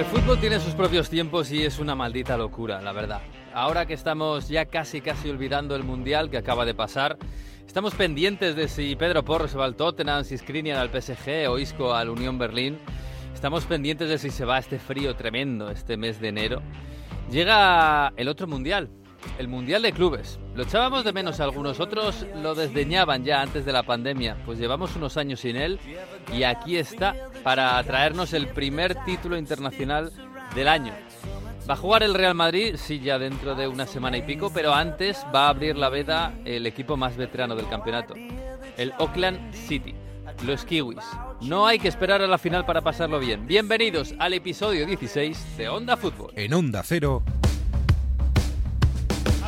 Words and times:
El 0.00 0.06
fútbol 0.06 0.40
tiene 0.40 0.58
sus 0.60 0.72
propios 0.72 1.10
tiempos 1.10 1.52
y 1.52 1.62
es 1.62 1.78
una 1.78 1.94
maldita 1.94 2.38
locura, 2.38 2.80
la 2.80 2.92
verdad. 2.92 3.20
Ahora 3.52 3.84
que 3.84 3.92
estamos 3.92 4.48
ya 4.48 4.64
casi 4.64 5.02
casi 5.02 5.28
olvidando 5.28 5.76
el 5.76 5.84
Mundial 5.84 6.30
que 6.30 6.38
acaba 6.38 6.64
de 6.64 6.72
pasar, 6.72 7.18
estamos 7.66 7.94
pendientes 7.94 8.56
de 8.56 8.68
si 8.68 8.96
Pedro 8.96 9.26
Porro 9.26 9.46
se 9.46 9.58
va 9.58 9.66
al 9.66 9.76
Tottenham, 9.76 10.24
si 10.24 10.38
Skriniar 10.38 10.78
al 10.78 10.88
PSG 10.88 11.50
o 11.50 11.58
Isco 11.58 11.92
al 11.92 12.08
Unión 12.08 12.38
Berlín. 12.38 12.78
Estamos 13.34 13.66
pendientes 13.66 14.08
de 14.08 14.16
si 14.16 14.30
se 14.30 14.46
va 14.46 14.56
este 14.56 14.78
frío 14.78 15.16
tremendo 15.16 15.70
este 15.70 15.98
mes 15.98 16.18
de 16.18 16.28
enero. 16.28 16.62
Llega 17.30 18.14
el 18.16 18.28
otro 18.28 18.46
Mundial, 18.46 18.88
el 19.38 19.48
Mundial 19.48 19.82
de 19.82 19.92
Clubes. 19.92 20.40
Lo 20.60 20.66
echábamos 20.66 21.04
de 21.04 21.14
menos 21.14 21.40
algunos, 21.40 21.80
otros 21.80 22.26
lo 22.42 22.54
desdeñaban 22.54 23.24
ya 23.24 23.40
antes 23.40 23.64
de 23.64 23.72
la 23.72 23.82
pandemia. 23.82 24.36
Pues 24.44 24.58
llevamos 24.58 24.94
unos 24.94 25.16
años 25.16 25.40
sin 25.40 25.56
él 25.56 25.80
y 26.34 26.42
aquí 26.42 26.76
está 26.76 27.16
para 27.42 27.82
traernos 27.82 28.34
el 28.34 28.46
primer 28.46 28.94
título 29.06 29.38
internacional 29.38 30.12
del 30.54 30.68
año. 30.68 30.92
Va 31.66 31.72
a 31.72 31.76
jugar 31.78 32.02
el 32.02 32.12
Real 32.12 32.34
Madrid, 32.34 32.74
sí, 32.76 33.00
ya 33.00 33.18
dentro 33.18 33.54
de 33.54 33.68
una 33.68 33.86
semana 33.86 34.18
y 34.18 34.22
pico, 34.22 34.52
pero 34.52 34.74
antes 34.74 35.24
va 35.34 35.46
a 35.46 35.48
abrir 35.48 35.78
la 35.78 35.88
veda 35.88 36.34
el 36.44 36.66
equipo 36.66 36.94
más 36.94 37.16
veterano 37.16 37.56
del 37.56 37.66
campeonato, 37.66 38.12
el 38.76 38.92
Auckland 38.98 39.54
City, 39.54 39.94
los 40.44 40.66
Kiwis. 40.66 41.06
No 41.40 41.66
hay 41.66 41.78
que 41.78 41.88
esperar 41.88 42.20
a 42.20 42.26
la 42.26 42.36
final 42.36 42.66
para 42.66 42.82
pasarlo 42.82 43.18
bien. 43.18 43.46
Bienvenidos 43.46 44.14
al 44.18 44.34
episodio 44.34 44.84
16 44.84 45.56
de 45.56 45.70
Onda 45.70 45.96
Fútbol. 45.96 46.32
En 46.36 46.52
Onda 46.52 46.82
Cero. 46.84 47.22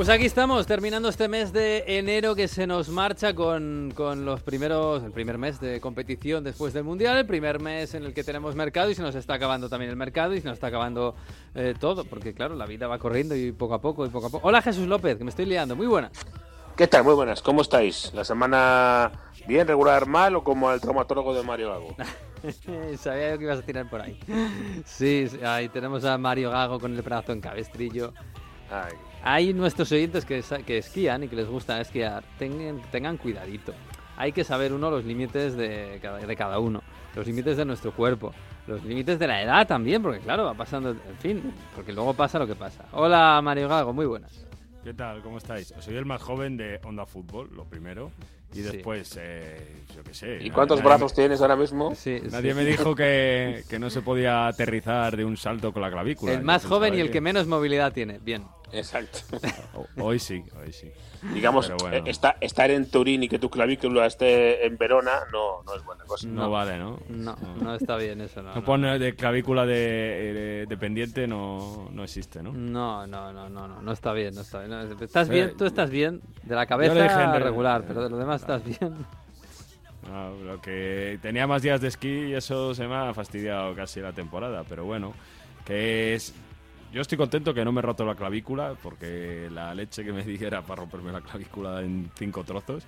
Pues 0.00 0.08
aquí 0.08 0.24
estamos, 0.24 0.66
terminando 0.66 1.10
este 1.10 1.28
mes 1.28 1.52
de 1.52 1.84
enero 1.86 2.34
que 2.34 2.48
se 2.48 2.66
nos 2.66 2.88
marcha 2.88 3.34
con, 3.34 3.92
con 3.94 4.24
los 4.24 4.42
primeros, 4.42 5.04
el 5.04 5.12
primer 5.12 5.36
mes 5.36 5.60
de 5.60 5.78
competición 5.78 6.42
después 6.42 6.72
del 6.72 6.84
Mundial, 6.84 7.18
el 7.18 7.26
primer 7.26 7.60
mes 7.60 7.92
en 7.92 8.06
el 8.06 8.14
que 8.14 8.24
tenemos 8.24 8.54
mercado 8.54 8.88
y 8.88 8.94
se 8.94 9.02
nos 9.02 9.14
está 9.14 9.34
acabando 9.34 9.68
también 9.68 9.90
el 9.90 9.98
mercado 9.98 10.32
y 10.34 10.40
se 10.40 10.48
nos 10.48 10.54
está 10.54 10.68
acabando 10.68 11.14
eh, 11.54 11.74
todo, 11.78 12.06
porque 12.06 12.32
claro, 12.32 12.54
la 12.54 12.64
vida 12.64 12.86
va 12.86 12.98
corriendo 12.98 13.36
y 13.36 13.52
poco 13.52 13.74
a 13.74 13.82
poco 13.82 14.06
y 14.06 14.08
poco 14.08 14.28
a 14.28 14.30
poco. 14.30 14.48
Hola 14.48 14.62
Jesús 14.62 14.88
López, 14.88 15.18
que 15.18 15.24
me 15.24 15.28
estoy 15.28 15.44
liando, 15.44 15.76
muy 15.76 15.86
buena. 15.86 16.10
¿Qué 16.78 16.86
tal? 16.86 17.04
Muy 17.04 17.12
buenas, 17.12 17.42
¿cómo 17.42 17.60
estáis? 17.60 18.10
¿La 18.14 18.24
semana 18.24 19.12
bien, 19.46 19.68
regular, 19.68 20.06
mal 20.06 20.34
o 20.34 20.42
como 20.42 20.72
el 20.72 20.80
traumatólogo 20.80 21.34
de 21.34 21.42
Mario 21.42 21.68
Gago? 21.68 21.96
Sabía 22.96 23.32
yo 23.32 23.38
que 23.38 23.44
ibas 23.44 23.58
a 23.58 23.62
tirar 23.62 23.90
por 23.90 24.00
ahí. 24.00 24.18
Sí, 24.86 25.28
sí, 25.28 25.44
ahí 25.44 25.68
tenemos 25.68 26.06
a 26.06 26.16
Mario 26.16 26.52
Gago 26.52 26.80
con 26.80 26.96
el 26.96 27.02
brazo 27.02 27.32
en 27.32 27.42
cabestrillo. 27.42 28.14
Ay, 28.70 28.94
Hay 29.22 29.52
nuestros 29.52 29.90
oyentes 29.92 30.24
que, 30.24 30.38
esquían 30.78 31.24
y 31.24 31.28
que 31.28 31.36
les 31.36 31.48
gusta 31.48 31.80
esquiar. 31.80 32.24
Tengan, 32.38 32.80
tengan 32.90 33.16
cuidadito. 33.16 33.74
Hay 34.16 34.32
que 34.32 34.44
saber 34.44 34.72
uno 34.72 34.90
los 34.90 35.04
límites 35.04 35.56
de 35.56 35.98
cada, 36.00 36.18
de 36.18 36.36
cada 36.36 36.58
uno. 36.58 36.82
Los 37.14 37.26
límites 37.26 37.56
de 37.56 37.64
nuestro 37.64 37.92
cuerpo. 37.92 38.32
Los 38.66 38.84
límites 38.84 39.18
de 39.18 39.26
la 39.26 39.42
edad 39.42 39.66
también, 39.66 40.02
porque 40.02 40.20
claro, 40.20 40.44
va 40.44 40.54
pasando, 40.54 40.90
en 40.90 41.16
fin, 41.18 41.52
porque 41.74 41.92
luego 41.92 42.14
pasa 42.14 42.38
lo 42.38 42.46
que 42.46 42.54
pasa. 42.54 42.84
Hola 42.92 43.40
Mario 43.42 43.68
Gago, 43.68 43.92
muy 43.92 44.06
buenas. 44.06 44.46
¿Qué 44.84 44.94
tal? 44.94 45.20
¿Cómo 45.22 45.38
estáis? 45.38 45.74
Soy 45.80 45.96
el 45.96 46.06
más 46.06 46.22
joven 46.22 46.56
de 46.56 46.80
Onda 46.84 47.04
Fútbol, 47.04 47.50
lo 47.54 47.64
primero. 47.64 48.10
Y 48.52 48.56
Sí. 48.56 48.62
después, 48.62 49.16
eh, 49.20 49.84
yo 49.94 50.02
qué 50.02 50.14
sé. 50.14 50.38
¿Y 50.42 50.50
cuántos 50.50 50.78
nadie 50.78 50.88
brazos 50.88 51.12
me- 51.12 51.16
tienes 51.16 51.40
ahora 51.40 51.56
mismo? 51.56 51.94
Sí, 51.94 52.20
Nadie 52.30 52.50
sí. 52.52 52.56
me 52.56 52.64
dijo 52.64 52.94
que, 52.94 53.62
que 53.68 53.78
no 53.78 53.90
se 53.90 54.02
podía 54.02 54.46
aterrizar 54.48 55.16
de 55.16 55.24
un 55.24 55.36
salto 55.36 55.72
con 55.72 55.82
la 55.82 55.90
clavícula. 55.90 56.32
El 56.32 56.42
más 56.42 56.64
joven 56.64 56.94
y 56.94 57.00
el 57.00 57.10
que 57.10 57.20
menos 57.20 57.46
movilidad 57.46 57.92
tiene. 57.92 58.18
Bien. 58.18 58.44
Exacto. 58.72 59.18
Ho- 59.74 59.86
Hoy 60.04 60.18
sí, 60.18 60.42
hoy 60.60 60.72
sí. 60.72 60.90
Digamos, 61.34 61.66
Pero 61.66 61.78
bueno. 61.78 61.96
eh, 61.98 62.02
esta- 62.06 62.36
estar 62.40 62.70
en 62.70 62.90
Turín 62.90 63.22
y 63.24 63.28
que 63.28 63.38
tu 63.38 63.50
clavícula 63.50 64.06
esté 64.06 64.64
en 64.66 64.76
Verona 64.78 65.12
no, 65.32 65.62
no 65.64 65.74
es 65.74 65.84
buena 65.84 66.04
cosa. 66.04 66.26
No, 66.28 66.50
vale, 66.50 66.78
¿no? 66.78 66.98
No, 67.08 67.36
no 67.60 67.74
está 67.74 67.96
bien 67.96 68.20
eso, 68.20 68.42
no. 68.42 68.50
No 68.50 68.54
no. 68.56 68.64
pone 68.64 68.98
de 68.98 69.14
clavícula 69.14 69.66
de, 69.66 70.62
eh, 70.62 70.66
dependiente, 70.68 71.26
no, 71.26 71.88
no 71.92 72.04
existe, 72.04 72.42
¿no? 72.42 72.52
No, 72.52 73.06
no, 73.06 73.32
no, 73.32 73.48
no, 73.48 73.68
no, 73.68 73.82
no 73.82 73.92
está 73.92 74.12
bien, 74.12 74.34
no 74.34 74.40
está 74.42 74.60
bien. 74.60 74.70
No, 74.70 74.80
Estás 75.04 75.28
Eh, 75.28 75.32
bien, 75.32 75.56
tú 75.56 75.64
estás 75.66 75.90
bien, 75.90 76.20
de 76.44 76.54
la 76.54 76.66
cabeza 76.66 76.94
dije 76.94 77.38
regular, 77.38 77.84
pero 77.86 78.02
de 78.04 78.10
lo 78.10 78.16
demás 78.16 78.40
estás 78.40 78.64
bien. 78.64 78.94
No, 80.08 80.30
lo 80.44 80.60
que 80.62 81.18
tenía 81.20 81.46
más 81.46 81.60
días 81.62 81.80
de 81.80 81.88
esquí 81.88 82.08
y 82.28 82.34
eso 82.34 82.74
se 82.74 82.86
me 82.88 82.94
ha 82.94 83.12
fastidiado 83.12 83.74
casi 83.74 84.00
la 84.00 84.12
temporada, 84.12 84.64
pero 84.68 84.84
bueno, 84.84 85.12
que 85.64 86.14
es... 86.14 86.34
Yo 86.92 87.00
estoy 87.00 87.16
contento 87.16 87.54
que 87.54 87.64
no 87.64 87.70
me 87.70 87.78
he 87.78 87.82
roto 87.82 88.04
la 88.04 88.16
clavícula, 88.16 88.74
porque 88.82 89.48
la 89.52 89.74
leche 89.74 90.04
que 90.04 90.12
me 90.12 90.24
di 90.24 90.42
era 90.44 90.62
para 90.62 90.80
romperme 90.80 91.12
la 91.12 91.20
clavícula 91.20 91.82
en 91.82 92.10
cinco 92.16 92.42
trozos. 92.42 92.84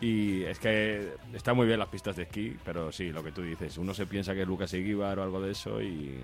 Y 0.00 0.42
es 0.42 0.58
que 0.58 1.14
está 1.32 1.54
muy 1.54 1.66
bien 1.66 1.78
las 1.78 1.88
pistas 1.88 2.16
de 2.16 2.24
esquí, 2.24 2.56
pero 2.64 2.92
sí, 2.92 3.10
lo 3.10 3.22
que 3.22 3.32
tú 3.32 3.42
dices, 3.42 3.78
uno 3.78 3.94
se 3.94 4.06
piensa 4.06 4.34
que 4.34 4.42
es 4.42 4.48
Lucas 4.48 4.74
Iguibar 4.74 5.18
o 5.18 5.22
algo 5.22 5.40
de 5.40 5.52
eso 5.52 5.80
y... 5.80 6.18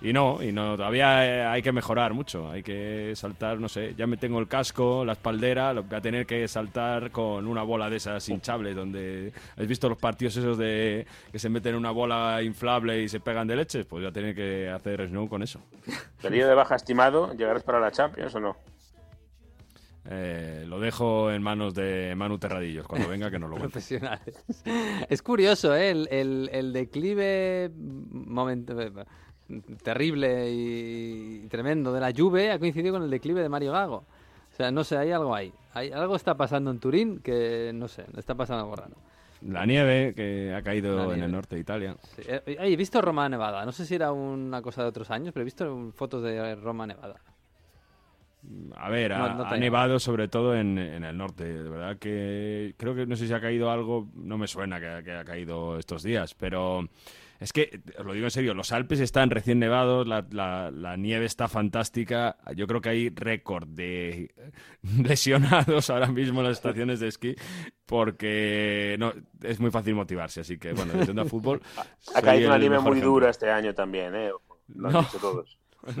Y 0.00 0.12
no, 0.12 0.40
y 0.40 0.52
no, 0.52 0.76
todavía 0.76 1.26
eh, 1.26 1.44
hay 1.44 1.60
que 1.60 1.72
mejorar 1.72 2.14
mucho, 2.14 2.48
hay 2.48 2.62
que 2.62 3.12
saltar, 3.16 3.58
no 3.58 3.68
sé, 3.68 3.94
ya 3.96 4.06
me 4.06 4.16
tengo 4.16 4.38
el 4.38 4.46
casco, 4.46 5.04
la 5.04 5.14
espaldera, 5.14 5.72
lo 5.72 5.82
voy 5.82 5.96
a 5.96 6.00
tener 6.00 6.24
que 6.24 6.46
saltar 6.46 7.10
con 7.10 7.48
una 7.48 7.64
bola 7.64 7.90
de 7.90 7.96
esas 7.96 8.28
hinchables, 8.28 8.76
donde, 8.76 9.32
¿has 9.56 9.66
visto 9.66 9.88
los 9.88 9.98
partidos 9.98 10.36
esos 10.36 10.56
de 10.56 11.04
que 11.32 11.40
se 11.40 11.48
meten 11.48 11.72
en 11.72 11.78
una 11.80 11.90
bola 11.90 12.40
inflable 12.44 13.02
y 13.02 13.08
se 13.08 13.18
pegan 13.18 13.48
de 13.48 13.56
leches? 13.56 13.86
Pues 13.86 14.02
voy 14.02 14.08
a 14.08 14.12
tener 14.12 14.36
que 14.36 14.68
hacer 14.68 15.04
snow 15.08 15.28
con 15.28 15.42
eso. 15.42 15.60
¿Periodo 16.22 16.50
de 16.50 16.54
baja 16.54 16.76
estimado? 16.76 17.34
¿Llegarás 17.34 17.64
para 17.64 17.80
la 17.80 17.90
Champions 17.90 18.32
o 18.36 18.40
no? 18.40 18.56
Eh, 20.10 20.64
lo 20.66 20.80
dejo 20.80 21.30
en 21.30 21.42
manos 21.42 21.74
de 21.74 22.14
Manu 22.16 22.38
Terradillos, 22.38 22.86
cuando 22.86 23.08
venga 23.08 23.30
que 23.30 23.38
nos 23.38 23.50
lo. 23.50 23.56
Profesionales. 23.58 24.42
Es 25.10 25.20
curioso, 25.22 25.74
¿eh? 25.74 25.90
El, 25.90 26.08
el- 26.10 26.50
el 26.52 26.72
declive 26.72 27.70
momento, 27.76 28.74
terrible 29.82 30.50
y 30.50 31.46
tremendo 31.48 31.92
de 31.92 32.00
la 32.00 32.12
Juve 32.16 32.50
ha 32.52 32.58
coincidido 32.58 32.94
con 32.94 33.02
el 33.02 33.10
declive 33.10 33.42
de 33.42 33.48
Mario 33.48 33.72
Gago. 33.72 33.96
O 34.52 34.56
sea, 34.56 34.70
no 34.70 34.84
sé, 34.84 34.96
hay 34.96 35.10
algo 35.12 35.34
ahí. 35.34 35.52
Hay, 35.74 35.90
algo 35.92 36.16
está 36.16 36.34
pasando 36.36 36.70
en 36.70 36.78
Turín 36.80 37.20
que, 37.20 37.70
no 37.74 37.86
sé, 37.88 38.04
está 38.16 38.34
pasando 38.34 38.64
algo 38.64 38.76
raro. 38.76 38.96
La 39.42 39.64
nieve 39.64 40.14
que 40.16 40.52
ha 40.52 40.62
caído 40.62 41.12
en 41.12 41.22
el 41.22 41.30
norte 41.30 41.54
de 41.54 41.60
Italia. 41.60 41.94
Sí. 42.16 42.22
Eh, 42.26 42.42
eh, 42.44 42.56
he 42.58 42.76
visto 42.76 43.00
Roma 43.00 43.28
Nevada. 43.28 43.64
No 43.64 43.70
sé 43.70 43.86
si 43.86 43.94
era 43.94 44.10
una 44.10 44.60
cosa 44.60 44.82
de 44.82 44.88
otros 44.88 45.10
años, 45.12 45.32
pero 45.32 45.42
he 45.42 45.44
visto 45.44 45.92
fotos 45.94 46.24
de 46.24 46.56
Roma 46.56 46.88
Nevada. 46.88 47.20
A 48.76 48.88
ver, 48.88 49.12
ha, 49.12 49.18
No- 49.18 49.34
no 49.44 49.48
te 49.48 49.54
ha 49.54 49.58
nevado 49.58 49.98
sobre 49.98 50.26
todo 50.28 50.56
en, 50.56 50.76
en 50.78 51.04
el 51.04 51.16
norte. 51.16 51.44
De 51.44 51.68
verdad 51.68 51.96
que 51.98 52.74
creo 52.76 52.94
que 52.96 53.06
no 53.06 53.14
sé 53.14 53.26
si 53.28 53.32
ha 53.32 53.40
caído 53.40 53.70
algo, 53.70 54.08
no 54.14 54.38
me 54.38 54.46
suena 54.48 54.80
que, 54.80 55.04
que 55.04 55.12
ha 55.12 55.24
caído 55.24 55.78
estos 55.78 56.02
días, 56.02 56.34
pero 56.34 56.88
es 57.40 57.52
que, 57.52 57.80
os 57.98 58.04
lo 58.04 58.12
digo 58.12 58.26
en 58.26 58.30
serio, 58.30 58.54
los 58.54 58.72
Alpes 58.72 59.00
están 59.00 59.30
recién 59.30 59.58
nevados, 59.58 60.06
la, 60.08 60.26
la- 60.30 60.70
la 60.70 60.96
nieve 60.96 61.24
está 61.26 61.48
fantástica. 61.48 62.36
Yo 62.56 62.66
creo 62.66 62.80
que 62.80 62.88
hay 62.88 63.08
récord 63.10 63.66
de 63.68 64.34
lesionados 65.02 65.90
ahora 65.90 66.08
mismo 66.08 66.40
en 66.40 66.46
las 66.48 66.56
estaciones 66.58 67.00
de 67.00 67.08
esquí 67.08 67.34
porque 67.86 68.96
no, 68.98 69.12
es 69.42 69.60
muy 69.60 69.70
fácil 69.70 69.94
motivarse. 69.94 70.40
Así 70.40 70.58
que, 70.58 70.72
bueno, 70.72 70.92
desde 70.94 71.10
Onda 71.10 71.24
Fútbol. 71.24 71.60
Ha 72.14 72.22
caído 72.22 72.48
una 72.48 72.56
el 72.56 72.60
nieve 72.62 72.78
muy 72.80 72.90
ejemplo. 72.92 73.10
dura 73.10 73.30
este 73.30 73.50
año 73.50 73.74
también, 73.74 74.14
¿eh? 74.14 74.30
Lo 74.74 74.88
han 74.88 74.92
No. 74.94 75.00
dicho 75.02 75.18
todos. 75.18 75.58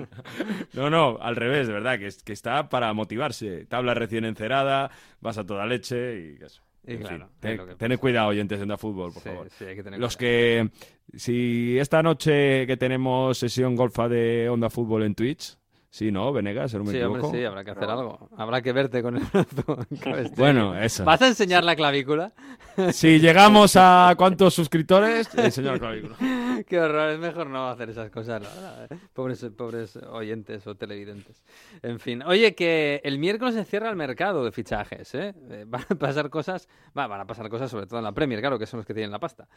No, 0.74 0.90
no, 0.90 1.18
al 1.20 1.36
revés, 1.36 1.66
de 1.68 1.72
verdad, 1.72 1.98
que, 1.98 2.08
que 2.24 2.32
está 2.32 2.68
para 2.68 2.92
motivarse. 2.92 3.64
Tabla 3.66 3.94
recién 3.94 4.24
encerada, 4.24 4.90
vas 5.20 5.38
a 5.38 5.46
toda 5.46 5.64
leche 5.66 6.36
y 6.40 6.44
eso. 6.44 6.62
En 6.86 7.00
claro, 7.00 7.26
fin, 7.26 7.34
ten- 7.40 7.66
que 7.66 7.74
tened 7.74 7.98
cuidado, 7.98 8.28
oyentes 8.28 8.58
de 8.58 8.62
Onda 8.62 8.78
Fútbol, 8.78 9.12
por 9.12 9.22
Sí, 9.22 9.28
favor. 9.28 9.48
sí, 9.50 9.64
hay 9.64 9.76
que 9.76 9.82
tener 9.82 10.00
Los 10.00 10.16
cuidado. 10.16 10.70
que, 11.12 11.18
si 11.18 11.78
esta 11.78 12.02
noche 12.02 12.66
que 12.66 12.76
tenemos 12.78 13.36
sesión 13.36 13.76
golfa 13.76 14.08
de 14.08 14.48
Onda 14.48 14.70
Fútbol 14.70 15.02
en 15.02 15.14
Twitch, 15.14 15.57
sí, 15.90 16.10
¿no, 16.10 16.32
Venegas? 16.32 16.70
Si 16.70 16.76
no 16.76 16.84
me 16.84 16.92
Sí, 16.92 17.00
hombre, 17.00 17.22
sí, 17.30 17.44
habrá 17.44 17.64
que 17.64 17.70
hacer 17.70 17.88
algo. 17.88 18.28
Habrá 18.36 18.62
que 18.62 18.72
verte 18.72 19.02
con 19.02 19.16
el 19.16 19.24
brazo. 19.24 19.86
Bueno, 20.36 20.76
eso. 20.78 21.04
¿Vas 21.04 21.22
a 21.22 21.28
enseñar 21.28 21.64
la 21.64 21.76
clavícula? 21.76 22.32
Si 22.92 23.18
llegamos 23.18 23.74
a 23.76 24.14
cuántos 24.16 24.54
suscriptores, 24.54 25.28
enseño 25.34 25.72
la 25.72 25.78
clavícula. 25.78 26.16
Qué 26.66 26.78
horror, 26.78 27.10
es 27.10 27.18
mejor 27.18 27.48
no 27.48 27.68
hacer 27.68 27.90
esas 27.90 28.10
cosas, 28.10 28.42
¿eh? 28.90 28.96
Pobres, 29.12 29.44
pobres 29.56 29.96
oyentes 29.96 30.66
o 30.66 30.74
televidentes. 30.74 31.42
En 31.82 31.98
fin, 31.98 32.22
oye, 32.22 32.54
que 32.54 33.00
el 33.04 33.18
miércoles 33.18 33.54
se 33.54 33.64
cierra 33.64 33.90
el 33.90 33.96
mercado 33.96 34.44
de 34.44 34.52
fichajes, 34.52 35.14
¿eh? 35.14 35.34
eh 35.50 35.64
van 35.66 35.84
a 35.88 35.94
pasar 35.94 36.30
cosas, 36.30 36.68
van 36.94 37.12
a 37.12 37.26
pasar 37.26 37.48
cosas 37.48 37.70
sobre 37.70 37.86
todo 37.86 37.98
en 37.98 38.04
la 38.04 38.12
Premier, 38.12 38.40
claro, 38.40 38.58
que 38.58 38.66
son 38.66 38.78
los 38.78 38.86
que 38.86 38.94
tienen 38.94 39.10
la 39.10 39.18
pasta. 39.18 39.48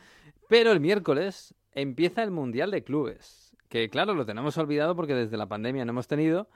Pero 0.48 0.72
el 0.72 0.80
miércoles 0.80 1.54
empieza 1.74 2.24
el 2.24 2.32
Mundial 2.32 2.72
de 2.72 2.84
Clubes, 2.84 3.51
que 3.72 3.90
claro, 3.90 4.14
lo 4.14 4.26
tenemos 4.26 4.58
olvidado 4.58 4.98
porque 4.98 5.16
desde 5.16 5.38
la 5.38 5.48
pandemia 5.48 5.86
no 5.86 5.92
hemos 5.92 6.08
tenido. 6.08 6.50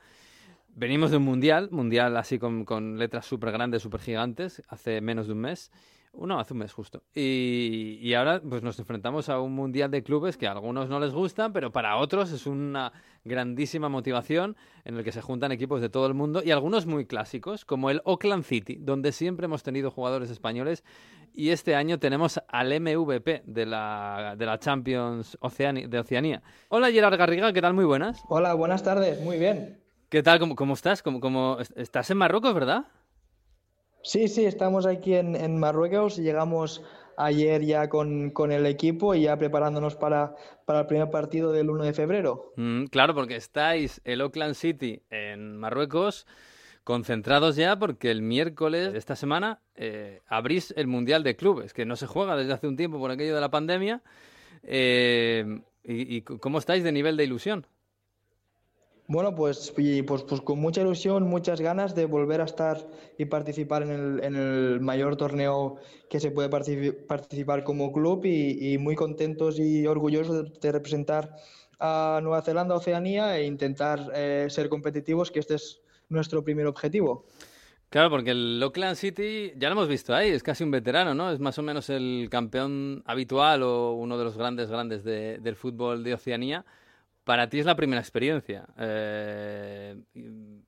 Venimos 0.76 1.12
de 1.12 1.18
un 1.18 1.24
mundial, 1.24 1.70
mundial 1.72 2.18
así 2.18 2.38
con, 2.38 2.66
con 2.66 3.00
letras 3.00 3.26
súper 3.26 3.54
grandes, 3.54 3.82
súper 3.82 4.02
gigantes, 4.02 4.62
hace 4.68 5.00
menos 5.00 5.28
de 5.28 5.34
un 5.34 5.40
mes. 5.40 5.72
No, 6.18 6.40
hace 6.40 6.54
un 6.54 6.60
mes 6.60 6.74
justo. 6.74 7.04
Y, 7.14 8.00
y, 8.02 8.14
ahora 8.14 8.42
pues 8.42 8.64
nos 8.64 8.80
enfrentamos 8.80 9.30
a 9.30 9.40
un 9.40 9.54
mundial 9.54 9.92
de 9.92 10.04
clubes 10.04 10.38
que 10.38 10.48
a 10.48 10.52
algunos 10.52 10.90
no 10.90 11.00
les 11.00 11.14
gustan, 11.14 11.54
pero 11.54 11.72
para 11.72 11.98
otros 11.98 12.32
es 12.32 12.48
una 12.48 12.94
grandísima 13.24 13.90
motivación 13.90 14.56
en 14.86 14.98
el 14.98 15.04
que 15.04 15.12
se 15.12 15.22
juntan 15.22 15.52
equipos 15.52 15.82
de 15.82 15.90
todo 15.90 16.08
el 16.08 16.14
mundo 16.14 16.42
y 16.44 16.52
algunos 16.52 16.86
muy 16.86 17.06
clásicos, 17.06 17.66
como 17.66 17.90
el 17.90 18.02
Oakland 18.06 18.44
City, 18.44 18.78
donde 18.80 19.12
siempre 19.12 19.46
hemos 19.46 19.64
tenido 19.64 19.92
jugadores 19.92 20.30
españoles 20.30 20.84
y 21.34 21.50
este 21.50 21.76
año 21.76 22.00
tenemos 22.00 22.42
al 22.48 22.80
MVP 22.80 23.44
de 23.46 23.66
la, 23.66 24.36
de 24.38 24.46
la 24.46 24.58
Champions 24.60 25.38
de 25.42 26.00
Oceanía. 26.00 26.42
Hola 26.70 26.92
Gerard 26.92 27.18
Garriga, 27.18 27.52
¿qué 27.52 27.62
tal? 27.62 27.74
Muy 27.74 27.86
buenas. 27.86 28.24
Hola, 28.30 28.54
buenas 28.54 28.84
tardes, 28.84 29.22
muy 29.22 29.38
bien. 29.38 29.82
¿Qué 30.10 30.24
tal? 30.24 30.40
¿Cómo, 30.40 30.56
cómo 30.56 30.76
estás? 30.76 31.02
¿Cómo, 31.02 31.20
cómo... 31.20 31.58
¿Estás 31.76 32.10
en 32.12 32.18
Marruecos, 32.18 32.54
verdad? 32.54 32.86
Sí, 34.06 34.28
sí, 34.28 34.46
estamos 34.46 34.86
aquí 34.86 35.16
en, 35.16 35.36
en 35.36 35.57
Marruecos. 35.57 36.18
Llegamos 36.18 36.84
ayer 37.18 37.66
ya 37.66 37.90
con, 37.90 38.30
con, 38.30 38.52
el 38.52 38.68
equipo 38.68 39.16
y 39.16 39.24
ya 39.24 39.36
preparándonos 39.36 39.96
para, 39.96 40.36
para, 40.66 40.81
el 40.81 40.86
primer 40.86 41.10
partido 41.10 41.52
del 41.52 41.72
1 41.72 41.86
de 41.86 41.94
febrero. 41.94 42.54
Mm, 42.56 42.86
claro, 42.86 43.16
porque 43.16 43.36
estáis 43.36 44.02
el 44.04 44.22
Oakland 44.22 44.54
City 44.54 45.02
en 45.10 45.57
Marruecos 45.57 46.28
concentrados 46.84 47.56
ya 47.56 47.80
porque 47.80 48.12
el 48.12 48.22
miércoles 48.22 48.94
de 48.94 49.00
esta 49.00 49.16
semana 49.16 49.60
eh, 49.74 50.22
abrís 50.28 50.72
el 50.78 50.86
Mundial 50.86 51.24
de 51.24 51.36
Clubes, 51.36 51.74
que 51.74 51.86
no 51.86 51.96
se 51.96 52.06
juega 52.06 52.38
desde 52.38 52.54
hace 52.54 52.68
un 52.68 52.78
tiempo 52.78 53.00
por 53.00 53.10
aquello 53.10 53.34
de 53.34 53.42
la 53.42 53.50
pandemia. 53.50 54.04
Eh, 54.62 55.62
y, 55.84 56.18
¿Y 56.18 56.22
cómo 56.22 56.60
estáis 56.60 56.84
de 56.84 56.92
nivel 56.92 57.18
de 57.18 57.24
ilusión? 57.24 57.66
Bueno, 59.07 59.36
pues, 59.36 59.72
pues, 59.72 60.24
pues 60.24 60.42
con 60.42 60.60
mucha 60.60 60.81
ilusión, 60.81 61.30
muchas 61.30 61.62
ganas 61.62 61.94
de 61.94 62.06
volver 62.06 62.42
a 62.42 62.46
estar 62.46 62.78
y 63.19 63.25
participar 63.25 63.84
en 63.84 63.92
el, 63.92 64.24
en 64.24 64.36
el 64.36 64.80
mayor 64.81 65.16
torneo 65.16 65.78
que 66.10 66.19
se 66.19 66.31
puede 66.31 66.50
participar 66.50 67.63
como 67.63 67.92
club 67.94 68.25
y, 68.25 68.80
muy 68.80 68.96
contentos 68.96 69.60
y 69.60 69.86
orgullosos 69.86 70.60
de, 70.60 70.72
representar 70.72 71.36
a 71.80 72.19
Nueva 72.24 72.42
Zelanda, 72.42 72.74
Oceanía 72.74 73.38
e 73.38 73.46
intentar 73.46 74.12
eh, 74.16 74.48
ser 74.50 74.69
competitivos, 74.69 75.30
que 75.30 75.40
este 75.40 75.56
es 75.56 75.81
nuestro 76.10 76.44
primer 76.44 76.66
objetivo. 76.66 77.25
Claro, 77.90 78.10
porque 78.10 78.31
el 78.31 78.60
Auckland 78.63 78.96
City 78.96 79.54
ya 79.56 79.69
lo 79.69 79.74
hemos 79.74 79.88
visto 79.88 80.16
ahí, 80.16 80.31
es 80.31 80.42
casi 80.42 80.63
un 80.63 80.72
veterano, 80.72 81.13
¿no? 81.13 81.31
Es 81.31 81.40
más 81.40 81.60
o 81.60 81.62
menos 81.62 81.92
el 81.92 82.28
campeón 82.31 83.04
habitual 83.06 83.62
o 83.62 83.92
uno 83.94 84.18
de 84.18 84.24
los 84.24 84.36
grandes, 84.36 84.72
grandes 84.72 85.04
de, 85.04 85.38
del 85.38 85.56
fútbol 85.56 86.04
de 86.04 86.16
Oceanía 86.16 86.66
para 87.25 87.50
ti 87.50 87.60
es 87.60 87.66
la 87.66 87.75
primera 87.75 88.00
experiencia. 88.00 88.68
Eh, 88.77 89.98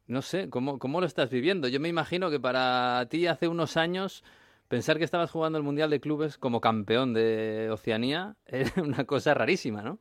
no 0.07 0.21
sé, 0.21 0.49
¿cómo, 0.49 0.79
¿cómo, 0.79 0.99
lo 0.99 1.07
estás 1.07 1.29
viviendo? 1.29 1.67
Yo 1.67 1.79
me 1.79 1.87
imagino 1.87 2.29
que 2.29 2.39
para 2.39 3.07
ti 3.09 3.27
hace 3.27 3.47
unos 3.47 3.77
años 3.77 4.23
pensar 4.67 4.97
que 4.97 5.05
estabas 5.05 5.31
jugando 5.31 5.59
el 5.59 5.63
Mundial 5.63 5.89
de 5.91 6.01
Clubes 6.01 6.37
como 6.37 6.59
campeón 6.59 7.13
de 7.13 7.69
Oceanía 7.71 8.35
era 8.45 8.71
una 8.81 9.05
cosa 9.05 9.33
rarísima, 9.33 9.83
¿no? 9.83 9.99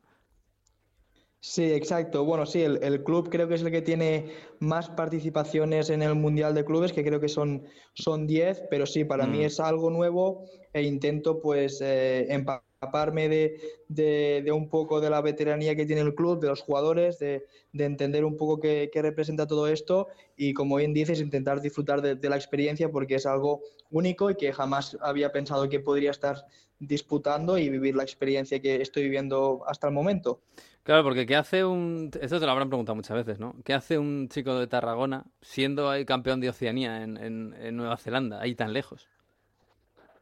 Sí, 1.39 1.71
exacto. 1.71 2.25
Bueno, 2.25 2.47
sí, 2.47 2.63
el, 2.63 2.83
el, 2.83 3.03
club 3.03 3.29
creo 3.29 3.47
que 3.47 3.53
es 3.53 3.61
el 3.61 3.69
que 3.69 3.83
tiene 3.83 4.33
más 4.59 4.89
participaciones 4.89 5.91
en 5.91 6.01
el 6.01 6.15
Mundial 6.15 6.55
de 6.55 6.65
Clubes, 6.65 6.91
que 6.91 7.05
creo 7.05 7.19
que 7.19 7.29
son, 7.29 7.63
son 7.93 8.25
10, 8.25 8.63
pero 8.71 8.87
sí, 8.87 9.05
para 9.05 9.27
mm. 9.27 9.31
mí 9.31 9.43
es 9.43 9.59
algo 9.59 9.91
nuevo 9.91 10.45
e 10.73 10.81
intento 10.81 11.39
pues 11.39 11.79
eh, 11.81 12.25
escaparme 12.77 13.27
de, 13.27 14.43
de, 14.43 14.51
un 14.51 14.69
poco 14.69 15.01
de 15.01 15.09
la 15.09 15.21
veteranía 15.21 15.75
que 15.75 15.87
tiene 15.87 16.01
el 16.01 16.13
club, 16.13 16.39
de 16.39 16.47
los 16.47 16.61
jugadores, 16.61 17.17
de, 17.17 17.47
de 17.73 17.85
entender 17.85 18.23
un 18.23 18.37
poco 18.37 18.59
qué, 18.59 18.91
qué, 18.93 19.01
representa 19.01 19.47
todo 19.47 19.67
esto 19.67 20.07
y, 20.35 20.53
como 20.53 20.75
bien 20.75 20.93
dices, 20.93 21.19
intentar 21.19 21.59
disfrutar 21.59 22.01
de, 22.01 22.29
la 22.29 22.35
experiencia 22.35 22.89
porque 22.89 23.15
es 23.15 23.25
algo 23.25 23.61
único 23.89 24.29
y 24.29 24.35
que 24.35 24.53
jamás 24.53 24.95
había 25.01 25.31
pensado 25.31 25.67
que 25.67 25.79
podría 25.79 26.11
estar 26.11 26.45
disputando 26.79 27.57
y 27.57 27.69
vivir 27.69 27.95
la 27.95 28.03
experiencia 28.03 28.61
que 28.61 28.79
estoy 28.79 29.03
viviendo 29.03 29.63
hasta 29.65 29.87
el 29.87 29.93
momento. 29.93 30.41
Claro, 30.83 31.03
porque 31.03 31.25
¿qué 31.25 31.35
hace 31.35 31.65
un... 31.65 32.11
Esto 32.21 32.39
te 32.39 32.45
lo 32.45 32.51
habrán 32.51 32.69
preguntado 32.69 32.95
muchas 32.95 33.17
veces, 33.17 33.39
¿no? 33.39 33.55
¿Qué 33.65 33.73
hace 33.73 33.97
un 33.97 34.29
chico 34.29 34.57
de 34.59 34.67
Tarragona 34.67 35.25
siendo 35.41 35.89
ahí 35.89 36.05
campeón 36.05 36.39
de 36.41 36.49
Oceanía 36.49 37.01
en, 37.01 37.17
en, 37.17 37.55
en 37.59 37.75
Nueva 37.75 37.97
Zelanda, 37.97 38.39
ahí 38.39 38.53
tan 38.53 38.71
lejos? 38.71 39.07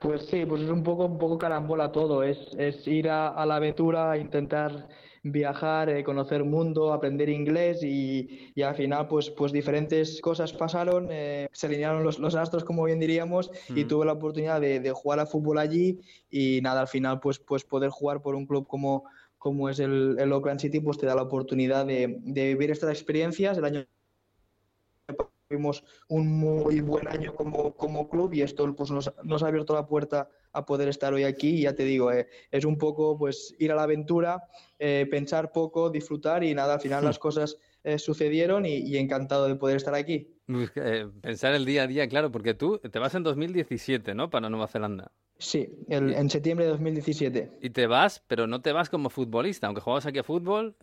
Pues 0.05 0.27
sí, 0.27 0.45
pues 0.45 0.61
es 0.61 0.69
un 0.69 0.83
poco, 0.83 1.05
un 1.07 1.17
poco 1.17 1.39
carambola 1.39 1.91
todo, 1.91 2.21
es, 2.21 2.37
es 2.59 2.87
ir 2.87 3.09
a, 3.09 3.43
la 3.43 3.55
aventura, 3.55 4.15
intentar 4.19 4.87
viajar, 5.23 5.89
eh, 5.89 6.03
conocer 6.03 6.43
mundo, 6.43 6.93
aprender 6.93 7.27
inglés 7.27 7.81
y, 7.81 8.51
y, 8.53 8.61
al 8.61 8.75
final 8.75 9.07
pues, 9.07 9.31
pues 9.31 9.51
diferentes 9.51 10.21
cosas 10.21 10.53
pasaron, 10.53 11.07
eh, 11.09 11.47
se 11.53 11.65
alinearon 11.65 12.03
los, 12.03 12.19
los, 12.19 12.35
astros 12.35 12.63
como 12.63 12.83
bien 12.83 12.99
diríamos 12.99 13.49
y 13.69 13.85
tuve 13.85 14.05
la 14.05 14.11
oportunidad 14.11 14.61
de, 14.61 14.79
de, 14.79 14.91
jugar 14.91 15.19
a 15.21 15.25
fútbol 15.25 15.57
allí 15.57 15.99
y 16.29 16.59
nada, 16.61 16.81
al 16.81 16.87
final 16.87 17.19
pues, 17.19 17.39
pues 17.39 17.63
poder 17.63 17.89
jugar 17.89 18.21
por 18.21 18.35
un 18.35 18.45
club 18.45 18.67
como, 18.67 19.05
como 19.39 19.69
es 19.69 19.79
el, 19.79 20.17
el 20.19 20.31
Oakland 20.31 20.59
City 20.59 20.81
pues 20.81 20.99
te 20.99 21.07
da 21.07 21.15
la 21.15 21.23
oportunidad 21.23 21.83
de, 21.87 22.19
de 22.19 22.45
vivir 22.49 22.69
estas 22.69 22.91
experiencias. 22.91 23.57
El 23.57 23.65
año 23.65 23.85
tuvimos 25.47 25.83
un 26.07 26.27
muy 26.27 26.81
buen 26.81 27.07
año 27.07 27.35
como, 27.35 27.75
como 27.75 28.09
club 28.09 28.33
y 28.33 28.41
esto 28.41 28.75
pues, 28.75 28.91
nos, 28.91 29.13
nos, 29.23 29.43
ha 29.43 29.47
abierto 29.47 29.73
la 29.73 29.85
puerta 29.85 30.29
a 30.51 30.65
poder 30.65 30.87
estar 30.87 31.13
hoy 31.13 31.23
aquí 31.23 31.49
y 31.49 31.61
ya 31.63 31.75
te 31.75 31.83
digo, 31.83 32.11
eh, 32.11 32.27
es 32.51 32.65
un 32.65 32.77
poco 32.77 33.17
pues 33.17 33.53
ir 33.59 33.71
a 33.71 33.75
la 33.75 33.83
aventura, 33.83 34.43
eh, 34.79 35.07
pensar 35.09 35.51
poco, 35.51 35.89
disfrutar 35.89 36.43
y 36.43 36.53
nada, 36.53 36.75
al 36.75 36.81
final 36.81 37.03
las 37.03 37.19
cosas 37.19 37.57
eh, 37.83 37.99
sucedieron 37.99 38.65
y, 38.65 38.77
y, 38.77 38.97
encantado 38.97 39.47
de 39.47 39.55
poder 39.55 39.77
estar 39.77 39.93
aquí. 39.93 40.31
Pensar 41.21 41.53
el 41.53 41.65
día 41.65 41.83
a 41.83 41.87
día, 41.87 42.07
claro, 42.07 42.31
porque 42.31 42.53
tú 42.53 42.79
te 42.79 42.99
vas 42.99 43.13
en 43.13 43.23
2017, 43.23 44.15
¿no? 44.15 44.29
Para 44.29 44.49
Nueva 44.49 44.67
Zelanda. 44.67 45.11
Sí, 45.37 45.69
el, 45.89 46.13
en 46.13 46.29
septiembre 46.29 46.65
de 46.65 46.71
2017. 46.71 47.59
Y 47.61 47.69
te 47.71 47.87
vas, 47.87 48.23
pero 48.27 48.47
no 48.47 48.61
te 48.61 48.71
vas 48.71 48.89
como 48.89 49.09
futbolista, 49.09 49.67
aunque 49.67 49.81
juegas 49.81 50.05
aquí 50.05 50.19
a 50.19 50.23
fútbol, 50.23 50.75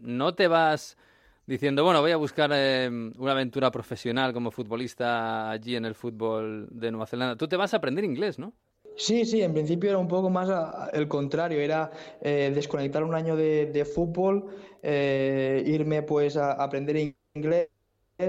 no 0.00 0.34
te 0.34 0.48
vas 0.48 0.98
diciendo, 1.46 1.84
bueno, 1.84 2.00
voy 2.00 2.12
a 2.12 2.16
buscar 2.16 2.50
eh, 2.54 2.88
una 2.88 3.32
aventura 3.32 3.70
profesional 3.70 4.32
como 4.32 4.50
futbolista 4.50 5.50
allí 5.50 5.76
en 5.76 5.84
el 5.84 5.94
fútbol 5.94 6.68
de 6.70 6.90
Nueva 6.90 7.06
Zelanda. 7.06 7.36
Tú 7.36 7.48
te 7.48 7.56
vas 7.56 7.74
a 7.74 7.78
aprender 7.78 8.04
inglés, 8.04 8.38
¿no? 8.38 8.54
Sí, 8.96 9.24
sí, 9.24 9.40
en 9.42 9.52
principio 9.54 9.90
era 9.90 9.98
un 9.98 10.06
poco 10.08 10.28
más 10.30 10.48
el 10.92 11.08
contrario, 11.08 11.58
era 11.60 11.90
eh, 12.20 12.52
desconectar 12.54 13.02
un 13.02 13.14
año 13.14 13.36
de, 13.36 13.66
de 13.66 13.84
fútbol, 13.84 14.46
eh, 14.82 15.62
irme 15.66 16.02
pues 16.02 16.36
a 16.36 16.52
aprender 16.52 17.14
inglés 17.34 17.68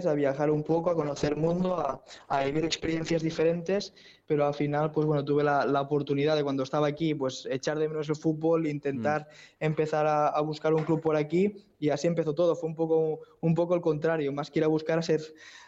a 0.02 0.14
viajar 0.14 0.52
un 0.52 0.64
poco, 0.64 0.90
a 0.90 0.96
conocer 0.96 1.34
el 1.34 1.40
mundo, 1.40 1.78
a, 1.78 2.04
a, 2.28 2.44
vivir 2.46 2.66
experiencias 2.66 3.22
diferentes, 3.22 3.94
pero 4.26 4.46
al 4.46 4.54
final, 4.54 4.92
pues 4.92 5.06
bueno, 5.06 5.24
tuve 5.24 5.44
la, 5.44 5.66
la, 5.66 5.82
oportunidad 5.82 6.36
de 6.36 6.44
cuando 6.44 6.64
estaba 6.64 6.88
aquí, 6.88 7.14
pues 7.14 7.48
echar 7.50 7.78
de 7.78 7.88
menos 7.88 8.10
el 8.10 8.16
fútbol, 8.16 8.68
intentar 8.68 9.22
mm. 9.22 9.66
empezar 9.66 10.08
a, 10.08 10.28
a, 10.28 10.42
buscar 10.42 10.74
un 10.74 10.84
club 10.84 11.02
por 11.02 11.16
aquí 11.16 11.56
y 11.80 11.90
así 11.90 12.08
empezó 12.08 12.34
todo. 12.34 12.56
Fue 12.56 12.70
un 12.70 12.76
poco, 12.76 13.20
un 13.42 13.54
poco 13.54 13.76
el 13.76 13.82
contrario, 13.82 14.32
más 14.32 14.50
que 14.50 14.60
ir 14.60 14.66
a 14.66 14.70
buscar 14.70 15.00
a, 15.00 15.02
ser, 15.02 15.22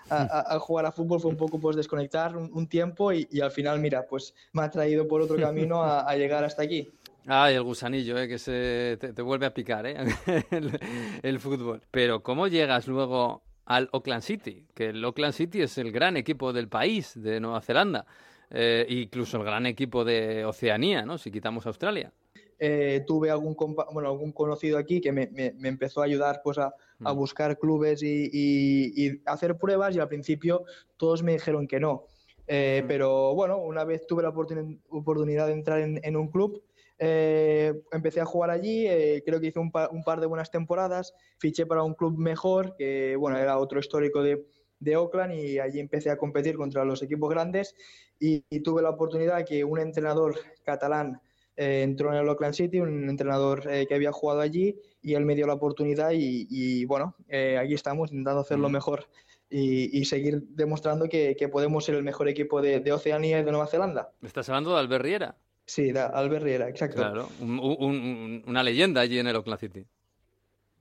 a, 0.09 0.57
jugar 0.59 0.85
a 0.85 0.91
fútbol, 0.91 1.19
fue 1.19 1.31
un 1.31 1.37
poco 1.37 1.59
pues 1.59 1.75
desconectar 1.75 2.37
un, 2.37 2.49
un 2.53 2.67
tiempo 2.67 3.11
y, 3.11 3.27
y, 3.31 3.41
al 3.41 3.51
final, 3.51 3.79
mira, 3.79 4.05
pues 4.07 4.33
me 4.53 4.63
ha 4.63 4.69
traído 4.69 5.07
por 5.07 5.21
otro 5.21 5.35
camino 5.37 5.83
a, 5.83 6.15
llegar 6.15 6.43
hasta 6.43 6.63
aquí. 6.63 6.91
Ay, 7.27 7.55
el 7.55 7.63
gusanillo, 7.63 8.17
eh, 8.19 8.27
que 8.27 8.37
se 8.37 8.97
te, 8.99 9.11
te, 9.11 9.21
vuelve 9.21 9.47
a 9.47 9.53
picar, 9.53 9.85
¿eh? 9.87 9.97
el, 10.51 10.79
el 11.21 11.39
fútbol. 11.39 11.81
Pero 11.91 12.21
¿cómo 12.21 12.47
llegas 12.47 12.87
luego 12.87 13.41
al 13.65 13.89
Auckland 13.93 14.21
City, 14.21 14.65
que 14.73 14.89
el 14.89 15.03
Auckland 15.03 15.33
City 15.33 15.61
es 15.61 15.77
el 15.77 15.91
gran 15.91 16.17
equipo 16.17 16.53
del 16.53 16.67
país 16.67 17.13
de 17.21 17.39
Nueva 17.39 17.61
Zelanda, 17.61 18.05
eh, 18.49 18.85
incluso 18.89 19.37
el 19.37 19.43
gran 19.43 19.65
equipo 19.65 20.05
de 20.05 20.45
Oceanía, 20.45 21.03
¿no? 21.03 21.17
Si 21.17 21.31
quitamos 21.31 21.65
Australia. 21.65 22.11
Eh, 22.57 23.03
tuve 23.05 23.29
algún, 23.29 23.55
bueno, 23.55 24.09
algún 24.09 24.31
conocido 24.31 24.77
aquí 24.77 25.01
que 25.01 25.11
me, 25.11 25.27
me, 25.27 25.53
me 25.57 25.67
empezó 25.67 26.01
a 26.01 26.05
ayudar 26.05 26.39
pues, 26.41 26.57
a, 26.57 26.73
a 27.03 27.13
mm. 27.13 27.17
buscar 27.17 27.59
clubes 27.59 28.01
y, 28.01 28.29
y, 28.31 29.05
y, 29.05 29.21
hacer 29.25 29.57
pruebas 29.57 29.95
y 29.95 29.99
al 29.99 30.07
principio 30.07 30.63
todos 30.95 31.21
me 31.21 31.33
dijeron 31.33 31.67
que 31.67 31.79
no. 31.79 32.05
Eh, 32.47 32.81
mm. 32.83 32.87
Pero 32.87 33.33
bueno, 33.33 33.57
una 33.57 33.83
vez 33.83 34.07
tuve 34.07 34.23
la 34.23 34.29
oportun 34.29 34.81
oportunidad 34.89 35.47
de 35.47 35.53
entrar 35.53 35.81
en, 35.81 35.99
en 36.03 36.15
un 36.15 36.29
club, 36.29 36.63
eh, 36.97 37.73
empecé 37.91 38.21
a 38.21 38.25
jugar 38.25 38.49
allí, 38.49 38.87
eh, 38.87 39.21
creo 39.25 39.39
que 39.39 39.47
hice 39.47 39.59
un, 39.59 39.71
pa 39.71 39.89
un, 39.91 40.03
par 40.03 40.21
de 40.21 40.27
buenas 40.27 40.49
temporadas, 40.49 41.13
fiché 41.39 41.65
para 41.65 41.83
un 41.83 41.93
club 41.93 42.17
mejor, 42.17 42.75
que 42.77 43.15
bueno, 43.17 43.37
era 43.37 43.57
otro 43.57 43.79
histórico 43.79 44.23
de, 44.23 44.45
de 44.79 44.95
Oakland 44.95 45.33
y 45.33 45.59
allí 45.59 45.79
empecé 45.79 46.09
a 46.09 46.17
competir 46.17 46.55
contra 46.55 46.85
los 46.85 47.01
equipos 47.03 47.29
grandes 47.29 47.75
y, 48.19 48.45
y, 48.49 48.61
tuve 48.61 48.81
la 48.81 48.91
oportunidad 48.91 49.45
que 49.45 49.63
un 49.63 49.79
entrenador 49.79 50.35
catalán 50.63 51.21
eh, 51.57 51.81
entró 51.83 52.13
en 52.13 52.19
el 52.19 52.29
Auckland 52.29 52.53
City, 52.53 52.79
un 52.79 53.09
entrenador 53.09 53.63
que 53.63 53.93
había 53.93 54.11
jugado 54.11 54.41
allí, 54.41 54.75
y 55.01 55.15
él 55.15 55.25
me 55.25 55.35
dio 55.35 55.47
la 55.47 55.53
oportunidad 55.53 56.11
y, 56.13 56.85
bueno, 56.85 57.15
aquí 57.59 57.73
estamos 57.73 58.11
intentando 58.11 58.41
hacer 58.41 58.59
lo 58.59 58.69
mejor 58.69 59.07
y, 59.49 60.03
seguir 60.05 60.43
demostrando 60.49 61.07
que, 61.07 61.49
podemos 61.51 61.85
ser 61.85 61.95
el 61.95 62.03
mejor 62.03 62.27
equipo 62.27 62.61
de, 62.61 62.91
Oceanía 62.91 63.39
y 63.39 63.43
de 63.43 63.51
Nueva 63.51 63.67
Zelanda. 63.67 64.11
¿Estás 64.21 64.49
hablando 64.49 64.73
de 64.73 64.79
Albert 64.79 65.03
Riera? 65.03 65.35
Sí, 65.65 65.91
de 65.91 65.99
Albert 65.99 66.43
Riera, 66.43 66.69
exacto. 66.69 66.97
Claro, 66.97 67.29
una 67.39 68.63
leyenda 68.63 69.01
allí 69.01 69.17
en 69.19 69.27
el 69.27 69.43
City. 69.59 69.85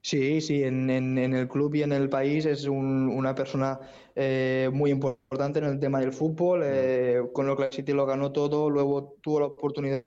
Sí, 0.03 0.43
sí, 0.43 0.63
en, 0.63 0.91
el 0.91 1.49
club 1.49 1.75
y 1.77 1.83
en 1.83 1.93
el 1.93 2.11
país 2.11 2.45
es 2.45 2.67
una 2.67 3.35
persona 3.35 3.81
eh, 4.15 4.69
muy 4.71 4.91
importante 4.91 5.61
en 5.61 5.65
el 5.65 5.81
tema 5.81 6.01
del 6.01 6.13
fútbol. 6.13 6.61
Eh, 6.63 7.23
con 7.33 7.49
Auckland 7.49 7.73
City 7.73 7.93
lo 7.95 8.05
ganó 8.05 8.31
todo, 8.31 8.69
luego 8.69 9.17
tuvo 9.23 9.41
la 9.41 9.47
oportunidad 9.47 10.05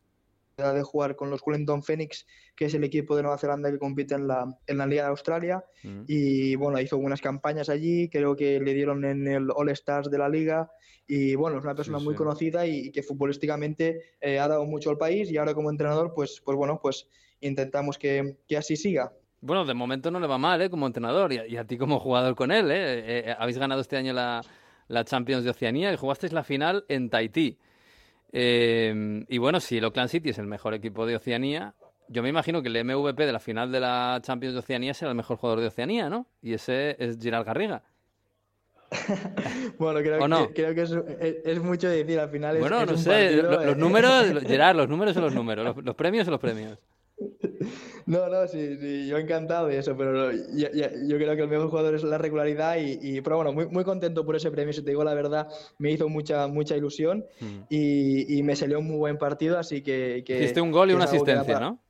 de 0.58 0.82
jugar 0.82 1.16
con 1.16 1.30
los 1.30 1.42
Wellington 1.46 1.84
Phoenix, 1.84 2.26
que 2.56 2.66
es 2.66 2.74
el 2.74 2.84
equipo 2.84 3.16
de 3.16 3.22
Nueva 3.22 3.38
Zelanda 3.38 3.72
que 3.72 3.78
compite 3.78 4.16
en 4.16 4.28
la, 4.28 4.58
en 4.66 4.78
la 4.80 4.88
Liga 4.88 5.04
de 5.04 5.10
Australia. 5.10 5.64
Mm. 5.84 6.04
Y 6.08 6.56
bueno, 6.56 6.80
hizo 6.82 6.98
unas 6.98 7.22
campañas 7.22 7.70
allí, 7.70 8.10
creo 8.10 8.36
que 8.36 8.60
le 8.60 8.74
dieron 8.74 9.06
en 9.06 9.28
el 9.28 9.52
All 9.56 9.70
Stars 9.70 10.10
de 10.10 10.18
la 10.18 10.30
liga. 10.30 10.72
Y 11.08 11.36
bueno, 11.36 11.60
es 11.60 11.64
una 11.64 11.76
persona 11.76 12.00
muy 12.00 12.16
conocida 12.16 12.66
y, 12.66 12.92
que 12.92 13.04
futbolísticamente 13.04 14.16
eh, 14.20 14.40
ha 14.40 14.48
dado 14.48 14.66
mucho 14.66 14.90
al 14.90 14.98
país. 14.98 15.32
Y 15.32 15.38
ahora 15.38 15.54
como 15.54 15.70
entrenador, 15.70 16.14
pues, 16.16 16.42
pues 16.44 16.58
bueno, 16.58 16.80
pues 16.82 17.08
intentamos 17.40 18.00
que, 18.00 18.38
que 18.48 18.58
así 18.58 18.76
siga. 18.76 19.14
Bueno, 19.40 19.64
de 19.64 19.76
momento 19.76 20.10
no 20.10 20.20
le 20.20 20.26
va 20.26 20.40
mal, 20.40 20.60
¿eh? 20.64 20.70
Como 20.72 20.88
entrenador 20.88 21.32
y 21.32 21.56
a, 21.56 21.66
ti 21.66 21.78
como 21.78 22.00
jugador 22.00 22.36
con 22.36 22.52
él, 22.52 22.72
¿eh? 22.72 23.30
¿eh? 23.30 23.36
Habéis 23.38 23.60
ganado 23.60 23.80
este 23.80 23.96
año 23.96 24.12
la, 24.12 24.42
la 24.88 25.06
Champions 25.06 25.44
de 25.44 25.52
Oceanía 25.52 25.94
y 25.94 25.98
jugasteis 25.98 26.34
la 26.34 26.44
final 26.44 26.84
en 26.90 27.12
Tahití. 27.12 27.60
Eh, 28.32 29.26
y 29.28 29.38
bueno, 29.38 29.60
si 29.60 29.78
el 29.78 29.86
Oakland 29.86 30.10
City 30.10 30.30
es 30.30 30.38
el 30.38 30.48
mejor 30.48 30.74
equipo 30.74 31.06
de 31.06 31.16
Oceanía, 31.16 31.74
yo 32.10 32.24
me 32.24 32.30
imagino 32.30 32.62
que 32.62 32.70
el 32.70 32.86
MVP 32.86 33.26
de 33.26 33.32
la 33.32 33.40
final 33.40 33.72
de 33.72 33.80
la 33.80 34.20
Champions 34.22 34.54
de 34.54 34.60
Oceanía 34.60 34.94
será 34.94 35.12
el 35.12 35.18
mejor 35.18 35.38
jugador 35.38 35.62
de 35.62 35.68
Oceanía, 35.68 36.10
¿no? 36.10 36.28
Y 36.42 36.54
ese 36.54 36.96
es 37.00 37.18
Gerard 37.22 37.46
Garriga. 37.46 37.84
bueno, 39.78 40.00
creo, 40.00 40.48
que, 40.48 40.54
creo 40.54 40.76
que 40.76 41.42
es, 41.52 41.62
mucho 41.62 41.90
decir 41.90 42.20
al 42.20 42.30
final. 42.30 42.58
bueno, 42.60 42.86
no 42.86 42.98
sé, 42.98 43.34
los, 43.34 43.76
números, 43.76 44.28
Gerard, 44.48 44.78
los 44.78 44.88
números 44.88 45.14
son 45.14 45.24
los 45.24 45.34
números, 45.34 45.76
los 45.84 45.96
premios 45.96 46.26
son 46.26 46.32
los 46.32 46.42
premios. 46.42 46.80
No, 48.06 48.30
no, 48.30 48.48
sí, 48.48 48.78
sí, 48.78 49.08
yo 49.08 49.18
encantado 49.18 49.68
de 49.68 49.80
eso, 49.80 49.96
pero 49.98 50.32
yo, 50.32 50.70
creo 50.72 51.36
que 51.36 51.42
el 51.42 51.50
mejor 51.50 51.70
jugador 51.70 51.96
es 51.96 52.04
la 52.04 52.18
regularidad 52.18 52.78
y, 52.80 53.20
pero 53.22 53.36
bueno, 53.36 53.52
muy, 53.52 53.68
muy 53.68 53.84
contento 53.84 54.26
por 54.26 54.36
ese 54.36 54.50
premio, 54.50 54.74
si 54.74 54.82
te 54.82 54.92
digo 54.92 55.04
la 55.04 55.14
verdad, 55.14 55.48
me 55.78 55.92
hizo 55.92 56.08
mucha, 56.08 56.48
mucha 56.48 56.78
ilusión 56.78 57.26
mm. 57.40 57.64
y, 57.70 58.42
me 58.44 58.56
salió 58.56 58.80
un 58.80 58.88
muy 58.88 58.98
buen 58.98 59.18
partido, 59.18 59.60
así 59.60 59.82
que... 59.82 60.24
que 60.26 60.38
Hiciste 60.38 60.62
un 60.62 60.72
gol 60.72 60.92
y 60.92 60.94
una 60.94 61.04
asistencia, 61.04 61.60
¿no? 61.60 61.82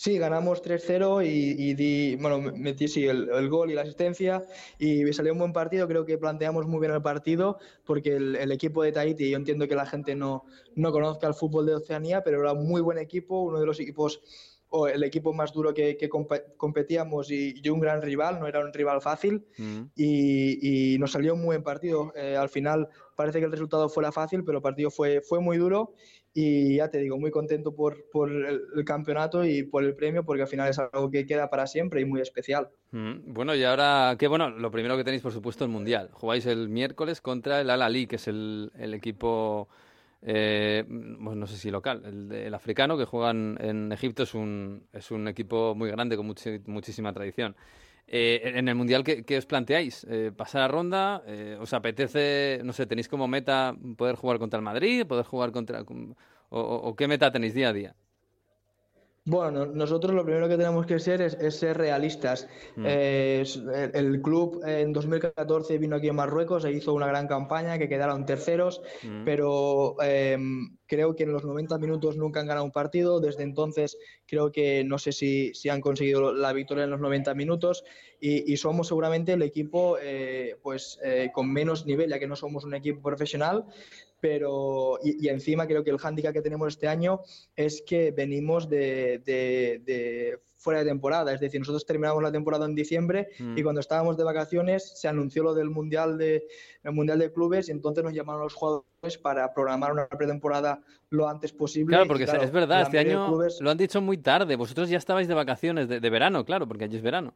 Sí, 0.00 0.16
ganamos 0.16 0.62
3-0 0.62 1.26
y, 1.26 1.74
di, 1.74 2.16
bueno, 2.16 2.40
metí 2.56 2.88
sí, 2.88 3.06
el, 3.06 3.50
gol 3.50 3.70
y 3.70 3.74
la 3.74 3.82
asistencia 3.82 4.42
y 4.78 5.04
me 5.04 5.12
salió 5.12 5.34
un 5.34 5.38
buen 5.38 5.52
partido. 5.52 5.86
Creo 5.86 6.06
que 6.06 6.16
planteamos 6.16 6.66
muy 6.66 6.80
bien 6.80 6.94
el 6.94 7.02
partido 7.02 7.58
porque 7.84 8.16
el, 8.16 8.50
equipo 8.50 8.82
de 8.82 8.92
Tahiti, 8.92 9.28
yo 9.28 9.36
entiendo 9.36 9.68
que 9.68 9.74
la 9.74 9.84
gente 9.84 10.14
no, 10.14 10.46
no 10.74 10.90
conozca 10.90 11.26
el 11.26 11.34
fútbol 11.34 11.66
de 11.66 11.74
Oceanía, 11.74 12.24
pero 12.24 12.40
era 12.40 12.54
un 12.54 12.66
muy 12.66 12.80
buen 12.80 12.96
equipo, 12.96 13.42
uno 13.42 13.60
de 13.60 13.66
los 13.66 13.78
equipos 13.78 14.22
o 14.70 14.86
el 14.88 15.02
equipo 15.02 15.32
más 15.32 15.52
duro 15.52 15.74
que, 15.74 16.08
competíamos 16.56 17.30
y, 17.30 17.68
un 17.68 17.80
gran 17.80 18.00
rival, 18.00 18.38
no 18.38 18.46
era 18.46 18.60
un 18.60 18.72
rival 18.72 19.00
fácil 19.00 19.44
mm. 19.58 19.82
y, 19.96 20.96
nos 20.98 21.12
salió 21.12 21.34
un 21.34 21.44
buen 21.44 21.62
partido. 21.62 22.12
Eh, 22.16 22.36
al 22.36 22.48
final 22.48 22.88
parece 23.16 23.40
que 23.40 23.46
el 23.46 23.52
resultado 23.52 23.88
fuera 23.88 24.12
fácil, 24.12 24.44
pero 24.44 24.58
el 24.58 24.62
partido 24.62 24.90
fue, 24.90 25.20
fue 25.20 25.40
muy 25.40 25.58
duro 25.58 25.94
y 26.32 26.76
ya 26.76 26.88
te 26.88 26.98
digo, 26.98 27.18
muy 27.18 27.32
contento 27.32 27.74
por, 27.74 28.08
por 28.12 28.30
el, 28.30 28.84
campeonato 28.84 29.44
y 29.44 29.64
por 29.64 29.82
el 29.82 29.96
premio 29.96 30.24
porque 30.24 30.42
al 30.42 30.48
final 30.48 30.68
es 30.68 30.78
algo 30.78 31.10
que 31.10 31.26
queda 31.26 31.50
para 31.50 31.66
siempre 31.66 32.00
y 32.00 32.04
muy 32.04 32.20
especial. 32.20 32.68
Mm. 32.92 33.32
Bueno, 33.32 33.54
y 33.56 33.64
ahora, 33.64 34.14
qué 34.18 34.28
bueno, 34.28 34.50
lo 34.50 34.70
primero 34.70 34.96
que 34.96 35.04
tenéis 35.04 35.22
por 35.22 35.32
supuesto 35.32 35.64
el 35.64 35.70
Mundial. 35.70 36.10
Jugáis 36.12 36.46
el 36.46 36.68
miércoles 36.68 37.20
contra 37.20 37.60
el 37.60 37.70
Al-Ali, 37.70 38.06
que 38.06 38.16
es 38.16 38.28
el, 38.28 38.70
el 38.78 38.94
equipo 38.94 39.68
eh, 40.22 40.84
pues 40.86 41.36
no 41.36 41.46
sé 41.46 41.56
si 41.56 41.70
local, 41.70 42.30
el, 42.32 42.54
africano 42.54 42.98
que 42.98 43.04
juegan 43.04 43.56
en 43.60 43.92
Egipto 43.92 44.24
es 44.24 44.34
un, 44.34 44.86
es 44.92 45.10
un 45.10 45.28
equipo 45.28 45.74
muy 45.74 45.90
grande 45.90 46.16
con 46.16 46.26
muchísima 46.26 47.12
tradición. 47.12 47.56
Eh, 48.12 48.42
en 48.56 48.68
el 48.68 48.74
Mundial, 48.74 49.04
¿qué, 49.04 49.38
os 49.38 49.46
planteáis? 49.46 50.04
Eh, 50.10 50.32
¿Pasar 50.36 50.62
a 50.62 50.68
ronda? 50.68 51.22
Eh, 51.26 51.56
¿Os 51.60 51.72
apetece, 51.72 52.60
no 52.64 52.72
sé, 52.72 52.86
tenéis 52.86 53.08
como 53.08 53.28
meta 53.28 53.74
poder 53.96 54.16
jugar 54.16 54.38
contra 54.38 54.58
el 54.58 54.64
Madrid, 54.64 55.06
poder 55.06 55.24
jugar 55.24 55.52
contra... 55.52 55.84
o 56.50 56.96
qué 56.96 57.06
meta 57.06 57.30
tenéis 57.30 57.54
día 57.54 57.68
a 57.68 57.72
día? 57.72 57.94
Bueno, 59.30 59.64
nosotros 59.64 60.12
lo 60.12 60.24
primero 60.24 60.48
que 60.48 60.56
tenemos 60.56 60.86
que 60.86 60.98
ser 60.98 61.22
es, 61.22 61.54
ser 61.54 61.78
realistas. 61.78 62.48
Mm. 62.74 62.84
Eh, 62.84 63.44
el, 63.94 64.20
club 64.22 64.60
en 64.66 64.92
2014 64.92 65.78
vino 65.78 65.94
aquí 65.94 66.08
a 66.08 66.12
Marruecos 66.12 66.64
e 66.64 66.72
hizo 66.72 66.92
una 66.92 67.06
gran 67.06 67.28
campaña 67.28 67.78
que 67.78 67.88
quedaron 67.88 68.26
terceros, 68.26 68.82
mm. 69.04 69.24
pero 69.24 69.94
em, 70.02 70.76
creo 70.84 71.14
que 71.14 71.22
en 71.22 71.32
los 71.32 71.44
90 71.44 71.78
minutos 71.78 72.16
nunca 72.16 72.40
han 72.40 72.48
ganado 72.48 72.64
un 72.64 72.72
partido. 72.72 73.20
Desde 73.20 73.44
entonces 73.44 73.96
creo 74.26 74.50
que 74.50 74.82
no 74.82 74.98
sé 74.98 75.12
si, 75.12 75.54
si 75.54 75.68
han 75.68 75.80
conseguido 75.80 76.32
la 76.32 76.52
victoria 76.52 76.82
en 76.82 76.90
los 76.90 77.00
90 77.00 77.32
minutos 77.34 77.84
y, 78.20 78.56
somos 78.56 78.88
seguramente 78.88 79.34
el 79.34 79.42
equipo 79.42 79.96
eh, 80.02 80.56
pues, 80.60 80.98
eh, 81.04 81.30
con 81.32 81.52
menos 81.52 81.86
nivel, 81.86 82.10
ya 82.10 82.18
que 82.18 82.26
no 82.26 82.34
somos 82.36 82.64
un 82.64 82.74
equipo 82.74 83.00
profesional, 83.00 83.64
pero 84.20 84.98
y, 85.02 85.28
encima 85.28 85.66
creo 85.66 85.82
que 85.82 85.90
el 85.90 85.98
hándicap 85.98 86.32
que 86.32 86.42
tenemos 86.42 86.68
este 86.68 86.88
año 86.88 87.20
es 87.56 87.82
que 87.82 88.12
venimos 88.12 88.68
de, 88.68 89.22
de, 89.24 90.38
fuera 90.56 90.80
de 90.80 90.86
temporada, 90.86 91.32
es 91.32 91.40
decir, 91.40 91.60
nosotros 91.60 91.86
terminamos 91.86 92.22
la 92.22 92.30
temporada 92.30 92.66
en 92.66 92.74
diciembre 92.74 93.28
mm. 93.38 93.56
y 93.56 93.62
cuando 93.62 93.80
estábamos 93.80 94.16
de 94.16 94.24
vacaciones 94.24 94.92
se 95.00 95.08
anunció 95.08 95.42
lo 95.42 95.54
del 95.54 95.70
mundial 95.70 96.18
de 96.18 96.46
el 96.82 96.92
mundial 96.92 97.18
de 97.18 97.32
clubes 97.32 97.68
y 97.68 97.72
entonces 97.72 98.04
nos 98.04 98.12
llamaron 98.12 98.42
los 98.42 98.54
jugadores 98.54 99.18
para 99.22 99.52
programar 99.54 99.92
una 99.92 100.06
pretemporada 100.06 100.82
lo 101.08 101.28
antes 101.28 101.52
posible. 101.52 101.96
Claro, 101.96 102.06
porque 102.06 102.24
es 102.24 102.52
verdad, 102.52 102.82
este 102.82 102.98
año 102.98 103.38
lo 103.60 103.70
han 103.70 103.78
dicho 103.78 104.00
muy 104.00 104.18
tarde. 104.18 104.56
Vosotros 104.56 104.88
ya 104.88 104.98
estabais 104.98 105.28
de 105.28 105.34
vacaciones 105.34 105.88
de, 105.88 106.00
de 106.00 106.10
verano, 106.10 106.44
claro, 106.44 106.68
porque 106.68 106.84
allí 106.84 106.96
es 106.96 107.02
verano. 107.02 107.34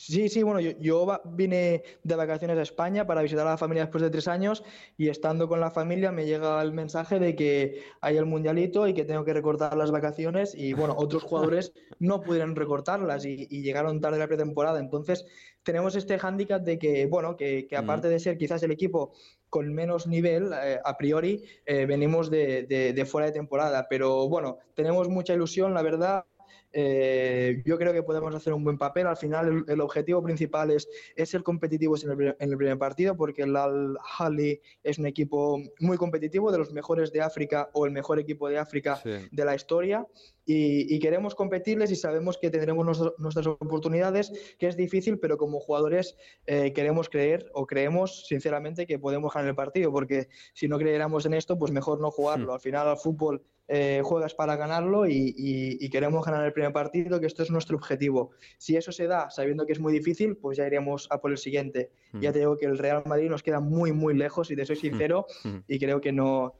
Sí, 0.00 0.28
sí, 0.28 0.44
bueno, 0.44 0.60
yo, 0.60 1.20
vine 1.24 1.82
de 2.04 2.14
vacaciones 2.14 2.56
a 2.56 2.62
España 2.62 3.04
para 3.04 3.20
visitar 3.20 3.44
a 3.44 3.50
la 3.50 3.56
familia 3.58 3.82
después 3.82 4.00
de 4.00 4.10
tres 4.10 4.28
años 4.28 4.62
y 4.96 5.08
estando 5.08 5.48
con 5.48 5.58
la 5.58 5.72
familia 5.72 6.12
me 6.12 6.24
llega 6.24 6.62
el 6.62 6.72
mensaje 6.72 7.18
de 7.18 7.34
que 7.34 7.82
hay 8.00 8.16
el 8.16 8.24
mundialito 8.24 8.86
y 8.86 8.94
que 8.94 9.04
tengo 9.04 9.24
que 9.24 9.32
recortar 9.32 9.76
las 9.76 9.90
vacaciones 9.90 10.54
y 10.54 10.72
bueno, 10.72 10.94
otros 10.96 11.22
jugadores 11.24 11.72
no 11.98 12.20
pudieron 12.20 12.54
recortarlas 12.54 13.24
y, 13.24 13.48
llegaron 13.48 14.00
tarde 14.00 14.20
la 14.20 14.28
pretemporada. 14.28 14.78
Entonces 14.78 15.26
tenemos 15.64 15.96
este 15.96 16.16
hándicap 16.16 16.62
de 16.62 16.78
que, 16.78 17.06
bueno, 17.06 17.36
que, 17.36 17.66
mm. 17.68 17.74
aparte 17.74 18.08
de 18.08 18.20
ser 18.20 18.38
quizás 18.38 18.62
el 18.62 18.70
equipo 18.70 19.14
con 19.50 19.74
menos 19.74 20.06
nivel, 20.06 20.52
eh, 20.62 20.78
a 20.84 20.96
priori, 20.96 21.42
eh, 21.66 21.86
venimos 21.86 22.30
de, 22.30 22.66
de 22.94 23.04
fuera 23.04 23.26
de 23.26 23.32
temporada. 23.32 23.88
Pero 23.90 24.28
bueno, 24.28 24.58
tenemos 24.74 25.08
mucha 25.08 25.34
ilusión, 25.34 25.74
la 25.74 25.82
verdad. 25.82 26.24
Eh, 26.72 27.62
yo 27.64 27.78
creo 27.78 27.92
que 27.92 28.02
podemos 28.02 28.34
hacer 28.34 28.52
un 28.52 28.64
buen 28.64 28.78
papel. 28.78 29.06
Al 29.06 29.16
final, 29.16 29.64
el, 29.66 29.80
objetivo 29.80 30.22
principal 30.22 30.70
es, 30.70 30.88
es 31.16 31.30
ser 31.30 31.42
competitivos 31.42 32.04
en 32.04 32.10
el, 32.10 32.36
en 32.38 32.50
el, 32.50 32.56
primer 32.56 32.78
partido, 32.78 33.16
porque 33.16 33.42
el 33.42 33.56
Al-Hali 33.56 34.60
es 34.82 34.98
un 34.98 35.06
equipo 35.06 35.60
muy 35.80 35.96
competitivo, 35.96 36.52
de 36.52 36.58
los 36.58 36.72
mejores 36.72 37.12
de 37.12 37.22
África 37.22 37.70
o 37.72 37.86
el 37.86 37.92
mejor 37.92 38.18
equipo 38.18 38.48
de 38.48 38.58
África 38.58 39.00
de 39.04 39.44
la 39.44 39.54
historia. 39.54 40.06
Y, 40.50 40.98
queremos 40.98 41.34
competirles 41.34 41.90
y 41.90 41.96
sabemos 41.96 42.38
que 42.38 42.48
tendremos 42.48 43.14
nuestras 43.18 43.46
oportunidades, 43.46 44.32
que 44.58 44.66
es 44.66 44.78
difícil, 44.78 45.18
pero 45.18 45.36
como 45.36 45.60
jugadores 45.60 46.16
eh, 46.46 46.72
queremos 46.72 47.10
creer 47.10 47.50
o 47.52 47.66
creemos 47.66 48.26
sinceramente 48.26 48.86
que 48.86 48.98
podemos 48.98 49.34
ganar 49.34 49.50
el 49.50 49.54
partido, 49.54 49.92
porque 49.92 50.28
si 50.54 50.66
no 50.66 50.78
creyéramos 50.78 51.26
en 51.26 51.34
esto, 51.34 51.58
pues 51.58 51.70
mejor 51.70 52.00
no 52.00 52.10
jugarlo. 52.10 52.54
Al 52.54 52.60
final, 52.60 52.88
al 52.88 52.96
fútbol 52.96 53.42
eh, 53.68 54.00
juegas 54.02 54.34
para 54.34 54.56
ganarlo 54.56 55.06
y, 55.06 55.88
queremos 55.90 56.24
ganar 56.24 56.44
el 56.44 56.52
primer 56.52 56.72
partido, 56.72 57.20
que 57.20 57.26
esto 57.26 57.42
es 57.42 57.50
nuestro 57.50 57.76
objetivo. 57.76 58.30
Si 58.56 58.76
eso 58.76 58.92
se 58.92 59.06
da 59.06 59.30
sabiendo 59.30 59.66
que 59.66 59.72
es 59.72 59.80
muy 59.80 59.92
difícil, 59.92 60.36
pues 60.36 60.58
ya 60.58 60.66
iremos 60.66 61.06
a 61.10 61.20
por 61.20 61.30
el 61.30 61.38
siguiente. 61.38 61.90
Hmm. 62.12 62.20
Ya 62.20 62.32
te 62.32 62.40
digo 62.40 62.56
que 62.56 62.66
el 62.66 62.78
Real 62.78 63.02
Madrid 63.06 63.28
nos 63.28 63.42
queda 63.42 63.60
muy, 63.60 63.92
muy 63.92 64.14
lejos, 64.14 64.50
y 64.50 64.56
te 64.56 64.64
soy 64.64 64.76
hmm. 64.76 64.80
sincero, 64.80 65.26
y 65.66 65.78
creo 65.78 66.00
que 66.00 66.12
no, 66.12 66.54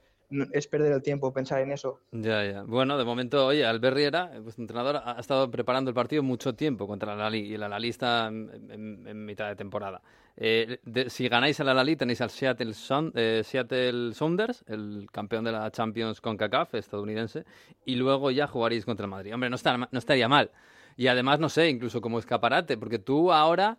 es 0.51 0.67
perder 0.67 0.91
el 0.91 1.01
tiempo 1.01 1.33
pensar 1.33 1.61
en 1.61 1.71
eso. 1.71 2.01
Ya, 2.11 2.45
ya. 2.45 2.63
Bueno, 2.63 2.97
de 2.97 3.05
momento, 3.05 3.47
oye, 3.47 3.65
Albert 3.65 3.95
Riera, 3.95 4.31
vuestro 4.41 4.63
entrenador, 4.63 5.01
ha 5.03 5.19
estado 5.19 5.49
preparando 5.49 5.89
el 5.89 5.95
partido 5.95 6.21
mucho 6.21 6.53
tiempo 6.53 6.87
contra 6.87 7.15
la 7.15 7.23
Lali 7.23 7.39
y 7.39 7.57
la 7.57 7.67
Lali 7.67 7.89
está 7.89 8.27
en, 8.27 9.25
mitad 9.25 9.47
de 9.47 9.55
temporada. 9.55 10.01
Eh, 10.41 10.79
si 11.09 11.27
ganáis 11.27 11.59
a 11.59 11.65
la 11.65 11.73
Lali 11.73 11.97
tenéis 11.97 12.21
al 12.21 12.29
Seattle, 12.29 12.73
eh, 13.13 13.41
Seattle 13.43 14.13
Sounders, 14.13 14.63
el 14.67 15.09
campeón 15.11 15.43
de 15.43 15.51
la 15.51 15.69
Champions 15.69 16.21
con 16.21 16.37
CACAF 16.37 16.75
estadounidense, 16.75 17.43
y 17.83 17.95
luego 17.95 18.31
ya 18.31 18.47
jugaréis 18.47 18.85
contra 18.85 19.05
el 19.05 19.11
Madrid. 19.11 19.33
Hombre, 19.33 19.49
no, 19.49 19.57
no 19.91 19.99
estaría 19.99 20.29
mal. 20.29 20.49
Y 20.95 21.07
además, 21.07 21.39
no 21.39 21.49
sé, 21.49 21.69
incluso 21.69 21.99
como 21.99 22.19
escaparate, 22.19 22.77
porque 22.77 22.99
tú 22.99 23.33
ahora 23.33 23.77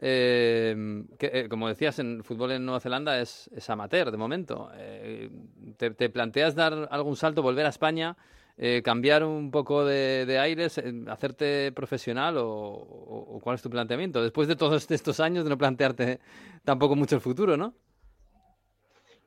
eh, 0.00 1.04
que, 1.18 1.48
como 1.48 1.68
decías, 1.68 1.98
en 1.98 2.22
fútbol 2.22 2.52
en 2.52 2.64
Nueva 2.64 2.80
Zelanda 2.80 3.20
es, 3.20 3.50
amateur 3.68 4.10
de 4.10 4.16
momento. 4.16 4.70
Eh, 4.74 5.30
te, 5.76 6.08
planteas 6.08 6.54
dar 6.54 6.88
algún 6.90 7.16
salto, 7.16 7.42
volver 7.42 7.66
a 7.66 7.70
España 7.70 8.16
eh, 8.58 8.82
cambiar 8.82 9.24
un 9.24 9.52
poco 9.52 9.84
de, 9.84 10.38
aires, 10.40 10.80
hacerte 11.06 11.70
profesional 11.72 12.36
o, 12.38 13.38
cuál 13.42 13.54
es 13.54 13.62
tu 13.62 13.70
planteamiento? 13.70 14.22
Después 14.22 14.48
de 14.48 14.56
todos 14.56 14.90
estos 14.90 15.20
años 15.20 15.44
de 15.44 15.50
no 15.50 15.58
plantearte 15.58 16.18
tampoco 16.64 16.96
mucho 16.96 17.14
el 17.14 17.20
futuro, 17.20 17.56
¿no? 17.56 17.74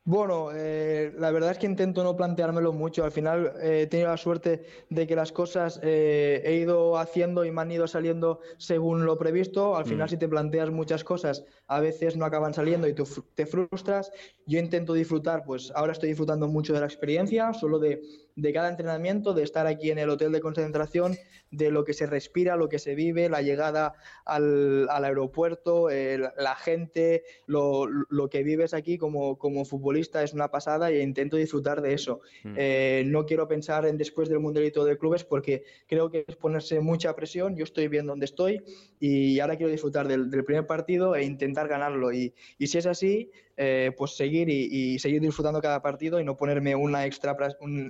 Bueno, 0.04 0.50
eh, 0.52 1.14
la 1.20 1.30
verdad 1.30 1.52
es 1.52 1.60
que 1.60 1.68
intento 1.68 2.04
no 2.04 2.18
planteármelo 2.18 2.74
mucho. 2.74 3.04
Al 3.04 3.12
final 3.12 3.54
eh, 3.62 3.82
he 3.84 3.88
tenido 3.88 4.10
la 4.10 4.18
suerte 4.18 4.66
de 4.90 5.06
que 5.06 5.16
las 5.16 5.32
cosas 5.32 5.80
eh, 5.84 6.42
he 6.44 6.56
ido 6.56 6.98
haciendo 6.98 7.46
y 7.46 7.52
me 7.52 7.62
han 7.62 7.72
ido 7.72 7.86
saliendo 7.86 8.40
según 8.58 9.06
lo 9.06 9.20
previsto. 9.20 9.76
Al 9.76 9.86
final, 9.86 10.08
mm. 10.08 10.10
si 10.10 10.18
te 10.18 10.28
planteas 10.28 10.72
muchas 10.72 11.04
cosas, 11.04 11.46
a 11.68 11.80
veces 11.80 12.18
no 12.18 12.26
acaban 12.26 12.56
saliendo 12.56 12.88
y 12.88 12.94
tú 12.94 13.08
te 13.36 13.46
frustras. 13.46 14.12
Yo 14.48 14.58
intento 14.58 14.94
disfrutar, 14.94 15.44
pues 15.46 15.72
ahora 15.76 15.92
estoy 15.92 16.10
disfrutando 16.10 16.48
mucho 16.48 16.74
de 16.74 16.80
la 16.80 16.88
experiencia, 16.88 17.54
solo 17.54 17.78
de 17.78 18.02
de 18.42 18.54
cada 18.54 18.70
entrenamiento, 18.70 19.34
de 19.34 19.44
estar 19.44 19.68
aquí 19.68 19.92
en 19.92 20.00
el 20.00 20.10
hotel 20.10 20.32
de 20.32 20.42
concentración, 20.42 21.16
de 21.52 21.70
lo 21.70 21.84
que 21.84 21.94
se 21.94 22.08
respira, 22.08 22.56
lo 22.56 22.70
que 22.70 22.80
se 22.80 22.96
vive, 22.96 23.30
la 23.30 23.42
llegada 23.42 23.94
al, 24.26 24.90
aeropuerto, 24.90 25.90
la 25.90 26.56
gente, 26.56 27.24
lo, 27.46 27.88
que 28.32 28.42
vives 28.42 28.74
aquí 28.74 28.98
como, 28.98 29.38
como, 29.38 29.64
futbolista 29.64 30.24
es 30.24 30.34
una 30.34 30.50
pasada 30.50 30.90
e 30.90 31.02
intento 31.02 31.38
disfrutar 31.38 31.82
de 31.82 31.94
eso. 31.94 32.22
Mm. 32.44 32.54
Eh, 32.58 33.04
no 33.06 33.26
quiero 33.26 33.48
pensar 33.48 33.86
en 33.86 33.98
después 33.98 34.28
del 34.28 34.40
Mundialito 34.40 34.86
de 34.86 34.98
Clubes 34.98 35.24
porque 35.24 35.64
creo 35.88 36.10
que 36.10 36.26
es 36.28 36.36
ponerse 36.36 36.80
mucha 36.80 37.16
presión, 37.16 37.56
yo 37.56 37.64
estoy 37.64 37.90
bien 37.90 38.08
donde 38.08 38.26
estoy 38.26 38.64
y 39.00 39.40
ahora 39.40 39.56
quiero 39.56 39.72
disfrutar 39.72 40.08
del, 40.08 40.30
primer 40.44 40.66
partido 40.66 41.16
e 41.16 41.24
intentar 41.24 41.68
ganarlo. 41.68 42.12
Y, 42.12 42.34
y 42.58 42.68
si 42.68 42.80
es 42.80 42.88
así, 42.88 43.30
eh, 43.64 43.92
pues 43.96 44.16
seguir 44.16 44.50
y, 44.50 44.98
seguir 44.98 45.22
disfrutando 45.22 45.62
cada 45.62 45.84
partido 45.84 46.20
y 46.20 46.24
no 46.24 46.36
ponerme 46.36 46.74
una 46.74 47.06
extra 47.06 47.38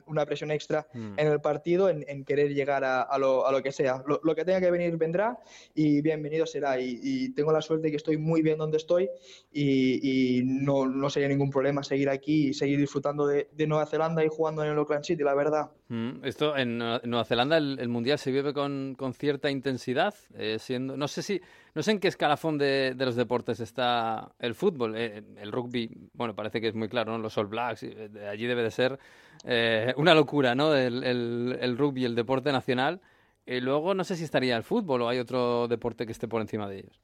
una 0.05 0.25
presión 0.25 0.51
extra 0.51 0.85
mm. 0.93 1.13
en 1.15 1.27
el 1.27 1.39
partido 1.39 1.87
en, 1.87 2.25
querer 2.25 2.53
llegar 2.53 2.83
a, 2.83 3.17
lo, 3.17 3.47
a, 3.47 3.53
lo, 3.53 3.63
que 3.63 3.71
sea. 3.71 4.03
Lo, 4.05 4.35
que 4.35 4.43
tenga 4.43 4.59
que 4.59 4.69
venir 4.69 4.97
vendrá 4.97 5.39
y 5.73 6.01
bienvenido 6.01 6.45
será. 6.45 6.77
Y, 6.77 7.31
tengo 7.35 7.53
la 7.53 7.61
suerte 7.61 7.87
de 7.87 7.91
que 7.91 7.95
estoy 7.95 8.17
muy 8.17 8.41
bien 8.41 8.57
donde 8.57 8.75
estoy 8.75 9.09
y, 9.49 10.41
no, 10.43 10.87
no, 10.87 11.09
sería 11.09 11.29
ningún 11.29 11.49
problema 11.49 11.83
seguir 11.83 12.09
aquí 12.09 12.49
y 12.49 12.53
seguir 12.53 12.77
disfrutando 12.77 13.25
de, 13.25 13.47
Nueva 13.65 13.85
Zelanda 13.85 14.25
y 14.25 14.27
jugando 14.27 14.65
en 14.65 14.71
el 14.71 14.77
Auckland 14.77 15.05
City, 15.05 15.23
la 15.23 15.35
verdad. 15.35 15.71
Mm, 15.87 16.25
esto 16.25 16.57
en 16.57 16.79
Nueva 16.79 17.23
Zelanda 17.23 17.55
el, 17.55 17.87
mundial 17.87 18.19
se 18.19 18.33
vive 18.33 18.53
con, 18.53 18.95
con 18.97 19.13
cierta 19.13 19.49
intensidad, 19.49 20.15
eh, 20.37 20.57
siendo 20.59 20.97
no 20.97 21.07
sé 21.07 21.21
si 21.21 21.39
no 21.73 21.83
sé 21.83 21.91
en 21.91 21.99
qué 21.99 22.07
escalafón 22.07 22.57
de, 22.57 22.95
los 22.97 23.15
deportes 23.15 23.59
está 23.59 24.31
el 24.39 24.55
fútbol. 24.55 24.95
Eh, 24.97 25.23
el 25.37 25.51
rugby, 25.51 26.09
bueno, 26.13 26.35
parece 26.35 26.59
que 26.59 26.67
es 26.67 26.75
muy 26.75 26.89
claro, 26.89 27.13
¿no? 27.13 27.17
Los 27.17 27.37
All 27.37 27.47
Blacks, 27.47 27.83
eh, 27.83 28.09
allí 28.29 28.45
debe 28.45 28.63
de 28.63 28.71
ser 28.71 28.99
eh, 29.45 29.93
una 29.97 30.13
locura, 30.13 30.53
¿no? 30.53 30.75
El, 30.75 31.03
el, 31.03 31.77
rugby, 31.77 32.05
el 32.05 32.15
deporte 32.15 32.51
nacional. 32.51 33.01
Y 33.45 33.59
luego 33.59 33.93
no 33.93 34.03
sé 34.03 34.15
si 34.15 34.23
estaría 34.23 34.55
el 34.57 34.63
fútbol 34.63 35.01
o 35.01 35.09
hay 35.09 35.19
otro 35.19 35.67
deporte 35.67 36.05
que 36.05 36.11
esté 36.11 36.27
por 36.27 36.41
encima 36.41 36.67
de 36.67 36.79
ellos. 36.79 37.01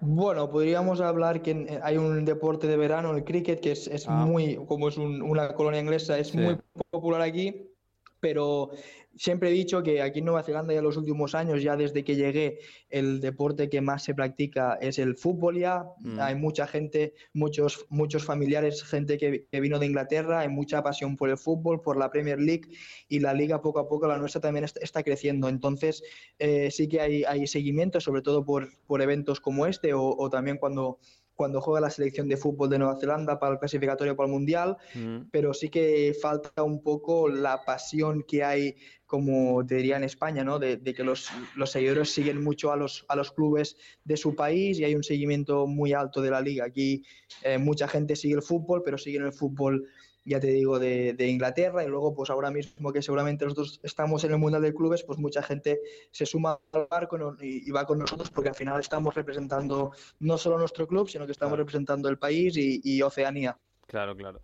Bueno, 0.00 0.50
podríamos 0.50 1.00
hablar 1.00 1.42
que 1.42 1.80
hay 1.82 1.96
un 1.96 2.24
deporte 2.24 2.66
de 2.66 2.76
verano, 2.76 3.16
el 3.16 3.24
cricket, 3.24 3.60
que 3.60 3.72
es, 3.72 4.06
ah. 4.08 4.26
muy, 4.26 4.56
como 4.66 4.88
es 4.88 4.98
una 4.98 5.54
colonia 5.54 5.80
inglesa, 5.80 6.18
es 6.18 6.34
muy 6.34 6.58
popular 6.90 7.22
aquí, 7.22 7.70
pero 8.20 8.70
siempre 9.16 9.48
he 9.48 9.52
dicho 9.52 9.82
que 9.82 10.02
aquí 10.02 10.20
en 10.20 10.26
Nueva 10.26 10.42
Zelanda 10.42 10.72
ya 10.72 10.78
en 10.78 10.84
los 10.84 10.96
últimos 10.96 11.34
años, 11.34 11.62
ya 11.62 11.76
desde 11.76 12.04
que 12.04 12.16
llegué, 12.16 12.58
el 12.90 13.20
deporte 13.20 13.68
que 13.68 13.80
más 13.80 14.04
se 14.04 14.14
practica 14.14 14.74
es 14.80 14.98
el 14.98 15.16
fútbol 15.16 15.58
ya. 15.58 15.84
Mm. 15.98 16.20
Hay 16.20 16.34
mucha 16.34 16.66
gente, 16.66 17.14
muchos, 17.32 17.86
muchos 17.88 18.24
familiares, 18.24 18.84
gente 18.84 19.18
que, 19.18 19.46
vino 19.60 19.78
de 19.78 19.86
Inglaterra, 19.86 20.40
hay 20.40 20.48
mucha 20.48 20.82
pasión 20.82 21.16
por 21.16 21.30
el 21.30 21.38
fútbol, 21.38 21.80
por 21.80 21.96
la 21.96 22.10
Premier 22.10 22.38
League 22.38 22.68
y 23.08 23.20
la 23.20 23.32
liga 23.32 23.62
poco 23.62 23.80
a 23.80 23.88
poco, 23.88 24.06
la 24.06 24.18
nuestra 24.18 24.40
también 24.40 24.64
está, 24.64 25.02
creciendo. 25.02 25.48
Entonces 25.48 26.02
eh, 26.38 26.70
sí 26.70 26.88
que 26.88 27.00
hay, 27.00 27.24
hay 27.24 27.46
seguimiento, 27.46 28.00
sobre 28.00 28.22
todo 28.22 28.44
por, 28.44 28.68
por 28.86 29.02
eventos 29.02 29.40
como 29.40 29.66
este 29.66 29.94
o 29.94 30.28
también 30.30 30.58
cuando 30.58 30.98
cuando 31.36 31.60
juega 31.60 31.82
la 31.82 31.90
selección 31.90 32.28
de 32.28 32.36
fútbol 32.36 32.70
de 32.70 32.78
Nueva 32.78 32.98
Zelanda 32.98 33.38
para 33.38 33.52
el 33.52 33.58
clasificatorio 33.58 34.16
para 34.16 34.26
el 34.26 34.32
Mundial, 34.32 34.76
mm. 34.94 35.28
pero 35.30 35.54
sí 35.54 35.68
que 35.68 36.16
falta 36.20 36.62
un 36.62 36.82
poco 36.82 37.28
la 37.28 37.64
pasión 37.64 38.24
que 38.26 38.42
hay, 38.42 38.76
como 39.06 39.64
te 39.64 39.76
diría 39.76 39.98
en 39.98 40.04
España, 40.04 40.42
¿no? 40.42 40.58
de, 40.58 40.80
que 40.82 41.04
los, 41.04 41.30
los, 41.54 41.70
seguidores 41.70 42.10
siguen 42.10 42.42
mucho 42.42 42.72
a 42.72 42.76
los, 42.76 43.04
a 43.08 43.16
los 43.16 43.30
clubes 43.30 43.76
de 44.04 44.16
su 44.16 44.34
país 44.34 44.78
y 44.78 44.84
hay 44.84 44.94
un 44.94 45.04
seguimiento 45.04 45.66
muy 45.66 45.92
alto 45.92 46.22
de 46.22 46.30
la 46.30 46.40
liga. 46.40 46.64
Aquí 46.64 47.04
eh, 47.42 47.58
mucha 47.58 47.86
gente 47.86 48.16
sigue 48.16 48.34
el 48.34 48.42
fútbol, 48.42 48.82
pero 48.82 48.96
siguen 48.96 49.24
el 49.24 49.32
fútbol 49.32 49.86
ya 50.26 50.40
te 50.40 50.48
digo, 50.48 50.78
de, 50.78 51.14
Inglaterra 51.18 51.84
y 51.84 51.88
luego 51.88 52.14
pues 52.14 52.30
ahora 52.30 52.50
mismo 52.50 52.92
que 52.92 53.02
seguramente 53.02 53.44
nosotros 53.44 53.80
estamos 53.82 54.24
en 54.24 54.32
el 54.32 54.38
Mundial 54.38 54.62
de 54.62 54.74
Clubes, 54.74 55.02
pues 55.04 55.18
mucha 55.18 55.42
gente 55.42 55.80
se 56.10 56.26
suma 56.26 56.58
al 56.72 56.86
barco 56.90 57.16
y, 57.40 57.70
va 57.70 57.86
con 57.86 57.98
nosotros 57.98 58.30
porque 58.30 58.50
al 58.50 58.54
final 58.54 58.80
estamos 58.80 59.14
representando 59.14 59.92
no 60.20 60.38
solo 60.38 60.58
nuestro 60.58 60.86
club, 60.86 61.08
sino 61.08 61.26
que 61.26 61.32
estamos 61.32 61.56
representando 61.58 62.08
el 62.08 62.18
país 62.18 62.54
y 62.56 63.02
Oceanía. 63.02 63.58
Claro, 63.86 64.16
claro. 64.16 64.40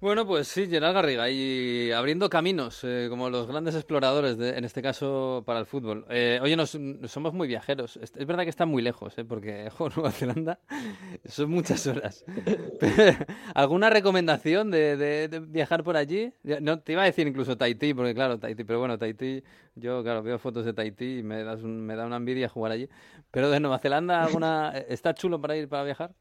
Bueno, 0.00 0.24
pues 0.26 0.46
sí, 0.46 0.68
Gerard 0.68 0.94
Garriga, 0.94 1.28
y 1.30 1.90
abriendo 1.90 2.30
caminos, 2.30 2.84
eh, 2.84 3.06
como 3.08 3.28
los 3.28 3.48
grandes 3.48 3.74
exploradores, 3.74 4.38
de, 4.38 4.56
en 4.56 4.64
este 4.64 4.82
caso 4.82 5.42
para 5.46 5.58
el 5.58 5.66
fútbol. 5.66 6.06
Eh, 6.10 6.38
oye, 6.42 6.54
nos, 6.56 6.78
somos 7.06 7.32
muy 7.32 7.48
viajeros. 7.48 7.96
Es, 7.96 8.12
verdad 8.12 8.44
que 8.44 8.50
está 8.50 8.66
muy 8.66 8.82
lejos, 8.82 9.18
eh, 9.18 9.24
porque 9.24 9.68
jo, 9.76 9.88
Nueva 9.88 10.12
Zelanda 10.12 10.60
son 11.24 11.50
muchas 11.50 11.86
horas. 11.88 12.24
¿Alguna 13.54 13.90
recomendación 13.90 14.70
de, 14.70 15.42
viajar 15.48 15.82
por 15.82 15.96
allí? 15.96 16.32
No, 16.60 16.78
te 16.80 16.92
iba 16.92 17.02
a 17.02 17.06
decir 17.06 17.26
incluso 17.26 17.56
Tahití, 17.56 17.94
porque 17.94 18.14
claro, 18.14 18.38
Tahití, 18.38 18.62
pero 18.62 18.78
bueno, 18.78 18.96
Tahití, 18.96 19.42
yo 19.74 20.04
claro, 20.04 20.22
veo 20.22 20.38
fotos 20.38 20.64
de 20.66 20.72
Tahití 20.72 21.18
y 21.18 21.22
me, 21.24 21.42
das 21.42 21.62
me 21.62 21.96
da 21.96 22.06
una 22.06 22.16
envidia 22.16 22.48
jugar 22.48 22.72
allí. 22.72 22.88
Pero 23.32 23.50
de 23.50 23.58
Nueva 23.58 23.80
Zelanda, 23.80 24.22
¿alguna, 24.22 24.70
¿está 24.88 25.14
chulo 25.14 25.40
para 25.40 25.56
ir 25.56 25.68
para 25.68 25.82
viajar? 25.82 26.14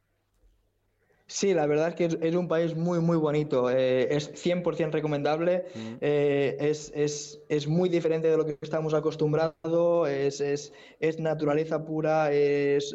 Sí, 1.25 1.53
la 1.53 1.65
verdad 1.67 1.87
es 1.87 1.95
que 1.95 2.17
es, 2.27 2.35
un 2.35 2.49
país 2.49 2.75
muy, 2.75 2.99
muy 2.99 3.15
bonito. 3.15 3.69
Eh, 3.69 4.13
es 4.13 4.33
100% 4.33 4.91
recomendable. 4.91 5.65
Mm. 5.73 5.95
Eh, 6.01 6.57
es, 6.59 6.91
es, 6.93 7.41
es, 7.47 7.65
muy 7.65 7.87
diferente 7.87 8.27
de 8.27 8.35
lo 8.35 8.45
que 8.45 8.57
estamos 8.61 8.93
acostumbrados. 8.93 10.09
Es, 10.09 10.41
es 10.41 11.19
naturaleza 11.19 11.85
pura. 11.85 12.31
Es, 12.33 12.93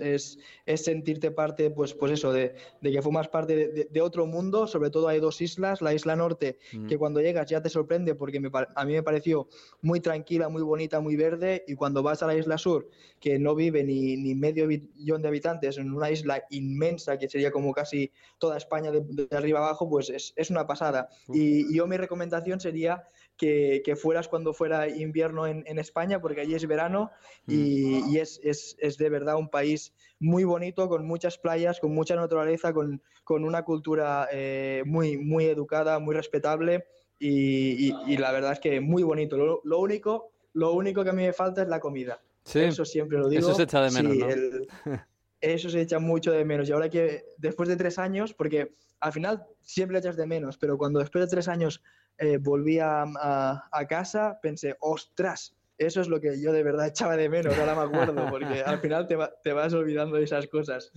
sentirte 0.77 1.31
parte, 1.31 1.71
pues, 1.71 1.95
pues 1.95 2.13
eso, 2.13 2.31
de, 2.31 2.55
de 2.83 2.93
que 2.93 3.01
formas 3.01 3.29
parte 3.29 3.89
de, 3.91 4.01
otro 4.03 4.27
mundo. 4.27 4.67
Sobre 4.67 4.91
todo 4.91 5.09
hay 5.09 5.21
dos 5.21 5.41
islas. 5.41 5.81
La 5.81 5.95
isla 5.95 6.15
norte, 6.15 6.59
mm. 6.75 6.87
que 6.87 6.99
cuando 6.99 7.23
llegas 7.23 7.49
ya 7.49 7.63
te 7.63 7.71
sorprende 7.71 8.15
porque 8.15 8.43
a 8.77 8.85
mí 8.85 8.93
me 8.93 9.03
pareció 9.03 9.49
muy 9.81 10.01
tranquila, 10.01 10.51
muy 10.51 10.63
bonita, 10.63 11.01
muy 11.01 11.17
verde. 11.17 11.65
Y 11.67 11.77
cuando 11.77 12.03
vas 12.03 12.23
a 12.23 12.27
la 12.27 12.37
isla 12.37 12.59
sur, 12.59 12.91
que 13.21 13.39
no 13.39 13.55
vive 13.55 13.83
ni, 13.85 14.19
ni 14.19 14.35
medio 14.35 14.67
millón 14.67 15.23
de 15.23 15.29
habitantes, 15.29 15.79
en 15.79 15.93
una 15.93 16.11
isla 16.11 16.45
inmensa 16.51 17.19
que 17.19 17.27
sería 17.27 17.51
como 17.51 17.73
casi 17.73 18.13
toda 18.39 18.57
España 18.57 18.91
de, 18.91 19.29
arriba 19.37 19.59
abajo, 19.59 19.89
pues 19.89 20.11
es, 20.11 20.51
una 20.51 20.67
pasada. 20.67 21.09
Y, 21.29 21.75
yo 21.75 21.87
mi 21.87 21.97
recomendación 21.97 22.61
sería 22.61 23.05
que, 23.37 23.83
fueras 24.01 24.29
cuando 24.29 24.53
fuera 24.53 24.89
invierno 24.89 25.47
en, 25.47 25.79
España, 25.79 26.21
porque 26.21 26.41
allí 26.41 26.55
es 26.55 26.67
verano 26.67 27.11
y, 27.47 28.03
mm. 28.05 28.17
es, 28.17 28.97
de 28.99 29.09
verdad 29.11 29.37
un 29.37 29.49
país 29.49 29.93
muy 30.19 30.45
bonito, 30.45 30.89
con 30.89 31.07
muchas 31.07 31.39
playas, 31.39 31.81
con 31.81 31.95
mucha 31.95 32.17
naturaleza, 32.17 32.73
con, 32.73 33.01
una 33.27 33.65
cultura 33.65 34.29
eh, 34.33 34.83
muy, 34.87 35.19
muy 35.19 35.47
educada, 35.47 35.99
muy 35.99 36.15
respetable 36.15 36.87
y, 37.19 38.17
la 38.17 38.33
verdad 38.33 38.53
es 38.53 38.61
que 38.61 38.81
muy 38.81 39.03
bonito. 39.03 39.37
Lo, 39.37 39.79
único, 39.79 40.33
lo 40.53 40.73
único 40.73 41.05
que 41.05 41.11
a 41.11 41.13
mí 41.13 41.23
me 41.23 41.33
falta 41.33 41.63
es 41.63 41.69
la 41.69 41.81
comida. 41.81 42.21
Eso 42.55 42.85
siempre 42.85 43.19
lo 43.19 43.29
digo. 43.29 43.41
Eso 43.41 43.55
se 43.55 43.65
echa 43.65 43.83
de 43.83 43.91
menos, 43.91 44.17
¿no? 44.17 44.27
eso 45.41 45.71
se 45.71 45.81
echa 45.81 45.99
mucho 45.99 46.33
de 46.33 46.45
menos. 46.45 46.69
Y 46.69 46.73
ahora 46.73 46.89
que 46.89 47.25
después 47.37 47.69
de 47.69 47.77
tres 47.77 47.99
años, 47.99 48.35
porque 48.35 48.75
al 49.01 49.13
final 49.13 49.47
siempre 49.63 49.99
echas 49.99 50.17
de 50.17 50.27
menos, 50.27 50.59
pero 50.59 50.77
cuando 50.79 51.01
después 51.01 51.25
de 51.25 51.31
tres 51.31 51.49
años 51.49 51.83
eh, 52.19 52.39
volví 52.39 52.79
a, 52.81 53.07
casa, 53.89 54.39
pensé, 54.43 54.77
ostras, 54.81 55.55
eso 55.77 56.01
es 56.01 56.09
lo 56.09 56.21
que 56.21 56.41
yo 56.41 56.53
de 56.53 56.65
verdad 56.65 56.87
echaba 56.89 57.17
de 57.17 57.29
menos, 57.29 57.57
ahora 57.57 57.77
me 57.77 57.83
acuerdo, 57.83 58.27
porque 58.29 58.63
al 58.63 58.81
final 58.81 59.07
te, 59.07 59.17
te 59.45 59.53
vas 59.53 59.73
olvidando 59.73 60.17
de 60.17 60.25
esas 60.25 60.49
cosas. 60.49 60.91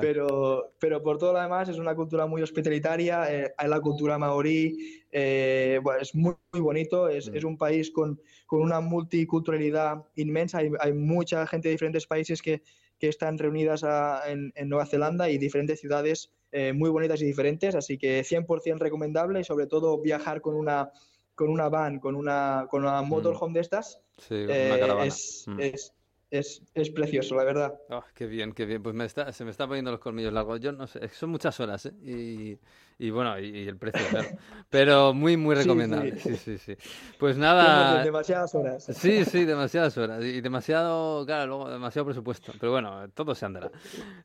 Pero, 0.00 0.74
pero 0.80 1.00
por 1.02 1.18
todo 1.18 1.32
lo 1.32 1.40
demás 1.40 1.68
es 1.68 1.78
una 1.78 1.94
cultura 1.94 2.26
muy 2.26 2.42
hospitalitaria, 2.42 3.32
eh, 3.32 3.54
hay 3.56 3.68
la 3.68 3.80
cultura 3.80 4.18
maorí, 4.18 5.04
eh, 5.12 5.78
bueno, 5.82 6.00
es 6.00 6.12
muy, 6.14 6.34
muy 6.52 6.60
bonito, 6.60 7.08
es, 7.08 7.30
mm. 7.30 7.36
es, 7.36 7.44
un 7.44 7.56
país 7.56 7.92
con, 7.92 8.20
con 8.46 8.62
una 8.62 8.80
multiculturalidad 8.80 10.02
inmensa, 10.16 10.58
hay, 10.58 10.72
hay 10.80 10.92
mucha 10.92 11.46
gente 11.46 11.68
de 11.68 11.74
diferentes 11.74 12.06
países 12.08 12.42
que, 12.42 12.62
que 12.98 13.08
están 13.08 13.38
reunidas 13.38 13.84
en, 14.26 14.52
Nueva 14.68 14.86
Zelanda 14.86 15.28
y 15.28 15.38
diferentes 15.38 15.80
ciudades 15.80 16.30
eh, 16.52 16.72
muy 16.72 16.90
bonitas 16.90 17.20
y 17.20 17.24
diferentes, 17.24 17.74
así 17.74 17.98
que 17.98 18.22
100% 18.22 18.78
recomendable 18.78 19.40
y 19.40 19.44
sobre 19.44 19.66
todo 19.66 20.00
viajar 20.00 20.40
con 20.40 20.54
una, 20.54 20.90
con 21.34 21.48
una 21.48 21.68
van, 21.68 21.98
con 21.98 22.14
una, 22.14 22.66
con 22.70 22.82
una 22.82 23.02
mm. 23.02 23.08
motorhome 23.08 23.54
de 23.54 23.60
estas, 23.60 24.00
sí, 24.18 24.34
una 24.34 24.54
eh, 24.54 25.06
es, 25.06 25.44
mm. 25.46 25.60
es, 25.60 25.94
es, 26.38 26.62
es 26.74 26.90
precioso, 26.90 27.34
la 27.36 27.44
verdad. 27.44 27.74
Oh, 27.90 28.02
qué 28.14 28.26
bien, 28.26 28.52
qué 28.52 28.64
bien. 28.66 28.82
Pues 28.82 28.94
me 28.94 29.04
está, 29.04 29.32
se 29.32 29.44
me 29.44 29.50
están 29.50 29.68
poniendo 29.68 29.90
los 29.90 30.00
colmillos 30.00 30.32
largos. 30.32 30.60
Yo 30.60 30.72
no 30.72 30.86
sé, 30.86 31.08
son 31.08 31.30
muchas 31.30 31.58
horas, 31.60 31.86
¿eh? 31.86 31.92
Y, 32.02 32.58
y 32.98 33.10
bueno, 33.10 33.38
y, 33.38 33.46
y 33.46 33.68
el 33.68 33.76
precio, 33.76 34.00
claro. 34.08 34.28
Pero 34.70 35.14
muy, 35.14 35.36
muy 35.36 35.54
recomendable. 35.54 36.18
sí. 36.18 36.36
Sí, 36.36 36.36
sí, 36.36 36.58
sí. 36.58 36.76
Pues 37.18 37.36
nada. 37.36 38.02
Demasiadas 38.04 38.54
horas. 38.54 38.84
Sí, 38.84 39.24
sí, 39.24 39.44
demasiadas 39.44 39.96
horas. 39.98 40.24
Y 40.24 40.40
demasiado, 40.40 41.24
claro, 41.26 41.46
luego 41.46 41.70
demasiado 41.70 42.06
presupuesto. 42.06 42.52
Pero 42.58 42.72
bueno, 42.72 43.08
todo 43.14 43.34
se 43.34 43.46
andará. 43.46 43.70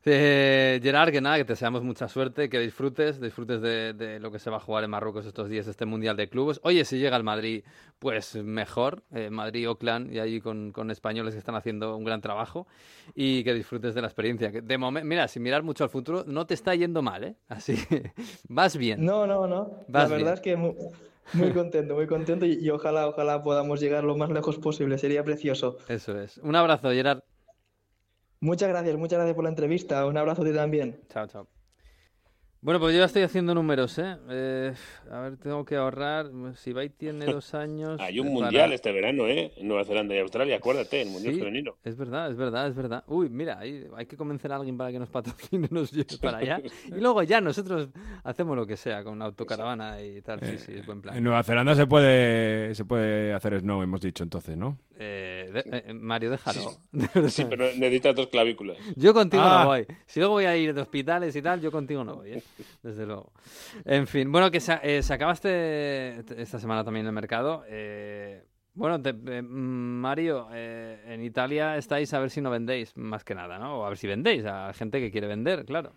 Eh, 0.04 0.80
Gerard, 0.82 1.10
que 1.12 1.20
nada, 1.20 1.36
que 1.36 1.44
te 1.44 1.52
deseamos 1.52 1.82
mucha 1.82 2.08
suerte, 2.08 2.48
que 2.48 2.58
disfrutes, 2.58 3.20
disfrutes 3.20 3.60
de, 3.60 3.92
de 3.92 4.20
lo 4.20 4.30
que 4.30 4.38
se 4.38 4.50
va 4.50 4.56
a 4.58 4.60
jugar 4.60 4.84
en 4.84 4.90
Marruecos 4.90 5.26
estos 5.26 5.48
días, 5.48 5.66
este 5.66 5.84
Mundial 5.86 6.16
de 6.16 6.28
Clubes. 6.28 6.60
Oye, 6.62 6.84
si 6.84 6.98
llega 6.98 7.16
al 7.16 7.24
Madrid, 7.24 7.64
pues 7.98 8.36
mejor. 8.36 9.02
Eh, 9.12 9.30
Madrid, 9.30 9.68
Oakland, 9.68 10.12
y 10.12 10.18
ahí 10.18 10.40
con, 10.40 10.72
con 10.72 10.90
españoles 10.90 11.34
que 11.34 11.38
están 11.38 11.54
haciendo 11.54 11.99
un 12.00 12.04
gran 12.04 12.20
trabajo. 12.20 12.66
Y 13.14 13.44
que 13.44 13.54
disfrutes 13.54 13.94
de 13.94 14.00
la 14.00 14.08
experiencia. 14.08 14.50
Que 14.50 14.60
de 14.60 14.78
momento, 14.78 15.06
mira, 15.06 15.28
sin 15.28 15.42
mirar 15.42 15.62
mucho 15.62 15.84
al 15.84 15.90
futuro, 15.90 16.24
no 16.26 16.46
te 16.46 16.54
está 16.54 16.74
yendo 16.74 17.02
mal, 17.02 17.24
¿eh? 17.24 17.36
Así, 17.48 17.76
vas 18.48 18.76
bien. 18.76 19.04
No, 19.04 19.26
no, 19.26 19.46
no. 19.46 19.84
Vas 19.88 20.08
la 20.10 20.16
verdad 20.16 20.18
bien. 20.18 20.34
es 20.34 20.40
que 20.40 20.56
muy, 20.56 20.74
muy 21.34 21.52
contento, 21.52 21.94
muy 21.94 22.06
contento 22.06 22.46
y, 22.46 22.54
y 22.54 22.70
ojalá, 22.70 23.08
ojalá 23.08 23.42
podamos 23.42 23.80
llegar 23.80 24.04
lo 24.04 24.16
más 24.16 24.30
lejos 24.30 24.58
posible. 24.58 24.98
Sería 24.98 25.22
precioso. 25.24 25.78
Eso 25.88 26.20
es. 26.20 26.38
Un 26.38 26.56
abrazo, 26.56 26.90
Gerard. 26.90 27.20
Muchas 28.40 28.70
gracias, 28.70 28.96
muchas 28.96 29.18
gracias 29.18 29.34
por 29.34 29.44
la 29.44 29.50
entrevista. 29.50 30.06
Un 30.06 30.16
abrazo 30.16 30.42
a 30.42 30.44
ti 30.46 30.52
también. 30.54 30.98
Chao, 31.08 31.26
chao. 31.26 31.59
Bueno, 32.62 32.78
pues 32.78 32.92
yo 32.92 32.98
ya 32.98 33.06
estoy 33.06 33.22
haciendo 33.22 33.54
números, 33.54 33.98
¿eh? 33.98 34.16
Eh, 34.28 34.74
a 35.10 35.20
ver, 35.20 35.38
tengo 35.38 35.64
que 35.64 35.76
ahorrar. 35.76 36.26
Si 36.56 36.74
Bay 36.74 36.90
tiene 36.90 37.24
dos 37.40 37.54
años. 37.54 37.98
Hay 37.98 38.20
un 38.20 38.26
eh, 38.26 38.30
mundial 38.30 38.72
este 38.74 38.92
verano, 38.92 39.26
¿eh? 39.26 39.50
En 39.56 39.66
Nueva 39.66 39.82
Zelanda 39.86 40.14
y 40.14 40.18
Australia, 40.18 40.56
acuérdate, 40.56 41.00
el 41.00 41.08
mundial 41.08 41.32
Sí, 41.34 41.40
femenino. 41.40 41.76
es 41.82 41.96
verdad, 41.96 42.30
es 42.30 42.36
verdad, 42.36 42.68
es 42.68 42.74
verdad. 42.74 43.02
Uy, 43.06 43.30
mira, 43.30 43.58
ahí 43.58 43.86
hay 43.96 44.04
que 44.04 44.18
convencer 44.18 44.52
a 44.52 44.56
alguien 44.56 44.76
para 44.76 44.92
que 44.92 44.98
nos 44.98 45.08
patrocine 45.08 45.68
y 45.70 45.74
nos 45.74 45.90
lleve 45.90 46.18
para 46.20 46.38
allá. 46.38 46.60
Y 46.88 47.00
luego 47.00 47.22
ya 47.22 47.40
nosotros 47.40 47.88
hacemos 48.24 48.54
lo 48.56 48.66
que 48.66 48.76
sea 48.76 49.02
con 49.04 49.14
una 49.14 49.24
autocaravana 49.24 50.02
y 50.02 50.20
tal. 50.20 50.40
Sí, 50.40 50.58
sí, 50.58 50.72
es 50.74 50.84
buen 50.84 50.98
En 50.98 51.02
plan. 51.02 51.24
Nueva 51.24 51.42
Zelanda 51.42 51.74
se 51.74 51.86
puede, 51.86 52.74
se 52.74 52.84
puede 52.84 53.32
hacer 53.32 53.58
snow, 53.60 53.80
hemos 53.82 54.02
dicho 54.02 54.22
entonces, 54.22 54.58
¿no? 54.58 54.76
Eh, 55.02 55.50
de- 55.52 55.64
eh, 55.88 55.94
Mario, 55.94 56.30
déjalo. 56.30 56.60
Sí, 57.28 57.44
pero 57.48 57.64
necesitas 57.76 58.14
dos 58.14 58.26
clavículas. 58.26 58.76
Yo 58.96 59.14
contigo 59.14 59.42
Ah. 59.44 59.60
no 59.62 59.68
voy. 59.70 59.86
Si 60.06 60.20
luego 60.20 60.34
voy 60.34 60.44
a 60.44 60.54
ir 60.56 60.74
de 60.74 60.80
hospitales 60.82 61.34
y 61.34 61.40
tal, 61.40 61.60
yo 61.62 61.72
contigo 61.72 62.04
no 62.04 62.16
voy, 62.16 62.32
¿eh? 62.34 62.42
Desde 62.82 63.06
luego. 63.06 63.32
En 63.86 64.06
fin, 64.06 64.30
bueno, 64.30 64.50
que 64.50 64.60
se, 64.60 64.78
eh, 64.82 65.02
se 65.02 65.14
acaba 65.14 65.32
este, 65.32 66.18
esta 66.40 66.58
semana 66.58 66.84
también 66.84 67.06
el 67.06 67.12
mercado. 67.12 67.64
eh, 67.66 68.44
bueno, 68.74 69.00
te- 69.02 69.14
eh, 69.38 69.42
Mario, 69.42 70.48
eh, 70.52 71.02
en 71.08 71.24
Italia 71.24 71.76
estáis 71.76 72.12
a 72.14 72.20
ver 72.20 72.30
si 72.30 72.40
no 72.40 72.50
vendéis, 72.50 72.96
más 72.96 73.24
que 73.24 73.34
nada, 73.34 73.58
¿no? 73.58 73.78
O 73.80 73.84
a 73.84 73.88
ver 73.88 73.98
si 73.98 74.06
vendéis 74.06 74.44
a 74.44 74.72
gente 74.74 75.00
que 75.00 75.10
quiere 75.10 75.26
vender, 75.26 75.64
claro. 75.64 75.92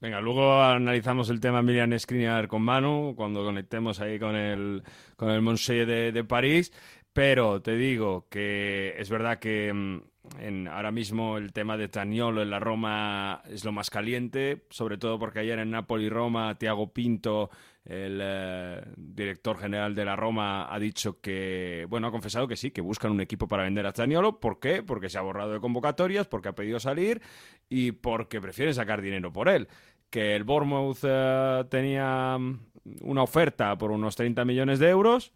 Venga, 0.00 0.20
luego 0.20 0.62
analizamos 0.62 1.28
el 1.28 1.40
tema 1.40 1.60
Miriam 1.60 1.98
Skriniar 1.98 2.46
con 2.46 2.62
Manu, 2.62 3.14
cuando 3.16 3.42
conectemos 3.42 3.98
ahí 4.00 4.16
con 4.20 4.36
el, 4.36 4.84
con 5.16 5.28
el 5.28 5.42
Monse 5.42 5.84
de, 5.86 6.12
de 6.12 6.22
París. 6.24 6.72
Pero 7.18 7.60
te 7.60 7.74
digo 7.76 8.28
que 8.30 8.94
es 8.96 9.10
verdad 9.10 9.40
que 9.40 9.72
mm, 9.72 10.02
en, 10.38 10.68
ahora 10.68 10.92
mismo 10.92 11.36
el 11.36 11.52
tema 11.52 11.76
de 11.76 11.88
Taniolo 11.88 12.42
en 12.42 12.50
la 12.50 12.60
Roma 12.60 13.42
es 13.50 13.64
lo 13.64 13.72
más 13.72 13.90
caliente, 13.90 14.62
sobre 14.70 14.98
todo 14.98 15.18
porque 15.18 15.40
ayer 15.40 15.58
en 15.58 15.72
Napoli-Roma 15.72 16.56
Tiago 16.58 16.92
Pinto, 16.92 17.50
el 17.84 18.20
eh, 18.22 18.84
director 18.96 19.58
general 19.58 19.96
de 19.96 20.04
la 20.04 20.14
Roma, 20.14 20.72
ha 20.72 20.78
dicho 20.78 21.20
que, 21.20 21.88
bueno, 21.90 22.06
ha 22.06 22.12
confesado 22.12 22.46
que 22.46 22.54
sí, 22.54 22.70
que 22.70 22.82
buscan 22.82 23.10
un 23.10 23.20
equipo 23.20 23.48
para 23.48 23.64
vender 23.64 23.84
a 23.86 23.92
Taniolo. 23.92 24.38
¿Por 24.38 24.60
qué? 24.60 24.84
Porque 24.84 25.08
se 25.08 25.18
ha 25.18 25.22
borrado 25.22 25.54
de 25.54 25.58
convocatorias, 25.58 26.28
porque 26.28 26.50
ha 26.50 26.54
pedido 26.54 26.78
salir 26.78 27.20
y 27.68 27.90
porque 27.90 28.40
prefiere 28.40 28.72
sacar 28.72 29.02
dinero 29.02 29.32
por 29.32 29.48
él. 29.48 29.66
Que 30.08 30.36
el 30.36 30.44
Bournemouth 30.44 31.00
eh, 31.02 31.64
tenía 31.68 32.38
mm, 32.38 32.60
una 33.00 33.24
oferta 33.24 33.76
por 33.76 33.90
unos 33.90 34.14
30 34.14 34.44
millones 34.44 34.78
de 34.78 34.88
euros 34.88 35.32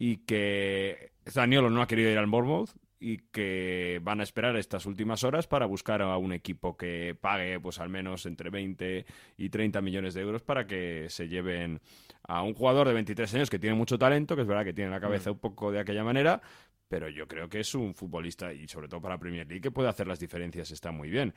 y 0.00 0.16
que 0.16 1.11
Zaniolo 1.28 1.70
no 1.70 1.82
ha 1.82 1.86
querido 1.86 2.10
ir 2.10 2.18
al 2.18 2.26
Bournemouth 2.26 2.70
y 2.98 3.18
que 3.32 4.00
van 4.02 4.20
a 4.20 4.22
esperar 4.22 4.56
estas 4.56 4.86
últimas 4.86 5.24
horas 5.24 5.48
para 5.48 5.66
buscar 5.66 6.02
a 6.02 6.16
un 6.18 6.32
equipo 6.32 6.76
que 6.76 7.16
pague 7.20 7.58
pues 7.58 7.80
al 7.80 7.88
menos 7.88 8.26
entre 8.26 8.48
20 8.48 9.04
y 9.36 9.48
30 9.48 9.80
millones 9.80 10.14
de 10.14 10.20
euros 10.20 10.42
para 10.42 10.68
que 10.68 11.06
se 11.08 11.26
lleven 11.26 11.80
a 12.22 12.42
un 12.42 12.54
jugador 12.54 12.86
de 12.86 12.94
23 12.94 13.34
años 13.34 13.50
que 13.50 13.58
tiene 13.58 13.74
mucho 13.74 13.98
talento, 13.98 14.36
que 14.36 14.42
es 14.42 14.48
verdad 14.48 14.64
que 14.64 14.72
tiene 14.72 14.90
la 14.90 15.00
cabeza 15.00 15.32
un 15.32 15.40
poco 15.40 15.72
de 15.72 15.80
aquella 15.80 16.04
manera, 16.04 16.40
pero 16.86 17.08
yo 17.08 17.26
creo 17.26 17.48
que 17.48 17.58
es 17.58 17.74
un 17.74 17.92
futbolista 17.94 18.52
y 18.52 18.68
sobre 18.68 18.86
todo 18.86 19.00
para 19.00 19.18
Premier 19.18 19.48
League 19.48 19.62
que 19.62 19.70
puede 19.72 19.88
hacer 19.88 20.06
las 20.06 20.20
diferencias, 20.20 20.70
está 20.70 20.92
muy 20.92 21.10
bien. 21.10 21.34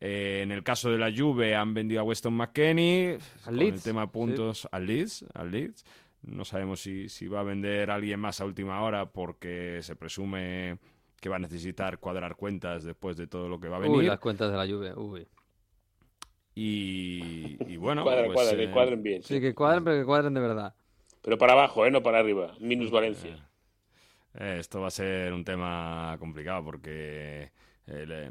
Eh, 0.00 0.40
en 0.42 0.50
el 0.50 0.64
caso 0.64 0.90
de 0.90 0.98
la 0.98 1.12
Juve 1.16 1.54
han 1.54 1.72
vendido 1.74 2.00
a 2.00 2.04
Weston 2.04 2.34
McKennie 2.34 3.18
con 3.44 3.60
el 3.60 3.80
tema 3.80 4.04
sí. 4.04 4.10
puntos 4.12 4.68
al 4.72 4.86
Leeds, 4.86 5.24
al 5.32 5.50
Leeds. 5.52 5.84
No 6.26 6.44
sabemos 6.44 6.80
si, 6.80 7.08
si 7.08 7.28
va 7.28 7.40
a 7.40 7.44
vender 7.44 7.90
a 7.90 7.96
alguien 7.96 8.20
más 8.20 8.40
a 8.40 8.44
última 8.44 8.82
hora 8.82 9.06
porque 9.10 9.80
se 9.82 9.94
presume 9.96 10.78
que 11.20 11.28
va 11.28 11.36
a 11.36 11.38
necesitar 11.38 11.98
cuadrar 11.98 12.36
cuentas 12.36 12.84
después 12.84 13.16
de 13.16 13.26
todo 13.26 13.48
lo 13.48 13.60
que 13.60 13.68
va 13.68 13.76
a 13.76 13.80
venir. 13.80 13.98
Uy, 13.98 14.06
las 14.06 14.18
cuentas 14.18 14.50
de 14.50 14.56
la 14.56 14.66
lluvia, 14.66 14.94
uy. 14.96 15.26
Y, 16.54 17.56
y 17.66 17.76
bueno, 17.76 18.04
Cuadra, 18.04 18.26
pues, 18.26 18.34
cuadra, 18.34 18.52
eh, 18.52 18.66
que 18.66 18.72
cuadren 18.72 19.02
bien. 19.02 19.22
Sí, 19.22 19.40
que 19.40 19.54
cuadren, 19.54 19.84
pero 19.84 19.98
que 19.98 20.04
cuadren 20.04 20.34
de 20.34 20.40
verdad. 20.40 20.74
Pero 21.22 21.38
para 21.38 21.54
abajo, 21.54 21.84
¿eh? 21.86 21.90
No 21.90 22.02
para 22.02 22.20
arriba. 22.20 22.54
Minus 22.60 22.90
Valencia. 22.90 23.48
Eh, 24.34 24.58
esto 24.60 24.80
va 24.80 24.88
a 24.88 24.90
ser 24.90 25.32
un 25.32 25.44
tema 25.44 26.16
complicado 26.18 26.64
porque 26.64 27.50
el, 27.86 28.12
eh, 28.12 28.30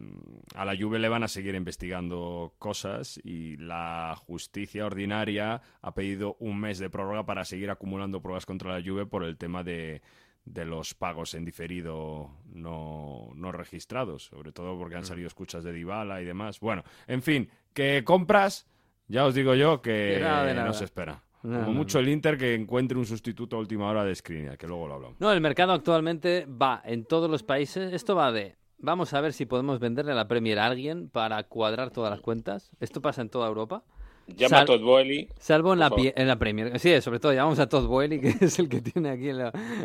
a 0.55 0.65
la 0.65 0.75
Juve 0.75 0.99
le 0.99 1.09
van 1.09 1.23
a 1.23 1.27
seguir 1.27 1.55
investigando 1.55 2.53
cosas 2.59 3.19
y 3.23 3.57
la 3.57 4.15
justicia 4.25 4.85
ordinaria 4.85 5.61
ha 5.81 5.93
pedido 5.93 6.35
un 6.39 6.59
mes 6.59 6.79
de 6.79 6.89
prórroga 6.89 7.25
para 7.25 7.45
seguir 7.45 7.69
acumulando 7.69 8.21
pruebas 8.21 8.45
contra 8.45 8.77
la 8.77 8.83
Juve 8.85 9.05
por 9.05 9.23
el 9.23 9.37
tema 9.37 9.63
de, 9.63 10.01
de 10.45 10.65
los 10.65 10.93
pagos 10.93 11.33
en 11.35 11.45
diferido 11.45 12.31
no, 12.51 13.31
no 13.35 13.51
registrados, 13.51 14.25
sobre 14.25 14.51
todo 14.51 14.77
porque 14.77 14.95
han 14.95 15.05
salido 15.05 15.27
escuchas 15.27 15.63
de 15.63 15.71
Dybala 15.71 16.21
y 16.21 16.25
demás. 16.25 16.59
Bueno, 16.59 16.83
en 17.07 17.21
fin, 17.21 17.49
que 17.73 18.03
compras, 18.03 18.67
ya 19.07 19.25
os 19.25 19.35
digo 19.35 19.53
yo 19.55 19.81
que 19.81 20.17
nada 20.21 20.45
de 20.45 20.53
no 20.53 20.61
nada. 20.61 20.73
se 20.73 20.85
espera. 20.85 21.23
No, 21.43 21.59
Como 21.59 21.67
no, 21.67 21.73
mucho 21.73 21.99
el 21.99 22.07
Inter 22.07 22.37
que 22.37 22.55
encuentre 22.55 22.97
un 22.97 23.05
sustituto 23.05 23.57
a 23.57 23.59
última 23.59 23.89
hora 23.89 24.05
de 24.05 24.15
Skriniar, 24.15 24.57
que 24.57 24.65
luego 24.65 24.87
lo 24.87 24.93
hablamos. 24.95 25.19
No, 25.19 25.31
el 25.31 25.41
mercado 25.41 25.73
actualmente 25.73 26.45
va 26.45 26.81
en 26.85 27.03
todos 27.05 27.29
los 27.29 27.43
países. 27.43 27.91
Esto 27.93 28.15
va 28.15 28.31
de. 28.31 28.55
Vamos 28.85 29.13
a 29.13 29.21
ver 29.21 29.31
si 29.31 29.45
podemos 29.45 29.79
venderle 29.79 30.11
a 30.11 30.15
la 30.15 30.27
Premier 30.27 30.59
a 30.59 30.65
alguien 30.65 31.07
para 31.07 31.41
cuadrar 31.43 31.89
todas 31.89 32.11
las 32.11 32.19
cuentas. 32.19 32.69
Esto 32.81 33.01
pasa 33.01 33.21
en 33.21 33.29
toda 33.29 33.47
Europa. 33.47 33.81
Llama 34.27 34.49
Sal- 34.49 34.63
a 34.63 34.65
Todd 34.65 34.81
Boehly. 34.81 35.29
Salvo 35.39 35.71
en 35.71 35.79
la, 35.79 35.89
en 35.97 36.27
la 36.27 36.35
Premier. 36.37 36.77
Sí, 36.79 36.99
sobre 37.01 37.19
todo 37.21 37.31
llamamos 37.31 37.59
a 37.59 37.69
Todd 37.69 37.87
Boehly, 37.87 38.19
que 38.19 38.27
es 38.45 38.59
el 38.59 38.67
que 38.67 38.81
tiene 38.81 39.09
aquí 39.09 39.29
el, 39.29 39.39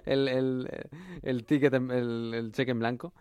el, 0.04 0.26
el, 0.28 0.68
el 1.22 1.44
ticket, 1.44 1.72
el 1.74 2.50
cheque 2.52 2.72
en 2.72 2.80
blanco. 2.80 3.12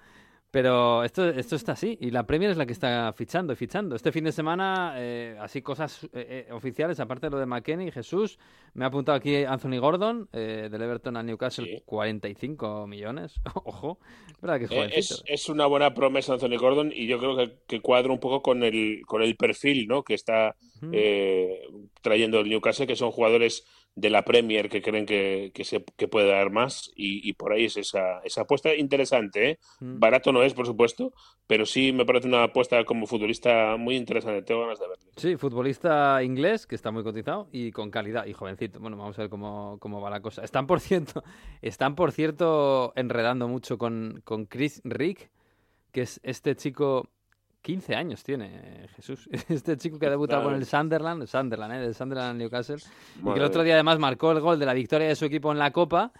Pero 0.49 1.03
esto, 1.03 1.27
esto 1.27 1.57
está 1.57 1.73
así, 1.73 1.97
y 1.99 2.10
la 2.10 2.25
Premier 2.25 2.49
es 2.51 2.57
la 2.57 2.65
que 2.65 2.71
está 2.71 3.12
fichando 3.13 3.51
y 3.51 3.55
fichando. 3.57 3.95
Este 3.97 4.13
fin 4.13 4.23
de 4.23 4.31
semana, 4.31 4.93
eh, 4.95 5.36
así 5.41 5.62
cosas 5.62 6.05
eh, 6.13 6.47
eh, 6.47 6.53
oficiales, 6.53 6.99
aparte 7.01 7.27
de 7.27 7.31
lo 7.31 7.38
de 7.39 7.45
McKennie, 7.45 7.91
Jesús, 7.91 8.39
me 8.73 8.86
ha 8.86 8.88
apuntado 8.88 9.17
aquí 9.17 9.43
Anthony 9.43 9.77
Gordon, 9.79 10.29
eh, 10.31 10.69
del 10.71 10.81
Everton 10.81 11.17
a 11.17 11.23
Newcastle, 11.23 11.65
Sí. 11.65 11.81
45 11.86 12.88
millones. 12.88 13.41
Ojo, 13.65 13.99
es 14.27 14.39
verdad 14.41 14.57
que 14.60 14.65
es 14.65 14.71
Eh, 14.71 14.89
es, 14.95 15.23
es 15.25 15.49
una 15.49 15.65
buena 15.65 15.93
promesa 15.93 16.33
Anthony 16.33 16.57
Gordon 16.57 16.91
y 16.95 17.07
yo 17.07 17.19
creo 17.19 17.36
que, 17.36 17.57
que 17.67 17.81
cuadra 17.81 18.13
un 18.13 18.19
poco 18.19 18.41
con 18.41 18.63
el, 18.63 19.01
con 19.05 19.21
el 19.21 19.36
perfil 19.36 19.88
¿no? 19.88 20.03
que 20.03 20.13
está 20.13 20.55
eh, 20.93 21.60
trayendo 22.01 22.39
el 22.39 22.49
Newcastle, 22.49 22.88
que 22.88 22.95
son 22.95 23.12
jugadores 23.12 23.65
de 23.97 24.12
la 24.12 24.23
Premier 24.23 24.69
que 24.69 24.83
creen 24.83 25.07
que, 25.07 25.51
que, 25.55 25.65
se, 25.65 25.83
que 25.97 26.07
puede 26.07 26.29
dar 26.29 26.51
más 26.51 26.91
y, 26.95 27.27
y 27.27 27.33
por 27.33 27.51
ahí 27.51 27.65
es 27.65 27.77
esa, 27.77 28.19
esa 28.19 28.41
apuesta 28.41 28.73
interesante. 28.75 29.49
¿eh? 29.49 29.60
Mm. 29.79 29.99
Barato 29.99 30.31
no 30.31 30.43
es, 30.43 30.53
por 30.53 30.67
supuesto, 30.67 31.13
pero 31.47 31.65
sí 31.65 31.91
me 31.91 32.05
parece 32.05 32.27
una 32.27 32.43
apuesta 32.43 32.86
como 32.86 33.07
futbolista 33.07 33.75
muy 33.75 33.95
interesante. 33.95 34.43
Tengo 34.43 34.62
ganas 34.62 34.79
de 34.79 34.88
verle. 34.88 35.05
Sí, 35.15 35.36
futbolista 35.36 36.21
inglés 36.21 36.67
que 36.67 36.75
está 36.75 36.91
muy 36.91 37.01
cotizado 37.01 37.49
y 37.51 37.71
con 37.71 37.89
calidad 37.89 38.27
y 38.27 38.33
jovencito. 38.33 38.79
Bueno, 38.79 38.97
vamos 38.97 39.17
a 39.17 39.23
ver 39.23 39.31
cómo, 39.31 39.77
cómo 39.79 39.99
va 39.99 40.12
la 40.12 40.21
cosa. 40.21 40.43
Están 40.43 40.67
por 40.67 40.79
cierto, 40.79 41.23
están 41.63 41.95
por 41.95 42.12
cierto 42.12 42.93
enredando 42.95 43.47
mucho 43.47 43.79
con, 43.79 44.21
con 44.23 44.45
Chris 44.45 44.79
Rick, 44.83 45.31
que 45.91 46.01
es 46.01 46.19
este 46.21 46.55
chico 46.55 47.10
15 47.61 47.95
años 47.95 48.23
tiene 48.23 48.87
Jesús. 48.95 49.29
Este 49.49 49.75
chico 49.77 49.99
que 49.99 50.05
ha 50.07 50.09
debutado 50.09 50.43
con 50.43 50.53
el 50.55 50.65
Sunderland, 50.65 51.25
Sunderland, 51.27 51.73
¿eh? 51.73 51.79
del 51.79 51.95
Sunderland 51.95 52.39
Newcastle, 52.39 52.77
y 53.21 53.23
que 53.33 53.39
el 53.39 53.43
otro 53.45 53.63
día 53.63 53.73
además 53.73 53.99
marcó 53.99 54.31
el 54.31 54.39
gol 54.39 54.57
de 54.59 54.65
la 54.65 54.73
victoria 54.73 55.07
de 55.07 55.15
su 55.15 55.25
equipo 55.25 55.51
en 55.51 55.59
la 55.59 55.71
Copa 55.71 56.11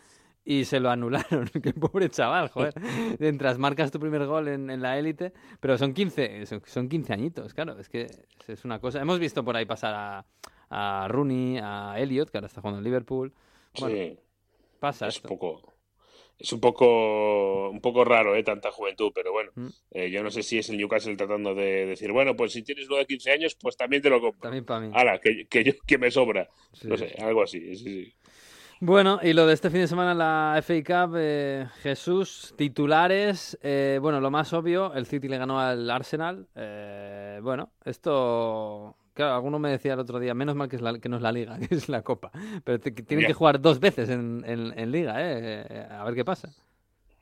y 0.44 0.66
se 0.66 0.80
lo 0.80 0.90
anularon. 0.90 1.48
Qué 1.64 1.74
pobre 1.74 2.10
chaval, 2.10 2.50
joder. 2.50 2.74
Mientras 3.20 3.58
marcas 3.58 3.92
tu 3.92 4.00
primer 4.00 4.26
gol 4.26 4.48
en, 4.50 4.70
en 4.70 4.82
la 4.82 4.98
élite, 4.98 5.34
pero 5.60 5.78
son 5.78 5.94
15, 5.94 6.46
son, 6.46 6.62
son 6.66 6.90
15 6.90 7.14
añitos, 7.14 7.54
claro, 7.54 7.78
es 7.80 7.88
que 7.90 8.08
es 8.48 8.66
una 8.66 8.80
cosa. 8.80 9.02
Hemos 9.02 9.20
visto 9.20 9.44
por 9.44 9.56
ahí 9.56 9.66
pasar 9.66 9.94
a, 9.96 10.26
a 10.70 11.08
Rooney, 11.08 11.60
a 11.62 11.96
Elliot, 11.98 12.30
que 12.30 12.38
ahora 12.38 12.48
está 12.48 12.62
jugando 12.62 12.80
en 12.80 12.84
Liverpool. 12.84 13.34
Bueno, 13.80 13.96
Sí, 13.96 14.20
pasa 14.80 15.08
es 15.08 15.16
esto. 15.18 15.30
poco. 15.30 15.74
Es 16.40 16.54
un 16.54 16.60
poco 16.60 17.70
un 17.70 17.82
poco 17.82 18.04
raro, 18.06 18.36
¿eh? 18.36 18.44
Tanta 18.44 18.72
juventud, 18.72 19.12
pero 19.14 19.32
bueno, 19.32 19.52
Mm. 19.56 19.68
eh, 19.92 20.10
yo 20.12 20.24
no 20.24 20.30
sé 20.32 20.44
si 20.44 20.58
es 20.60 20.70
el 20.70 20.78
Newcastle 20.78 21.16
tratando 21.18 21.56
de 21.56 21.86
decir, 21.88 22.12
bueno, 22.12 22.36
pues 22.36 22.52
si 22.54 22.64
tienes 22.64 22.88
uno 22.88 22.98
de 22.98 23.06
15 23.06 23.32
años, 23.32 23.56
pues 23.60 23.76
también 23.76 24.02
te 24.02 24.10
lo 24.10 24.22
compro. 24.22 24.42
También 24.42 24.66
para 24.66 24.80
mí. 24.82 24.92
Hala, 24.94 25.20
que, 25.20 25.48
que, 25.48 25.64
yo, 25.64 25.74
que 25.86 25.98
me 25.98 26.12
sobra. 26.12 26.48
Sí. 26.74 26.88
No 26.88 26.98
sé, 26.98 27.16
algo 27.20 27.44
así. 27.44 27.76
sí, 27.76 27.84
sí. 28.04 28.14
Bueno, 28.80 29.20
y 29.24 29.34
lo 29.34 29.48
de 29.48 29.56
este 29.56 29.72
fin 29.72 29.80
de 29.80 29.88
semana 29.88 30.12
en 30.12 30.20
la 30.20 30.62
FA 30.62 30.84
Cup, 30.84 31.16
eh, 31.18 31.66
Jesús, 31.82 32.54
titulares, 32.56 33.58
eh, 33.64 33.98
bueno, 34.00 34.22
lo 34.22 34.30
más 34.30 34.54
obvio, 34.54 34.94
el 34.94 35.08
City 35.08 35.28
le 35.28 35.40
ganó 35.40 35.60
al 35.60 35.90
Arsenal. 35.90 36.48
bueno, 37.42 37.72
esto, 37.86 38.96
claro, 39.18 39.36
alguno 39.36 39.60
me 39.60 39.70
decía 39.72 39.94
el 39.94 40.00
otro 40.00 40.20
día, 40.20 40.34
menos 40.34 40.56
mal 40.56 40.70
que, 40.70 40.76
es 40.78 40.82
la- 40.82 41.00
que 41.00 41.10
no 41.10 41.18
es 41.18 41.22
la 41.22 41.32
Liga, 41.32 41.58
que 41.70 41.76
es 41.76 41.90
la 41.90 42.04
Copa, 42.04 42.32
pero 42.64 42.80
te- 42.80 42.94
que 42.94 43.04
tienen 43.04 43.26
que 43.26 43.34
jugar 43.34 43.62
dos 43.62 43.80
veces 43.80 44.10
en, 44.10 44.44
en- 44.46 44.78
en 44.78 44.92
Liga, 44.92 45.16
eh, 45.20 45.88
a 45.90 46.04
ver 46.06 46.16
qué 46.16 46.26
pasa. 46.26 46.50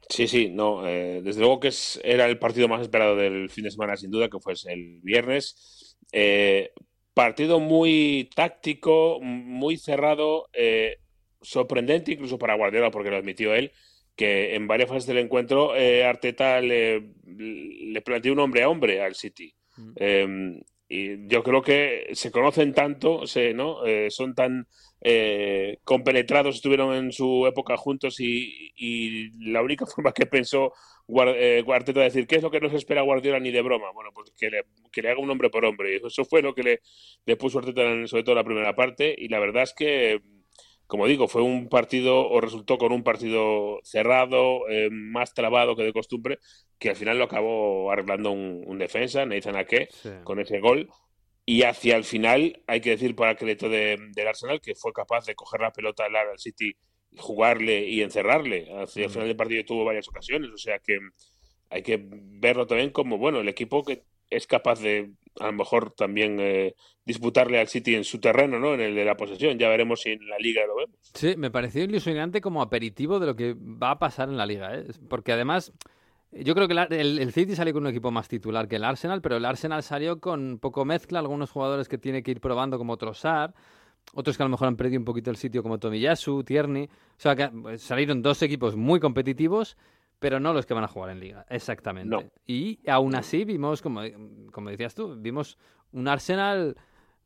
Sí, 0.09 0.27
sí, 0.27 0.49
no, 0.49 0.87
eh, 0.87 1.21
desde 1.23 1.39
luego 1.39 1.59
que 1.59 1.69
es, 1.69 1.99
era 2.03 2.27
el 2.27 2.37
partido 2.37 2.67
más 2.67 2.81
esperado 2.81 3.15
del 3.15 3.49
fin 3.49 3.63
de 3.63 3.71
semana, 3.71 3.97
sin 3.97 4.11
duda, 4.11 4.29
que 4.29 4.39
fue 4.39 4.53
el 4.67 4.99
viernes. 5.01 5.97
Eh, 6.11 6.71
partido 7.13 7.59
muy 7.59 8.29
táctico, 8.35 9.19
muy 9.21 9.77
cerrado, 9.77 10.47
eh, 10.53 10.97
sorprendente 11.41 12.11
incluso 12.11 12.37
para 12.37 12.53
Guardiola, 12.55 12.91
porque 12.91 13.09
lo 13.09 13.17
admitió 13.17 13.55
él, 13.55 13.71
que 14.15 14.55
en 14.55 14.67
varias 14.67 14.89
fases 14.89 15.07
del 15.07 15.17
encuentro 15.17 15.71
Arteta 15.73 16.61
le, 16.61 17.11
le 17.25 18.01
planteó 18.01 18.31
un 18.33 18.39
hombre 18.39 18.63
a 18.63 18.69
hombre 18.69 19.01
al 19.01 19.15
City. 19.15 19.53
Mm. 19.77 19.91
Y 20.87 21.27
yo 21.27 21.41
creo 21.43 21.61
que 21.63 22.09
se 22.13 22.29
conocen 22.31 22.73
tanto, 22.73 23.25
se, 23.25 23.53
¿no? 23.55 23.85
Eh, 23.85 24.11
son 24.11 24.35
tan 24.35 24.67
eh, 25.01 25.79
compenetrados, 25.83 26.55
estuvieron 26.55 26.93
en 26.95 27.11
su 27.11 27.47
época 27.47 27.75
juntos 27.77 28.19
y, 28.19 28.71
y 28.75 29.31
la 29.51 29.61
única 29.63 29.85
forma 29.87 30.11
que 30.13 30.25
pensó 30.27 30.73
Guar- 31.07 31.35
eh, 31.37 31.63
decir 31.93 32.27
qué 32.27 32.35
es 32.37 32.43
lo 32.43 32.51
que 32.51 32.59
no 32.59 32.69
se 32.69 32.77
espera 32.77 33.01
Guardiola 33.01 33.39
ni 33.39 33.51
de 33.51 33.61
broma, 33.61 33.91
bueno, 33.93 34.11
pues 34.13 34.31
que 34.37 34.49
le, 34.49 35.09
haga 35.09 35.19
un 35.19 35.29
hombre 35.29 35.49
por 35.49 35.65
hombre. 35.65 35.97
Eso 35.97 36.23
fue 36.25 36.41
lo 36.41 36.53
que 36.53 36.63
le, 36.63 36.81
le 37.25 37.35
puso 37.37 37.59
Arteta 37.59 37.83
sobre 38.07 38.23
todo 38.23 38.33
en 38.33 38.37
la 38.37 38.43
primera 38.43 38.75
parte 38.75 39.15
y 39.17 39.27
la 39.27 39.39
verdad 39.39 39.63
es 39.63 39.73
que 39.73 40.21
como 40.87 41.07
digo, 41.07 41.27
fue 41.27 41.41
un 41.41 41.67
partido 41.69 42.27
o 42.29 42.39
resultó 42.41 42.77
con 42.77 42.91
un 42.91 43.03
partido 43.03 43.79
cerrado, 43.83 44.67
eh, 44.69 44.89
más 44.91 45.33
trabado 45.33 45.75
que 45.75 45.83
de 45.83 45.93
costumbre, 45.93 46.39
que 46.79 46.89
al 46.89 46.95
final 46.95 47.17
lo 47.17 47.25
acabó 47.25 47.91
arreglando 47.91 48.31
un, 48.31 48.63
un 48.65 48.77
defensa, 48.77 49.25
Nathan 49.25 49.55
Ake, 49.55 49.87
Sí. 49.91 50.09
con 50.23 50.39
ese 50.39 50.59
gol. 50.59 50.89
Y 51.45 51.63
hacia 51.63 51.95
el 51.95 52.03
final, 52.03 52.63
hay 52.67 52.81
que 52.81 52.91
decir 52.91 53.15
para 53.15 53.35
crédito 53.35 53.69
de, 53.69 53.97
del 54.15 54.27
Arsenal, 54.27 54.61
que 54.61 54.75
fue 54.75 54.91
capaz 54.93 55.25
de 55.25 55.35
coger 55.35 55.61
la 55.61 55.71
pelota 55.71 56.05
al 56.05 56.15
al 56.15 56.39
City, 56.39 56.75
jugarle 57.17 57.87
y 57.87 58.01
encerrarle. 58.01 58.67
Hacia 58.81 59.03
el 59.03 59.09
Mm. 59.09 59.13
final 59.13 59.27
del 59.27 59.37
partido 59.37 59.63
tuvo 59.65 59.85
varias 59.85 60.07
ocasiones, 60.07 60.49
o 60.51 60.57
sea 60.57 60.79
que 60.79 60.97
hay 61.69 61.81
que 61.81 61.99
verlo 62.09 62.67
también 62.67 62.89
como, 62.91 63.17
bueno, 63.17 63.39
el 63.39 63.47
equipo 63.49 63.83
que 63.83 64.03
es 64.29 64.47
capaz 64.47 64.79
de, 64.81 65.11
a 65.39 65.47
lo 65.47 65.53
mejor 65.53 65.91
también 65.91 66.37
eh, 66.39 66.75
disputarle 67.05 67.59
al 67.59 67.67
City 67.67 67.95
en 67.95 68.03
su 68.03 68.19
terreno, 68.19 68.59
¿no? 68.59 68.73
En 68.73 68.81
el 68.81 68.95
de 68.95 69.05
la 69.05 69.15
posesión. 69.15 69.57
Ya 69.57 69.69
veremos 69.69 70.01
si 70.01 70.11
en 70.11 70.27
la 70.27 70.37
liga 70.37 70.65
lo 70.65 70.75
vemos. 70.75 70.95
Sí, 71.13 71.35
me 71.37 71.51
pareció 71.51 71.83
ilusionante 71.83 72.41
como 72.41 72.61
aperitivo 72.61 73.19
de 73.19 73.25
lo 73.27 73.35
que 73.35 73.55
va 73.55 73.91
a 73.91 73.99
pasar 73.99 74.29
en 74.29 74.37
la 74.37 74.45
liga, 74.45 74.75
¿eh? 74.75 74.85
Porque 75.09 75.31
además, 75.31 75.73
yo 76.31 76.55
creo 76.55 76.67
que 76.67 76.75
el 76.99 77.31
City 77.33 77.55
salió 77.55 77.73
con 77.73 77.83
un 77.83 77.89
equipo 77.89 78.11
más 78.11 78.27
titular 78.27 78.67
que 78.67 78.77
el 78.77 78.83
Arsenal, 78.83 79.21
pero 79.21 79.37
el 79.37 79.45
Arsenal 79.45 79.83
salió 79.83 80.19
con 80.19 80.59
poco 80.59 80.85
mezcla, 80.85 81.19
algunos 81.19 81.51
jugadores 81.51 81.87
que 81.87 81.97
tiene 81.97 82.23
que 82.23 82.31
ir 82.31 82.41
probando 82.41 82.77
como 82.77 82.97
Trossard, 82.97 83.53
otros 84.13 84.37
que 84.37 84.43
a 84.43 84.45
lo 84.45 84.51
mejor 84.51 84.67
han 84.67 84.75
perdido 84.75 84.99
un 84.99 85.05
poquito 85.05 85.31
el 85.31 85.37
sitio 85.37 85.63
como 85.63 85.79
Tomiyasu, 85.79 86.43
Tierney, 86.43 86.85
o 86.85 86.89
sea 87.17 87.35
que 87.35 87.47
pues, 87.49 87.81
salieron 87.81 88.21
dos 88.21 88.41
equipos 88.41 88.75
muy 88.75 88.99
competitivos, 88.99 89.77
pero 90.19 90.39
no 90.39 90.53
los 90.53 90.65
que 90.65 90.73
van 90.73 90.83
a 90.83 90.87
jugar 90.87 91.11
en 91.11 91.19
liga, 91.19 91.45
exactamente. 91.49 92.09
No. 92.09 92.23
Y 92.45 92.79
aún 92.87 93.15
así 93.15 93.45
vimos, 93.45 93.81
como, 93.81 94.01
como 94.51 94.69
decías 94.69 94.95
tú, 94.95 95.15
vimos 95.17 95.57
un 95.91 96.07
Arsenal 96.07 96.75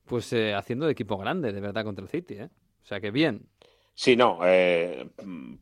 pues 0.05 0.33
eh, 0.33 0.53
haciendo 0.55 0.85
de 0.85 0.93
equipo 0.93 1.17
grande, 1.17 1.51
de 1.51 1.61
verdad, 1.61 1.83
contra 1.83 2.03
el 2.03 2.09
City, 2.09 2.35
¿eh? 2.35 2.49
O 2.81 2.85
sea 2.85 2.99
que 2.99 3.11
bien. 3.11 3.47
Sí, 3.93 4.15
no. 4.15 4.39
eh, 4.45 5.09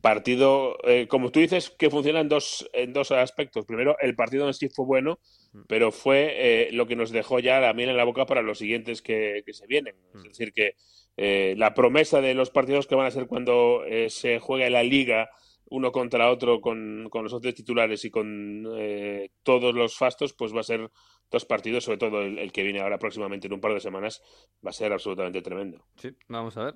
partido, 0.00 0.78
eh, 0.84 1.08
como 1.08 1.30
tú 1.30 1.40
dices, 1.40 1.70
que 1.70 1.90
funciona 1.90 2.20
en 2.20 2.28
dos, 2.28 2.70
en 2.72 2.92
dos 2.92 3.10
aspectos. 3.10 3.66
Primero, 3.66 3.96
el 4.00 4.14
partido 4.14 4.46
en 4.46 4.54
sí 4.54 4.68
fue 4.68 4.86
bueno, 4.86 5.18
pero 5.66 5.90
fue 5.90 6.34
eh, 6.36 6.68
lo 6.72 6.86
que 6.86 6.94
nos 6.94 7.10
dejó 7.10 7.40
ya 7.40 7.58
la 7.60 7.74
miel 7.74 7.90
en 7.90 7.96
la 7.96 8.04
boca 8.04 8.26
para 8.26 8.42
los 8.42 8.58
siguientes 8.58 9.02
que, 9.02 9.42
que 9.44 9.52
se 9.52 9.66
vienen. 9.66 9.96
Es 10.14 10.22
decir, 10.22 10.52
que 10.52 10.76
eh, 11.16 11.54
la 11.58 11.74
promesa 11.74 12.20
de 12.20 12.34
los 12.34 12.50
partidos 12.50 12.86
que 12.86 12.94
van 12.94 13.06
a 13.06 13.10
ser 13.10 13.26
cuando 13.26 13.84
eh, 13.84 14.08
se 14.08 14.38
juegue 14.38 14.70
la 14.70 14.84
liga 14.84 15.30
uno 15.70 15.92
contra 15.92 16.30
otro 16.30 16.60
con, 16.60 17.08
con 17.10 17.24
los 17.24 17.32
otros 17.32 17.54
titulares 17.54 18.04
y 18.04 18.10
con 18.10 18.66
eh, 18.76 19.30
todos 19.42 19.74
los 19.74 19.96
fastos, 19.96 20.32
pues 20.32 20.54
va 20.54 20.60
a 20.60 20.64
ser 20.64 20.90
dos 21.30 21.44
partidos, 21.44 21.84
sobre 21.84 21.98
todo 21.98 22.22
el, 22.22 22.38
el 22.38 22.52
que 22.52 22.62
viene 22.62 22.80
ahora 22.80 22.98
próximamente 22.98 23.46
en 23.46 23.52
un 23.52 23.60
par 23.60 23.74
de 23.74 23.80
semanas, 23.80 24.22
va 24.64 24.70
a 24.70 24.72
ser 24.72 24.92
absolutamente 24.92 25.42
tremendo. 25.42 25.84
Sí, 25.96 26.10
vamos 26.28 26.56
a 26.56 26.64
ver. 26.64 26.74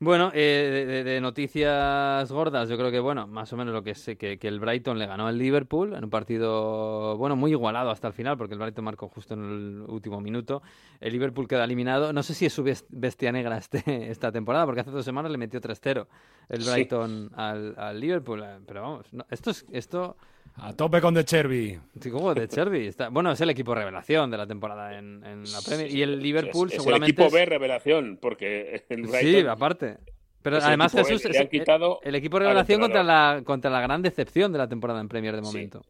Bueno, 0.00 0.32
eh, 0.34 1.02
de, 1.04 1.20
noticias 1.20 2.30
gordas, 2.32 2.68
yo 2.68 2.76
creo 2.76 2.90
que, 2.90 2.98
bueno, 2.98 3.26
más 3.28 3.52
o 3.52 3.56
menos 3.56 3.72
lo 3.72 3.82
que 3.84 3.94
sé, 3.94 4.16
que, 4.16 4.38
que 4.38 4.48
el 4.48 4.58
Brighton 4.58 4.98
le 4.98 5.06
ganó 5.06 5.28
al 5.28 5.38
Liverpool 5.38 5.94
en 5.94 6.02
un 6.04 6.10
partido, 6.10 7.16
bueno, 7.16 7.36
muy 7.36 7.52
igualado 7.52 7.90
hasta 7.90 8.08
el 8.08 8.12
final, 8.14 8.36
porque 8.36 8.54
el 8.54 8.60
Brighton 8.60 8.84
marcó 8.84 9.08
justo 9.08 9.34
en 9.34 9.40
el 9.44 9.80
último 9.88 10.20
minuto. 10.20 10.62
El 11.00 11.12
Liverpool 11.12 11.46
queda 11.46 11.64
eliminado. 11.64 12.12
No 12.12 12.22
sé 12.24 12.34
si 12.34 12.46
es 12.46 12.52
su 12.52 12.64
bes- 12.64 12.84
bestia 12.88 13.30
negra 13.30 13.56
este, 13.58 13.82
esta 14.10 14.32
temporada, 14.32 14.66
porque 14.66 14.80
hace 14.80 14.90
dos 14.90 15.04
semanas 15.04 15.30
le 15.30 15.38
metió 15.38 15.60
3-0 15.60 16.06
el 16.48 16.62
Sí. 16.62 16.70
Brighton 16.70 17.30
al, 17.34 17.74
al 17.78 18.00
Liverpool. 18.00 18.42
eh, 18.42 18.58
Pero 18.66 18.82
vamos, 18.82 19.12
no, 19.12 19.24
esto 19.30 19.50
es... 19.50 19.64
Esto, 19.70 20.16
A 20.56 20.72
tope 20.74 21.00
con 21.00 21.14
De 21.14 21.24
Cherby. 21.24 21.78
Sí, 22.00 22.10
como 22.10 22.32
de 22.34 22.46
Cherby. 22.48 22.86
Está... 22.86 23.08
Bueno, 23.08 23.32
es 23.32 23.40
el 23.40 23.50
equipo 23.50 23.74
revelación 23.74 24.30
de 24.30 24.36
la 24.36 24.46
temporada 24.46 24.96
en, 24.98 25.24
en 25.24 25.42
la 25.50 25.60
Premier. 25.62 25.90
Sí, 25.90 25.98
y 25.98 26.02
el 26.02 26.20
Liverpool 26.20 26.68
es, 26.68 26.74
es 26.74 26.82
seguramente. 26.82 27.06
el 27.06 27.12
equipo 27.12 27.26
es- 27.26 27.32
B 27.32 27.46
revelación, 27.46 28.18
porque 28.20 28.84
el 28.88 29.08
Sí, 29.08 29.40
aparte. 29.40 29.98
Pero 30.42 30.58
es 30.58 30.64
además, 30.64 30.92
Jesús, 30.92 31.24
le 31.24 31.38
han 31.38 31.48
quitado 31.48 32.00
el 32.02 32.14
equipo 32.14 32.38
revelación 32.38 32.80
contra 32.80 33.02
la, 33.02 33.42
contra 33.44 33.70
la 33.70 33.80
gran 33.80 34.02
decepción 34.02 34.52
de 34.52 34.58
la 34.58 34.68
temporada 34.68 35.00
en 35.00 35.08
Premier 35.08 35.34
de 35.34 35.40
momento. 35.42 35.84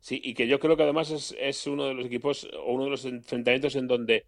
Sí, 0.00 0.18
y 0.24 0.32
que 0.32 0.48
yo 0.48 0.58
creo 0.58 0.74
que 0.76 0.82
además 0.84 1.10
es, 1.10 1.36
es 1.38 1.66
uno 1.66 1.84
de 1.84 1.92
los 1.92 2.06
equipos 2.06 2.48
o 2.64 2.72
uno 2.72 2.84
de 2.84 2.90
los 2.90 3.04
enfrentamientos 3.04 3.76
en 3.76 3.86
donde 3.86 4.24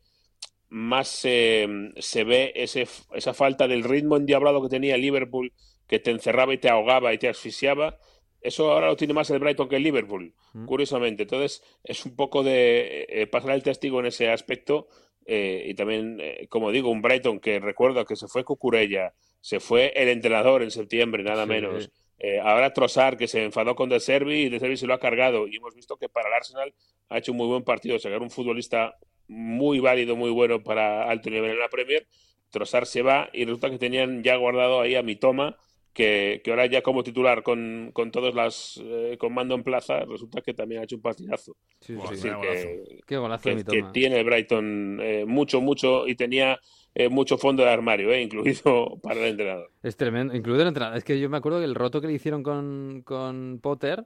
más 0.68 1.20
eh, 1.24 1.66
se 1.98 2.24
ve 2.24 2.52
ese, 2.54 2.86
esa 3.14 3.32
falta 3.34 3.66
del 3.66 3.82
ritmo 3.82 4.18
endiablado 4.18 4.62
que 4.62 4.68
tenía 4.68 4.96
Liverpool, 4.98 5.52
que 5.86 5.98
te 5.98 6.10
encerraba 6.10 6.52
y 6.52 6.58
te 6.58 6.68
ahogaba 6.68 7.12
y 7.14 7.18
te 7.18 7.28
asfixiaba. 7.30 7.96
Eso 8.42 8.72
ahora 8.72 8.88
lo 8.88 8.96
tiene 8.96 9.14
más 9.14 9.30
el 9.30 9.38
Brighton 9.38 9.68
que 9.68 9.76
el 9.76 9.82
Liverpool, 9.82 10.34
Mm. 10.54 10.66
curiosamente. 10.66 11.22
Entonces, 11.22 11.62
es 11.84 12.04
un 12.04 12.16
poco 12.16 12.42
de 12.42 13.06
eh, 13.08 13.26
pasar 13.26 13.52
el 13.52 13.62
testigo 13.62 14.00
en 14.00 14.06
ese 14.06 14.28
aspecto. 14.30 14.88
eh, 15.24 15.66
y 15.68 15.74
también, 15.74 16.18
eh, 16.20 16.48
como 16.48 16.72
digo, 16.72 16.90
un 16.90 17.00
Brighton 17.00 17.38
que 17.38 17.60
recuerdo 17.60 18.04
que 18.04 18.16
se 18.16 18.26
fue 18.26 18.42
Cucurella, 18.42 19.14
se 19.40 19.60
fue 19.60 19.92
el 19.94 20.08
entrenador 20.08 20.64
en 20.64 20.72
septiembre, 20.72 21.22
nada 21.22 21.44
Sí. 21.44 21.48
menos. 21.48 21.90
Eh, 22.18 22.40
ahora 22.40 22.72
Trossard, 22.72 23.16
que 23.16 23.28
se 23.28 23.44
enfadó 23.44 23.76
con 23.76 23.88
De 23.88 24.00
Servi 24.00 24.42
y 24.42 24.48
De 24.48 24.58
Servi 24.58 24.76
se 24.76 24.88
lo 24.88 24.94
ha 24.94 24.98
cargado. 24.98 25.46
Y 25.46 25.56
hemos 25.58 25.76
visto 25.76 25.96
que 25.96 26.08
para 26.08 26.26
el 26.28 26.34
Arsenal 26.34 26.74
ha 27.08 27.18
hecho 27.18 27.30
un 27.30 27.38
muy 27.38 27.46
buen 27.46 27.62
partido. 27.62 28.00
Sacar 28.00 28.20
un 28.20 28.30
futbolista 28.30 28.96
muy 29.28 29.78
válido, 29.78 30.16
muy 30.16 30.30
bueno 30.30 30.60
para 30.64 31.08
alto 31.08 31.30
nivel 31.30 31.52
en 31.52 31.60
la 31.60 31.68
Premier. 31.68 32.04
Trossard 32.50 32.86
se 32.86 33.02
va 33.02 33.30
y 33.32 33.44
resulta 33.44 33.70
que 33.70 33.78
tenían 33.78 34.24
ya 34.24 34.34
guardado 34.34 34.80
ahí 34.80 34.96
a 34.96 35.02
Mitoma, 35.04 35.56
que, 35.92 36.40
que 36.42 36.50
ahora 36.50 36.66
ya 36.66 36.82
como 36.82 37.02
titular 37.02 37.42
con, 37.42 37.90
con 37.92 38.10
todos 38.10 38.34
las 38.34 38.80
eh, 38.82 39.16
con 39.18 39.34
mando 39.34 39.54
en 39.54 39.62
plaza, 39.62 40.04
resulta 40.04 40.40
que 40.40 40.54
también 40.54 40.80
ha 40.80 40.84
hecho 40.84 40.96
un 40.96 41.02
partidazo. 41.02 41.56
Sí, 41.80 41.94
sí. 41.94 41.98
Vaya 41.98 42.38
que, 42.40 42.84
Qué 43.06 43.16
golazo 43.16 43.44
que, 43.50 43.56
que 43.64 43.82
tiene 43.92 44.18
el 44.20 44.24
Brighton 44.24 44.98
eh, 45.02 45.24
mucho, 45.26 45.60
mucho 45.60 46.06
y 46.06 46.14
tenía 46.14 46.58
eh, 46.94 47.08
mucho 47.08 47.38
fondo 47.38 47.62
de 47.62 47.70
armario, 47.70 48.10
eh, 48.12 48.22
incluido 48.22 48.98
para 49.02 49.20
el 49.20 49.26
entrenador. 49.30 49.70
Es 49.82 49.96
tremendo. 49.96 50.34
Incluido 50.34 50.62
el 50.62 50.68
entrenador. 50.68 50.96
Es 50.96 51.04
que 51.04 51.18
yo 51.18 51.28
me 51.28 51.36
acuerdo 51.36 51.58
que 51.58 51.64
el 51.64 51.74
roto 51.74 52.00
que 52.00 52.06
le 52.06 52.12
hicieron 52.14 52.42
con, 52.42 53.02
con 53.04 53.58
Potter 53.62 54.04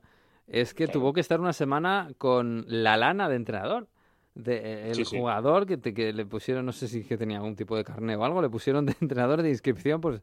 es 0.49 0.73
que 0.75 0.85
Claro. 0.87 1.01
tuvo 1.01 1.13
que 1.13 1.21
estar 1.21 1.41
una 1.41 1.53
semana 1.53 2.09
con 2.19 2.65
la 2.69 2.97
lana 2.97 3.29
de 3.29 3.37
entrenador. 3.37 3.89
De, 4.35 4.57
eh, 4.57 4.89
el 4.91 4.97
Sí, 4.97 5.05
sí. 5.07 5.17
jugador 5.17 5.67
que, 5.67 5.79
te- 5.79 5.95
que 5.95 6.13
le 6.13 6.27
pusieron, 6.27 6.67
no 6.67 6.73
sé 6.73 6.89
si 6.89 7.05
que 7.05 7.17
tenía 7.17 7.39
algún 7.39 7.57
tipo 7.57 7.75
de 7.75 7.85
carné 7.85 8.17
o 8.17 8.25
algo, 8.25 8.43
le 8.43 8.51
pusieron 8.51 8.85
de 8.85 8.95
entrenador 9.01 9.41
de 9.43 9.49
inscripción 9.49 10.01
pues 10.01 10.21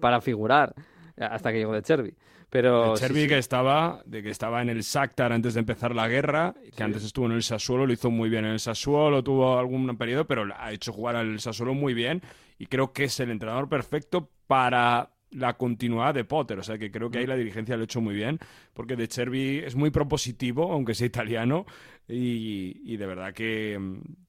para 0.00 0.20
figurar 0.20 0.74
hasta 1.18 1.52
que 1.52 1.58
llegó 1.58 1.72
de 1.72 1.82
Cherby. 1.82 2.14
Pero 2.50 2.92
El 2.92 2.96
sí, 2.98 3.04
Cherby 3.04 3.22
sí. 3.22 3.28
que 3.28 3.38
estaba, 3.38 4.02
de 4.06 4.22
que 4.22 4.30
estaba 4.30 4.62
en 4.62 4.68
el 4.68 4.82
Shakhtar 4.82 5.32
antes 5.32 5.54
de 5.54 5.60
empezar 5.60 5.94
la 5.94 6.06
guerra, 6.08 6.54
que 6.64 6.70
Sí. 6.76 6.82
antes 6.82 7.04
estuvo 7.04 7.26
en 7.26 7.32
el 7.32 7.42
Sassuolo, 7.42 7.86
lo 7.86 7.92
hizo 7.92 8.10
muy 8.10 8.28
bien 8.28 8.44
en 8.44 8.52
el 8.52 8.60
Sassuolo, 8.60 9.22
tuvo 9.24 9.58
algún 9.58 9.96
periodo, 9.96 10.26
pero 10.26 10.46
ha 10.56 10.72
hecho 10.72 10.92
jugar 10.92 11.16
al 11.16 11.40
Sassuolo 11.40 11.74
muy 11.74 11.92
bien 11.94 12.22
y 12.58 12.66
creo 12.66 12.92
que 12.92 13.04
es 13.04 13.18
el 13.20 13.30
entrenador 13.30 13.68
perfecto 13.68 14.30
para 14.46 15.10
la 15.30 15.54
continuidad 15.58 16.14
de 16.14 16.24
Potter, 16.24 16.58
o 16.60 16.62
sea 16.62 16.78
que 16.78 16.90
creo 16.92 17.10
que 17.10 17.18
Mm. 17.18 17.20
ahí 17.22 17.26
la 17.26 17.36
dirigencia 17.36 17.76
lo 17.76 17.82
ha 17.82 17.84
hecho 17.84 18.00
muy 18.00 18.14
bien, 18.14 18.38
porque 18.72 18.94
De 18.94 19.08
Cherby 19.08 19.58
es 19.58 19.74
muy 19.74 19.90
propositivo, 19.90 20.72
aunque 20.72 20.94
sea 20.94 21.08
italiano, 21.08 21.66
y, 22.08 22.80
y 22.84 22.96
de 22.96 23.06
verdad 23.06 23.34
que, 23.34 23.78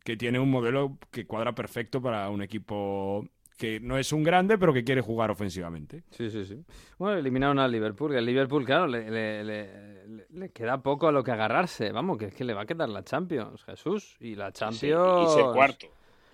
que 0.04 0.17
tiene 0.17 0.39
un 0.39 0.50
modelo 0.50 0.97
que 1.12 1.28
cuadra 1.28 1.54
perfecto 1.54 2.02
para 2.02 2.30
un 2.32 2.41
equipo 2.41 3.28
que 3.57 3.79
no 3.79 3.97
es 3.97 4.13
un 4.13 4.23
grande, 4.23 4.57
pero 4.57 4.71
que 4.71 4.83
quiere 4.83 5.01
jugar 5.01 5.31
ofensivamente. 5.31 6.03
Sí, 6.11 6.29
sí, 6.29 6.45
sí. 6.45 6.63
Bueno, 6.97 7.17
eliminaron 7.17 7.57
al 7.59 7.71
Liverpool. 7.71 8.15
El 8.15 8.25
Liverpool, 8.25 8.63
claro, 8.63 8.87
le, 8.87 9.09
le, 9.09 9.43
le, 9.43 10.25
le, 10.29 10.49
queda 10.49 10.81
poco 10.81 11.07
a 11.07 11.11
lo 11.11 11.23
que 11.23 11.31
agarrarse. 11.31 11.91
Vamos, 11.91 12.17
que 12.17 12.25
es 12.25 12.35
que 12.35 12.43
le 12.43 12.53
va 12.53 12.61
a 12.61 12.65
quedar 12.65 12.87
la 12.87 13.03
Champions, 13.03 13.63
Jesús. 13.63 14.15
Y 14.19 14.35
la 14.35 14.51
Champions. 14.51 14.79
Sí, 14.79 15.39
y 15.39 15.43
ser 15.43 15.53
cuarto. 15.53 15.87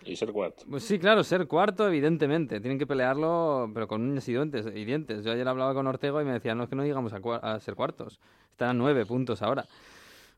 Y 0.06 0.16
ser 0.18 0.32
cuarto. 0.34 0.66
Pues 0.70 0.84
sí, 0.84 1.00
claro, 1.00 1.24
ser 1.24 1.48
cuarto, 1.48 1.88
evidentemente. 1.88 2.60
Tienen 2.60 2.78
que 2.78 2.86
pelearlo, 2.86 3.72
pero 3.74 3.88
con 3.88 4.02
uñas 4.02 4.28
y 4.28 4.34
dientes. 4.34 4.66
Y 4.76 4.84
dientes. 4.84 5.24
Yo 5.24 5.32
ayer 5.32 5.48
hablaba 5.48 5.74
con 5.74 5.88
Ortego 5.88 6.22
y 6.22 6.26
me 6.26 6.34
decía, 6.34 6.54
no 6.56 6.64
es 6.64 6.70
que 6.70 6.76
no 6.76 6.84
llegamos 6.84 7.14
a, 7.14 7.20
a 7.38 7.60
ser 7.62 7.76
cuartos. 7.76 8.20
Están 8.52 8.70
a 8.70 8.74
nueve 8.74 9.06
puntos 9.06 9.42
ahora. 9.42 9.66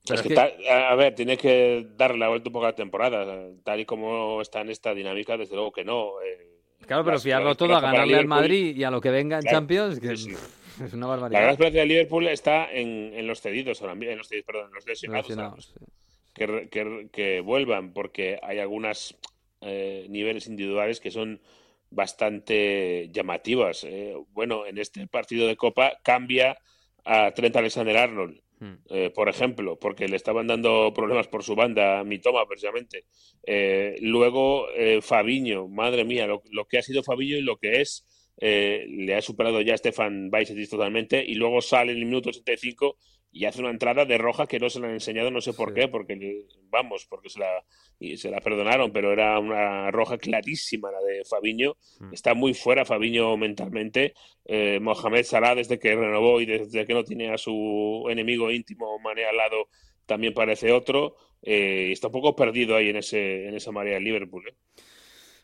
Es 0.05 0.21
que, 0.21 0.35
tal, 0.35 0.53
a 0.69 0.93
ver, 0.93 1.15
tiene 1.15 1.35
que 1.35 1.87
darle 1.97 2.19
la 2.19 2.29
vuelta 2.29 2.49
un 2.49 2.53
poco 2.53 2.65
a 2.65 2.69
la 2.69 2.75
temporada. 2.75 3.25
Tal 3.63 3.79
y 3.79 3.85
como 3.85 4.39
está 4.39 4.61
en 4.61 4.69
esta 4.69 4.93
dinámica, 4.93 5.35
desde 5.35 5.55
luego 5.55 5.71
que 5.71 5.83
no. 5.83 6.21
Eh, 6.21 6.54
claro, 6.85 7.03
pero 7.05 7.19
fiarlo 7.19 7.55
todo 7.55 7.75
a 7.75 7.81
ganarle 7.81 8.17
al 8.17 8.27
Madrid 8.27 8.75
y 8.75 8.83
a 8.83 8.91
lo 8.91 9.01
que 9.01 9.09
venga 9.09 9.37
en 9.37 9.41
claro, 9.41 9.57
Champions, 9.57 9.99
que 9.99 10.17
sí, 10.17 10.31
sí. 10.31 10.83
es 10.83 10.93
una 10.93 11.07
barbaridad. 11.07 11.39
La 11.39 11.41
gran 11.41 11.51
esperanza 11.51 11.79
de 11.79 11.85
Liverpool 11.85 12.27
está 12.27 12.71
en, 12.71 13.13
en 13.13 13.27
los 13.27 13.41
cedidos, 13.41 13.81
en 13.81 14.17
los, 14.17 14.29
perdón, 14.45 14.67
en 14.67 14.73
los 14.73 14.85
lesionados. 14.85 15.29
lesionados 15.29 15.73
que, 16.35 16.67
que, 16.69 17.07
que, 17.11 17.39
vuelvan, 17.39 17.93
porque 17.93 18.37
hay 18.43 18.59
algunos 18.59 19.17
eh, 19.61 20.05
niveles 20.09 20.47
individuales 20.47 20.99
que 20.99 21.09
son 21.09 21.41
bastante 21.89 23.09
llamativas. 23.11 23.85
Eh, 23.85 24.13
bueno, 24.31 24.65
en 24.67 24.77
este 24.77 25.07
partido 25.07 25.47
de 25.47 25.55
Copa 25.55 25.93
cambia 26.03 26.57
a 27.05 27.31
Trent 27.31 27.55
Alexander-Arnold 28.59 28.85
eh, 28.89 29.11
por 29.13 29.29
ejemplo, 29.29 29.77
porque 29.79 30.07
le 30.07 30.15
estaban 30.15 30.47
dando 30.47 30.93
problemas 30.93 31.27
por 31.27 31.43
su 31.43 31.55
banda, 31.55 32.03
mi 32.03 32.19
toma 32.19 32.45
precisamente. 32.47 33.05
Eh, 33.43 33.95
luego, 34.01 34.69
eh, 34.75 35.01
Fabiño, 35.01 35.67
madre 35.67 36.05
mía, 36.05 36.27
lo, 36.27 36.41
lo, 36.51 36.65
que 36.65 36.77
ha 36.77 36.81
sido 36.81 37.03
Fabiño 37.03 37.37
y 37.37 37.41
lo 37.41 37.57
que 37.57 37.81
es, 37.81 38.05
eh, 38.37 38.85
le 38.89 39.15
ha 39.15 39.21
superado 39.21 39.61
ya 39.61 39.73
a 39.73 39.77
Stefan 39.77 40.29
Bajcetic 40.29 40.69
totalmente, 40.69 41.23
y 41.25 41.35
luego 41.35 41.61
sale 41.61 41.91
en 41.91 41.99
el 41.99 42.05
minuto 42.05 42.29
85 42.29 42.97
y 43.35 43.43
hace 43.43 43.59
una 43.59 43.69
entrada 43.69 44.05
de 44.05 44.17
roja 44.17 44.47
que 44.47 44.59
no 44.59 44.69
se 44.69 44.79
la 44.79 44.87
han 44.87 44.93
enseñado, 44.93 45.29
no 45.29 45.41
sé 45.41 45.51
por 45.51 45.69
sí. 45.69 45.75
qué, 45.75 45.87
porque 45.89 46.45
vamos, 46.69 47.05
porque 47.09 47.29
se 47.29 47.39
la, 47.39 47.65
y 47.99 48.15
se 48.15 48.31
la 48.31 48.39
perdonaron, 48.39 48.93
pero 48.93 49.11
era 49.11 49.37
una 49.39 49.91
roja 49.91 50.17
clarísima 50.17 50.89
la 50.89 51.01
de 51.01 51.25
Fabiño. 51.25 51.75
Mm. 51.99 52.13
Está 52.13 52.33
muy 52.33 52.53
fuera 52.53 52.85
Fabiño 52.85 53.35
mentalmente. 53.35 54.13
Eh, 54.45 54.79
Mohamed 54.79 55.25
Salah, 55.25 55.53
desde 55.53 55.77
que 55.77 55.93
renovó 55.97 56.39
y 56.39 56.45
desde 56.45 56.85
que 56.85 56.93
no 56.93 57.03
tiene 57.03 57.33
a 57.33 57.37
su 57.37 58.05
enemigo 58.09 58.49
íntimo 58.49 58.97
Mané 58.99 59.25
al 59.25 59.35
lado, 59.35 59.67
también 60.05 60.33
parece 60.33 60.71
otro. 60.71 61.17
Eh, 61.41 61.89
está 61.91 62.07
un 62.07 62.13
poco 62.13 62.37
perdido 62.37 62.77
ahí 62.77 62.87
en, 62.87 62.95
ese, 62.95 63.49
en 63.49 63.55
esa 63.55 63.73
marea 63.73 63.95
de 63.95 63.99
Liverpool. 63.99 64.47
¿eh? 64.47 64.55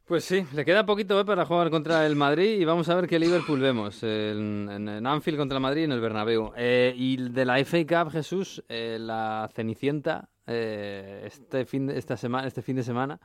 Pues 0.06 0.26
sí, 0.26 0.46
le 0.54 0.66
queda 0.66 0.86
poquito 0.86 1.20
¿eh? 1.20 1.26
para 1.26 1.46
jugar 1.46 1.70
contra 1.70 2.06
el 2.06 2.16
Madrid 2.16 2.60
y 2.60 2.66
vamos 2.66 2.90
a 2.90 2.96
ver 2.96 3.08
qué 3.08 3.18
Liverpool 3.18 3.60
vemos 3.60 4.04
en, 4.04 4.68
en, 4.70 4.90
en 4.90 5.08
Anfield 5.08 5.38
contra 5.38 5.58
el 5.58 5.62
Madrid 5.62 5.82
y 5.82 5.86
en 5.86 5.92
el 5.94 6.02
Bernabéu. 6.02 6.52
Eh, 6.58 6.94
y 6.96 7.18
de 7.30 7.46
la 7.46 7.64
FA 7.64 7.86
Cup, 7.86 8.12
Jesús, 8.12 8.64
eh, 8.68 8.98
la 9.00 9.50
Cenicienta, 9.54 10.30
eh, 10.48 11.24
este, 11.26 11.66
fin 11.66 11.88
de, 11.88 11.98
esta 11.98 12.18
semana, 12.18 12.48
este 12.48 12.62
fin 12.62 12.76
de 12.76 12.84
semana, 12.84 13.20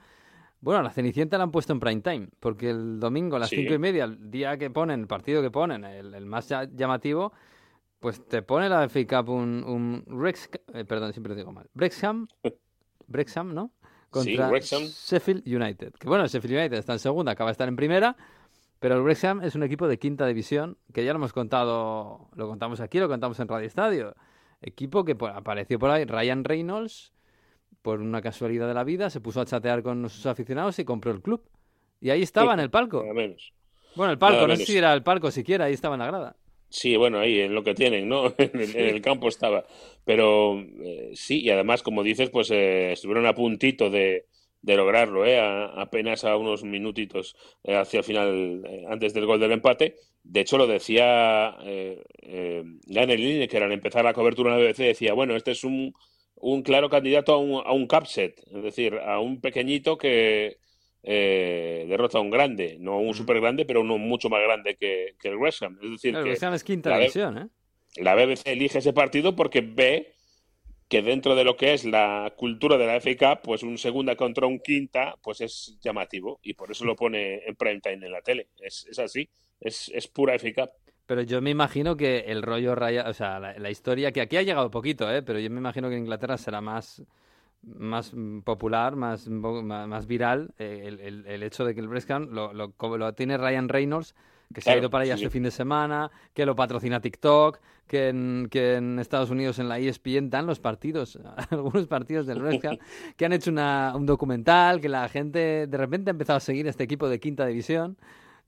bueno, 0.61 0.83
la 0.83 0.91
Cenicienta 0.91 1.39
la 1.39 1.45
han 1.45 1.51
puesto 1.51 1.73
en 1.73 1.81
prime 1.81 2.01
time, 2.01 2.29
porque 2.41 2.71
el 2.71 2.99
domingo 3.01 3.37
a 3.37 3.41
las 3.41 3.51
sí. 3.51 3.57
cinco 3.57 3.75
y 3.75 3.79
media, 3.79 4.05
el 4.05 4.31
día 4.31 4.57
que 4.57 4.71
ponen, 4.71 5.01
el 5.01 5.07
partido 5.07 5.43
que 5.43 5.51
ponen, 5.51 5.85
el, 5.85 6.15
el 6.15 6.27
más 6.27 6.53
llamativo, 6.73 7.33
pues 8.01 8.27
te 8.27 8.43
pone 8.43 8.69
la 8.69 8.89
FA 8.89 9.07
Cup 9.07 9.31
un, 9.31 9.65
un 9.65 10.21
Rex, 10.21 10.51
eh, 10.75 10.85
perdón, 10.85 11.13
siempre 11.13 11.31
lo 11.31 11.37
digo 11.37 11.53
mal, 11.53 11.69
Brexham, 11.75 12.29
Brexham, 13.07 13.55
¿no? 13.55 13.71
Contra 14.11 14.61
sí, 14.61 14.77
Sheffield 15.07 15.47
United. 15.47 15.93
Que 15.95 16.09
bueno, 16.09 16.27
Sheffield 16.27 16.57
United 16.57 16.79
está 16.79 16.95
en 16.95 16.99
segunda, 16.99 17.33
acaba 17.33 17.51
de 17.51 17.53
estar 17.53 17.69
en 17.69 17.77
primera, 17.77 18.17
pero 18.79 18.97
el 18.97 19.03
Wrexham 19.03 19.43
es 19.43 19.55
un 19.55 19.63
equipo 19.63 19.89
de 19.89 19.99
quinta 19.99 20.27
división, 20.27 20.77
que 20.93 21.05
ya 21.05 21.13
lo 21.13 21.19
hemos 21.19 21.33
contado, 21.33 22.29
lo 22.35 22.49
contamos 22.49 22.81
aquí, 22.81 22.99
lo 22.99 23.09
contamos 23.09 23.39
en 23.41 23.49
Radio 23.49 23.67
Estadio. 23.67 24.15
Equipo 24.61 25.05
que 25.05 25.15
pues, 25.15 25.33
apareció 25.35 25.79
por 25.79 25.91
ahí, 25.91 26.05
Ryan 26.05 26.45
Reynolds, 26.45 27.13
por 27.83 28.01
una 28.01 28.21
casualidad 28.21 28.69
de 28.69 28.75
la 28.75 28.85
vida, 28.85 29.11
se 29.11 29.21
puso 29.21 29.41
a 29.41 29.47
chatear 29.47 29.83
con 29.83 30.09
sus 30.09 30.27
aficionados 30.27 30.79
y 30.79 30.85
compró 30.85 31.13
el 31.13 31.23
club. 31.23 31.43
Y 32.01 32.11
ahí 32.11 32.23
estaba 32.23 32.53
sí, 32.53 32.55
en 32.55 32.61
el 32.61 32.71
palco. 32.71 33.05
Menos. 33.15 33.53
Bueno, 33.95 34.13
el 34.13 34.19
palco, 34.19 34.47
no 34.47 34.57
sé 34.57 34.67
si 34.67 34.77
era 34.77 34.93
el 34.93 35.03
palco 35.03 35.31
siquiera, 35.31 35.67
ahí 35.67 35.73
estaba 35.73 35.95
en 35.95 36.01
la 36.01 36.07
grada. 36.07 36.37
Sí, 36.69 36.97
bueno, 36.97 37.21
ahí 37.21 37.41
en 37.41 37.55
lo 37.55 37.63
que 37.63 37.75
tienen, 37.75 38.09
¿no? 38.09 38.27
en, 38.39 38.61
el, 38.61 38.77
en 38.77 38.87
el 38.97 39.01
campo 39.03 39.29
estaba. 39.29 39.65
Pero 40.05 40.61
eh, 40.61 41.11
sí, 41.15 41.41
y 41.43 41.51
además, 41.51 41.83
como 41.83 42.03
dices, 42.03 42.31
pues 42.31 42.51
eh, 42.51 42.93
estuvieron 42.93 43.27
a 43.27 43.35
puntito 43.35 43.89
de, 43.91 44.27
de 44.63 44.77
lograrlo, 44.77 45.25
¿eh? 45.27 45.39
A, 45.39 45.67
apenas 45.81 46.25
a 46.25 46.37
unos 46.37 46.65
minutitos 46.65 47.37
eh, 47.65 47.77
hacia 47.77 47.99
el 47.99 48.05
final, 48.05 48.63
eh, 48.69 48.85
antes 48.89 49.15
del 49.15 49.27
gol 49.27 49.41
del 49.41 49.53
empate. 49.53 49.97
De 50.23 50.41
hecho, 50.41 50.59
lo 50.59 50.67
decía 50.67 51.57
eh, 51.65 52.03
eh, 52.23 52.65
Daniel 52.87 53.21
Lineker 53.21 53.63
al 53.63 53.73
empezar 53.73 54.05
la 54.05 54.13
cobertura 54.15 54.53
en 54.53 54.59
la 54.59 54.65
BBC, 54.65 54.79
decía, 54.85 55.15
bueno, 55.15 55.37
este 55.37 55.53
es 55.53 55.63
un, 55.65 55.95
un 56.35 56.63
claro 56.63 56.91
candidato 56.91 57.33
a 57.33 57.39
un, 57.39 57.63
a 57.65 57.73
un 57.73 57.87
capset, 57.87 58.41
es 58.55 58.63
decir, 58.63 58.95
a 58.99 59.21
un 59.21 59.41
pequeñito 59.41 59.97
que, 59.99 60.59
eh, 61.09 61.87
derrota 61.89 62.19
a 62.19 62.21
un 62.21 62.31
grande, 62.31 62.79
no 62.81 62.99
un 62.99 63.15
super 63.15 63.41
grande, 63.41 63.65
pero 63.65 63.81
uno 63.81 63.97
mucho 63.97 64.29
más 64.29 64.43
grande 64.43 64.75
que, 64.75 65.15
que 65.21 65.29
el 65.29 65.37
West 65.37 65.63
Ham. 65.63 65.79
Es 65.81 65.91
decir, 65.93 66.17
el 66.17 66.25
que 66.25 66.31
West 66.31 66.43
Ham 66.43 66.55
es 66.55 66.65
quinta 66.65 66.99
división, 66.99 67.39
¿eh? 67.39 67.47
La 67.99 68.17
BBC 68.17 68.49
elige 68.49 68.79
ese 68.79 68.93
partido 68.93 69.37
porque 69.37 69.61
ve 69.61 70.15
que 70.89 71.03
dentro 71.03 71.37
de 71.37 71.45
lo 71.45 71.57
que 71.57 71.75
es 71.75 71.85
la 71.85 72.35
cultura 72.37 72.77
de 72.77 72.87
la 72.87 73.01
FA 73.01 73.17
Cup, 73.17 73.43
pues 73.45 73.63
un 73.63 73.79
segunda 73.79 74.17
contra 74.17 74.49
un 74.49 74.59
quinta, 74.59 75.15
pues 75.23 75.41
es 75.41 75.79
llamativo 75.81 76.41
y 76.43 76.55
por 76.55 76.73
eso 76.73 76.85
lo 76.85 76.97
pone 76.97 77.45
en 77.47 77.55
prime 77.55 77.81
time 77.81 78.05
en 78.05 78.13
la 78.13 78.21
tele. 78.21 78.49
Es, 78.59 78.85
es 78.91 78.99
así, 78.99 79.29
es, 79.61 79.89
es 79.95 80.09
pura 80.09 80.37
FA 80.41 80.53
Cup. 80.55 80.71
Pero 81.07 81.23
yo 81.23 81.41
me 81.41 81.51
imagino 81.51 81.97
que 81.97 82.25
el 82.27 82.43
rollo 82.43 82.75
raya, 82.75 83.09
o 83.09 83.15
sea, 83.15 83.39
la, 83.39 83.57
la, 83.57 83.71
historia, 83.71 84.11
que 84.11 84.21
aquí 84.21 84.39
ha 84.39 84.43
llegado 84.43 84.73
poquito, 84.73 85.09
¿eh? 85.09 85.23
pero 85.23 85.39
yo 85.39 85.51
me 85.51 85.59
imagino 85.59 85.89
que 85.89 85.95
en 85.95 86.03
Inglaterra 86.03 86.37
será 86.37 86.61
más 86.61 87.01
más 87.63 88.13
popular, 88.45 88.97
más, 88.97 89.29
más 89.29 90.07
viral, 90.07 90.55
eh, 90.59 90.85
el, 90.87 91.01
el, 91.01 91.27
el, 91.27 91.43
hecho 91.43 91.65
de 91.65 91.75
que 91.75 91.81
el 91.81 91.89
Brescan 91.89 92.29
lo, 92.33 92.53
lo, 92.53 92.73
lo, 92.97 93.13
tiene 93.15 93.37
Ryan 93.37 93.69
Reynolds, 93.69 94.15
que 94.55 94.61
se 94.61 94.67
claro, 94.67 94.77
ha 94.77 94.81
ido 94.81 94.91
para 94.91 95.03
allá 95.05 95.17
sí. 95.17 95.25
este 95.25 95.33
fin 95.33 95.43
de 95.43 95.51
semana, 95.51 96.11
que 96.33 96.47
lo 96.47 96.55
patrocina 96.55 97.01
TikTok, 97.01 97.59
que 97.87 98.09
en, 98.09 98.49
que 98.51 98.75
en 98.75 98.99
Estados 98.99 99.31
Unidos 99.31 99.59
en 99.59 99.69
la 99.69 99.79
ESPN 99.79 100.31
dan 100.31 100.47
los 100.47 100.61
partidos, 100.61 101.19
algunos 101.51 101.87
partidos 101.87 102.27
del 102.27 102.41
Brescan, 102.41 102.79
que 103.17 103.25
han 103.25 103.33
hecho 103.33 103.51
una, 103.51 103.93
un 103.97 104.07
documental, 104.07 104.81
que 104.81 104.89
la 104.89 105.09
gente 105.09 105.67
de 105.67 105.77
repente 105.77 106.11
ha 106.11 106.13
empezado 106.13 106.37
a 106.37 106.41
seguir 106.41 106.67
este 106.69 106.85
equipo 106.85 107.09
de 107.09 107.19
quinta 107.19 107.47
división. 107.47 107.97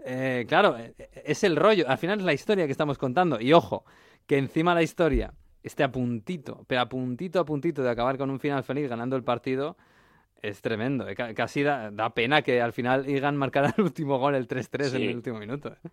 Eh, 0.05 0.47
claro, 0.49 0.77
es 1.25 1.43
el 1.43 1.57
rollo, 1.57 1.89
al 1.89 1.99
final 1.99 2.21
es 2.21 2.25
la 2.25 2.33
historia 2.33 2.67
que 2.67 2.73
estamos 2.73 2.99
contando. 2.99 3.41
Y 3.41 3.53
ojo, 3.53 3.85
que 4.27 4.39
encima 4.39 4.75
la 4.75 4.83
historia 4.83 5.33
esté 5.63 5.83
a 5.83 5.91
puntito, 5.91 6.65
pero 6.67 6.81
a 6.83 6.89
puntito, 6.89 7.41
a 7.41 7.45
puntito 7.45 7.83
de 7.83 7.91
acabar 7.91 8.19
con 8.19 8.31
un 8.31 8.41
final 8.41 8.63
feliz 8.65 8.89
ganando 8.89 9.17
el 9.17 9.25
partido, 9.25 9.77
es 10.43 10.61
tremendo. 10.63 11.09
Eh. 11.09 11.15
Casi 11.35 11.63
da, 11.63 11.91
da, 11.91 12.15
pena 12.15 12.43
que 12.43 12.61
al 12.61 12.73
final 12.73 13.09
Igan 13.09 13.37
marcara 13.37 13.75
el 13.77 13.85
último 13.85 14.19
gol, 14.19 14.35
el 14.35 14.47
3-3 14.47 14.85
sí. 14.85 14.97
en 14.97 15.03
el 15.03 15.17
último 15.17 15.39
minuto. 15.39 15.71
Eh. 15.71 15.89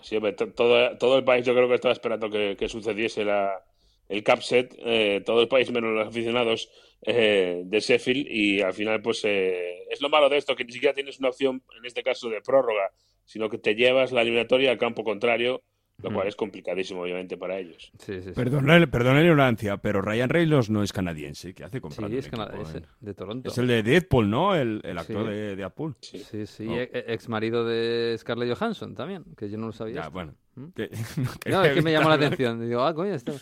Sí, 0.00 0.18
todo, 0.56 0.98
todo 0.98 1.18
el 1.18 1.24
país 1.24 1.46
yo 1.46 1.54
creo 1.54 1.68
que 1.68 1.76
estaba 1.76 1.92
esperando 1.92 2.28
que, 2.28 2.56
que 2.58 2.68
sucediese 2.68 3.24
la, 3.24 3.62
el 4.08 4.22
capset, 4.22 4.74
eh, 4.78 5.22
todo 5.24 5.40
el 5.40 5.48
país 5.48 5.70
menos 5.70 5.94
los 5.94 6.08
aficionados 6.08 6.70
eh, 7.02 7.62
de 7.64 7.80
Sheffield 7.80 8.26
y 8.28 8.60
al 8.60 8.74
final 8.74 9.00
pues 9.00 9.24
eh, 9.24 9.84
es 9.90 10.00
lo 10.00 10.08
malo 10.08 10.28
de 10.28 10.36
esto, 10.36 10.54
que 10.54 10.64
ni 10.64 10.72
siquiera 10.72 10.94
tienes 10.94 11.18
una 11.18 11.28
opción, 11.28 11.62
en 11.78 11.84
este 11.86 12.02
caso 12.02 12.28
de 12.28 12.42
prórroga, 12.42 12.90
sino 13.24 13.48
que 13.48 13.58
te 13.58 13.74
llevas 13.74 14.12
la 14.12 14.22
eliminatoria 14.22 14.70
al 14.70 14.78
campo 14.78 15.02
contrario 15.02 15.62
lo 16.02 16.12
cual 16.12 16.28
es 16.28 16.36
complicadísimo, 16.36 17.02
obviamente, 17.02 17.36
para 17.36 17.58
ellos. 17.58 17.92
Sí, 17.98 18.14
sí, 18.14 18.22
sí. 18.22 18.32
Perdona, 18.32 18.86
perdona 18.86 19.20
la 19.20 19.22
ignorancia, 19.22 19.76
pero 19.78 20.02
Ryan 20.02 20.28
Reynolds 20.28 20.70
no 20.70 20.82
es 20.82 20.92
canadiense. 20.92 21.54
¿Qué 21.54 21.64
hace 21.64 21.80
comprando? 21.80 22.12
Sí, 22.12 22.18
es, 22.18 22.28
canadiense, 22.28 22.78
es 22.78 22.84
de 23.00 23.14
Toronto. 23.14 23.50
Es 23.50 23.58
el 23.58 23.66
de 23.66 23.82
Deadpool, 23.82 24.28
¿no? 24.28 24.54
El, 24.54 24.80
el 24.84 24.98
actor 24.98 25.28
de, 25.28 25.34
de, 25.34 25.56
Deadpool. 25.56 25.96
Sí, 26.00 26.18
sí. 26.18 26.46
sí. 26.46 26.66
No. 26.66 26.76
ex 26.78 27.28
marido 27.28 27.64
de 27.64 28.16
Scarlett 28.18 28.56
Johansson 28.56 28.94
también, 28.94 29.24
que 29.36 29.48
yo 29.48 29.58
no 29.58 29.66
lo 29.66 29.72
sabía. 29.72 30.02
Ya, 30.02 30.08
bueno. 30.08 30.34
¿Mm? 30.56 30.66
no, 31.50 31.64
es 31.64 31.74
que 31.74 31.82
me 31.82 31.92
llamó 31.92 32.08
la 32.08 32.16
atención. 32.16 32.60
Digo, 32.66 32.82
ah, 32.82 32.94
coño, 32.94 33.14
esto... 33.14 33.32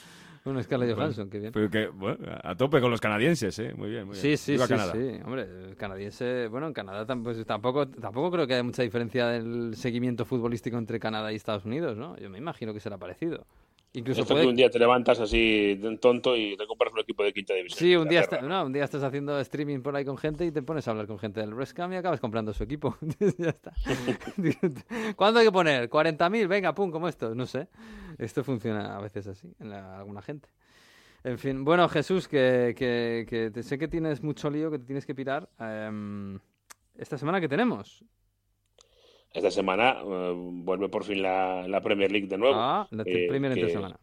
Un 0.44 0.62
Scarlett 0.62 0.96
Johansson, 0.96 1.28
bueno, 1.28 1.30
qué 1.30 1.38
bien. 1.38 1.52
Pero 1.52 1.70
que, 1.70 1.88
bueno, 1.88 2.18
a 2.42 2.54
tope 2.54 2.80
con 2.80 2.90
los 2.90 3.00
canadienses, 3.00 3.58
¿eh? 3.58 3.74
Muy 3.76 3.90
bien, 3.90 4.06
muy 4.06 4.14
bien. 4.14 4.22
Sí, 4.22 4.36
sí, 4.36 4.56
sí, 4.58 4.68
Canadá. 4.68 4.92
sí. 4.92 5.20
Hombre, 5.24 5.42
el 5.42 5.76
canadiense, 5.76 6.48
bueno, 6.48 6.68
en 6.68 6.72
Canadá 6.72 7.06
pues, 7.22 7.44
tampoco, 7.44 7.86
tampoco 7.86 8.30
creo 8.30 8.46
que 8.46 8.54
haya 8.54 8.62
mucha 8.62 8.82
diferencia 8.82 9.26
del 9.26 9.76
seguimiento 9.76 10.24
futbolístico 10.24 10.78
entre 10.78 10.98
Canadá 10.98 11.30
y 11.32 11.36
Estados 11.36 11.66
Unidos, 11.66 11.98
¿no? 11.98 12.16
Yo 12.16 12.30
me 12.30 12.38
imagino 12.38 12.72
que 12.72 12.80
será 12.80 12.96
parecido. 12.96 13.46
Incluso 13.92 14.20
Esto 14.20 14.34
puede... 14.34 14.44
que 14.44 14.50
un 14.50 14.56
día 14.56 14.70
te 14.70 14.78
levantas 14.78 15.18
así 15.18 15.74
de 15.74 15.96
tonto 15.96 16.36
y 16.36 16.56
te 16.56 16.64
compras 16.66 16.92
un 16.92 17.00
equipo 17.00 17.24
de 17.24 17.32
quinta 17.32 17.54
división. 17.54 17.78
Sí, 17.78 17.96
un 17.96 18.08
día, 18.08 18.20
está, 18.20 18.40
no, 18.40 18.64
un 18.64 18.72
día 18.72 18.84
estás 18.84 19.02
haciendo 19.02 19.38
streaming 19.40 19.80
por 19.80 19.96
ahí 19.96 20.04
con 20.04 20.16
gente 20.16 20.46
y 20.46 20.52
te 20.52 20.62
pones 20.62 20.86
a 20.86 20.92
hablar 20.92 21.08
con 21.08 21.18
gente 21.18 21.40
del 21.40 21.56
Rescam 21.56 21.92
y 21.92 21.96
acabas 21.96 22.20
comprando 22.20 22.52
su 22.52 22.62
equipo. 22.62 22.96
ya 23.38 23.48
está. 23.48 23.72
¿Cuándo 25.16 25.40
hay 25.40 25.46
que 25.46 25.52
poner? 25.52 25.90
¿40.000? 25.90 26.46
Venga, 26.46 26.72
pum, 26.72 26.92
como 26.92 27.08
esto. 27.08 27.34
No 27.34 27.46
sé. 27.46 27.66
Esto 28.18 28.44
funciona 28.44 28.96
a 28.96 29.00
veces 29.00 29.26
así 29.26 29.52
en 29.58 29.70
la, 29.70 29.98
alguna 29.98 30.22
gente. 30.22 30.48
En 31.24 31.38
fin, 31.38 31.64
bueno, 31.64 31.88
Jesús, 31.88 32.28
que, 32.28 32.74
que, 32.76 33.26
que 33.28 33.50
te, 33.50 33.62
sé 33.62 33.76
que 33.76 33.88
tienes 33.88 34.22
mucho 34.22 34.50
lío, 34.50 34.70
que 34.70 34.78
te 34.78 34.84
tienes 34.84 35.04
que 35.04 35.14
pirar. 35.14 35.48
Um, 35.58 36.38
¿Esta 36.96 37.18
semana 37.18 37.40
qué 37.40 37.48
tenemos? 37.48 38.04
Esta 39.32 39.50
semana 39.50 39.98
eh, 40.02 40.32
vuelve 40.34 40.88
por 40.88 41.04
fin 41.04 41.22
la, 41.22 41.66
la, 41.68 41.80
Premier 41.80 42.10
League 42.10 42.26
de 42.26 42.38
nuevo. 42.38 42.56
Ah, 42.56 42.86
la 42.90 43.02
eh, 43.06 43.26
Premier 43.28 43.54
que, 43.54 43.70
semana. 43.70 43.98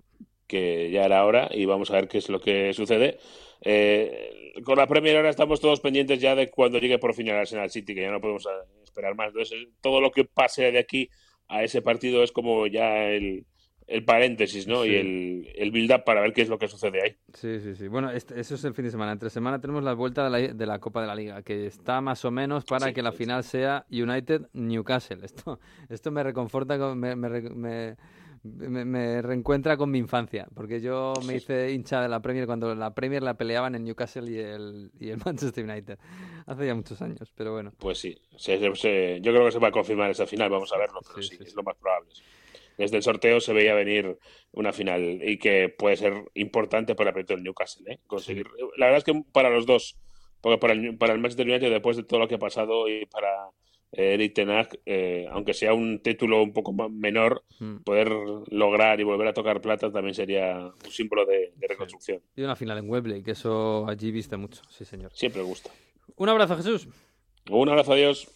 Que 0.47 0.89
ya 0.91 1.05
era 1.05 1.25
hora 1.25 1.49
y 1.51 1.65
vamos 1.65 1.91
a 1.91 1.95
ver 1.95 2.07
qué 2.07 2.19
es 2.19 2.29
lo 2.29 2.39
que 2.39 2.73
sucede. 2.73 3.17
Eh, 3.61 4.53
con 4.63 4.77
la 4.77 4.87
Premier 4.87 5.17
ahora 5.17 5.29
estamos 5.29 5.59
todos 5.59 5.79
pendientes 5.79 6.19
ya 6.19 6.35
de 6.35 6.49
cuando 6.49 6.79
llegue 6.79 6.99
por 6.99 7.13
fin 7.13 7.27
el 7.27 7.35
Arsenal 7.35 7.69
City, 7.69 7.93
que 7.93 8.01
ya 8.01 8.11
no 8.11 8.21
podemos 8.21 8.47
esperar 8.83 9.15
más. 9.15 9.29
Entonces, 9.29 9.67
todo 9.81 10.01
lo 10.01 10.11
que 10.11 10.23
pase 10.25 10.71
de 10.71 10.79
aquí 10.79 11.09
a 11.47 11.63
ese 11.63 11.81
partido 11.81 12.23
es 12.23 12.31
como 12.31 12.67
ya 12.67 13.09
el, 13.09 13.45
el 13.87 14.03
paréntesis, 14.03 14.67
¿no? 14.67 14.85
Y 14.85 14.95
el, 14.95 15.49
el 15.55 15.71
build-up 15.71 16.03
para 16.03 16.19
ver 16.21 16.33
qué 16.33 16.41
es 16.41 16.49
lo 16.49 16.59
que 16.59 16.67
sucede 16.67 17.01
ahí. 17.01 17.15
Sí, 17.33 17.59
sí, 17.61 17.73
sí. 17.73 17.87
Bueno, 17.87 18.11
este, 18.11 18.39
eso 18.39 18.55
es 18.55 18.63
el 18.65 18.73
fin 18.73 18.83
de 18.83 18.91
semana. 18.91 19.13
Entre 19.13 19.29
semana 19.29 19.61
tenemos 19.61 19.81
la 19.81 19.93
vuelta 19.93 20.25
de 20.25 20.29
la, 20.29 20.53
de 20.53 20.65
la 20.65 20.79
Copa 20.79 21.01
de 21.01 21.07
la 21.07 21.15
Liga, 21.15 21.41
que 21.41 21.65
está 21.65 22.01
más 22.01 22.25
o 22.25 22.31
menos 22.31 22.65
para 22.65 22.93
que 22.93 23.01
la 23.01 23.13
final 23.13 23.45
sea 23.45 23.85
United-Newcastle. 23.89 25.19
Esto, 25.23 25.59
esto 25.89 26.11
me 26.11 26.21
reconforta, 26.21 26.77
me, 26.95 27.15
me, 27.15 27.95
me, 28.43 29.21
reencuentra 29.21 29.77
con 29.77 29.89
mi 29.89 29.99
infancia, 29.99 30.47
porque 30.53 30.81
yo 30.81 31.13
me 31.25 31.35
hice 31.35 31.71
hincha 31.71 32.01
de 32.01 32.09
la 32.09 32.21
Premier 32.21 32.45
cuando 32.45 32.75
la 32.75 32.93
Premier 32.93 33.23
la 33.23 33.35
peleaban 33.35 33.73
en 33.75 33.85
Newcastle 33.85 34.29
y 34.29 34.37
el, 34.37 34.91
y 34.99 35.09
el 35.09 35.17
Manchester 35.25 35.63
United. 35.63 35.97
Hace 36.45 36.65
ya 36.65 36.75
muchos 36.75 37.01
años, 37.01 37.31
pero 37.35 37.53
bueno. 37.53 37.71
Pues 37.77 37.99
sí, 37.99 38.17
yo 38.37 38.59
creo 38.59 39.45
que 39.45 39.51
se 39.51 39.59
va 39.59 39.69
a 39.69 39.71
confirmar 39.71 40.11
esa 40.11 40.25
final, 40.25 40.49
vamos 40.49 40.73
a 40.73 40.77
verlo, 40.77 40.99
pero 41.07 41.21
sí, 41.21 41.37
es 41.39 41.55
lo 41.55 41.63
más 41.63 41.75
probable 41.77 42.11
desde 42.77 42.97
el 42.97 43.03
sorteo 43.03 43.39
se 43.39 43.53
veía 43.53 43.73
venir 43.73 44.17
una 44.51 44.71
final 44.71 45.19
y 45.23 45.37
que 45.37 45.69
puede 45.69 45.97
ser 45.97 46.13
importante 46.35 46.95
para 46.95 47.09
el 47.09 47.13
proyecto 47.13 47.33
del 47.33 47.43
Newcastle. 47.43 47.91
¿eh? 47.91 47.99
Conseguir. 48.07 48.47
La 48.77 48.85
verdad 48.85 48.99
es 48.99 49.03
que 49.03 49.23
para 49.31 49.49
los 49.49 49.65
dos, 49.65 49.97
porque 50.41 50.57
para 50.57 50.73
el, 50.73 50.97
para 50.97 51.13
el 51.13 51.19
Manchester 51.19 51.47
United, 51.47 51.71
después 51.71 51.97
de 51.97 52.03
todo 52.03 52.19
lo 52.19 52.27
que 52.27 52.35
ha 52.35 52.39
pasado, 52.39 52.87
y 52.87 53.05
para 53.07 53.49
eh, 53.91 54.13
Eric 54.13 54.33
Tenak, 54.33 54.79
eh, 54.85 55.27
aunque 55.31 55.53
sea 55.53 55.73
un 55.73 55.99
título 56.01 56.43
un 56.43 56.53
poco 56.53 56.73
menor, 56.73 57.43
hmm. 57.59 57.77
poder 57.77 58.09
lograr 58.49 58.99
y 58.99 59.03
volver 59.03 59.27
a 59.27 59.33
tocar 59.33 59.61
plata 59.61 59.91
también 59.91 60.13
sería 60.13 60.57
un 60.57 60.91
símbolo 60.91 61.25
de, 61.25 61.53
reconstrucción. 61.67 62.21
Y 62.35 62.43
una 62.43 62.55
final 62.55 62.77
en 62.77 62.89
Webley, 62.89 63.23
que 63.23 63.31
eso 63.31 63.87
allí 63.87 64.11
viste 64.11 64.37
mucho, 64.37 64.61
sí 64.69 64.85
señor. 64.85 65.11
Siempre 65.13 65.41
gusta. 65.41 65.71
Un 66.15 66.29
abrazo, 66.29 66.55
Jesús. 66.57 66.87
Un 67.49 67.69
abrazo, 67.69 67.93
adiós. 67.93 68.27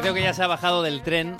Creo 0.00 0.14
que 0.14 0.22
ya 0.22 0.34
se 0.34 0.42
ha 0.42 0.46
bajado 0.46 0.82
del 0.82 1.02
tren 1.02 1.36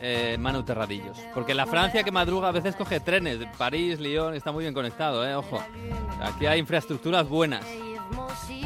eh, 0.00 0.36
Manu 0.38 0.62
Terradillos. 0.62 1.18
Porque 1.34 1.54
la 1.54 1.66
Francia 1.66 2.02
que 2.02 2.10
madruga 2.10 2.48
a 2.48 2.52
veces 2.52 2.76
coge 2.76 3.00
trenes. 3.00 3.38
París, 3.56 3.98
Lyon, 3.98 4.34
está 4.34 4.52
muy 4.52 4.64
bien 4.64 4.74
conectado, 4.74 5.26
eh, 5.26 5.34
ojo. 5.34 5.62
Aquí 6.22 6.46
hay 6.46 6.58
infraestructuras 6.58 7.28
buenas. 7.28 7.64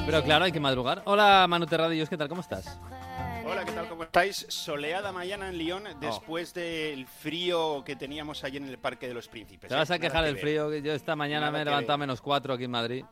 Pero 0.07 0.23
claro, 0.23 0.45
hay 0.45 0.53
que 0.53 0.61
madrugar. 0.61 1.03
Hola 1.05 1.47
Manu 1.49 1.67
Terradillos, 1.67 2.09
¿qué 2.09 2.17
tal? 2.17 2.29
¿Cómo 2.29 2.41
estás? 2.41 2.81
¿Cómo 4.01 4.07
estáis? 4.07 4.47
Soleada 4.49 5.13
mañana 5.13 5.51
en 5.51 5.59
Lyon 5.59 5.87
oh. 5.87 5.95
después 6.01 6.55
del 6.55 7.07
frío 7.07 7.85
que 7.85 7.97
teníamos 7.97 8.43
ayer 8.45 8.63
en 8.63 8.69
el 8.69 8.79
Parque 8.79 9.07
de 9.07 9.13
los 9.13 9.29
Príncipes. 9.29 9.69
¿Te 9.69 9.75
vas 9.75 9.91
a 9.91 9.97
¿eh? 9.97 10.01
quejar 10.01 10.25
del 10.25 10.39
frío? 10.39 10.75
Yo 10.75 10.95
esta 10.95 11.15
mañana 11.15 11.51
me 11.51 11.61
he 11.61 11.65
levantado 11.67 11.99
menos 11.99 12.23
4 12.23 12.55
aquí 12.55 12.65
en 12.65 12.71
Madrid. 12.71 13.05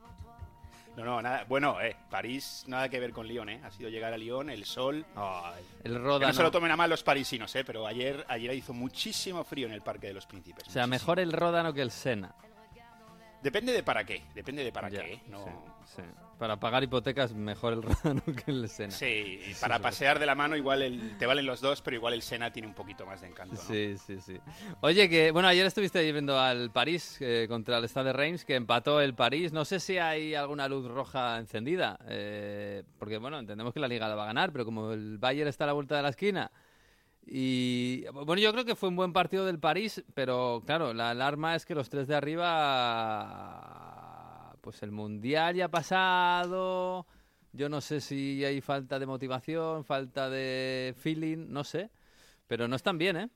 No, 0.97 1.05
no, 1.05 1.21
nada. 1.21 1.45
Bueno, 1.47 1.79
eh, 1.83 1.95
París 2.09 2.65
nada 2.69 2.89
que 2.89 2.99
ver 3.01 3.13
con 3.13 3.29
Lyon, 3.29 3.51
¿eh? 3.51 3.61
Ha 3.65 3.71
sido 3.71 3.91
llegar 3.91 4.15
a 4.15 4.17
Lyon, 4.17 4.49
el 4.49 4.65
sol. 4.65 5.05
el 5.85 5.95
roda. 6.03 6.27
no 6.27 6.33
se 6.33 6.43
lo 6.43 6.51
tomen 6.51 6.71
a 6.71 6.77
mal 6.77 6.89
los 6.89 7.03
parisinos, 7.03 7.55
¿eh? 7.55 7.65
Pero 7.65 7.87
ayer, 7.87 8.25
ayer 8.27 8.55
hizo 8.55 8.73
muchísimo 8.73 9.45
frío 9.45 9.67
en 9.67 9.75
el 9.75 9.83
Parque 9.83 10.07
de 10.07 10.15
los 10.15 10.25
Príncipes. 10.25 10.67
O 10.69 10.71
sea, 10.71 10.87
mejor 10.87 11.21
el 11.21 11.33
Ródano 11.33 11.75
que 11.75 11.83
el 11.83 11.91
Sena. 11.91 12.35
Depende 13.43 13.75
de 13.75 13.83
para 13.83 14.05
qué, 14.05 14.25
depende 14.35 14.65
de 14.65 14.73
para 14.73 14.89
qué. 14.89 15.13
¿eh? 15.13 15.23
No... 15.27 15.45
Para 16.39 16.61
pagar 16.61 16.85
hipotecas, 16.85 17.35
mejor 17.35 17.73
el 17.73 17.83
Ródano 17.83 18.23
que 18.25 18.51
el 18.51 18.69
Sena. 18.69 18.93
Sí, 18.93 19.41
para 19.61 19.81
pasear 19.81 20.21
de 20.21 20.27
la 20.27 20.37
mano, 20.37 20.57
igual 20.57 21.17
te 21.19 21.27
valen 21.27 21.45
los 21.45 21.61
dos, 21.61 21.83
pero 21.83 21.97
igual 21.97 22.15
el 22.15 22.23
Sena 22.23 22.53
tiene 22.53 22.69
un 22.69 22.75
poquito 22.75 23.05
más 23.05 23.21
de 23.21 23.27
encanto. 23.27 23.57
Sí, 23.57 23.97
sí, 23.99 24.21
sí. 24.21 24.39
Oye, 24.81 25.09
que 25.09 25.33
bueno, 25.33 25.49
ayer 25.49 25.67
estuviste 25.67 26.13
viendo 26.13 26.39
al 26.39 26.71
París 26.71 27.19
eh, 27.21 27.47
contra 27.49 27.79
el 27.79 27.89
Stade 27.89 28.07
de 28.09 28.13
Reims, 28.13 28.45
que 28.45 28.55
empató 28.55 29.01
el 29.01 29.15
París. 29.15 29.53
No 29.53 29.65
sé 29.65 29.81
si 29.81 29.99
hay 29.99 30.37
alguna 30.37 30.69
luz 30.69 30.87
roja 30.87 31.39
encendida, 31.39 31.99
eh, 32.07 32.85
porque 32.99 33.19
bueno, 33.19 33.41
entendemos 33.41 33.75
que 33.75 33.81
la 33.81 33.89
Liga 33.89 34.09
la 34.09 34.15
va 34.15 34.23
a 34.23 34.27
ganar, 34.27 34.53
pero 34.53 34.65
como 34.65 34.93
el 34.93 35.19
Bayern 35.19 35.49
está 35.49 35.65
a 35.65 35.69
la 35.69 35.73
vuelta 35.73 35.97
de 35.97 36.03
la 36.03 36.11
esquina. 36.11 36.53
Y 37.27 38.05
bueno, 38.13 38.37
yo 38.41 38.53
creo 38.53 38.65
que 38.65 38.77
fue 38.77 38.89
un 38.89 38.97
buen 38.97 39.13
partido 39.13 39.45
del 39.45 39.59
París, 39.59 40.03
pero 40.15 40.63
claro, 40.65 40.95
la 40.95 41.11
alarma 41.11 41.57
es 41.57 41.67
que 41.67 41.75
los 41.75 41.91
tres 41.91 42.07
de 42.07 42.15
arriba 42.15 43.98
pues 44.69 44.83
el 44.83 44.91
mundial 44.91 45.57
ya 45.57 45.65
ha 45.65 45.71
pasado. 45.71 47.07
Yo 47.55 47.71
no 47.71 47.81
sé 47.81 48.03
si 48.03 48.45
hay 48.45 48.61
falta 48.61 48.99
de 48.99 49.07
motivación, 49.07 49.83
falta 49.83 50.29
de 50.29 50.95
feeling, 50.99 51.47
no 51.49 51.65
sé. 51.65 51.89
Pero 52.47 52.69
no 52.69 52.77
están 52.77 52.99
bien, 52.99 53.17
¿eh? 53.17 53.31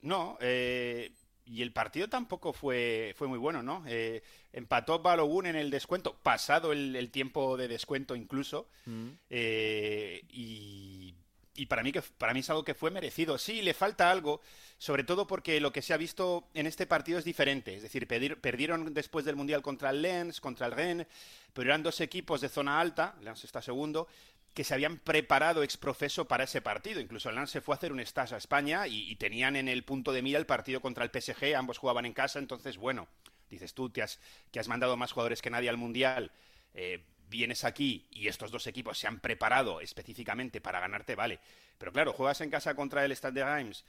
No, 0.00 0.38
eh, 0.40 1.12
y 1.44 1.60
el 1.60 1.74
partido 1.74 2.08
tampoco 2.08 2.54
fue, 2.54 3.12
fue 3.18 3.28
muy 3.28 3.36
bueno, 3.38 3.62
¿no? 3.62 3.84
Eh, 3.86 4.22
empató 4.50 5.00
Balogun 5.00 5.44
en 5.44 5.56
el 5.56 5.68
descuento, 5.70 6.16
pasado 6.22 6.72
el, 6.72 7.10
tiempo 7.10 7.58
de 7.58 7.68
descuento 7.68 8.16
incluso. 8.16 8.70
Mm. 8.86 9.08
Eh, 9.28 10.22
y 10.30 11.14
y 11.54 11.66
para 11.66 11.82
mí 11.82 11.92
que 11.92 12.02
para 12.02 12.32
mí 12.32 12.40
es 12.40 12.50
algo 12.50 12.64
que 12.64 12.74
fue 12.74 12.90
merecido. 12.90 13.36
Sí, 13.38 13.62
le 13.62 13.74
falta 13.74 14.10
algo, 14.10 14.40
sobre 14.78 15.04
todo 15.04 15.26
porque 15.26 15.60
lo 15.60 15.72
que 15.72 15.82
se 15.82 15.92
ha 15.92 15.96
visto 15.96 16.48
en 16.54 16.66
este 16.66 16.86
partido 16.86 17.18
es 17.18 17.24
diferente. 17.24 17.74
Es 17.74 17.82
decir, 17.82 18.06
perdieron 18.06 18.94
después 18.94 19.24
del 19.24 19.36
Mundial 19.36 19.62
contra 19.62 19.90
el 19.90 20.02
Lens, 20.02 20.40
contra 20.40 20.66
el 20.66 20.72
Rennes, 20.72 21.06
pero 21.52 21.70
eran 21.70 21.82
dos 21.82 22.00
equipos 22.00 22.40
de 22.40 22.48
zona 22.48 22.80
alta, 22.80 23.14
Lens 23.20 23.44
está 23.44 23.60
segundo, 23.60 24.08
que 24.54 24.64
se 24.64 24.74
habían 24.74 24.98
preparado 24.98 25.62
ex 25.62 25.76
profeso 25.76 26.26
para 26.26 26.44
ese 26.44 26.62
partido. 26.62 27.00
Incluso 27.00 27.28
el 27.28 27.36
Lens 27.36 27.50
se 27.50 27.60
fue 27.60 27.74
a 27.74 27.76
hacer 27.76 27.92
un 27.92 28.00
stage 28.00 28.34
a 28.34 28.38
España 28.38 28.86
y, 28.86 29.14
tenían 29.16 29.56
en 29.56 29.68
el 29.68 29.84
punto 29.84 30.12
de 30.12 30.22
mira 30.22 30.38
el 30.38 30.46
partido 30.46 30.80
contra 30.80 31.04
el 31.04 31.10
PSG, 31.10 31.54
ambos 31.54 31.78
jugaban 31.78 32.06
en 32.06 32.12
casa, 32.12 32.38
entonces, 32.38 32.76
bueno, 32.76 33.08
dices 33.50 33.74
tú 33.74 33.92
que 33.92 34.02
has, 34.02 34.20
que 34.50 34.58
has 34.58 34.68
mandado 34.68 34.96
más 34.96 35.12
jugadores 35.12 35.42
que 35.42 35.50
nadie 35.50 35.68
al 35.68 35.76
Mundial. 35.76 36.32
Eh, 36.74 37.04
vienes 37.32 37.64
aquí 37.64 38.06
y 38.10 38.28
estos 38.28 38.50
dos 38.52 38.66
equipos 38.68 38.98
se 38.98 39.08
han 39.08 39.18
preparado 39.18 39.80
específicamente 39.80 40.60
para 40.60 40.78
ganarte, 40.78 41.16
vale. 41.16 41.40
Pero 41.78 41.92
claro, 41.92 42.12
juegas 42.12 42.40
en 42.42 42.50
casa 42.50 42.76
contra 42.76 43.04
el 43.04 43.16
Stade 43.16 43.40
de 43.40 43.44
Reims. 43.44 43.84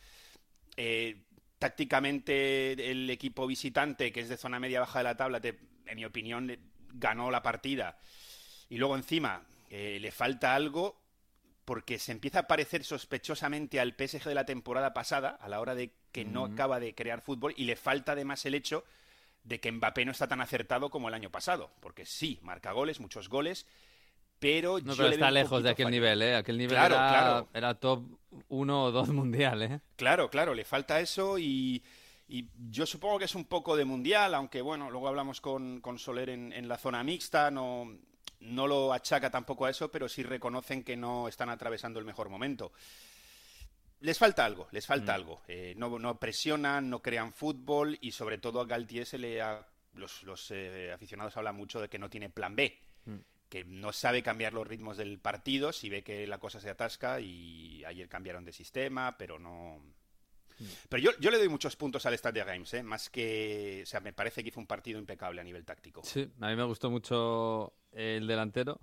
Eh, 0.77 1.21
tácticamente 1.59 2.89
el 2.89 3.09
equipo 3.09 3.45
visitante, 3.45 4.11
que 4.11 4.21
es 4.21 4.29
de 4.29 4.37
zona 4.37 4.59
media 4.59 4.79
baja 4.79 4.99
de 4.99 5.03
la 5.03 5.17
tabla, 5.17 5.41
en 5.43 5.95
mi 5.95 6.05
opinión, 6.05 6.57
ganó 6.93 7.29
la 7.29 7.43
partida. 7.43 7.99
Y 8.69 8.77
luego 8.77 8.95
encima 8.95 9.45
eh, 9.69 9.99
le 10.01 10.11
falta 10.11 10.55
algo 10.55 10.99
porque 11.65 11.99
se 11.99 12.11
empieza 12.11 12.39
a 12.39 12.47
parecer 12.47 12.83
sospechosamente 12.83 13.79
al 13.79 13.93
PSG 13.93 14.23
de 14.25 14.35
la 14.35 14.45
temporada 14.45 14.93
pasada, 14.93 15.37
a 15.39 15.47
la 15.47 15.61
hora 15.61 15.75
de 15.75 15.93
que 16.11 16.25
no 16.25 16.45
acaba 16.45 16.79
de 16.79 16.95
crear 16.95 17.21
fútbol, 17.21 17.53
y 17.57 17.65
le 17.65 17.75
falta 17.75 18.13
además 18.13 18.45
el 18.45 18.55
hecho 18.55 18.83
de 19.43 19.59
que 19.59 19.71
Mbappé 19.71 20.05
no 20.05 20.11
está 20.11 20.27
tan 20.27 20.41
acertado 20.41 20.89
como 20.89 21.07
el 21.07 21.13
año 21.13 21.29
pasado, 21.29 21.71
porque 21.79 22.05
sí, 22.05 22.39
marca 22.41 22.71
goles, 22.71 22.99
muchos 22.99 23.29
goles, 23.29 23.67
pero 24.39 24.79
no, 24.79 24.95
pero 24.95 25.09
está 25.09 25.31
lejos 25.31 25.63
de 25.63 25.69
aquel 25.69 25.89
nivel, 25.89 26.21
¿eh? 26.21 26.35
Aquel 26.35 26.57
nivel 26.57 26.77
era, 26.77 27.45
era 27.53 27.75
top 27.75 28.03
1 28.49 28.83
o 28.83 28.91
2 28.91 29.09
mundial, 29.09 29.61
¿eh? 29.61 29.79
Claro, 29.95 30.29
claro, 30.29 30.53
le 30.53 30.65
falta 30.65 30.99
eso 30.99 31.37
y, 31.37 31.83
yo 32.69 32.85
supongo 32.85 33.19
que 33.19 33.25
es 33.25 33.35
un 33.35 33.45
poco 33.45 33.75
de 33.75 33.85
mundial, 33.85 34.33
aunque 34.33 34.61
bueno, 34.61 34.89
luego 34.89 35.07
hablamos 35.07 35.39
con, 35.39 35.81
con 35.81 35.99
Soler 35.99 36.29
en, 36.29 36.51
en, 36.51 36.67
la 36.67 36.77
zona 36.77 37.03
mixta, 37.03 37.51
no, 37.51 37.87
no 38.39 38.65
lo 38.65 38.91
achaca 38.91 39.29
tampoco 39.29 39.65
a 39.65 39.69
eso, 39.69 39.91
pero 39.91 40.09
sí 40.09 40.23
reconocen 40.23 40.83
que 40.83 40.97
no 40.97 41.27
están 41.27 41.49
atravesando 41.49 41.99
el 41.99 42.05
mejor 42.05 42.29
momento 42.29 42.71
les 44.03 44.17
falta 44.17 44.43
algo, 44.43 44.67
les 44.71 44.85
falta 44.85 45.13
mm. 45.13 45.15
algo. 45.15 45.41
Eh, 45.47 45.73
no, 45.77 45.97
no, 45.97 46.19
presionan, 46.19 46.89
no 46.89 47.01
crean 47.01 47.31
fútbol 47.31 47.97
y 48.01 48.11
sobre 48.11 48.37
todo 48.37 48.59
a 48.59 48.65
Galtier 48.65 49.05
se 49.05 49.17
le 49.17 49.41
los, 49.93 50.51
eh, 50.51 50.91
aficionados 50.93 51.37
hablan 51.37 51.55
mucho 51.55 51.79
de 51.79 51.87
que 51.87 51.97
no 51.97 52.09
tiene 52.09 52.29
plan 52.29 52.53
B, 52.55 52.77
mm. 53.05 53.15
que 53.47 53.63
no 53.63 53.93
sabe 53.93 54.21
cambiar 54.21 54.51
los 54.53 54.67
ritmos 54.67 54.97
del 54.97 55.19
partido 55.19 55.71
si 55.71 55.89
ve 55.89 56.03
que 56.03 56.27
la 56.27 56.37
cosa 56.37 56.59
se 56.59 56.69
atasca 56.69 57.21
y 57.21 57.83
ayer 57.85 58.09
cambiaron 58.09 58.43
de 58.43 58.51
sistema, 58.51 59.17
pero 59.17 59.39
no... 59.39 59.81
Mm. 60.59 60.65
Pero 60.89 61.01
yo, 61.01 61.11
yo 61.21 61.31
le 61.31 61.37
doy 61.37 61.47
muchos 61.47 61.77
puntos 61.77 62.05
al 62.05 62.13
Stade 62.15 62.39
de 62.41 62.43
Reims, 62.43 62.73
¿eh? 62.73 62.83
más 62.83 63.09
que... 63.09 63.83
O 63.83 63.85
sea, 63.85 64.01
me 64.01 64.11
parece 64.11 64.43
que 64.43 64.51
fue 64.51 64.61
un 64.61 64.67
partido 64.67 64.99
impecable 64.99 65.39
a 65.39 65.45
nivel 65.45 65.63
táctico. 65.63 66.03
Sí, 66.03 66.29
a 66.41 66.49
mí 66.49 66.55
me 66.57 66.63
gustó 66.63 66.91
mucho 66.91 67.73
el 67.93 68.27
delantero. 68.27 68.81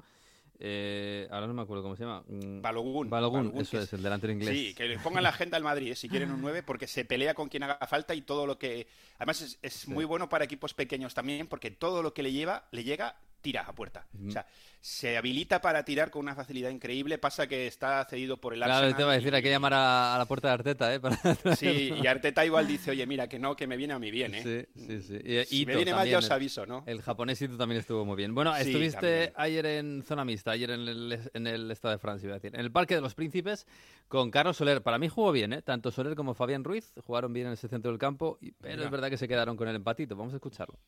Eh, 0.62 1.26
ahora 1.30 1.46
no 1.46 1.54
me 1.54 1.62
acuerdo 1.62 1.82
cómo 1.82 1.96
se 1.96 2.04
llama. 2.04 2.22
Mm, 2.28 2.60
Balogun. 2.60 3.08
Balogun, 3.08 3.52
eso 3.56 3.80
es, 3.80 3.90
el 3.94 4.02
delantero 4.02 4.30
inglés. 4.34 4.54
Sí, 4.54 4.74
que 4.74 4.86
le 4.86 4.98
pongan 4.98 5.22
la 5.22 5.30
agenda 5.30 5.56
al 5.56 5.62
Madrid, 5.62 5.92
eh, 5.92 5.96
si 5.96 6.06
quieren 6.06 6.30
un 6.30 6.42
9, 6.42 6.62
porque 6.62 6.86
se 6.86 7.06
pelea 7.06 7.32
con 7.32 7.48
quien 7.48 7.62
haga 7.62 7.78
falta 7.86 8.14
y 8.14 8.20
todo 8.20 8.46
lo 8.46 8.58
que... 8.58 8.86
Además 9.16 9.58
es, 9.62 9.88
muy 9.88 10.04
bueno 10.04 10.28
para 10.28 10.44
equipos 10.44 10.74
pequeños 10.74 11.14
también, 11.14 11.46
porque 11.46 11.70
todo 11.70 12.02
lo 12.02 12.12
que 12.12 12.22
le 12.22 12.32
lleva, 12.32 12.68
le 12.72 12.84
llega, 12.84 13.16
tira 13.40 13.62
a 13.62 13.74
puerta. 13.74 14.06
O 14.28 14.30
sea, 14.30 14.46
se 14.80 15.18
habilita 15.18 15.60
para 15.60 15.84
tirar 15.84 16.10
con 16.10 16.20
una 16.20 16.34
facilidad 16.34 16.70
increíble. 16.70 17.18
Pasa 17.18 17.46
que 17.46 17.66
está 17.66 18.04
cedido 18.06 18.38
por 18.38 18.54
el 18.54 18.62
Arsenal. 18.62 18.82
Claro, 18.82 18.96
te 18.96 19.04
va 19.04 19.12
a 19.12 19.14
decir, 19.14 19.34
hay 19.34 19.42
que 19.42 19.50
llamar 19.50 19.74
a, 19.74 20.16
la 20.16 20.24
puerta 20.26 20.48
de 20.48 20.54
Arteta, 20.54 20.94
¿eh? 20.94 21.00
Sí, 21.56 21.92
y 22.02 22.06
Arteta 22.06 22.44
igual 22.46 22.66
dice, 22.66 22.90
oye, 22.90 23.06
mira, 23.06 23.28
que 23.28 23.38
no, 23.38 23.54
que 23.54 23.66
me 23.66 23.76
viene 23.76 23.92
a 23.92 23.98
mí 23.98 24.10
bien, 24.10 24.34
¿eh? 24.34 24.42
Sí, 24.74 24.86
sí, 24.86 25.02
sí. 25.02 25.20
Y, 25.22 25.44
si 25.44 25.66
me 25.66 25.76
viene 25.76 25.92
mal, 25.92 26.08
ya 26.08 26.18
os 26.18 26.30
aviso, 26.30 26.64
¿no? 26.64 26.82
El 26.86 27.02
japonésito 27.02 27.58
también 27.58 27.80
estuvo 27.80 28.04
muy 28.04 28.16
bien. 28.16 28.34
Bueno, 28.34 28.56
estuviste 28.56 29.32
ayer 29.36 29.66
en 29.66 30.02
zona 30.02 30.24
mixta, 30.24 30.52
ayer 30.52 30.70
en 30.70 30.88
el, 30.88 31.30
en 31.34 31.46
el 31.46 31.70
Estado 31.70 31.92
de 31.92 31.98
Francia, 31.98 32.26
iba 32.26 32.36
a 32.36 32.38
decir, 32.38 32.54
en 32.54 32.60
el 32.60 32.72
Parque 32.72 32.94
de 32.94 33.02
los 33.02 33.14
Príncipes, 33.14 33.66
con 34.08 34.30
Carlos 34.30 34.56
Soler. 34.56 34.82
Para 34.82 34.98
mí 34.98 35.08
jugó 35.08 35.30
bien, 35.32 35.52
¿eh? 35.52 35.62
Tanto 35.62 35.90
Soler 35.90 36.14
como 36.14 36.32
Fabián 36.32 36.64
Ruiz 36.64 36.94
jugaron 37.04 37.32
bien 37.32 37.48
en 37.48 37.52
ese 37.52 37.68
centro 37.68 37.90
del 37.90 37.98
campo, 37.98 38.38
pero 38.60 38.84
es 38.84 38.90
verdad 38.90 39.10
que 39.10 39.18
se 39.18 39.28
quedaron 39.28 39.56
con 39.56 39.68
el 39.68 39.76
empatito. 39.76 40.16
Vamos 40.16 40.32
a 40.32 40.36
escucharlo. 40.36 40.78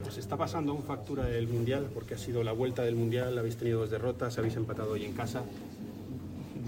Pues 0.00 0.16
está 0.16 0.36
pasando 0.36 0.74
un 0.74 0.84
factura 0.84 1.24
del 1.24 1.48
Mundial, 1.48 1.90
porque 1.92 2.14
ha 2.14 2.18
sido 2.18 2.44
la 2.44 2.52
vuelta 2.52 2.82
del 2.82 2.94
Mundial, 2.94 3.36
habéis 3.36 3.56
tenido 3.56 3.80
dos 3.80 3.90
derrotas, 3.90 4.38
habéis 4.38 4.54
empatado 4.54 4.92
hoy 4.92 5.04
en 5.04 5.12
casa. 5.12 5.42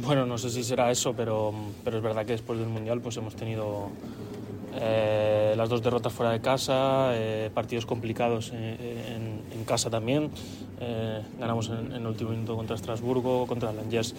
Bueno, 0.02 0.26
no 0.26 0.36
sé 0.36 0.50
si 0.50 0.64
será 0.64 0.90
eso, 0.90 1.14
pero, 1.14 1.54
pero 1.84 1.98
es 1.98 2.02
verdad 2.02 2.26
que 2.26 2.32
después 2.32 2.58
del 2.58 2.66
Mundial 2.66 3.00
pues 3.00 3.16
hemos 3.18 3.36
tenido 3.36 3.90
eh, 4.74 5.54
las 5.56 5.68
dos 5.68 5.80
derrotas 5.80 6.12
fuera 6.12 6.32
de 6.32 6.40
casa, 6.40 7.12
eh, 7.14 7.52
partidos 7.54 7.86
complicados 7.86 8.50
en, 8.50 9.42
en, 9.52 9.64
casa 9.64 9.90
también. 9.90 10.28
Eh, 10.80 11.22
ganamos 11.38 11.68
en, 11.68 11.92
el 11.92 12.04
último 12.04 12.30
minuto 12.30 12.56
contra 12.56 12.74
Estrasburgo, 12.74 13.46
contra 13.46 13.72
Langers 13.72 14.12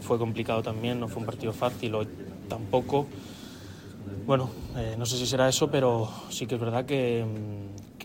fue 0.00 0.18
complicado 0.18 0.64
también, 0.64 0.98
no 0.98 1.06
fue 1.06 1.20
un 1.20 1.26
partido 1.26 1.52
fácil, 1.52 1.94
hoy 1.94 2.08
tampoco. 2.48 3.06
Bueno, 4.26 4.50
no 4.98 5.06
sé 5.06 5.16
si 5.18 5.24
será 5.24 5.48
eso, 5.48 5.70
pero 5.70 6.10
sí 6.30 6.48
que 6.48 6.56
es 6.56 6.60
verdad 6.60 6.84
que 6.84 7.24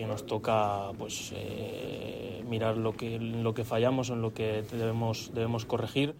que 0.01 0.07
nos 0.07 0.25
toca 0.25 0.91
pues, 0.97 1.31
eh, 1.35 2.43
mirar 2.47 2.75
lo 2.75 2.97
que, 2.97 3.19
lo 3.19 3.53
que 3.53 3.63
fallamos, 3.63 4.09
en 4.09 4.23
lo 4.23 4.33
que 4.33 4.63
debemos, 4.71 5.31
debemos 5.31 5.65
corregir. 5.65 6.15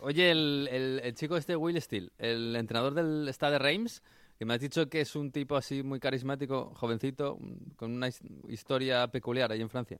Oye, 0.00 0.30
el, 0.30 1.00
el, 1.02 1.14
chico 1.14 1.36
este 1.36 1.54
Will 1.54 1.78
Steele, 1.82 2.12
el 2.16 2.56
entrenador 2.56 2.94
del 2.94 3.28
Stade 3.28 3.58
Reims, 3.58 4.02
que 4.38 4.46
me 4.46 4.54
has 4.54 4.60
dicho 4.60 4.88
que 4.88 5.02
es 5.02 5.14
un 5.16 5.32
tipo 5.32 5.54
así 5.56 5.82
muy 5.82 6.00
carismático, 6.00 6.72
jovencito, 6.76 7.38
con 7.76 7.92
una 7.92 8.08
historia 8.48 9.06
peculiar 9.08 9.52
ahí 9.52 9.60
en 9.60 9.68
Francia. 9.68 9.98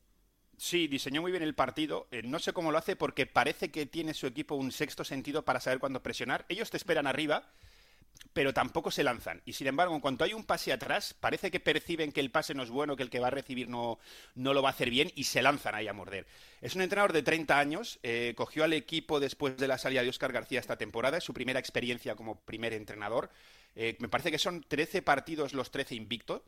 Sí, 0.57 0.89
diseñó 0.89 1.21
muy 1.21 1.31
bien 1.31 1.43
el 1.43 1.55
partido. 1.55 2.09
Eh, 2.11 2.23
no 2.25 2.39
sé 2.39 2.55
cómo 2.55 2.73
lo 2.73 2.79
hace 2.79 2.97
porque 2.97 3.27
parece 3.27 3.71
que 3.71 3.85
tiene 3.85 4.15
su 4.15 4.27
equipo 4.27 4.55
un 4.55 4.73
sexto 4.73 5.05
sentido 5.05 5.45
para 5.45 5.61
saber 5.61 5.79
cuándo 5.79 6.03
presionar. 6.03 6.47
Ellos 6.49 6.71
te 6.71 6.79
esperan 6.79 7.07
arriba 7.07 7.53
pero 8.33 8.55
tampoco 8.55 8.91
se 8.91 9.03
lanzan. 9.03 9.43
Y 9.45 9.55
sin 9.55 9.67
embargo, 9.67 9.95
en 9.95 10.01
cuanto 10.01 10.25
hay 10.25 10.33
un 10.33 10.45
pase 10.45 10.73
atrás, 10.73 11.15
parece 11.19 11.51
que 11.51 11.61
perciben 11.61 12.13
que 12.13 12.21
el 12.21 12.31
pase 12.31 12.55
no 12.55 12.63
es 12.63 12.71
bueno, 12.71 12.97
que 12.97 13.03
el 13.03 13.11
que 13.11 13.19
va 13.21 13.29
a 13.29 13.31
recibir 13.31 13.69
no, 13.69 13.99
no 14.35 14.55
lo 14.55 14.63
va 14.63 14.69
a 14.69 14.73
hacer 14.73 14.91
bien 14.91 15.11
y 15.15 15.25
se 15.25 15.43
lanzan 15.43 15.75
ahí 15.75 15.89
a 15.89 15.93
morder. 15.93 16.27
Es 16.61 16.75
un 16.75 16.83
entrenador 16.83 17.13
de 17.13 17.23
30 17.23 17.59
años, 17.59 17.99
eh, 18.03 18.35
cogió 18.37 18.65
al 18.65 18.73
equipo 18.73 19.21
después 19.21 19.57
de 19.57 19.69
la 19.69 19.79
salida 19.79 20.03
de 20.03 20.09
Oscar 20.09 20.33
García 20.33 20.61
esta 20.61 20.77
temporada, 20.77 21.19
es 21.19 21.25
su 21.25 21.35
primera 21.35 21.59
experiencia 21.61 22.15
como 22.15 22.41
primer 22.41 22.73
entrenador. 22.73 23.31
Eh, 23.75 23.97
me 23.99 24.09
parece 24.09 24.31
que 24.31 24.39
son 24.39 24.63
13 24.63 25.03
partidos 25.03 25.53
los 25.53 25.71
13 25.71 25.95
invictos. 25.95 26.43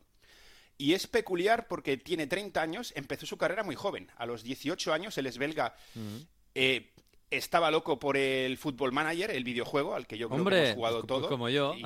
Y 0.77 0.93
es 0.93 1.05
peculiar 1.05 1.67
porque 1.67 1.97
tiene 1.97 2.25
30 2.25 2.59
años, 2.61 2.91
empezó 2.95 3.25
su 3.25 3.37
carrera 3.37 3.63
muy 3.63 3.75
joven. 3.75 4.09
A 4.17 4.25
los 4.25 4.43
18 4.43 4.93
años, 4.93 5.17
él 5.17 5.27
es 5.27 5.37
belga. 5.37 5.75
eh, 6.55 6.91
estaba 7.31 7.71
loco 7.71 7.97
por 7.97 8.17
el 8.17 8.57
Football 8.57 8.91
Manager, 8.91 9.31
el 9.31 9.45
videojuego 9.45 9.95
al 9.95 10.05
que 10.05 10.17
yo 10.17 10.29
creo 10.29 10.45
que 10.45 10.63
hemos 10.63 10.75
jugado 10.75 10.97
pues 10.97 11.07
todo. 11.07 11.29
Como 11.29 11.49
yo. 11.49 11.73
Y, 11.75 11.83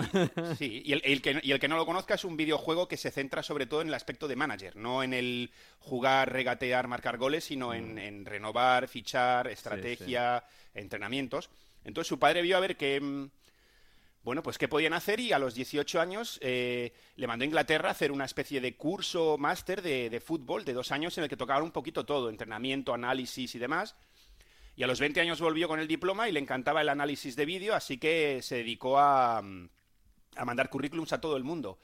sí, 0.57 0.81
y 0.83 0.93
el, 0.93 1.21
que, 1.21 1.39
y 1.41 1.51
el, 1.51 1.59
que, 1.59 1.67
no 1.67 1.77
lo 1.77 1.85
conozca 1.85 2.15
es 2.15 2.25
un 2.25 2.35
videojuego 2.35 2.87
que 2.87 2.97
se 2.97 3.11
centra 3.11 3.43
sobre 3.43 3.67
todo 3.67 3.81
en 3.81 3.87
el 3.87 3.93
aspecto 3.93 4.27
de 4.27 4.35
manager, 4.35 4.75
no 4.75 5.03
en 5.03 5.13
el 5.13 5.51
jugar, 5.79 6.33
regatear, 6.33 6.87
marcar 6.87 7.17
goles, 7.17 7.43
sino 7.43 7.73
en, 7.73 7.99
en 7.99 8.25
renovar, 8.25 8.87
fichar, 8.87 9.47
estrategia, 9.47 10.43
entrenamientos. 10.73 11.49
Entonces 11.83 12.09
su 12.09 12.17
padre 12.17 12.41
vio 12.41 12.57
a 12.57 12.61
ver 12.61 12.75
que 12.75 12.99
mm, 12.99 13.29
bueno, 14.23 14.41
pues 14.41 14.57
qué 14.57 14.67
podían 14.67 14.93
hacer 14.93 15.19
y 15.19 15.31
a 15.33 15.37
los 15.37 15.53
18 15.53 16.01
años 16.01 16.39
eh, 16.41 16.93
le 17.15 17.27
mandó 17.27 17.43
a 17.43 17.45
Inglaterra 17.45 17.89
a 17.89 17.91
hacer 17.91 18.11
una 18.11 18.25
especie 18.25 18.59
de 18.59 18.75
curso 18.75 19.37
máster 19.37 19.83
de, 19.83 20.09
de, 20.09 20.19
fútbol 20.19 20.65
de 20.65 20.73
dos 20.73 20.91
años 20.91 21.15
en 21.19 21.25
el 21.25 21.29
que 21.29 21.37
tocaba 21.37 21.61
un 21.61 21.69
poquito 21.69 22.03
todo, 22.07 22.31
entrenamiento, 22.31 22.95
análisis 22.95 23.53
y 23.53 23.59
demás. 23.59 23.95
Y 24.75 24.83
a 24.83 24.87
los 24.87 24.99
20 24.99 25.21
años 25.21 25.39
volvió 25.39 25.67
con 25.67 25.79
el 25.79 25.87
diploma 25.87 26.27
y 26.27 26.31
le 26.31 26.39
encantaba 26.39 26.81
el 26.81 26.89
análisis 26.89 27.35
de 27.35 27.45
vídeo, 27.45 27.75
así 27.75 27.97
que 27.97 28.41
se 28.41 28.55
dedicó 28.55 28.99
a, 28.99 29.37
a 29.37 30.45
mandar 30.45 30.69
currículums 30.69 31.13
a 31.13 31.21
todo 31.21 31.37
el 31.37 31.43
mundo. 31.43 31.79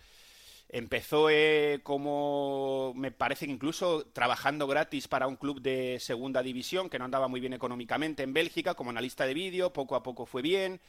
Empezó 0.73 1.29
eh, 1.29 1.81
como, 1.83 2.93
me 2.95 3.11
parece 3.11 3.45
que 3.45 3.51
incluso 3.51 4.05
trabajando 4.13 4.67
gratis 4.67 5.09
para 5.09 5.27
un 5.27 5.35
club 5.35 5.61
de 5.61 5.97
segunda 5.99 6.41
división 6.41 6.89
que 6.89 6.97
no 6.97 7.03
andaba 7.03 7.27
muy 7.27 7.41
bien 7.41 7.51
económicamente 7.51 8.23
en 8.23 8.31
Bélgica 8.31 8.73
como 8.73 8.89
analista 8.89 9.25
de 9.25 9.33
vídeo, 9.33 9.73
poco 9.73 9.95
a 9.95 10.03
poco 10.03 10.25
fue 10.25 10.41
bien. 10.41 10.79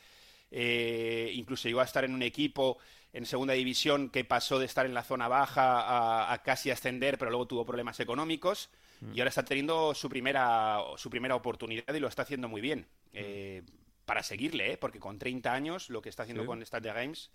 Eh, 0.52 1.32
incluso 1.34 1.66
llegó 1.66 1.80
a 1.80 1.84
estar 1.84 2.04
en 2.04 2.14
un 2.14 2.22
equipo 2.22 2.78
en 3.12 3.26
segunda 3.26 3.54
división 3.54 4.10
que 4.10 4.24
pasó 4.24 4.58
de 4.58 4.66
estar 4.66 4.86
en 4.86 4.94
la 4.94 5.02
zona 5.02 5.26
baja 5.26 5.80
a, 5.80 6.32
a 6.32 6.42
casi 6.42 6.70
ascender, 6.70 7.18
pero 7.18 7.30
luego 7.30 7.46
tuvo 7.46 7.64
problemas 7.64 7.98
económicos 8.00 8.70
y 9.12 9.20
ahora 9.20 9.30
está 9.30 9.44
teniendo 9.44 9.94
su 9.94 10.08
primera, 10.08 10.78
su 10.96 11.10
primera 11.10 11.34
oportunidad 11.34 11.92
y 11.92 11.98
lo 11.98 12.08
está 12.08 12.22
haciendo 12.22 12.48
muy 12.48 12.60
bien. 12.60 12.86
Eh, 13.12 13.62
para 14.04 14.22
seguirle, 14.22 14.72
¿eh? 14.72 14.76
porque 14.76 14.98
con 14.98 15.18
30 15.18 15.52
años 15.52 15.90
lo 15.90 16.02
que 16.02 16.08
está 16.08 16.24
haciendo 16.24 16.44
con 16.44 16.60
Stade 16.62 16.88
de 16.88 16.94
Games, 16.94 17.30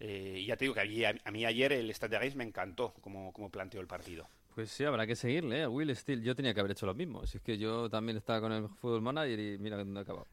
eh, 0.00 0.44
ya 0.46 0.56
te 0.56 0.64
digo 0.64 0.74
que 0.74 0.80
a, 0.80 1.14
a, 1.24 1.30
mí 1.30 1.44
ayer 1.44 1.72
el 1.72 1.90
Stade 1.90 2.16
de 2.16 2.18
Games 2.18 2.36
me 2.36 2.44
encantó 2.44 2.94
como, 3.00 3.32
como 3.32 3.50
planteó 3.50 3.80
el 3.80 3.86
partido. 3.86 4.28
Pues 4.54 4.70
sí, 4.70 4.84
habrá 4.84 5.06
que 5.06 5.16
seguirle, 5.16 5.62
¿eh? 5.62 5.66
Will 5.66 5.94
Steele. 5.94 6.22
Yo 6.22 6.34
tenía 6.34 6.52
que 6.52 6.60
haber 6.60 6.72
hecho 6.72 6.86
lo 6.86 6.94
mismo. 6.94 7.26
Si 7.26 7.38
es 7.38 7.42
que 7.42 7.58
yo 7.58 7.88
también 7.88 8.16
estaba 8.16 8.40
con 8.40 8.52
el 8.52 8.68
Fútbol 8.68 9.02
Manager 9.02 9.38
y 9.38 9.58
mira 9.58 9.76
dónde 9.76 10.00
he 10.00 10.02
acabado. 10.02 10.26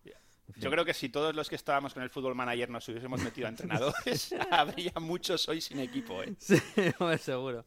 Yo 0.58 0.70
creo 0.70 0.86
que 0.86 0.94
si 0.94 1.10
todos 1.10 1.36
los 1.36 1.50
que 1.50 1.56
estábamos 1.56 1.94
con 1.94 2.04
el 2.04 2.10
fútbol 2.10 2.36
manager 2.36 2.70
nos 2.70 2.88
hubiésemos 2.88 3.22
metido 3.22 3.48
a 3.48 3.50
entrenadores, 3.50 4.34
habría 4.52 4.94
muchos 5.00 5.48
hoy 5.50 5.62
sin 5.62 5.80
equipo, 5.80 6.22
¿eh? 6.24 6.34
Sí, 6.40 6.58
seguro. 7.20 7.64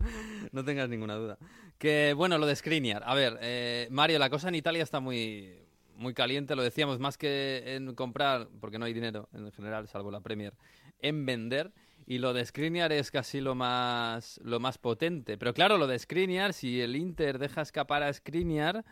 No 0.52 0.64
tengas 0.64 0.88
ninguna 0.88 1.14
duda. 1.16 1.38
Que 1.78 2.14
bueno, 2.16 2.38
lo 2.38 2.46
de 2.46 2.56
Skriniar. 2.56 3.02
A 3.04 3.14
ver, 3.14 3.38
eh, 3.40 3.88
Mario, 3.90 4.18
la 4.18 4.30
cosa 4.30 4.48
en 4.48 4.54
Italia 4.54 4.82
está 4.82 5.00
muy, 5.00 5.58
muy 5.96 6.14
caliente, 6.14 6.56
lo 6.56 6.62
decíamos, 6.62 6.98
más 6.98 7.18
que 7.18 7.74
en 7.76 7.94
comprar, 7.94 8.48
porque 8.60 8.78
no 8.78 8.84
hay 8.84 8.92
dinero 8.92 9.28
en 9.32 9.50
general, 9.52 9.88
salvo 9.88 10.10
la 10.10 10.20
Premier, 10.20 10.54
en 11.00 11.26
vender. 11.26 11.72
Y 12.06 12.18
lo 12.18 12.32
de 12.32 12.44
Skriniar 12.46 12.90
es 12.92 13.10
casi 13.10 13.40
lo 13.40 13.54
más, 13.54 14.40
lo 14.42 14.60
más 14.60 14.78
potente. 14.78 15.36
Pero 15.36 15.52
claro, 15.52 15.76
lo 15.76 15.86
de 15.86 15.98
Skriniar, 15.98 16.54
si 16.54 16.80
el 16.80 16.96
Inter 16.96 17.38
deja 17.38 17.60
escapar 17.60 18.02
a 18.02 18.10
Skriniar 18.12 18.84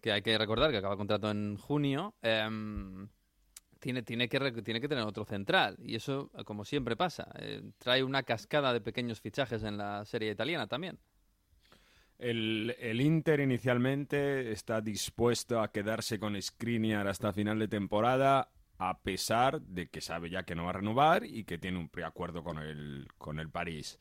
que 0.00 0.12
hay 0.12 0.22
que 0.22 0.36
recordar 0.36 0.70
que 0.70 0.78
acaba 0.78 0.94
el 0.94 0.98
contrato 0.98 1.30
en 1.30 1.56
junio, 1.56 2.14
eh, 2.22 2.48
tiene, 3.80 4.02
tiene, 4.02 4.28
que, 4.28 4.62
tiene 4.62 4.80
que 4.80 4.88
tener 4.88 5.04
otro 5.04 5.24
central. 5.24 5.76
Y 5.82 5.96
eso, 5.96 6.30
como 6.44 6.64
siempre 6.64 6.96
pasa, 6.96 7.28
eh, 7.38 7.62
trae 7.78 8.04
una 8.04 8.22
cascada 8.22 8.72
de 8.72 8.80
pequeños 8.80 9.20
fichajes 9.20 9.62
en 9.62 9.78
la 9.78 10.04
serie 10.04 10.30
italiana 10.30 10.66
también. 10.66 10.98
El, 12.18 12.76
el, 12.78 13.00
Inter 13.00 13.40
inicialmente 13.40 14.52
está 14.52 14.82
dispuesto 14.82 15.60
a 15.60 15.72
quedarse 15.72 16.18
con 16.18 16.40
Skriniar 16.40 17.08
hasta 17.08 17.32
final 17.32 17.58
de 17.58 17.68
temporada, 17.68 18.50
a 18.76 19.00
pesar 19.00 19.62
de 19.62 19.88
que 19.88 20.02
sabe 20.02 20.28
ya 20.28 20.42
que 20.42 20.54
no 20.54 20.64
va 20.64 20.70
a 20.70 20.74
renovar 20.74 21.24
y 21.24 21.44
que 21.44 21.56
tiene 21.56 21.78
un 21.78 21.88
preacuerdo 21.88 22.44
con 22.44 22.58
el, 22.58 23.08
con 23.16 23.38
el 23.38 23.48
París. 23.48 23.98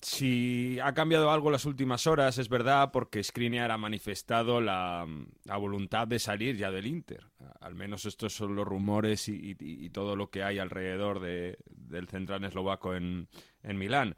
Si 0.00 0.78
ha 0.80 0.94
cambiado 0.94 1.30
algo 1.30 1.50
las 1.50 1.64
últimas 1.64 2.06
horas, 2.06 2.38
es 2.38 2.48
verdad, 2.48 2.92
porque 2.92 3.22
Skriniar 3.22 3.70
ha 3.72 3.78
manifestado 3.78 4.60
la, 4.60 5.06
voluntad 5.58 6.06
de 6.06 6.18
salir 6.18 6.56
ya 6.56 6.70
del 6.70 6.86
Inter. 6.86 7.24
Al 7.60 7.74
menos 7.74 8.04
estos 8.04 8.32
son 8.32 8.54
los 8.54 8.66
rumores 8.66 9.28
y, 9.28 9.90
todo 9.90 10.14
lo 10.14 10.30
que 10.30 10.42
hay 10.42 10.58
alrededor 10.58 11.20
de, 11.20 11.58
del 11.70 12.08
central 12.08 12.44
eslovaco 12.44 12.94
en, 12.94 13.28
en 13.62 13.78
Milán. 13.78 14.16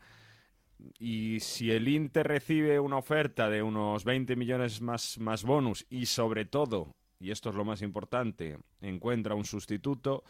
Y 0.98 1.40
si 1.40 1.70
el 1.70 1.88
Inter 1.88 2.26
recibe 2.26 2.78
una 2.80 2.98
oferta 2.98 3.48
de 3.48 3.62
unos 3.62 4.04
20 4.04 4.36
millones 4.36 4.80
más, 4.80 5.18
más 5.18 5.44
bonus 5.44 5.86
y 5.88 6.06
sobre 6.06 6.44
todo, 6.44 6.94
y 7.18 7.30
esto 7.30 7.50
es 7.50 7.54
lo 7.54 7.64
más 7.64 7.82
importante, 7.82 8.58
encuentra 8.80 9.34
un 9.34 9.44
sustituto, 9.44 10.24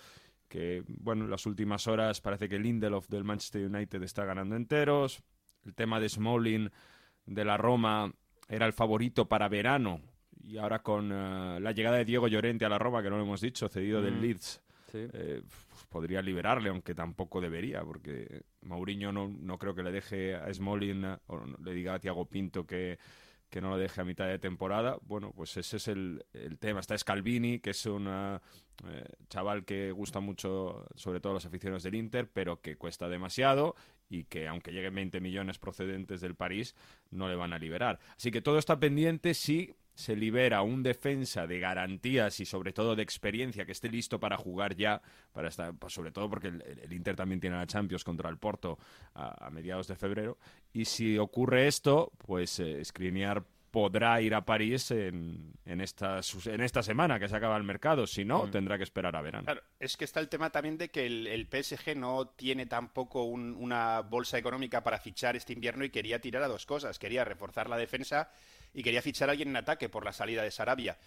que 0.49 0.83
bueno, 0.87 1.25
en 1.25 1.31
las 1.31 1.47
últimas 1.47 1.87
horas 1.87 2.21
parece 2.21 2.49
que 2.49 2.59
Lindelof 2.59 3.09
del 3.09 3.25
Manchester 3.25 3.67
United 3.67 4.03
está 4.03 4.25
ganando 4.25 4.57
enteros, 4.57 5.23
el 5.65 5.75
tema 5.75 6.01
de 6.01 6.09
Smalling 6.09 6.71
de 7.27 7.45
la 7.45 7.57
Roma 7.57 8.13
era 8.49 8.67
el 8.67 8.73
favorito 8.73 9.29
para 9.29 9.49
verano 9.49 10.01
y 10.43 10.57
ahora 10.57 10.83
con 10.83 11.13
uh, 11.13 11.61
la 11.61 11.73
llegada 11.73 11.99
de 11.99 12.05
Diego 12.05 12.29
Llorente 12.29 12.65
a 12.65 12.69
la 12.69 12.79
Roma, 12.79 13.03
que 13.03 13.11
no 13.11 13.17
lo 13.17 13.23
hemos 13.23 13.41
dicho, 13.41 13.69
cedido 13.69 14.01
mm. 14.01 14.05
del 14.05 14.21
Leeds, 14.21 14.63
sí. 14.91 14.99
eh, 15.13 15.43
pues 15.45 15.85
podría 15.89 16.23
liberarle, 16.23 16.71
aunque 16.71 16.95
tampoco 16.95 17.41
debería, 17.41 17.83
porque 17.83 18.43
Mourinho 18.63 19.13
no, 19.13 19.29
no 19.29 19.59
creo 19.59 19.75
que 19.75 19.83
le 19.83 19.93
deje 19.93 20.35
a 20.35 20.53
Smalling 20.53 21.05
o 21.27 21.45
le 21.63 21.75
diga 21.75 21.95
a 21.95 21.99
Tiago 21.99 22.25
Pinto 22.25 22.67
que, 22.67 22.99
que 23.49 23.61
no 23.61 23.71
lo 23.71 23.79
deje 23.79 24.01
a 24.01 24.05
mitad 24.05 24.27
de 24.27 24.39
temporada. 24.39 24.99
Bueno, 25.03 25.33
pues 25.35 25.57
ese 25.57 25.77
es 25.77 25.89
el, 25.89 26.25
el 26.33 26.59
tema. 26.59 26.81
Está 26.81 26.97
Scalvini, 26.97 27.59
que 27.59 27.71
es 27.71 27.85
un 27.87 28.09
eh, 28.09 28.39
chaval 29.29 29.65
que 29.65 29.93
gusta 29.93 30.21
mucho, 30.21 30.87
sobre 30.95 31.21
todo 31.21 31.33
a 31.33 31.35
los 31.35 31.47
aficionados 31.47 31.83
del 31.83 31.97
Inter, 31.97 32.31
pero 32.33 32.61
que 32.61 32.77
cuesta 32.77 33.09
demasiado 33.09 33.75
y 34.11 34.25
que 34.25 34.49
aunque 34.49 34.73
lleguen 34.73 34.95
20 34.95 35.21
millones 35.21 35.59
procedentes 35.59 36.21
del 36.21 36.35
París, 36.35 36.75
no 37.11 37.29
le 37.29 37.37
van 37.37 37.55
a 37.55 37.59
liberar. 37.59 37.99
Así 38.17 38.31
que 38.31 38.43
todo 38.43 38.59
está 38.59 38.79
pendiente 38.79 39.33
si 39.33 39.73
se 39.95 40.17
libera 40.17 40.63
un 40.63 40.83
defensa 40.83 41.47
de 41.47 41.61
garantías 41.61 42.41
y 42.41 42.47
sobre 42.47 42.73
todo 42.73 42.97
de 42.97 43.03
experiencia 43.03 43.67
que 43.67 43.73
esté 43.73 43.89
listo 43.89 44.19
para 44.19 44.37
jugar 44.37 44.75
ya, 44.75 45.01
para 45.33 45.49
estar, 45.49 45.75
pues 45.75 45.93
sobre 45.93 46.11
todo 46.11 46.29
porque 46.29 46.49
el, 46.49 46.93
Inter 46.93 47.17
también 47.17 47.41
tiene 47.41 47.57
la 47.57 47.67
Champions 47.67 48.03
contra 48.03 48.31
el 48.31 48.39
Porto 48.39 48.79
a, 49.15 49.49
mediados 49.51 49.89
de 49.89 49.97
febrero. 49.97 50.39
Y 50.73 50.87
si 50.87 51.19
ocurre 51.19 51.67
esto, 51.67 52.13
pues 52.27 52.59
eh, 52.61 52.81
podrá 53.71 54.21
ir 54.21 54.35
a 54.35 54.45
París 54.45 54.91
en, 54.91 55.53
en, 55.65 55.81
esta, 55.81 56.21
en 56.47 56.61
esta 56.61 56.83
semana 56.83 57.19
que 57.19 57.29
se 57.29 57.37
acaba 57.37 57.57
el 57.57 57.63
mercado. 57.63 58.07
Si 58.07 58.25
no, 58.25 58.47
mm. 58.47 58.51
tendrá 58.51 58.77
que 58.77 58.85
esperar 58.85 59.15
a 59.17 59.23
verano. 59.23 59.45
Claro, 59.45 59.63
es 59.79 59.97
que 59.97 60.05
está 60.05 60.21
el 60.21 60.29
tema 60.29 60.51
también 60.51 60.77
de 60.77 60.91
que 60.91 61.07
el, 61.07 61.49
PSG 61.51 61.97
no 61.97 62.29
tiene 62.29 62.67
tampoco 62.67 63.25
una 63.25 64.01
bolsa 64.01 64.39
económica 64.39 64.83
para 64.83 64.99
fichar 64.99 65.37
este 65.37 65.53
invierno 65.53 65.85
y 65.85 65.91
quería 65.91 66.21
tirar 66.21 66.43
a 66.43 66.49
dos 66.49 66.67
cosas. 66.67 66.99
Quería 66.99 67.25
reforzar 67.25 67.69
la 67.69 67.77
defensa 67.77 68.31
y 68.75 68.83
quería 68.83 69.03
fichar 69.03 69.29
a 69.29 69.33
alguien 69.33 69.49
en 69.51 69.57
ataque 69.57 69.89
por 69.89 70.05
la 70.05 70.13
salida 70.13 70.43
de 70.43 70.51
Sarabia. 70.51 70.99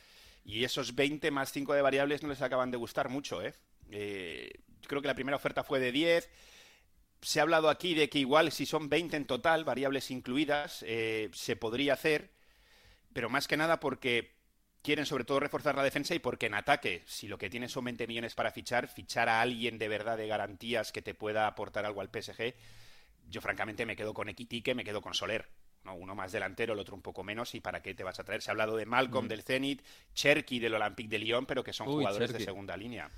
Y 0.45 0.63
esos 0.63 0.95
20 0.95 1.31
más 1.31 1.51
5 1.51 1.73
de 1.73 1.81
variables 1.81 2.23
no 2.23 2.29
les 2.29 2.41
acaban 2.41 2.71
de 2.71 2.77
gustar 2.77 3.09
mucho, 3.09 3.41
¿eh? 3.41 3.53
¿eh? 3.91 4.51
creo 4.87 5.01
que 5.01 5.07
la 5.07 5.15
primera 5.15 5.37
oferta 5.37 5.63
fue 5.63 5.79
de 5.79 5.91
10. 5.91 6.29
Se 7.21 7.39
ha 7.39 7.43
hablado 7.43 7.69
aquí 7.69 7.93
de 7.93 8.09
que 8.09 8.19
igual 8.19 8.51
si 8.51 8.65
son 8.65 8.89
20 8.89 9.15
en 9.15 9.25
total, 9.25 9.63
variables 9.63 10.11
incluidas, 10.11 10.83
eh, 10.85 11.29
se 11.33 11.55
podría 11.55 11.93
hacer, 11.93 12.31
pero 13.13 13.29
más 13.29 13.47
que 13.47 13.57
nada 13.57 13.79
porque 13.79 14.35
quieren 14.81 15.05
sobre 15.05 15.23
todo 15.23 15.39
reforzar 15.39 15.75
la 15.75 15.83
defensa 15.83 16.13
y 16.13 16.19
porque 16.19 16.47
en 16.47 16.55
ataque, 16.55 17.03
si 17.05 17.27
lo 17.27 17.37
que 17.37 17.49
tienen 17.49 17.69
son 17.69 17.85
20 17.85 18.05
millones 18.05 18.35
para 18.35 18.51
fichar, 18.51 18.87
fichar 18.87 19.29
a 19.29 19.41
alguien 19.41 19.77
de 19.77 19.87
verdad 19.87 20.17
de 20.17 20.27
garantías 20.27 20.91
que 20.91 21.01
te 21.01 21.15
pueda 21.15 21.47
aportar 21.47 21.85
algo 21.85 22.01
al 22.01 22.09
PSG, 22.09 22.53
yo 23.29 23.41
francamente 23.41 23.85
me 23.85 23.95
quedo 23.95 24.13
con 24.13 24.29
Equitique, 24.29 24.75
me 24.75 24.83
quedo 24.83 25.01
con 25.01 25.13
Soler. 25.13 25.49
Uno 25.85 26.15
más 26.15 26.31
delantero, 26.31 26.73
el 26.73 26.79
otro 26.79 26.95
un 26.95 27.01
poco 27.01 27.23
menos, 27.23 27.55
¿y 27.55 27.59
para 27.59 27.81
qué 27.81 27.93
te 27.93 28.03
vas 28.03 28.17
a 28.17 28.23
traer? 28.23 28.41
Se 28.41 28.49
ha 28.49 28.53
hablado 28.53 28.77
de 28.77 28.85
Malcolm 28.85 29.27
del 29.27 29.43
Zenit, 29.43 29.81
Cherky 30.13 30.59
del 30.59 30.75
Olympique 30.75 31.09
de 31.09 31.19
Lyon, 31.19 31.45
pero 31.45 31.61
que 31.61 31.73
son 31.73 31.87
jugadores 31.87 32.31
de 32.31 32.39
segunda 32.39 32.77
línea. 32.77 33.09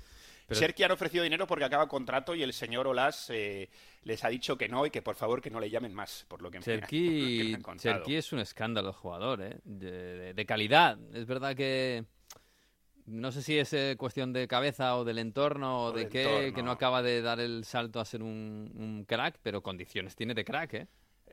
Cherky 0.54 0.84
han 0.84 0.92
ofrecido 0.92 1.24
dinero 1.24 1.46
porque 1.46 1.64
acaba 1.64 1.88
contrato 1.88 2.34
y 2.34 2.42
el 2.42 2.52
señor 2.52 2.86
Olas 2.86 3.30
eh, 3.30 3.68
les 4.02 4.24
ha 4.24 4.28
dicho 4.28 4.56
que 4.56 4.68
no 4.68 4.86
y 4.86 4.90
que 4.90 5.02
por 5.02 5.16
favor 5.16 5.42
que 5.42 5.50
no 5.50 5.60
le 5.60 5.70
llamen 5.70 5.92
más, 5.92 6.24
por 6.28 6.42
lo 6.42 6.50
que 6.50 6.60
Cherky, 6.60 7.56
Cherky 7.78 8.16
es 8.16 8.32
un 8.32 8.38
escándalo 8.38 8.92
jugador, 8.92 9.42
¿eh? 9.42 9.58
de, 9.64 10.46
calidad. 10.46 10.98
Es 11.12 11.26
verdad 11.26 11.56
que 11.56 12.04
no 13.06 13.32
sé 13.32 13.42
si 13.42 13.58
es 13.58 13.72
eh, 13.72 13.96
cuestión 13.98 14.32
de 14.32 14.46
cabeza 14.46 14.96
o 14.96 15.04
del 15.04 15.18
entorno 15.18 15.84
o, 15.84 15.92
de 15.92 16.08
qué, 16.08 16.52
que 16.54 16.62
no 16.62 16.70
acaba 16.70 17.02
de 17.02 17.22
dar 17.22 17.40
el 17.40 17.64
salto 17.64 18.00
a 18.00 18.04
ser 18.04 18.22
un, 18.22 18.72
un, 18.74 19.04
crack, 19.04 19.38
pero 19.42 19.62
condiciones 19.62 20.14
tiene 20.14 20.34
de 20.34 20.44
crack, 20.44 20.74
¿eh? 20.74 20.86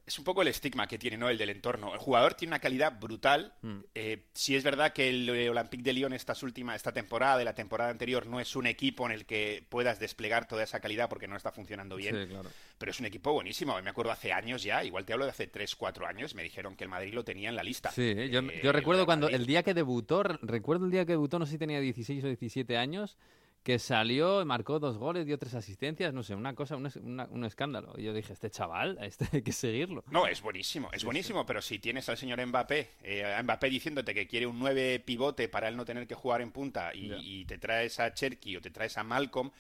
Es 0.06 0.20
un 0.20 0.26
poco 0.26 0.42
el 0.42 0.50
estigma 0.50 0.86
que 0.88 0.98
tiene, 0.98 1.18
¿no? 1.18 1.30
El 1.30 1.38
del 1.38 1.50
entorno. 1.50 1.94
El 1.94 2.00
jugador 2.00 2.34
tiene 2.34 2.52
una 2.52 2.60
calidad 2.60 3.00
brutal. 3.00 3.54
Mm. 3.62 3.80
Eh, 3.96 4.26
si 4.34 4.56
es 4.56 4.64
verdad 4.64 4.92
que 4.92 5.10
el 5.10 5.30
Olympique 5.30 5.84
de 5.84 5.94
Lyon 5.94 6.14
esta 6.14 6.34
última, 6.42 6.76
esta 6.76 6.92
temporada 6.92 7.42
y 7.42 7.46
la 7.46 7.56
temporada 7.56 7.90
anterior 7.90 8.28
no 8.28 8.40
es 8.40 8.56
un 8.56 8.68
equipo 8.68 9.06
en 9.06 9.14
el 9.14 9.26
que 9.26 9.66
puedas 9.70 10.00
desplegar 10.00 10.48
toda 10.48 10.64
esa 10.64 10.82
calidad 10.82 11.08
porque 11.08 11.28
no 11.28 11.38
está 11.38 11.52
funcionando 11.52 11.96
bien. 11.96 12.30
Pero 12.78 12.92
es 12.92 13.00
un 13.00 13.06
equipo 13.06 13.32
buenísimo. 13.32 13.82
Me 13.82 13.90
acuerdo 13.90 14.12
hace 14.12 14.34
años 14.34 14.64
ya, 14.64 14.84
igual 14.84 15.06
te 15.06 15.14
hablo 15.14 15.26
de 15.26 15.32
hace 15.32 15.48
3, 15.48 15.76
4 15.76 16.06
años, 16.06 16.36
me 16.36 16.44
dijeron 16.44 16.76
que 16.76 16.84
el 16.84 16.90
Madrid 16.90 17.14
lo 17.14 17.24
tenía 17.24 17.50
en 17.50 17.56
la 17.56 17.64
lista. 17.64 17.92
Sí, 17.92 18.30
yo, 18.30 18.42
yo 18.42 18.70
eh, 18.70 18.74
recuerdo 18.74 19.06
cuando 19.06 19.30
el 19.30 19.46
día 19.46 19.64
que 19.64 19.74
debutó, 19.74 20.24
recuerdo 20.24 20.86
el 20.86 20.92
día 20.92 21.06
que 21.06 21.14
debutó, 21.14 21.40
no 21.40 21.46
sé 21.46 21.54
si 21.54 21.58
tenía 21.58 21.80
16 21.80 22.24
o 22.26 22.28
17 22.28 22.78
años 22.78 23.18
que 23.64 23.80
salió, 23.80 24.46
marcó 24.46 24.78
dos 24.80 24.98
goles, 24.98 25.26
dio 25.26 25.40
tres 25.40 25.54
asistencias, 25.54 26.14
no 26.14 26.22
sé, 26.22 26.36
una 26.36 26.54
cosa, 26.54 26.76
un, 26.76 27.46
escándalo. 27.46 27.94
Y 27.98 28.04
yo 28.04 28.14
dije, 28.14 28.34
este 28.34 28.50
chaval, 28.50 28.98
este 29.02 29.26
hay 29.32 29.42
que 29.42 29.54
seguirlo. 29.54 30.04
No, 30.12 30.28
es 30.28 30.42
buenísimo, 30.42 30.90
es 30.92 31.06
buenísimo, 31.06 31.46
pero 31.46 31.62
si 31.62 31.80
tienes 31.80 32.10
al 32.10 32.18
señor 32.18 32.46
Mbappé, 32.46 32.90
eh, 33.04 33.40
Mbappé 33.42 33.70
diciéndote 33.70 34.14
que 34.14 34.28
quiere 34.28 34.46
un 34.46 34.60
nueve 34.60 35.00
pivote 35.00 35.48
para 35.48 35.70
él 35.70 35.78
no 35.78 35.86
tener 35.86 36.06
que 36.08 36.16
jugar 36.16 36.42
en 36.42 36.52
punta 36.52 36.94
y, 36.94 37.46
te 37.46 37.58
traes 37.58 38.00
a 38.00 38.14
Cherky 38.14 38.58
o 38.58 38.62
te 38.62 38.70
traes 38.70 38.98
a 38.98 39.04
Malcolm, 39.04 39.52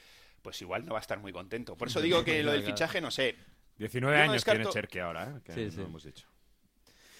pues 0.41 0.61
igual 0.61 0.85
no 0.85 0.93
va 0.93 0.99
a 0.99 1.01
estar 1.01 1.19
muy 1.19 1.31
contento. 1.31 1.77
Por 1.77 1.87
eso 1.87 2.01
digo 2.01 2.23
que 2.23 2.43
lo 2.43 2.51
del 2.51 2.63
fichaje, 2.63 2.99
no 2.99 3.09
sé. 3.09 3.35
19 3.77 4.17
años 4.17 4.43
tiene 4.43 4.65
Cherky 4.65 4.99
ahora, 4.99 5.29
¿eh? 5.37 5.41
que 5.43 5.71
sí, 5.71 5.81
hemos 5.81 6.03
dicho. 6.03 6.27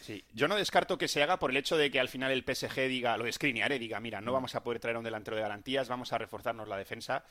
Sí, 0.04 0.22
yo 0.34 0.50
no 0.50 0.58
descarto 0.58 0.98
que 0.98 1.08
se 1.08 1.24
haga 1.24 1.40
por 1.40 1.52
el 1.52 1.56
hecho 1.56 1.78
de 1.78 1.90
que 1.90 1.98
al 1.98 2.10
final 2.10 2.30
el 2.30 2.44
PSG 2.44 2.90
diga, 2.90 3.16
lo 3.16 3.24
de 3.24 3.32
Skriniar, 3.32 3.80
diga, 3.80 4.02
mira, 4.02 4.20
no 4.20 4.32
mm. 4.32 4.34
vamos 4.34 4.54
a 4.54 4.62
poder 4.62 4.82
traer 4.82 4.98
a 4.98 5.00
un 5.00 5.06
delantero 5.06 5.38
de 5.38 5.44
garantías, 5.44 5.88
vamos 5.88 6.12
a 6.12 6.18
reforzarnos 6.18 6.68
la 6.68 6.76
defensa. 6.76 7.24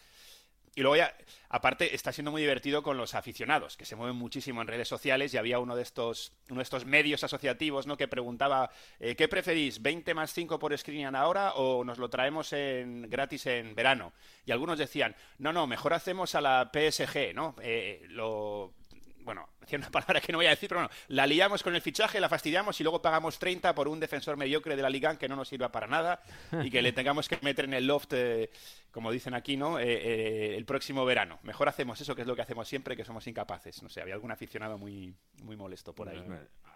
Y 0.74 0.80
luego 0.80 0.96
ya, 0.96 1.14
aparte, 1.50 1.94
está 1.94 2.12
siendo 2.12 2.30
muy 2.30 2.40
divertido 2.40 2.82
con 2.82 2.96
los 2.96 3.14
aficionados, 3.14 3.76
que 3.76 3.84
se 3.84 3.94
mueven 3.94 4.16
muchísimo 4.16 4.62
en 4.62 4.68
redes 4.68 4.88
sociales 4.88 5.34
y 5.34 5.36
había 5.36 5.58
uno 5.58 5.76
de 5.76 5.82
estos, 5.82 6.32
uno 6.48 6.60
de 6.60 6.62
estos 6.62 6.86
medios 6.86 7.22
asociativos, 7.22 7.86
¿no? 7.86 7.98
Que 7.98 8.08
preguntaba, 8.08 8.70
eh, 8.98 9.14
¿qué 9.16 9.28
preferís, 9.28 9.82
20 9.82 10.14
más 10.14 10.32
5 10.32 10.58
por 10.58 10.76
Skriniar 10.78 11.14
ahora 11.14 11.52
o 11.56 11.84
nos 11.84 11.98
lo 11.98 12.08
traemos 12.08 12.54
en, 12.54 13.02
gratis 13.10 13.44
en 13.44 13.74
verano? 13.74 14.14
Y 14.46 14.52
algunos 14.52 14.78
decían, 14.78 15.14
no, 15.36 15.52
no, 15.52 15.66
mejor 15.66 15.92
hacemos 15.92 16.34
a 16.34 16.40
la 16.40 16.70
PSG, 16.72 17.34
¿no? 17.34 17.54
Eh, 17.60 18.06
lo, 18.08 18.72
bueno, 19.24 19.48
decía 19.60 19.78
una 19.78 19.90
palabra 19.90 20.20
que 20.20 20.32
no 20.32 20.38
voy 20.38 20.46
a 20.46 20.50
decir, 20.50 20.68
pero 20.68 20.82
bueno, 20.82 20.94
la 21.08 21.26
liamos 21.26 21.62
con 21.62 21.74
el 21.74 21.80
fichaje, 21.80 22.20
la 22.20 22.28
fastidiamos 22.28 22.80
y 22.80 22.84
luego 22.84 23.00
pagamos 23.00 23.38
30 23.38 23.74
por 23.74 23.88
un 23.88 24.00
defensor 24.00 24.36
mediocre 24.36 24.76
de 24.76 24.82
la 24.82 24.90
Liga 24.90 25.16
que 25.16 25.28
no 25.28 25.36
nos 25.36 25.48
sirva 25.48 25.70
para 25.70 25.86
nada 25.86 26.22
y 26.62 26.70
que 26.70 26.82
le 26.82 26.92
tengamos 26.92 27.28
que 27.28 27.38
meter 27.42 27.64
en 27.66 27.74
el 27.74 27.86
loft, 27.86 28.12
eh, 28.12 28.50
como 28.90 29.10
dicen 29.10 29.34
aquí, 29.34 29.56
¿no? 29.56 29.78
Eh, 29.78 29.84
eh, 29.86 30.56
el 30.56 30.64
próximo 30.64 31.04
verano. 31.04 31.38
Mejor 31.42 31.68
hacemos 31.68 32.00
eso, 32.00 32.14
que 32.14 32.22
es 32.22 32.26
lo 32.26 32.36
que 32.36 32.42
hacemos 32.42 32.68
siempre, 32.68 32.96
que 32.96 33.04
somos 33.04 33.26
incapaces. 33.26 33.82
No 33.82 33.88
sé, 33.88 34.02
había 34.02 34.14
algún 34.14 34.30
aficionado 34.30 34.78
muy, 34.78 35.14
muy 35.42 35.56
molesto 35.56 35.94
por 35.94 36.08
ahí. 36.08 36.22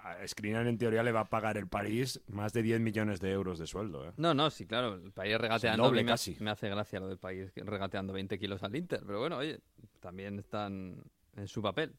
A 0.03 0.27
Skriniar 0.27 0.67
en 0.67 0.79
teoría 0.79 1.03
le 1.03 1.11
va 1.11 1.21
a 1.21 1.29
pagar 1.29 1.57
el 1.57 1.67
París 1.67 2.21
más 2.29 2.53
de 2.53 2.63
10 2.63 2.81
millones 2.81 3.21
de 3.21 3.33
euros 3.33 3.59
de 3.59 3.67
sueldo. 3.67 4.13
No, 4.17 4.35
no, 4.35 4.51
sí, 4.51 4.67
claro, 4.67 4.95
el 4.95 5.13
país 5.13 5.37
regateando. 5.37 5.91
me, 5.91 6.05
casi. 6.05 6.37
me 6.39 6.51
hace 6.51 6.69
gracia 6.69 7.01
lo 7.01 7.09
del 7.09 7.19
país 7.19 7.51
regateando 7.55 8.13
20 8.13 8.39
kilos 8.39 8.63
al 8.63 8.77
Inter, 8.77 9.03
pero 9.05 9.19
bueno, 9.19 9.39
oye, 9.39 9.61
también 10.01 10.39
están 10.39 11.03
en 11.37 11.49
su 11.49 11.61
papel. 11.61 11.93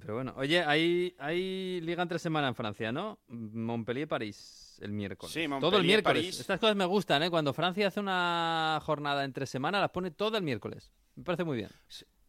Pero 0.00 0.14
bueno, 0.14 0.32
oye, 0.36 0.62
hay, 0.62 1.14
hay 1.18 1.80
liga 1.82 2.02
entre 2.02 2.18
semana 2.18 2.48
en 2.48 2.54
Francia, 2.54 2.92
¿no? 2.92 3.20
Montpellier-París 3.28 4.62
el 4.82 4.92
miércoles. 4.92 5.32
Sí, 5.32 5.46
Todo 5.60 5.78
el 5.78 5.84
miércoles. 5.84 6.40
Estas 6.40 6.58
cosas 6.58 6.76
me 6.76 6.84
gustan, 6.84 7.22
¿eh? 7.22 7.30
Cuando 7.30 7.52
Francia 7.52 7.86
hace 7.86 8.00
una 8.00 8.80
jornada 8.82 9.24
entre 9.24 9.46
semana, 9.46 9.80
las 9.80 9.90
pone 9.90 10.10
todo 10.10 10.36
el 10.36 10.42
miércoles. 10.42 10.92
Me 11.14 11.24
parece 11.24 11.44
muy 11.44 11.56
bien. 11.56 11.70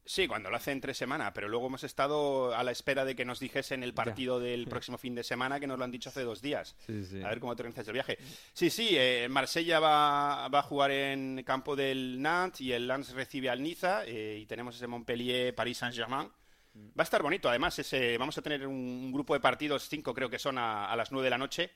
Sí. 0.05 0.27
cuando 0.27 0.49
lo 0.49 0.57
hace 0.57 0.71
entre 0.71 0.93
semana, 0.93 1.33
pero 1.33 1.47
luego 1.47 1.67
hemos 1.67 1.83
estado 1.83 2.53
a 2.53 2.63
la 2.63 2.71
espera 2.71 3.05
de 3.05 3.15
que 3.15 3.25
nos 3.25 3.39
dijesen 3.39 3.81
el 3.81 3.93
partido 3.93 4.39
del 4.39 4.67
próximo 4.69 4.97
fin 4.97 5.15
de 5.15 5.23
semana, 5.23 5.59
que 5.59 5.67
nos 5.67 5.77
lo 5.79 5.85
han 5.85 5.91
dicho 5.91 6.09
hace 6.09 6.23
dos 6.23 6.41
días. 6.41 6.75
A 7.23 7.29
ver 7.29 7.39
cómo 7.39 7.55
te 7.55 7.63
organizas 7.63 7.87
el 7.87 7.93
viaje. 7.93 8.17
Sí, 8.53 8.69
sí, 8.69 8.89
eh, 8.91 9.27
Marsella 9.29 9.79
va, 9.79 10.49
va, 10.49 10.59
a 10.59 10.63
jugar 10.63 10.91
en 10.91 11.41
campo 11.43 11.75
del 11.75 12.21
Nantes 12.21 12.61
y 12.61 12.73
el 12.73 12.87
Lens 12.87 13.13
recibe 13.13 13.49
al 13.49 13.63
Niza 13.63 14.05
eh, 14.05 14.39
y 14.41 14.45
tenemos 14.45 14.75
ese 14.75 14.87
Montpellier-París 14.87 15.77
Saint-Germain 15.77 16.29
Va 16.75 17.01
a 17.01 17.03
estar 17.03 17.21
bonito, 17.21 17.49
además, 17.49 17.77
ese, 17.77 18.17
vamos 18.17 18.37
a 18.37 18.41
tener 18.41 18.65
un, 18.65 19.11
grupo 19.11 19.33
de 19.33 19.39
partidos, 19.39 19.87
cinco 19.87 20.13
creo 20.13 20.29
que 20.29 20.39
son 20.39 20.57
a, 20.57 20.95
las 20.95 21.11
nueve 21.11 21.25
de 21.25 21.29
la 21.29 21.37
noche, 21.37 21.71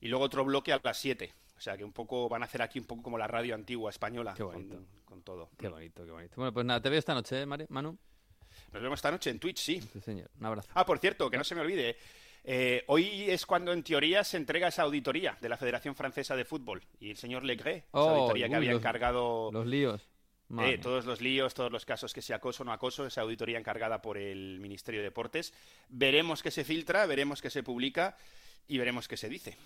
y 0.00 0.08
luego 0.08 0.24
otro 0.24 0.44
bloque 0.44 0.72
a 0.72 0.80
las 0.82 0.98
siete. 0.98 1.32
O 1.56 1.60
sea 1.60 1.76
que 1.76 1.84
un 1.84 1.92
poco 1.92 2.28
van 2.28 2.42
a 2.42 2.46
hacer 2.46 2.62
aquí 2.62 2.78
un 2.78 2.86
poco 2.86 3.02
como 3.02 3.18
la 3.18 3.26
radio 3.26 3.54
antigua 3.54 3.90
española 3.90 4.34
Con, 4.34 5.22
todo. 5.22 5.50
Qué 5.58 5.68
bonito, 5.68 6.04
qué 6.04 6.10
bonito. 6.10 6.34
Bueno, 6.36 6.52
pues 6.52 6.64
nada, 6.64 6.80
te 6.80 6.88
veo 6.88 6.98
esta 6.98 7.12
noche, 7.12 7.42
¿eh, 7.42 7.46
Manu. 7.46 7.98
Nos 8.72 8.82
vemos 8.82 8.98
esta 8.98 9.10
noche 9.10 9.30
en 9.30 9.38
Twitch, 9.38 9.58
sí. 9.58 9.80
Sí, 9.92 10.00
señor. 10.00 10.30
Un 10.38 10.46
abrazo. 10.46 10.70
Ah, 10.74 10.86
por 10.86 10.98
cierto, 10.98 11.28
que 11.28 11.36
no 11.36 11.44
se 11.44 11.54
me 11.54 11.60
olvide. 11.60 11.96
Eh, 12.44 12.84
hoy 12.86 13.30
es 13.30 13.44
cuando 13.44 13.72
en 13.72 13.82
teoría 13.82 14.24
se 14.24 14.36
entrega 14.36 14.68
esa 14.68 14.82
auditoría 14.82 15.36
de 15.40 15.48
la 15.48 15.56
Federación 15.56 15.94
Francesa 15.94 16.36
de 16.36 16.44
Fútbol 16.44 16.82
y 16.98 17.10
el 17.10 17.16
señor 17.16 17.44
Legré, 17.44 17.76
esa 17.76 17.88
oh, 17.92 18.08
auditoría 18.08 18.48
que 18.48 18.54
había 18.54 18.72
encargado 18.72 19.50
los 19.52 19.66
líos. 19.66 20.08
Eh, 20.58 20.78
todos 20.78 21.04
los 21.06 21.20
líos, 21.20 21.54
todos 21.54 21.70
los 21.70 21.84
casos 21.84 22.12
que 22.12 22.22
sea 22.22 22.36
acoso 22.36 22.64
o 22.64 22.66
no 22.66 22.72
acoso, 22.72 23.06
esa 23.06 23.20
auditoría 23.20 23.58
encargada 23.58 24.02
por 24.02 24.18
el 24.18 24.58
Ministerio 24.58 25.00
de 25.00 25.04
Deportes. 25.04 25.54
Veremos 25.88 26.42
qué 26.42 26.50
se 26.50 26.64
filtra, 26.64 27.06
veremos 27.06 27.40
qué 27.40 27.50
se 27.50 27.62
publica 27.62 28.16
y 28.66 28.78
veremos 28.78 29.06
qué 29.06 29.16
se 29.16 29.28
dice. 29.28 29.56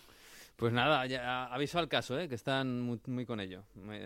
Pues 0.57 0.73
nada, 0.73 1.05
ya 1.07 1.47
aviso 1.47 1.79
al 1.79 1.89
caso, 1.89 2.19
¿eh? 2.19 2.29
que 2.29 2.37
están 2.37 2.81
muy, 2.81 3.27
con 3.27 3.41
ello. 3.41 3.65
un 3.75 3.97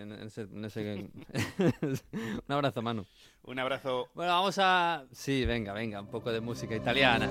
abrazo, 2.47 2.81
Manu. 2.81 3.05
Un 3.43 3.59
abrazo. 3.59 4.09
Bueno, 4.15 4.31
vamos 4.31 4.57
a... 4.59 5.05
Sí, 5.11 5.45
venga, 5.45 5.73
venga, 5.73 6.01
un 6.01 6.07
poco 6.07 6.31
de 6.31 6.39
música 6.41 6.75
italiana. 6.75 7.29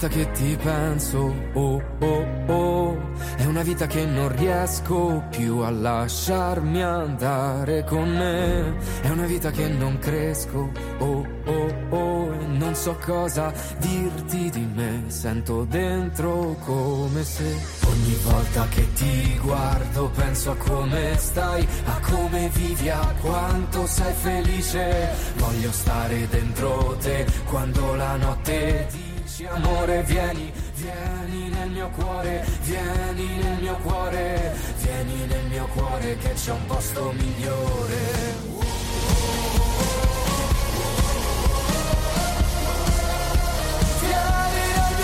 Vita 0.00 0.16
che 0.16 0.30
ti 0.30 0.56
penso, 0.56 1.34
oh 1.52 1.82
oh 1.98 2.26
oh, 2.46 2.98
è 3.36 3.44
una 3.44 3.62
vita 3.62 3.86
che 3.86 4.06
non 4.06 4.34
riesco 4.34 5.24
più 5.28 5.58
a 5.58 5.68
lasciarmi 5.68 6.82
andare 6.82 7.84
con 7.84 8.08
me, 8.08 8.78
è 9.02 9.10
una 9.10 9.26
vita 9.26 9.50
che 9.50 9.68
non 9.68 9.98
cresco, 9.98 10.70
oh 11.00 11.26
oh 11.44 11.74
oh, 11.90 12.32
e 12.32 12.46
non 12.46 12.74
so 12.74 12.96
cosa 13.04 13.52
dirti 13.76 14.48
di 14.48 14.66
me, 14.74 15.04
sento 15.08 15.64
dentro 15.64 16.56
come 16.64 17.22
se 17.22 17.58
ogni 17.86 18.16
volta 18.22 18.66
che 18.68 18.90
ti 18.94 19.38
guardo 19.42 20.10
penso 20.14 20.52
a 20.52 20.56
come 20.56 21.14
stai, 21.18 21.68
a 21.84 22.00
come 22.10 22.48
vivi, 22.54 22.88
a 22.88 23.14
quanto 23.20 23.86
sei 23.86 24.14
felice, 24.14 25.10
voglio 25.36 25.70
stare 25.72 26.26
dentro 26.30 26.96
te 27.02 27.26
quando 27.44 27.94
la 27.96 28.16
notte 28.16 28.99
dici 29.40 29.46
amore 29.46 30.02
vieni, 30.02 30.52
vieni 30.74 31.48
nel 31.48 31.70
mio 31.70 31.88
cuore, 31.90 32.44
vieni 32.62 33.26
nel 33.42 33.60
mio 33.60 33.76
cuore, 33.76 34.54
vieni 34.82 35.26
nel 35.26 35.44
mio 35.46 35.66
cuore 35.74 36.16
che 36.18 36.32
c'è 36.34 36.52
un 36.52 36.66
posto 36.66 37.12
migliore. 37.12 38.48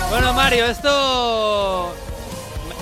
Bueno, 0.09 0.33
Mario, 0.35 0.67
esto 0.67 1.95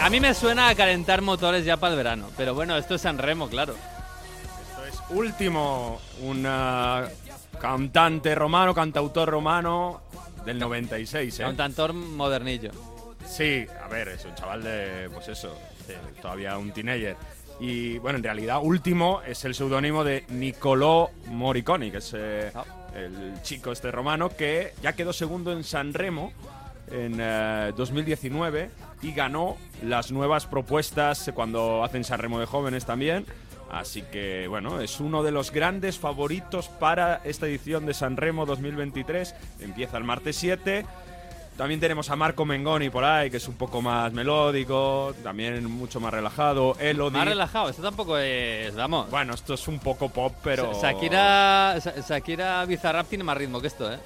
a 0.00 0.10
mí 0.10 0.20
me 0.20 0.34
suena 0.34 0.68
a 0.68 0.74
calentar 0.74 1.22
motores 1.22 1.64
ya 1.64 1.76
para 1.76 1.92
el 1.92 1.96
verano, 1.96 2.30
pero 2.36 2.54
bueno, 2.54 2.76
esto 2.76 2.96
es 2.96 3.00
San 3.00 3.18
Remo, 3.18 3.48
claro. 3.48 3.74
Esto 3.74 4.84
es 4.84 5.00
último, 5.10 6.00
un 6.20 6.42
cantante 7.58 8.34
romano, 8.34 8.74
cantautor 8.74 9.28
romano 9.28 10.02
del 10.44 10.58
96, 10.58 11.40
¿eh? 11.40 11.42
Cantautor 11.42 11.92
modernillo. 11.92 12.70
Sí, 13.26 13.66
a 13.82 13.88
ver, 13.88 14.08
es 14.08 14.24
un 14.24 14.34
chaval 14.34 14.62
de, 14.62 15.08
pues 15.12 15.28
eso, 15.28 15.56
de 15.86 15.96
todavía 16.20 16.58
un 16.58 16.72
teenager. 16.72 17.16
Y 17.60 17.98
bueno, 17.98 18.18
en 18.18 18.24
realidad, 18.24 18.58
último 18.62 19.22
es 19.26 19.44
el 19.44 19.54
seudónimo 19.54 20.04
de 20.04 20.24
Niccolò 20.28 21.10
Moriconi, 21.26 21.90
que 21.90 21.98
es 21.98 22.12
eh, 22.16 22.52
el 22.94 23.40
chico 23.42 23.72
este 23.72 23.90
romano 23.90 24.28
que 24.30 24.72
ya 24.82 24.92
quedó 24.92 25.12
segundo 25.12 25.52
en 25.52 25.64
San 25.64 25.94
Remo 25.94 26.32
en 26.90 27.16
eh, 27.18 27.72
2019 27.76 28.70
y 29.02 29.12
ganó 29.12 29.56
las 29.82 30.10
nuevas 30.12 30.46
propuestas 30.46 31.30
cuando 31.34 31.84
hacen 31.84 32.04
San 32.04 32.18
Remo 32.18 32.40
de 32.40 32.46
jóvenes 32.46 32.84
también. 32.84 33.24
Así 33.78 34.02
que 34.02 34.46
bueno, 34.48 34.80
es 34.80 35.00
uno 35.00 35.22
de 35.22 35.30
los 35.32 35.50
grandes 35.50 35.98
favoritos 35.98 36.68
para 36.68 37.20
esta 37.24 37.46
edición 37.46 37.86
de 37.86 37.94
San 37.94 38.16
Remo 38.16 38.46
2023. 38.46 39.34
Empieza 39.60 39.96
el 39.98 40.04
martes 40.04 40.36
7. 40.36 40.86
También 41.56 41.78
tenemos 41.78 42.10
a 42.10 42.16
Marco 42.16 42.44
Mengoni 42.44 42.90
por 42.90 43.04
ahí, 43.04 43.30
que 43.30 43.36
es 43.36 43.46
un 43.46 43.54
poco 43.54 43.80
más 43.80 44.12
melódico, 44.12 45.14
también 45.22 45.64
mucho 45.70 46.00
más 46.00 46.12
relajado. 46.12 46.76
Elodie. 46.80 47.16
Más 47.18 47.28
relajado, 47.28 47.68
esto 47.68 47.80
tampoco 47.80 48.18
es, 48.18 48.74
vamos. 48.74 49.08
Bueno, 49.08 49.34
esto 49.34 49.54
es 49.54 49.68
un 49.68 49.78
poco 49.78 50.08
pop, 50.08 50.34
pero... 50.42 50.72
Shakira, 50.80 51.76
Sha- 51.78 51.94
Shakira 52.08 52.64
Bizarrap 52.64 53.06
tiene 53.08 53.22
más 53.22 53.36
ritmo 53.36 53.60
que 53.60 53.68
esto, 53.68 53.92
¿eh? 53.92 53.98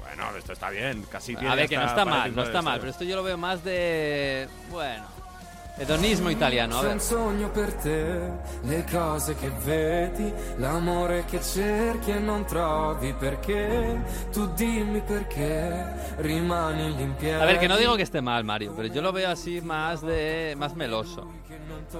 Bueno, 0.00 0.36
esto 0.36 0.52
está 0.52 0.70
bien, 0.70 1.04
casi 1.08 1.36
A 1.36 1.38
tiene 1.38 1.54
ver, 1.54 1.68
que 1.68 1.76
no 1.76 1.84
está 1.86 2.04
mal, 2.04 2.34
no 2.34 2.42
está 2.42 2.62
mal, 2.62 2.74
esto. 2.74 2.80
pero 2.80 2.90
esto 2.90 3.04
yo 3.04 3.14
lo 3.14 3.22
veo 3.22 3.38
más 3.38 3.62
de... 3.62 4.48
Bueno, 4.72 5.04
hedonismo 5.78 6.30
italiano, 6.30 6.80
ver. 6.82 6.92
un 6.92 7.00
sogno 7.00 7.50
per 7.50 7.72
te, 7.74 8.30
le 8.62 8.84
cose 8.90 9.34
che 9.36 9.50
vedi, 9.64 10.32
l'amore 10.56 11.24
che 11.24 11.40
cerchi 11.40 12.10
e 12.10 12.18
non 12.18 12.44
trovi 12.46 13.12
perché, 13.18 14.00
tu 14.32 14.46
dimmi 14.54 15.00
perché 15.00 15.94
rimani 16.18 16.94
lì 16.96 17.02
in 17.02 17.14
piedi. 17.16 17.40
A 17.40 17.44
ver, 17.44 17.58
que 17.58 17.68
no 17.68 17.76
digo 17.76 17.96
que 17.96 18.02
esté 18.02 18.20
mal, 18.20 18.44
Mario, 18.44 18.72
pero 18.76 18.88
yo 18.88 19.00
lo 19.00 19.12
veo 19.12 19.30
así 19.30 19.60
más 19.60 20.00
de... 20.02 20.54
más 20.58 20.74
meloso. 20.74 21.26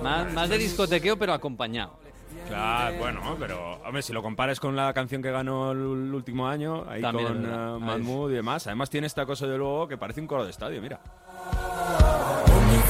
Más, 0.02 0.32
más 0.32 0.48
de 0.48 0.58
discotequeo, 0.58 1.16
pero 1.16 1.32
acompañado. 1.32 1.98
Claro, 2.46 2.96
bueno, 2.98 3.36
pero 3.38 3.78
hombre, 3.84 4.00
si 4.00 4.12
lo 4.12 4.22
compares 4.22 4.58
con 4.60 4.74
la 4.74 4.92
canción 4.94 5.20
que 5.20 5.30
ganó 5.30 5.72
el, 5.72 5.78
el 5.78 6.14
último 6.14 6.46
año, 6.48 6.84
ahí 6.88 7.02
También 7.02 7.28
con 7.28 7.42
verdad. 7.42 7.70
eh, 7.70 7.74
Ahí 7.74 7.80
Mahmood 7.80 8.30
y 8.30 8.34
demás, 8.34 8.66
además 8.66 8.88
tiene 8.90 9.06
esta 9.06 9.26
cosa 9.26 9.46
de 9.46 9.58
luego 9.58 9.86
que 9.88 9.98
parece 9.98 10.20
un 10.20 10.26
coro 10.26 10.44
de 10.44 10.50
estadio, 10.50 10.80
mira. 10.80 10.98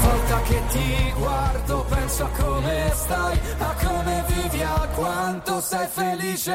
Volta 0.03 0.43
che 0.43 0.61
ti 0.71 1.13
guardo 1.19 1.85
penso 1.89 2.25
a 2.25 2.29
come 2.31 2.91
stai, 2.93 3.39
a 3.59 3.75
come 3.85 4.25
vivi, 4.29 4.63
a 4.63 4.89
quanto 4.95 5.61
sei 5.61 5.87
felice. 5.87 6.55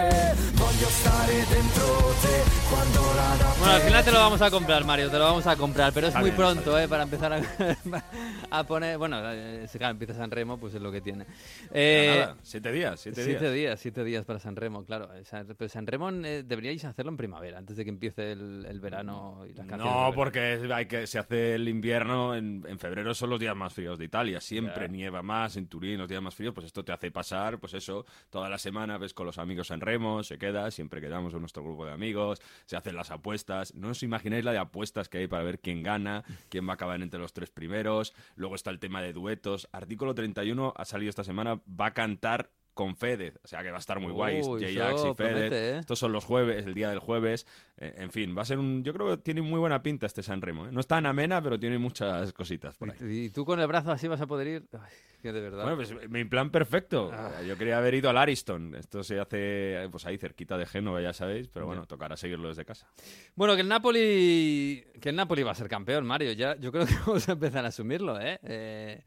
Voglio 0.53 0.87
stare 0.87 1.33
dentro 1.49 1.85
te 2.21 2.43
quando 2.69 2.99
la 3.15 3.29
notte 3.35 3.59
Bueno, 3.59 3.73
al 3.73 3.81
final 3.81 4.03
te 4.03 4.11
lo 4.11 4.17
vamos 4.19 4.41
a 4.41 4.49
comprar, 4.51 4.85
Mario, 4.85 5.09
te 5.09 5.17
lo 5.17 5.23
vamos 5.25 5.47
a 5.47 5.55
comprar, 5.55 5.93
pero 5.93 6.07
es 6.07 6.15
muy 6.15 6.23
bien, 6.25 6.35
pronto, 6.35 6.77
¿eh? 6.79 6.87
Para 6.87 7.03
empezar 7.03 7.33
a, 7.33 7.41
a 8.49 8.63
poner... 8.65 8.97
Bueno, 8.97 9.17
eh, 9.31 9.67
si 9.69 9.77
claro, 9.77 9.91
empieza 9.91 10.13
San 10.13 10.31
Remo, 10.31 10.57
pues 10.57 10.73
es 10.73 10.81
lo 10.81 10.91
que 10.91 11.01
tiene. 11.01 11.25
Eh, 11.71 12.17
Nada, 12.19 12.37
siete 12.41 12.71
días, 12.71 12.99
siete, 12.99 13.23
Siete 13.23 13.39
días. 13.51 13.53
días, 13.53 13.79
siete 13.79 14.03
días 14.03 14.25
para 14.25 14.39
San 14.39 14.55
Remo, 14.55 14.83
claro. 14.85 15.09
Pero 15.57 15.69
San 15.69 15.85
Remo 15.87 16.09
eh, 16.09 16.43
deberíais 16.43 16.83
hacerlo 16.85 17.11
en 17.11 17.17
primavera, 17.17 17.57
antes 17.59 17.75
de 17.77 17.83
que 17.83 17.89
empiece 17.89 18.31
el, 18.31 18.65
el 18.67 18.79
verano 18.79 19.43
y 19.45 19.53
las 19.53 19.67
canciones. 19.67 19.85
No, 19.95 20.11
porque 20.15 20.59
hay 20.73 20.85
que, 20.87 21.05
se 21.07 21.19
hace 21.19 21.55
el 21.55 21.67
invierno, 21.67 22.35
en, 22.35 22.63
en 22.67 22.79
febrero 22.79 23.13
son 23.13 23.29
los 23.33 23.39
días 23.39 23.55
más 23.55 23.73
fríos 23.73 23.97
de 23.97 24.05
Italia, 24.05 24.39
siempre 24.39 24.87
nieva 24.87 25.23
más, 25.23 25.57
en 25.57 25.67
Turín 25.67 25.97
los 25.97 26.07
días 26.07 26.21
más 26.21 26.35
fríos, 26.35 26.53
pues 26.53 26.67
esto 26.67 26.85
te 26.85 26.91
hace 26.91 27.09
pasar, 27.09 27.59
pues 27.59 27.73
eso, 27.73 28.05
toda 28.29 28.47
la 28.47 28.57
semana 28.57 28.97
ves 28.97 29.13
con 29.13 29.25
los 29.25 29.39
amigos 29.39 29.71
en 29.71 29.81
Remo, 29.81 30.23
se 30.23 30.37
queda, 30.37 30.69
siempre 30.69 31.01
quedamos 31.01 31.33
en 31.33 31.39
nuestro 31.39 31.63
grupo 31.63 31.85
de 31.85 31.91
amigos, 31.91 32.41
se 32.65 32.77
hacen 32.77 32.95
las 32.95 33.09
apuestas, 33.09 33.73
no 33.73 33.89
os 33.89 34.03
imagináis 34.03 34.45
la 34.45 34.51
de 34.51 34.59
apuestas 34.59 35.09
que 35.09 35.17
hay 35.17 35.27
para 35.27 35.43
ver 35.43 35.59
quién 35.59 35.81
gana, 35.81 36.23
quién 36.49 36.67
va 36.67 36.71
a 36.71 36.75
acabar 36.75 37.01
entre 37.01 37.19
los 37.19 37.33
tres 37.33 37.49
primeros, 37.49 38.13
luego 38.35 38.53
está 38.53 38.69
el 38.69 38.79
tema 38.79 39.01
de 39.01 39.13
duetos, 39.13 39.67
artículo 39.71 40.13
31 40.13 40.73
ha 40.75 40.85
salido 40.85 41.09
esta 41.09 41.23
semana, 41.23 41.59
va 41.67 41.87
a 41.87 41.93
cantar 41.93 42.51
con 42.73 42.95
Fedez, 42.95 43.39
o 43.43 43.47
sea 43.47 43.61
que 43.61 43.69
va 43.69 43.77
a 43.77 43.79
estar 43.79 43.99
muy 43.99 44.11
guay, 44.11 44.41
J-Ax 44.41 45.05
y 45.05 45.13
Fedez, 45.15 45.51
¿eh? 45.51 45.77
estos 45.79 45.99
son 45.99 46.11
los 46.11 46.23
jueves, 46.25 46.65
el 46.65 46.73
día 46.73 46.89
del 46.89 46.99
jueves. 46.99 47.45
Eh, 47.77 47.93
en 47.97 48.11
fin, 48.11 48.35
va 48.37 48.43
a 48.43 48.45
ser 48.45 48.59
un. 48.59 48.83
Yo 48.83 48.93
creo 48.93 49.09
que 49.09 49.17
tiene 49.17 49.41
muy 49.41 49.59
buena 49.59 49.81
pinta 49.81 50.05
este 50.05 50.21
San 50.23 50.41
Remo. 50.41 50.67
¿eh? 50.67 50.69
No 50.71 50.79
es 50.79 50.87
tan 50.87 51.05
amena, 51.05 51.41
pero 51.41 51.59
tiene 51.59 51.77
muchas 51.77 52.31
cositas 52.33 52.75
por 52.75 52.91
ahí. 52.91 52.97
¿Y 53.01 53.29
tú 53.29 53.45
con 53.45 53.59
el 53.59 53.67
brazo 53.67 53.91
así 53.91 54.07
vas 54.07 54.21
a 54.21 54.27
poder 54.27 54.47
ir? 54.47 54.63
Ay, 54.73 54.91
que 55.21 55.31
de 55.31 55.41
verdad. 55.41 55.63
Bueno, 55.63 55.77
pues 55.77 56.09
mi 56.09 56.23
plan 56.25 56.51
perfecto. 56.51 57.11
Ah. 57.11 57.41
Yo 57.47 57.57
quería 57.57 57.77
haber 57.77 57.95
ido 57.95 58.09
al 58.09 58.17
Ariston. 58.17 58.75
Esto 58.75 59.03
se 59.03 59.19
hace 59.19 59.87
pues 59.91 60.05
ahí 60.05 60.17
cerquita 60.17 60.57
de 60.57 60.65
Génova, 60.65 61.01
ya 61.01 61.13
sabéis. 61.13 61.47
Pero 61.47 61.65
bueno, 61.65 61.85
tocará 61.85 62.15
seguirlo 62.15 62.49
desde 62.49 62.65
casa. 62.65 62.87
Bueno, 63.35 63.55
que 63.55 63.61
el 63.61 63.67
Napoli 63.67 64.83
que 65.01 65.09
el 65.09 65.15
Napoli 65.15 65.43
va 65.43 65.51
a 65.51 65.55
ser 65.55 65.67
campeón, 65.67 66.05
Mario. 66.05 66.31
Ya, 66.33 66.55
yo 66.57 66.71
creo 66.71 66.85
que 66.85 66.93
vamos 67.05 67.27
a 67.27 67.33
empezar 67.33 67.65
a 67.65 67.69
asumirlo, 67.69 68.19
¿eh? 68.19 68.39
Eh, 68.43 69.01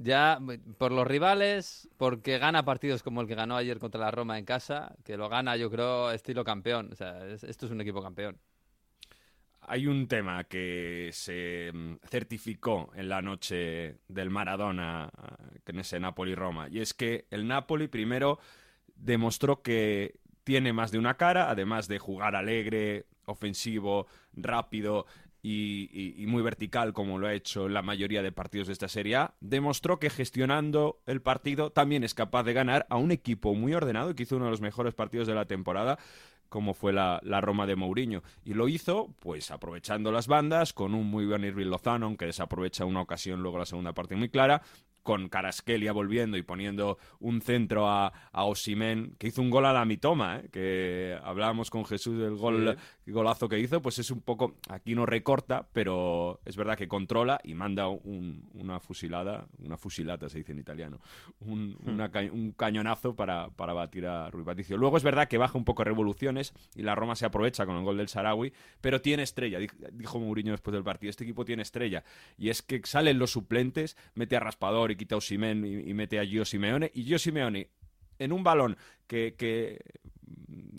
ya 0.00 0.38
por 0.78 0.92
los 0.92 1.06
rivales, 1.06 1.88
porque 1.96 2.38
gana 2.38 2.64
partidos 2.64 3.02
como 3.02 3.20
el 3.20 3.26
que 3.28 3.34
ganó 3.34 3.56
ayer 3.56 3.78
contra 3.78 4.00
la 4.00 4.10
Roma 4.10 4.38
en 4.38 4.44
casa, 4.44 4.94
que 5.04 5.16
lo 5.16 5.28
gana, 5.28 5.56
yo 5.56 5.70
creo, 5.70 6.10
estilo 6.12 6.44
campeón. 6.44 6.90
O 6.92 6.96
sea, 6.96 7.26
es- 7.28 7.44
esto 7.44 7.66
es 7.66 7.72
un 7.72 7.80
equipo 7.80 8.02
campeón. 8.02 8.38
Hay 9.64 9.86
un 9.86 10.08
tema 10.08 10.44
que 10.44 11.10
se 11.12 11.70
mm, 11.72 11.94
certificó 12.08 12.90
en 12.96 13.08
la 13.08 13.22
noche 13.22 13.98
del 14.08 14.28
Maradona 14.30 15.04
ah, 15.16 15.36
en 15.66 15.78
ese 15.78 16.00
Napoli-Roma. 16.00 16.68
Y 16.68 16.80
es 16.80 16.94
que 16.94 17.26
el 17.30 17.46
Napoli 17.46 17.86
primero 17.88 18.38
demostró 18.96 19.62
que 19.62 20.18
tiene 20.44 20.72
más 20.72 20.90
de 20.90 20.98
una 20.98 21.16
cara, 21.16 21.48
además 21.50 21.86
de 21.88 21.98
jugar 22.00 22.34
alegre, 22.36 23.06
ofensivo, 23.26 24.06
rápido 24.34 25.06
y, 25.42 25.90
y- 26.22 26.26
muy 26.26 26.40
vertical 26.42 26.92
como 26.92 27.18
lo 27.18 27.26
ha 27.26 27.34
hecho 27.34 27.68
la 27.68 27.82
mayoría 27.82 28.22
de 28.22 28.30
partidos 28.32 28.68
de 28.68 28.72
esta 28.74 28.88
Serie 28.88 29.16
A, 29.16 29.34
demostró 29.40 29.98
que 29.98 30.08
gestionando 30.08 31.00
el 31.06 31.20
partido 31.20 31.70
también 31.70 32.04
es 32.04 32.14
capaz 32.14 32.44
de 32.44 32.52
ganar 32.52 32.86
a 32.88 32.96
un 32.96 33.10
equipo 33.10 33.54
muy 33.54 33.74
ordenado 33.74 34.10
y 34.10 34.14
que 34.14 34.22
hizo 34.22 34.36
uno 34.36 34.44
de 34.46 34.52
los 34.52 34.60
mejores 34.60 34.94
partidos 34.94 35.26
de 35.26 35.34
la 35.34 35.46
temporada 35.46 35.98
como 36.48 36.74
fue 36.74 36.92
la, 36.92 37.18
la 37.24 37.40
Roma 37.40 37.66
de 37.66 37.76
Mourinho. 37.76 38.22
Y 38.44 38.52
lo 38.52 38.68
hizo, 38.68 39.14
pues, 39.20 39.50
aprovechando 39.50 40.12
las 40.12 40.26
bandas, 40.26 40.74
con 40.74 40.94
un 40.94 41.06
muy 41.06 41.24
buen 41.24 41.44
Irving 41.44 41.68
Lozano, 41.68 42.04
aunque 42.04 42.26
desaprovecha 42.26 42.84
una 42.84 43.00
ocasión 43.00 43.42
luego 43.42 43.56
la 43.56 43.64
segunda 43.64 43.94
parte 43.94 44.16
muy 44.16 44.28
clara, 44.28 44.60
con 45.02 45.28
Caraskelia 45.28 45.92
volviendo 45.92 46.36
y 46.36 46.42
poniendo 46.42 46.98
un 47.18 47.40
centro 47.40 47.88
a, 47.88 48.12
a 48.32 48.44
Osimen, 48.44 49.14
que 49.18 49.28
hizo 49.28 49.42
un 49.42 49.50
gol 49.50 49.66
a 49.66 49.72
la 49.72 49.84
mitoma, 49.84 50.38
¿eh? 50.38 50.48
que 50.52 51.18
hablábamos 51.22 51.70
con 51.70 51.84
Jesús 51.84 52.18
del 52.18 52.36
gol, 52.36 52.76
golazo 53.06 53.48
que 53.48 53.58
hizo, 53.58 53.82
pues 53.82 53.98
es 53.98 54.10
un 54.12 54.20
poco, 54.20 54.54
aquí 54.68 54.94
no 54.94 55.04
recorta, 55.06 55.66
pero 55.72 56.40
es 56.44 56.56
verdad 56.56 56.76
que 56.78 56.86
controla 56.86 57.40
y 57.42 57.54
manda 57.54 57.88
un- 57.88 58.48
una 58.54 58.78
fusilada, 58.78 59.46
una 59.58 59.76
fusilata 59.76 60.28
se 60.28 60.38
dice 60.38 60.52
en 60.52 60.60
italiano, 60.60 61.00
un, 61.40 61.76
una 61.84 62.10
ca- 62.10 62.20
un 62.32 62.52
cañonazo 62.52 63.16
para, 63.16 63.48
para 63.50 63.72
batir 63.72 64.06
a 64.06 64.30
Rui 64.30 64.44
Patricio. 64.44 64.76
Luego 64.76 64.96
es 64.96 65.02
verdad 65.02 65.26
que 65.26 65.36
baja 65.38 65.58
un 65.58 65.64
poco 65.64 65.82
revoluciones 65.82 66.54
y 66.76 66.82
la 66.82 66.94
Roma 66.94 67.16
se 67.16 67.26
aprovecha 67.26 67.66
con 67.66 67.76
el 67.76 67.82
gol 67.82 67.96
del 67.96 68.06
Sarawi, 68.08 68.52
pero 68.80 69.00
tiene 69.00 69.24
estrella, 69.24 69.58
di- 69.58 69.66
dijo 69.92 70.20
Mourinho 70.20 70.52
después 70.52 70.72
del 70.72 70.84
partido, 70.84 71.10
este 71.10 71.24
equipo 71.24 71.44
tiene 71.44 71.62
estrella, 71.62 72.04
y 72.38 72.50
es 72.50 72.62
que 72.62 72.80
salen 72.84 73.18
los 73.18 73.32
suplentes, 73.32 73.96
mete 74.14 74.36
a 74.36 74.40
Raspador 74.40 74.91
y 74.92 74.96
quita 74.96 75.16
a 75.16 75.18
Osimhen 75.18 75.64
y, 75.64 75.90
y 75.90 75.94
mete 75.94 76.18
a 76.18 76.24
Gio 76.24 76.44
Simeone, 76.44 76.90
y 76.94 77.04
Gio 77.04 77.18
Simeone 77.18 77.70
en 78.18 78.32
un 78.32 78.44
balón 78.44 78.76
que, 79.06 79.34
que 79.36 79.80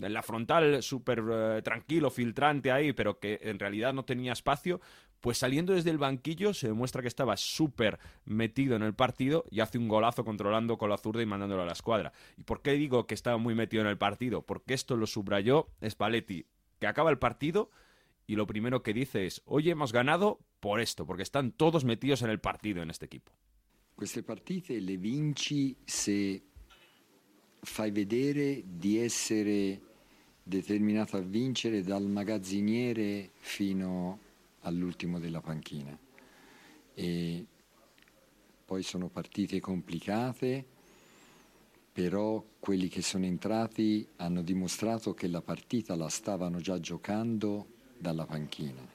en 0.01 0.13
la 0.13 0.23
frontal 0.23 0.81
súper 0.81 1.23
eh, 1.31 1.61
tranquilo, 1.61 2.09
filtrante 2.09 2.71
ahí, 2.71 2.93
pero 2.93 3.19
que 3.19 3.39
en 3.41 3.59
realidad 3.59 3.93
no 3.93 4.05
tenía 4.05 4.33
espacio, 4.33 4.81
pues 5.21 5.37
saliendo 5.37 5.73
desde 5.73 5.89
el 5.89 5.97
banquillo 5.97 6.53
se 6.53 6.67
demuestra 6.67 7.01
que 7.01 7.07
estaba 7.07 7.37
súper 7.37 7.99
metido 8.25 8.75
en 8.75 8.83
el 8.83 8.93
partido 8.93 9.45
y 9.49 9.61
hace 9.61 9.77
un 9.77 9.87
golazo 9.87 10.25
controlando 10.25 10.77
con 10.77 10.89
la 10.89 10.97
zurda 10.97 11.21
y 11.21 11.25
mandándolo 11.25 11.61
a 11.61 11.65
la 11.65 11.71
escuadra. 11.71 12.11
¿Y 12.37 12.43
por 12.43 12.61
qué 12.61 12.73
digo 12.73 13.07
que 13.07 13.13
estaba 13.13 13.37
muy 13.37 13.55
metido 13.55 13.81
en 13.81 13.87
el 13.87 13.97
partido? 13.97 14.41
Porque 14.41 14.73
esto 14.73 14.97
lo 14.97 15.07
subrayó 15.07 15.69
Spalletti, 15.87 16.45
que 16.79 16.87
acaba 16.87 17.09
el 17.09 17.19
partido 17.19 17.69
y 18.27 18.35
lo 18.35 18.47
primero 18.47 18.83
que 18.83 18.93
dice 18.93 19.25
es, 19.25 19.41
hoy 19.45 19.69
hemos 19.69 19.93
ganado 19.93 20.39
por 20.59 20.79
esto, 20.79 21.05
porque 21.05 21.23
están 21.23 21.51
todos 21.51 21.85
metidos 21.85 22.21
en 22.21 22.29
el 22.29 22.39
partido 22.39 22.81
en 22.81 22.89
este 22.89 23.05
equipo. 23.05 23.31
Queste 23.95 24.23
partite 24.23 24.79
le 24.79 24.97
vinci 24.97 25.75
se 25.85 26.41
fai 27.61 27.91
vedere 27.91 28.63
di 28.65 28.97
essere 28.97 29.79
determinato 30.43 31.15
a 31.15 31.21
vincere 31.21 31.83
dal 31.83 32.05
magazziniere 32.07 33.31
fino 33.35 34.19
all'ultimo 34.61 35.19
della 35.19 35.41
panchina. 35.41 35.97
E 36.95 37.45
poi 38.65 38.83
sono 38.83 39.09
partite 39.09 39.59
complicate, 39.59 40.65
però 41.91 42.43
quelli 42.59 42.87
che 42.87 43.01
sono 43.01 43.25
entrati 43.25 44.05
hanno 44.17 44.41
dimostrato 44.41 45.13
che 45.13 45.27
la 45.27 45.41
partita 45.41 45.95
la 45.95 46.09
stavano 46.09 46.59
già 46.59 46.79
giocando 46.79 47.67
dalla 47.97 48.25
panchina. 48.25 48.92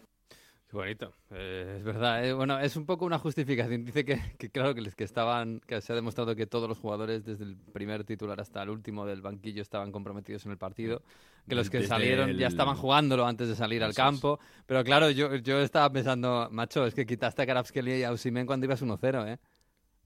Qué 0.71 0.77
bonito, 0.77 1.15
eh, 1.31 1.77
es 1.79 1.83
verdad. 1.85 2.23
eh, 2.27 2.35
bueno, 2.35 2.59
es 2.61 2.77
un 2.77 2.85
poco 2.85 3.07
una 3.07 3.19
justificación. 3.19 3.87
Dice 3.87 4.05
que, 4.05 4.21
que 4.39 4.51
claro, 4.51 4.75
que, 4.75 4.83
les- 4.83 4.95
que 4.95 5.05
estaban, 5.05 5.61
que 5.67 5.81
se 5.81 5.93
ha 5.93 5.97
demostrado 5.97 6.37
que 6.37 6.47
todos 6.47 6.69
los 6.69 6.79
jugadores, 6.79 7.25
desde 7.25 7.45
el 7.45 7.57
primer 7.57 8.05
titular 8.05 8.39
hasta 8.39 8.63
el 8.63 8.69
último 8.69 9.07
del 9.07 9.23
banquillo, 9.23 9.63
estaban 9.63 9.93
comprometidos 9.93 10.45
en 10.45 10.53
el 10.53 10.59
partido. 10.59 11.01
Que 11.49 11.55
los 11.55 11.71
que 11.71 11.79
Desde 11.79 11.89
salieron 11.89 12.37
ya 12.37 12.49
estaban 12.49 12.77
jugándolo 12.77 13.27
antes 13.27 13.49
de 13.49 13.57
salir 13.57 13.83
al 13.83 13.95
campo. 13.95 14.39
Pero 14.67 14.85
claro, 14.85 15.09
yo, 15.11 15.35
yo 15.37 15.61
estaba 15.61 15.91
pensando, 15.91 16.49
macho, 16.51 16.87
es 16.87 16.95
que 16.95 17.07
quitaste 17.07 17.41
a 17.41 17.47
Karabskeli 17.47 17.95
y 17.95 18.03
a 18.03 18.13
Osimhen 18.13 18.45
cuando 18.47 18.67
ibas 18.67 18.83
1-0, 18.83 19.27
¿eh? 19.27 19.39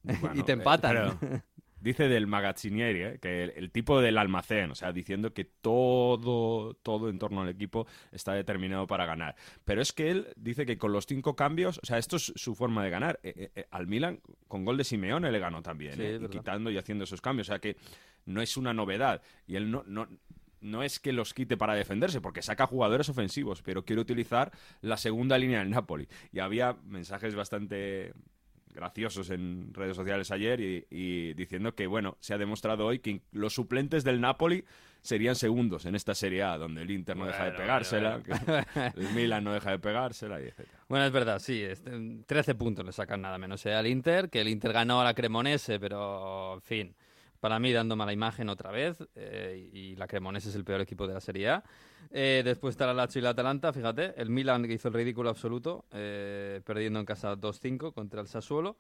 y 0.37 0.43
te 0.45 0.53
eh, 0.53 0.55
empatan. 0.55 1.19
pero 1.21 1.43
dice 1.83 2.09
del 2.09 2.27
magazzinieri, 2.27 3.03
¿eh? 3.03 3.19
que 3.21 3.45
el, 3.45 3.51
el 3.57 3.71
tipo 3.71 4.01
del 4.01 4.19
almacén, 4.19 4.71
o 4.71 4.75
sea, 4.75 4.93
diciendo 4.93 5.35
que 5.35 5.45
todo, 5.45 6.75
todo 6.83 7.09
en 7.09 7.19
torno 7.19 7.43
al 7.43 7.49
equipo 7.49 7.87
está 8.13 8.33
determinado 8.33 8.87
para 8.87 9.05
ganar. 9.05 9.35
Pero 9.65 9.83
es 9.83 9.93
que 9.93 10.11
él 10.11 10.29
dice 10.37 10.65
que 10.65 10.79
con 10.79 10.93
los 10.93 11.07
cinco 11.07 11.35
cambios, 11.37 11.79
o 11.83 11.87
sea, 11.87 11.99
esto 11.99 12.17
es 12.17 12.33
su 12.37 12.55
forma 12.55 12.85
de 12.85 12.91
ganar. 12.91 13.21
Eh, 13.23 13.51
eh, 13.55 13.67
al 13.71 13.87
Milan, 13.87 14.21
con 14.49 14.65
gol 14.65 14.77
de 14.77 14.85
Simeone 14.85 15.33
le 15.33 15.39
ganó 15.39 15.63
también, 15.63 15.95
Sí, 15.95 16.03
¿eh? 16.03 16.21
y 16.23 16.29
quitando 16.29 16.71
y 16.71 16.79
haciendo 16.79 17.05
esos 17.05 17.21
cambios. 17.21 17.49
O 17.49 17.53
sea, 17.53 17.59
que 17.59 17.77
no 18.27 18.41
es 18.41 18.57
una 18.57 18.73
novedad. 18.73 19.23
Y 19.47 19.57
él 19.57 19.71
no... 19.71 19.83
no 19.87 20.09
no 20.63 20.85
es 20.85 21.01
que 21.01 21.13
los 21.13 21.35
quite 21.35 21.57
para 21.57 21.75
defenderse, 21.75 22.21
porque 22.21 22.41
saca 22.41 22.69
jugadores 22.69 23.09
ofensivos, 23.09 23.63
pero 23.63 23.85
quiere 23.85 24.01
utilizar 24.01 24.53
la 24.81 24.97
segunda 24.97 25.37
línea 25.37 25.59
del 25.59 25.71
Napoli. 25.71 26.07
Y 26.31 26.39
había 26.39 26.77
mensajes 26.85 27.35
bastante 27.35 28.13
graciosos 28.73 29.31
en 29.31 29.73
redes 29.73 29.97
sociales 29.97 30.31
ayer 30.31 30.61
y, 30.61 30.87
y 30.91 31.35
diciendo 31.35 31.75
que, 31.75 31.87
bueno, 31.87 32.17
se 32.21 32.35
ha 32.35 32.39
demostrado 32.39 32.87
hoy 32.87 32.99
que 32.99 33.21
los 33.33 33.55
suplentes 33.55 34.05
del 34.05 34.21
Napoli 34.21 34.65
serían 35.03 35.35
segundos 35.35 35.85
en 35.85 35.95
esta 35.95 36.15
Serie 36.15 36.45
A, 36.45 36.57
donde 36.57 36.83
el 36.83 36.91
Inter 36.91 37.17
no 37.17 37.27
deja 37.27 37.47
de 37.47 37.53
pegársela, 37.53 38.23
bueno, 38.25 38.65
el 38.97 39.09
Milan 39.15 39.45
no 39.45 39.53
deja 39.53 39.73
de 39.73 39.79
pegársela, 39.79 40.41
y 40.41 40.45
etc. 40.45 40.61
Bueno, 40.89 41.05
es 41.05 41.13
verdad, 41.13 41.39
sí. 41.41 41.61
este, 41.61 41.91
13 42.25 42.55
puntos 42.55 42.87
le 42.87 42.93
sacan 42.93 43.21
nada 43.21 43.37
menos 43.37 43.67
eh, 43.67 43.75
al 43.75 43.87
Inter, 43.89 44.31
que 44.31 44.41
el 44.41 44.49
Inter 44.49 44.73
ganó 44.73 45.01
a 45.01 45.05
la 45.05 45.15
Cremonese, 45.15 45.81
pero, 45.81 46.55
en 46.55 46.63
fin, 46.63 46.95
para 47.43 47.59
mí 47.59 47.73
dando 47.73 47.97
mala 47.97 48.13
imagen 48.13 48.49
otra 48.49 48.71
vez, 48.71 49.03
eh, 49.17 49.69
y 49.73 49.97
la 49.97 50.07
Cremonese 50.07 50.51
es 50.51 50.55
el 50.55 50.63
peor 50.63 50.81
equipo 50.81 51.09
de 51.09 51.15
la 51.15 51.21
Serie 51.21 51.49
A. 51.49 51.65
Eh, 52.13 52.43
después 52.45 52.75
está 52.75 52.87
la 52.87 52.95
Lazio 52.95 53.19
y 53.19 53.23
la 53.23 53.31
Atalanta, 53.31 53.73
fíjate, 53.73 54.15
el 54.17 54.31
Milan 54.31 54.63
que 54.63 54.75
hizo 54.75 54.87
el 54.87 54.95
ridículo 54.95 55.29
absoluto, 55.29 55.85
eh, 55.91 56.61
perdiendo 56.65 57.01
en 57.01 57.05
casa 57.05 57.35
2-5 57.35 57.93
contra 57.93 58.21
el 58.21 58.29
Sassuolo. 58.29 58.77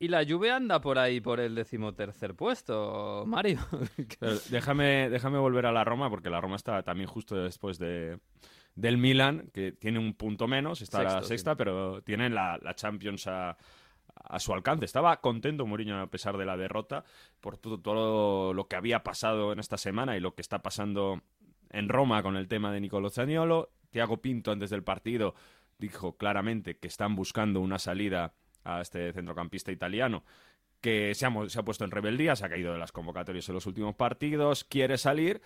Y 0.00 0.08
la 0.08 0.24
Juve 0.26 0.50
anda 0.50 0.80
por 0.80 0.98
ahí 0.98 1.20
por 1.20 1.38
el 1.38 1.54
decimotercer 1.54 2.34
puesto, 2.34 3.22
Mario. 3.24 3.60
Déjame, 4.50 5.08
déjame 5.08 5.38
volver 5.38 5.66
a 5.66 5.72
la 5.72 5.84
Roma, 5.84 6.10
porque 6.10 6.28
la 6.28 6.40
Roma 6.40 6.56
está 6.56 6.82
también 6.82 7.08
justo 7.08 7.36
después 7.36 7.78
de, 7.78 8.18
del 8.74 8.98
Milan, 8.98 9.48
que 9.54 9.70
tiene 9.70 10.00
un 10.00 10.14
punto 10.14 10.48
menos, 10.48 10.82
está 10.82 11.04
la 11.04 11.10
Sexto, 11.10 11.28
sexta, 11.28 11.52
sí. 11.52 11.56
pero 11.56 12.02
tienen 12.02 12.34
la, 12.34 12.58
la 12.60 12.74
Champions 12.74 13.28
a, 13.28 13.56
a 14.24 14.38
su 14.38 14.52
alcance. 14.52 14.84
Estaba 14.84 15.20
contento 15.20 15.66
Mourinho 15.66 16.00
a 16.00 16.10
pesar 16.10 16.36
de 16.36 16.46
la 16.46 16.56
derrota, 16.56 17.04
por 17.40 17.58
todo, 17.58 17.78
todo 17.78 18.54
lo 18.54 18.68
que 18.68 18.76
había 18.76 19.02
pasado 19.02 19.52
en 19.52 19.58
esta 19.58 19.76
semana 19.76 20.16
y 20.16 20.20
lo 20.20 20.34
que 20.34 20.42
está 20.42 20.62
pasando 20.62 21.22
en 21.70 21.88
Roma 21.88 22.22
con 22.22 22.36
el 22.36 22.48
tema 22.48 22.72
de 22.72 22.80
Nicolo 22.80 23.10
Zaniolo. 23.10 23.70
Tiago 23.90 24.20
Pinto 24.20 24.50
antes 24.50 24.70
del 24.70 24.82
partido 24.82 25.34
dijo 25.78 26.16
claramente 26.16 26.78
que 26.78 26.88
están 26.88 27.14
buscando 27.14 27.60
una 27.60 27.78
salida 27.78 28.34
a 28.64 28.80
este 28.80 29.12
centrocampista 29.12 29.70
italiano 29.70 30.24
que 30.80 31.14
se 31.14 31.26
ha, 31.26 31.48
se 31.48 31.58
ha 31.58 31.64
puesto 31.64 31.84
en 31.84 31.90
rebeldía, 31.90 32.36
se 32.36 32.44
ha 32.44 32.48
caído 32.48 32.72
de 32.72 32.78
las 32.78 32.92
convocatorias 32.92 33.48
en 33.48 33.54
los 33.54 33.66
últimos 33.66 33.94
partidos, 33.94 34.64
quiere 34.64 34.98
salir 34.98 35.42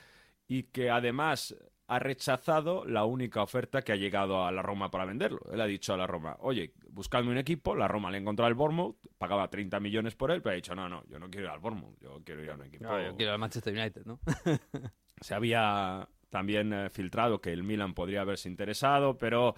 y 0.48 0.64
que 0.64 0.90
además 0.90 1.56
ha 1.90 1.98
rechazado 1.98 2.84
la 2.84 3.04
única 3.04 3.42
oferta 3.42 3.82
que 3.82 3.90
ha 3.90 3.96
llegado 3.96 4.46
a 4.46 4.52
la 4.52 4.62
Roma 4.62 4.92
para 4.92 5.04
venderlo. 5.04 5.40
Él 5.52 5.60
ha 5.60 5.66
dicho 5.66 5.92
a 5.92 5.96
la 5.96 6.06
Roma, 6.06 6.36
oye, 6.38 6.72
buscadme 6.88 7.32
un 7.32 7.38
equipo, 7.38 7.74
la 7.74 7.88
Roma 7.88 8.12
le 8.12 8.18
encontró 8.18 8.46
al 8.46 8.54
Bournemouth, 8.54 8.96
pagaba 9.18 9.50
30 9.50 9.80
millones 9.80 10.14
por 10.14 10.30
él, 10.30 10.40
pero 10.40 10.52
ha 10.52 10.54
dicho, 10.54 10.72
no, 10.76 10.88
no, 10.88 11.02
yo 11.08 11.18
no 11.18 11.28
quiero 11.28 11.48
ir 11.48 11.52
al 11.52 11.58
Bournemouth, 11.58 11.98
yo 12.00 12.22
quiero 12.24 12.44
ir 12.44 12.50
a 12.52 12.54
un 12.54 12.64
equipo... 12.64 12.84
No, 12.84 13.02
yo 13.02 13.16
quiero 13.16 13.32
al 13.32 13.40
Manchester 13.40 13.76
United, 13.76 14.04
¿no? 14.04 14.20
Se 15.20 15.34
había 15.34 16.08
también 16.28 16.72
eh, 16.72 16.90
filtrado 16.90 17.40
que 17.40 17.52
el 17.52 17.64
Milan 17.64 17.92
podría 17.92 18.20
haberse 18.20 18.48
interesado, 18.48 19.18
pero 19.18 19.56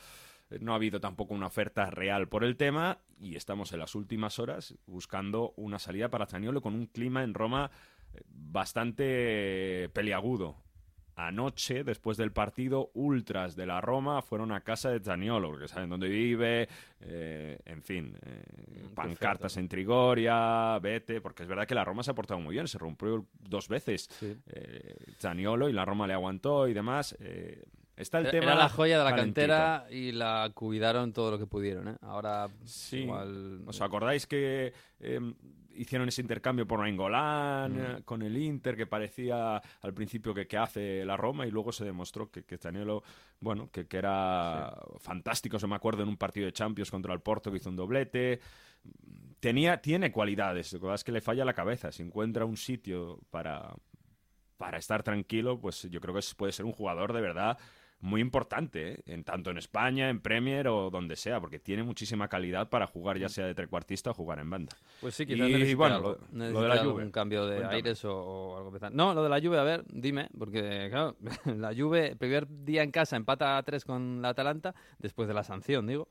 eh, 0.48 0.58
no 0.58 0.72
ha 0.72 0.76
habido 0.76 1.00
tampoco 1.00 1.34
una 1.34 1.48
oferta 1.48 1.90
real 1.90 2.28
por 2.28 2.44
el 2.44 2.56
tema 2.56 3.02
y 3.20 3.36
estamos 3.36 3.74
en 3.74 3.80
las 3.80 3.94
últimas 3.94 4.38
horas 4.38 4.74
buscando 4.86 5.52
una 5.56 5.78
salida 5.78 6.08
para 6.08 6.24
Zaniolo 6.24 6.62
con 6.62 6.72
un 6.72 6.86
clima 6.86 7.24
en 7.24 7.34
Roma 7.34 7.70
eh, 8.14 8.22
bastante 8.26 9.90
peliagudo. 9.92 10.56
Anoche, 11.14 11.84
después 11.84 12.16
del 12.16 12.32
partido, 12.32 12.90
ultras 12.94 13.54
de 13.54 13.66
la 13.66 13.80
Roma 13.80 14.22
fueron 14.22 14.50
a 14.52 14.60
casa 14.62 14.90
de 14.90 15.00
Zaniolo, 15.00 15.50
porque 15.50 15.68
saben 15.68 15.90
dónde 15.90 16.08
vive, 16.08 16.68
eh, 17.00 17.58
en 17.66 17.82
fin, 17.82 18.16
eh, 18.24 18.84
pancartas 18.94 19.56
en 19.58 19.68
Trigoria, 19.68 20.78
vete, 20.78 21.20
porque 21.20 21.42
es 21.42 21.48
verdad 21.48 21.66
que 21.66 21.74
la 21.74 21.84
Roma 21.84 22.02
se 22.02 22.10
ha 22.10 22.14
portado 22.14 22.40
muy 22.40 22.54
bien, 22.54 22.66
se 22.66 22.78
rompió 22.78 23.26
dos 23.38 23.68
veces 23.68 24.08
eh, 24.22 24.96
Zaniolo 25.18 25.68
y 25.68 25.72
la 25.72 25.84
Roma 25.84 26.06
le 26.06 26.14
aguantó 26.14 26.66
y 26.66 26.72
demás. 26.72 27.16
está 27.96 28.18
el 28.18 28.30
tema... 28.30 28.44
Era 28.46 28.54
la 28.54 28.68
joya 28.70 28.98
de 28.98 29.04
la 29.04 29.14
cantera 29.14 29.86
y 29.90 30.12
la 30.12 30.50
cuidaron 30.54 31.12
todo 31.12 31.32
lo 31.32 31.38
que 31.38 31.46
pudieron, 31.46 31.88
¿eh? 31.88 31.96
Ahora, 32.00 32.48
Sí. 32.64 33.00
igual... 33.00 33.62
¿Os 33.66 33.80
acordáis 33.82 34.26
que 34.26 34.72
eh, 35.00 35.20
hicieron 35.76 36.08
ese 36.08 36.22
intercambio 36.22 36.66
por 36.66 36.80
Nainggolan 36.80 37.72
Mm. 37.72 37.80
eh, 37.80 38.02
con 38.04 38.22
el 38.22 38.36
Inter 38.36 38.76
que 38.76 38.86
parecía 38.86 39.56
al 39.56 39.94
principio 39.94 40.34
que, 40.34 40.46
que 40.46 40.56
hace 40.56 41.04
la 41.04 41.16
Roma 41.16 41.46
y 41.46 41.50
luego 41.50 41.72
se 41.72 41.84
demostró 41.84 42.30
que, 42.30 42.44
que 42.44 42.58
Zaniolo, 42.58 43.02
bueno, 43.40 43.70
que, 43.70 43.86
que 43.86 43.96
era 43.98 44.76
fantástico, 44.98 45.58
se 45.58 45.66
me 45.66 45.74
acuerdo 45.74 46.02
en 46.02 46.08
un 46.08 46.16
partido 46.16 46.46
de 46.46 46.52
Champions 46.52 46.90
contra 46.90 47.12
el 47.12 47.20
Porto 47.20 47.50
que 47.50 47.58
hizo 47.58 47.70
un 47.70 47.76
doblete. 47.76 48.40
Tenía, 49.40 49.80
tiene 49.80 50.12
cualidades, 50.12 50.72
lo 50.72 50.80
que 50.80 50.86
pasa 50.86 50.94
es 50.96 51.04
que 51.04 51.12
le 51.12 51.20
falla 51.20 51.44
la 51.44 51.52
cabeza. 51.54 51.90
Si 51.92 52.02
encuentra 52.02 52.44
un 52.44 52.56
sitio 52.56 53.18
para, 53.30 53.74
para 54.56 54.78
estar 54.78 55.02
tranquilo, 55.02 55.60
pues 55.60 55.82
yo 55.90 56.00
creo 56.00 56.14
que 56.14 56.20
puede 56.36 56.52
ser 56.52 56.64
un 56.64 56.72
jugador 56.72 57.12
de 57.12 57.20
verdad 57.20 57.58
muy 58.02 58.20
importante, 58.20 58.92
¿eh? 58.92 59.02
en 59.06 59.24
tanto 59.24 59.50
en 59.50 59.56
España, 59.58 60.10
en 60.10 60.20
Premier 60.20 60.68
o 60.68 60.90
donde 60.90 61.16
sea, 61.16 61.40
porque 61.40 61.58
tiene 61.58 61.82
muchísima 61.84 62.28
calidad 62.28 62.68
para 62.68 62.86
jugar 62.86 63.16
ya 63.16 63.28
sea 63.28 63.46
de 63.46 63.54
trecuartista 63.54 64.10
o 64.10 64.14
jugar 64.14 64.40
en 64.40 64.50
banda. 64.50 64.76
Pues 65.00 65.14
sí, 65.14 65.24
quizás 65.24 65.48
y 65.48 65.74
bueno, 65.74 65.94
algo, 65.96 66.18
lo, 66.32 66.44
de 66.62 66.68
la 66.68 66.78
Juve. 66.78 66.90
algún 66.94 67.10
cambio 67.12 67.46
de 67.46 67.54
Cuéntame. 67.56 67.74
aires 67.76 68.04
o, 68.04 68.12
o 68.14 68.56
algo. 68.58 68.90
No, 68.90 69.14
lo 69.14 69.22
de 69.22 69.28
la 69.30 69.40
Juve, 69.40 69.58
a 69.58 69.62
ver, 69.62 69.84
dime, 69.88 70.28
porque 70.36 70.88
claro, 70.90 71.16
la 71.56 71.72
Juve, 71.74 72.14
primer 72.16 72.46
día 72.48 72.82
en 72.82 72.90
casa 72.90 73.16
empata 73.16 73.56
a 73.56 73.62
3 73.62 73.84
con 73.84 74.20
la 74.20 74.30
Atalanta, 74.30 74.74
después 74.98 75.28
de 75.28 75.34
la 75.34 75.44
sanción, 75.44 75.86
digo, 75.86 76.08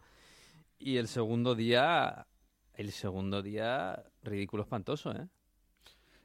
y 0.79 0.95
el 0.97 1.07
segundo 1.09 1.53
día, 1.55 2.25
el 2.73 2.91
segundo 2.91 3.41
día, 3.41 4.01
ridículo 4.23 4.63
espantoso, 4.63 5.11
¿eh? 5.11 5.27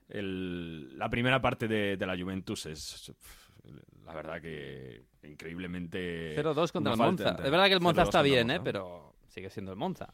El- 0.09 0.97
la 0.99 1.11
primera 1.11 1.43
parte 1.43 1.67
de, 1.67 1.97
de 1.97 2.07
la 2.07 2.17
Juventus 2.17 2.67
es, 2.67 3.12
la 4.05 4.14
verdad 4.14 4.41
que 4.41 5.05
increíblemente... 5.23 6.37
0-2 6.37 6.73
contra 6.73 6.93
el 6.93 6.99
Monza. 6.99 7.31
Es 7.43 7.51
verdad 7.51 7.67
que 7.67 7.75
el 7.75 7.81
Monza 7.81 8.03
0-2 8.03 8.05
está 8.05 8.23
bien, 8.23 8.51
¿eh? 8.51 8.55
Monza. 8.55 8.64
Pero 8.64 9.14
sigue 9.29 9.51
siendo 9.51 9.73
el 9.73 9.79
Monza. 9.79 10.09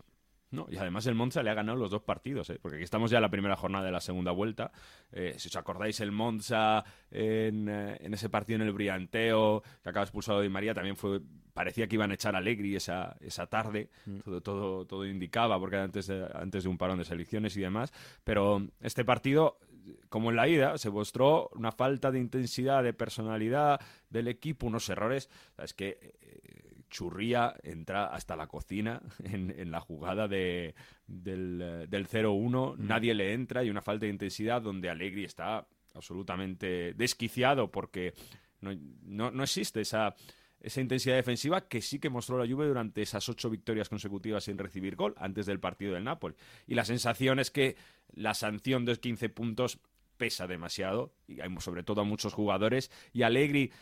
No, 0.53 0.67
y 0.71 0.77
además 0.77 1.07
el 1.07 1.15
Monza 1.15 1.43
le 1.43 1.49
ha 1.49 1.55
ganado 1.55 1.79
los 1.79 1.91
dos 1.91 2.03
partidos, 2.03 2.51
¿eh? 2.51 2.59
porque 2.61 2.77
aquí 2.77 2.85
estamos 2.85 3.11
ya 3.11 3.17
en 3.17 3.23
la 3.23 3.31
primera 3.31 3.57
jornada 3.57 3.87
de 3.87 3.91
la 3.91 4.01
segunda 4.01 4.33
vuelta. 4.33 4.71
Eh, 5.11 5.35
si 5.39 5.49
os 5.49 5.57
acordáis, 5.57 5.99
el 6.01 6.13
Monza 6.13 6.85
en, 7.11 7.71
eh, 7.71 7.97
en 8.01 8.13
ese 8.13 8.29
partido 8.29 8.57
en 8.57 8.69
el 8.69 8.73
Brianteo, 8.75 9.63
que 9.83 9.89
acaba 9.89 10.05
expulsado 10.05 10.43
Di 10.43 10.51
María, 10.51 10.75
también 10.75 10.97
fue 10.97 11.23
parecía 11.55 11.87
que 11.87 11.97
iban 11.97 12.11
a 12.11 12.15
echar 12.15 12.35
a 12.35 12.39
Allegri 12.39 12.77
esa, 12.77 13.17
esa 13.21 13.47
tarde. 13.47 13.91
Todo, 14.25 14.41
todo, 14.41 14.87
todo 14.87 15.07
indicaba, 15.07 15.59
porque 15.59 15.77
antes 15.77 16.07
de, 16.07 16.29
antes 16.35 16.65
de 16.65 16.69
un 16.69 16.79
parón 16.79 16.99
de 16.99 17.05
selecciones 17.05 17.57
y 17.57 17.61
demás. 17.61 17.93
Pero 18.25 18.67
este 18.81 19.05
partido 19.05 19.59
como 20.09 20.31
en 20.31 20.37
la 20.37 20.49
ida, 20.49 20.79
se 20.79 20.91
mostró 20.91 21.51
una 21.55 21.73
falta 21.73 22.11
de 22.11 22.19
intensidad, 22.19 22.83
de 22.83 22.93
personalidad 22.93 23.81
del 24.11 24.29
equipo, 24.29 24.67
unos 24.67 24.89
errores. 24.89 25.29
Es 25.59 25.75
que 25.75 25.99
eh, 26.21 26.73
Churría 26.91 27.55
entra 27.63 28.07
hasta 28.07 28.37
la 28.37 28.47
cocina 28.47 29.01
en, 29.25 29.71
la 29.71 29.81
jugada 29.81 30.29
de, 30.29 30.75
del, 31.07 31.87
del 31.89 32.09
0-1, 32.09 32.77
nadie 32.77 33.15
le 33.15 33.33
entra 33.33 33.65
y 33.65 33.71
una 33.71 33.83
falta 33.83 34.07
de 34.07 34.13
intensidad 34.13 34.63
donde 34.63 34.91
Allegri 34.91 35.25
está 35.25 35.67
absolutamente 35.95 36.95
desquiciado 36.95 37.71
porque 37.71 38.15
no, 38.61 39.31
no 39.31 39.43
existe 39.43 39.81
esa 39.81 40.15
esa 40.63 40.81
intensidad 40.81 41.17
defensiva 41.17 41.69
que 41.69 41.83
sí 41.83 41.99
que 41.99 42.09
mostró 42.09 42.39
la 42.39 42.51
Juve 42.51 42.67
durante 42.67 43.03
esas 43.03 43.29
ocho 43.29 43.51
victorias 43.51 43.89
consecutivas 43.89 44.45
sin 44.45 44.59
recibir 44.59 44.97
gol 44.97 45.15
antes 45.19 45.47
del 45.47 45.61
partido 45.61 45.95
del 45.95 46.05
Napoli. 46.05 46.37
Y 46.67 46.75
la 46.75 46.85
sensación 46.85 47.39
es 47.39 47.51
que 47.51 47.77
la 48.13 48.35
sanción 48.35 48.85
de 48.85 48.97
15 48.97 49.29
puntos 49.29 49.81
pesa 50.17 50.47
demasiado, 50.47 51.15
y 51.27 51.41
hay 51.41 51.53
sobre 51.59 51.83
todo 51.83 52.03
a 52.03 52.05
muchos 52.05 52.33
jugadores, 52.33 52.91
y 53.13 53.23
Allegri 53.23 53.73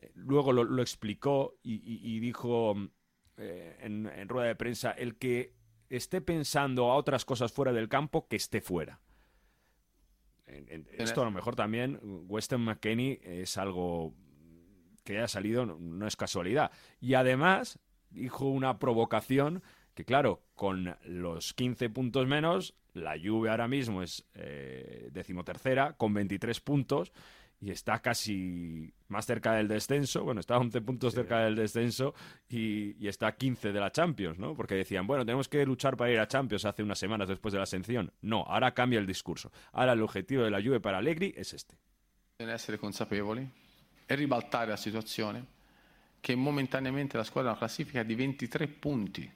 eh, 0.00 0.12
luego 0.14 0.52
lo, 0.52 0.80
explicó 0.80 1.58
y, 1.62 2.20
dijo 2.20 2.76
eh, 3.36 3.76
en, 3.80 4.28
rueda 4.28 4.46
de 4.46 4.54
prensa, 4.54 4.92
el 4.92 5.16
que 5.16 5.54
esté 5.90 6.20
pensando 6.20 6.90
a 6.90 6.94
otras 6.94 7.24
cosas 7.24 7.52
fuera 7.52 7.72
del 7.72 7.88
campo, 7.88 8.28
que 8.28 8.36
esté 8.36 8.60
fuera. 8.60 9.00
esto 10.46 11.22
a 11.22 11.24
lo 11.24 11.32
mejor 11.32 11.56
también, 11.56 11.98
Weston 12.28 12.60
McKenney 12.60 13.18
es 13.22 13.56
algo 13.56 14.14
que 15.08 15.16
haya 15.16 15.28
salido 15.28 15.64
no, 15.64 16.06
es 16.06 16.16
casualidad. 16.16 16.70
Y 17.00 17.14
además 17.14 17.78
dijo 18.10 18.44
una 18.44 18.78
provocación 18.78 19.62
que, 19.94 20.04
claro, 20.04 20.42
con 20.54 20.96
los 21.02 21.54
15 21.54 21.88
puntos 21.88 22.26
menos, 22.26 22.74
la 22.92 23.16
Juve 23.18 23.48
ahora 23.48 23.68
mismo 23.68 24.02
es 24.02 24.26
eh, 24.34 25.08
decimotercera 25.10 25.94
con 25.94 26.12
23 26.12 26.60
puntos 26.60 27.10
y 27.58 27.70
está 27.70 28.00
casi 28.02 28.92
más 29.08 29.24
cerca 29.24 29.54
del 29.54 29.66
descenso, 29.66 30.24
bueno, 30.24 30.40
está 30.40 30.58
11 30.58 30.82
puntos 30.82 31.14
cerca 31.14 31.38
del 31.40 31.56
descenso 31.56 32.14
y, 32.46 32.94
y, 33.02 33.08
está 33.08 33.34
15 33.34 33.72
de 33.72 33.80
la 33.80 33.90
Champions, 33.90 34.38
¿no? 34.38 34.54
Porque 34.54 34.74
decían, 34.74 35.06
bueno, 35.06 35.24
tenemos 35.24 35.48
que 35.48 35.64
luchar 35.64 35.96
para 35.96 36.12
ir 36.12 36.20
a 36.20 36.28
Champions 36.28 36.66
hace 36.66 36.82
unas 36.82 36.98
semanas 36.98 37.28
después 37.28 37.52
de 37.52 37.58
la 37.58 37.64
ascensión. 37.64 38.12
No, 38.20 38.42
ahora 38.42 38.74
cambia 38.74 38.98
el 38.98 39.06
discurso. 39.06 39.50
Ahora 39.72 39.94
el 39.94 40.02
objetivo 40.02 40.42
de 40.42 40.50
la 40.50 40.62
Juve 40.62 40.80
para 40.80 40.98
Allegri 40.98 41.32
es 41.34 41.54
este. 41.54 41.78
consapevoli 42.78 43.48
e 44.10 44.14
ribaltare 44.14 44.70
la 44.70 44.76
situazione 44.76 45.44
che 46.18 46.34
momentaneamente 46.34 47.18
la 47.18 47.24
squadra 47.24 47.50
ha 47.50 47.52
una 47.52 47.60
classifica 47.60 48.02
di 48.02 48.14
23 48.14 48.66
punti. 48.68 49.30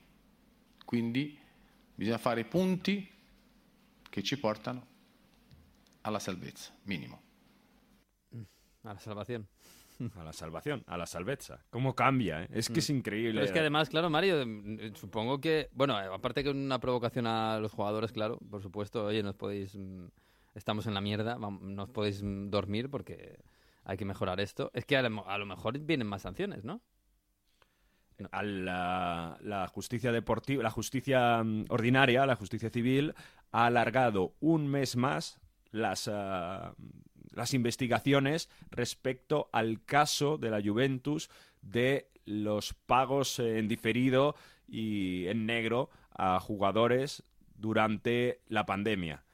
Quindi 0.82 1.38
bisogna 1.94 2.16
fare 2.16 2.44
punti 2.44 3.06
che 4.08 4.22
ci 4.22 4.38
portano 4.38 4.86
alla 6.00 6.18
salvezza, 6.18 6.72
minimo. 6.84 7.20
Mm, 8.34 8.42
a 8.84 8.92
la 8.94 8.98
salvación. 8.98 9.46
A 10.16 10.24
la 10.24 10.32
salvación, 10.32 10.82
a 10.86 10.96
la 10.96 11.06
salvezza. 11.06 11.62
¿Cómo 11.68 11.94
cambia? 11.94 12.42
Eh? 12.42 12.48
Es 12.50 12.70
que 12.70 12.80
es 12.80 12.90
mm. 12.90 12.96
increíble. 12.96 13.34
Pero 13.34 13.44
es 13.44 13.52
que 13.52 13.60
además, 13.60 13.90
claro, 13.90 14.08
Mario, 14.08 14.42
mm, 14.44 14.94
supongo 14.94 15.38
que, 15.38 15.68
bueno, 15.74 15.96
aparte 15.96 16.42
que 16.42 16.48
una 16.48 16.80
provocación 16.80 17.26
a 17.26 17.60
los 17.60 17.72
jugadores, 17.72 18.10
claro, 18.10 18.38
por 18.50 18.62
supuesto, 18.62 19.04
oye, 19.04 19.22
nos 19.22 19.36
podéis, 19.36 19.78
estamos 20.54 20.86
en 20.86 20.94
la 20.94 21.02
mierda, 21.02 21.36
nos 21.38 21.90
podéis 21.90 22.22
dormir 22.22 22.88
porque 22.88 23.38
hay 23.84 23.96
que 23.96 24.04
mejorar 24.04 24.40
esto. 24.40 24.70
Es 24.74 24.84
que 24.84 24.96
a 24.96 25.02
lo, 25.02 25.46
mejor 25.46 25.78
vienen 25.78 26.06
más 26.06 26.22
sanciones, 26.22 26.64
¿no? 26.64 26.80
A 28.30 28.42
la, 28.42 29.70
justicia 29.72 30.12
deportiva, 30.12 30.62
la 30.62 30.70
justicia 30.70 31.42
mm, 31.42 31.66
ordinaria, 31.70 32.26
la 32.26 32.36
justicia 32.36 32.70
civil, 32.70 33.14
ha 33.50 33.66
alargado 33.66 34.34
un 34.40 34.68
mes 34.68 34.96
más 34.96 35.40
las, 35.70 36.08
ah, 36.08 36.74
las 37.32 37.54
investigaciones 37.54 38.48
respecto 38.70 39.48
al 39.52 39.84
caso 39.84 40.38
de 40.38 40.50
la 40.50 40.62
Juventus 40.62 41.30
de 41.62 42.10
los 42.24 42.74
pagos 42.74 43.38
en 43.38 43.66
diferido 43.66 44.36
y 44.68 45.26
en 45.26 45.46
negro 45.46 45.90
a 46.14 46.38
jugadores 46.40 47.24
durante 47.56 48.40
la 48.48 48.66
pandemia. 48.66 49.24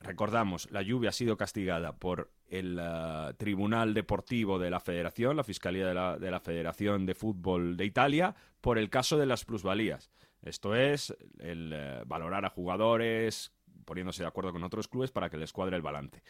Recordamos, 0.00 0.70
la 0.70 0.82
lluvia 0.82 1.10
ha 1.10 1.12
sido 1.12 1.36
castigada 1.36 1.96
por 1.96 2.30
el 2.48 2.78
eh, 2.80 3.34
Tribunal 3.36 3.94
Deportivo 3.94 4.58
de 4.58 4.70
la 4.70 4.80
Federación, 4.80 5.36
la 5.36 5.44
Fiscalía 5.44 5.86
de 5.86 5.94
la, 5.94 6.18
de 6.18 6.30
la, 6.30 6.40
Federación 6.40 7.06
de 7.06 7.14
Fútbol 7.14 7.76
de 7.76 7.84
Italia, 7.84 8.34
por 8.60 8.78
el 8.78 8.90
caso 8.90 9.18
de 9.18 9.26
las 9.26 9.44
plusvalías. 9.44 10.10
Esto 10.42 10.74
es 10.74 11.14
el 11.38 11.72
eh, 11.74 12.02
valorar 12.06 12.44
a 12.44 12.50
jugadores 12.50 13.52
poniéndose 13.84 14.22
de 14.22 14.28
acuerdo 14.28 14.52
con 14.52 14.64
otros 14.64 14.88
clubes 14.88 15.10
para 15.10 15.30
que 15.30 15.36
les 15.36 15.52
cuadre 15.52 15.76
el 15.76 15.82
balance. 15.82 16.22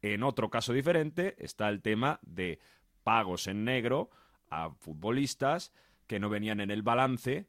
En 0.00 0.22
otro 0.22 0.50
caso 0.50 0.72
diferente 0.72 1.34
está 1.38 1.68
el 1.68 1.82
tema 1.82 2.18
de 2.22 2.58
pagos 3.02 3.46
en 3.46 3.64
negro 3.64 4.10
a 4.50 4.70
futbolistas 4.70 5.72
que 6.06 6.20
no 6.20 6.28
venían 6.28 6.60
en 6.60 6.70
el 6.70 6.82
balance 6.82 7.46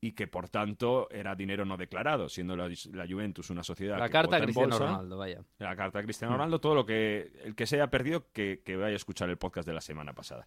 y 0.00 0.12
que 0.12 0.26
por 0.26 0.48
tanto 0.48 1.08
era 1.10 1.34
dinero 1.34 1.64
no 1.64 1.76
declarado, 1.76 2.28
siendo 2.28 2.56
la, 2.56 2.68
Juventus 3.08 3.50
una 3.50 3.62
sociedad 3.62 3.98
la 3.98 4.08
carta 4.08 4.40
Cristiano 4.40 4.78
Ronaldo, 4.78 5.16
vaya. 5.16 5.42
La 5.58 5.74
carta 5.74 6.02
Cristiano 6.02 6.34
mm. 6.34 6.36
Ronaldo, 6.36 6.60
todo 6.60 6.74
lo 6.74 6.86
que 6.86 7.32
el 7.44 7.54
que 7.54 7.66
se 7.66 7.76
haya 7.76 7.88
perdido 7.88 8.26
que, 8.32 8.60
vaya 8.66 8.92
a 8.92 8.96
escuchar 8.96 9.30
el 9.30 9.38
podcast 9.38 9.66
de 9.66 9.74
la 9.74 9.80
semana 9.80 10.12
pasada. 10.12 10.46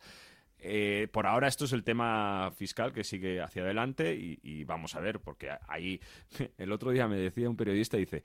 Eh, 0.62 1.08
por 1.12 1.26
ahora 1.26 1.48
esto 1.48 1.66
es 1.66 1.72
el 1.72 1.84
tema 1.84 2.52
fiscal 2.56 2.92
que 2.92 3.04
sigue 3.04 3.42
hacia 3.42 3.64
adelante 3.64 4.14
y, 4.16 4.64
vamos 4.66 4.96
a 4.96 5.00
ver, 5.00 5.20
porque 5.20 5.50
ahí 5.68 6.00
el 6.58 6.72
otro 6.72 6.92
día 6.92 7.08
me 7.08 7.18
decía 7.18 7.50
un 7.50 7.58
periodista, 7.58 7.98
dice, 7.98 8.24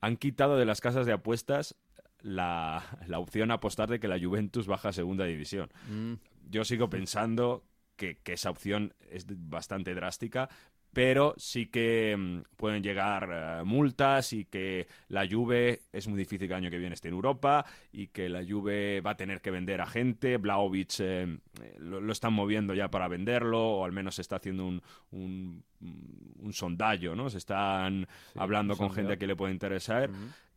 han 0.00 0.16
quitado 0.16 0.58
de 0.58 0.66
las 0.66 0.80
casas 0.80 1.06
de 1.06 1.12
apuestas 1.12 1.76
la, 2.20 2.82
opción 3.16 3.50
a 3.50 3.54
apostar 3.54 3.88
de 3.88 4.00
que 4.00 4.08
la 4.08 4.18
Juventus 4.18 4.66
baja 4.66 4.90
a 4.90 4.92
segunda 4.92 5.24
división. 5.24 5.70
Mm. 5.88 6.14
Yo 6.50 6.64
sigo 6.64 6.90
pensando 6.90 7.64
que, 7.96 8.18
esa 8.26 8.50
opción 8.50 8.94
es 9.10 9.26
bastante 9.28 9.94
drástica, 9.94 10.48
pero 10.92 11.34
sí 11.36 11.66
que 11.66 12.16
mm, 12.16 12.56
pueden 12.56 12.82
llegar 12.82 13.28
eh, 13.30 13.64
multas 13.64 14.32
y 14.32 14.44
que 14.44 14.86
la 15.08 15.26
Juve 15.28 15.82
es 15.92 16.06
muy 16.06 16.16
difícil 16.16 16.46
que 16.46 16.54
el 16.54 16.64
año 16.64 16.70
que 16.70 16.78
viene 16.78 16.94
esté 16.94 17.08
en 17.08 17.14
Europa 17.14 17.66
y 17.92 18.06
que 18.06 18.28
la 18.28 18.44
Juve 18.48 19.00
va 19.00 19.10
a 19.10 19.16
tener 19.16 19.40
que 19.40 19.50
vender 19.50 19.80
a 19.80 19.86
gente. 19.86 20.36
Blaovic 20.36 21.00
eh, 21.00 21.38
lo, 21.78 22.12
están 22.12 22.32
moviendo 22.32 22.74
ya 22.74 22.88
para 22.88 23.08
venderlo 23.08 23.60
o 23.60 23.84
al 23.84 23.92
menos 23.92 24.14
se 24.14 24.22
está 24.22 24.36
haciendo 24.36 24.66
un, 24.66 24.82
un, 25.10 25.64
un 25.80 26.52
sondallo, 26.52 27.16
¿no? 27.16 27.28
Se 27.28 27.38
están 27.38 28.06
hablando 28.36 28.76
con 28.76 28.92
gente 28.92 29.18
que 29.18 29.26
le 29.26 29.36
puede 29.36 29.52
interesar. 29.52 30.10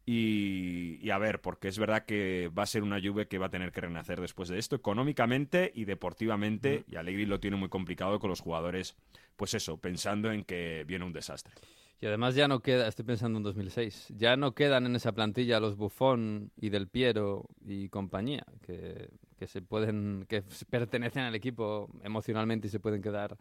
Y, 0.10 1.10
a 1.10 1.18
ver, 1.18 1.42
porque 1.42 1.68
es 1.68 1.78
verdad 1.78 2.06
que 2.06 2.50
va 2.58 2.64
a 2.64 2.66
ser 2.66 2.82
una 2.82 3.02
Juve 3.02 3.28
que 3.28 3.40
va 3.40 3.48
a 3.48 3.50
tener 3.50 3.74
que 3.74 3.82
renacer 3.82 4.22
después 4.22 4.48
de 4.48 4.58
esto, 4.58 4.78
económicamente 4.78 5.70
y 5.76 5.84
deportivamente, 5.84 6.86
y 6.88 6.96
Allegri 6.96 7.26
lo 7.26 7.42
tiene 7.42 7.58
muy 7.58 7.68
complicado 7.68 8.18
con 8.18 8.30
los 8.30 8.40
jugadores, 8.40 8.96
pues 9.36 9.54
eso, 9.54 9.76
pensando 9.82 10.32
en 10.32 10.46
que 10.46 10.86
viene 10.88 11.04
un 11.04 11.12
desastre. 11.12 11.54
Y 12.00 12.06
además 12.06 12.36
ya 12.36 12.48
no 12.48 12.62
queda, 12.62 12.88
estoy 12.88 13.04
pensando 13.04 13.38
en 13.38 13.44
2006, 13.44 14.14
ya 14.16 14.38
no 14.38 14.54
quedan 14.54 14.86
en 14.86 14.96
esa 14.96 15.12
plantilla 15.12 15.60
los 15.60 15.76
Buffon 15.76 16.52
y 16.56 16.70
Del 16.70 16.88
Piero 16.88 17.50
y 17.66 17.90
compañía, 17.90 18.46
que, 18.62 19.10
se 19.46 19.62
pueden, 19.62 20.26
que 20.30 20.42
pertenecen 20.70 21.24
al 21.24 21.36
equipo 21.36 21.90
emocionalmente 22.02 22.68
y 22.68 22.70
se 22.70 22.80
pueden 22.80 23.02
quedar 23.02 23.38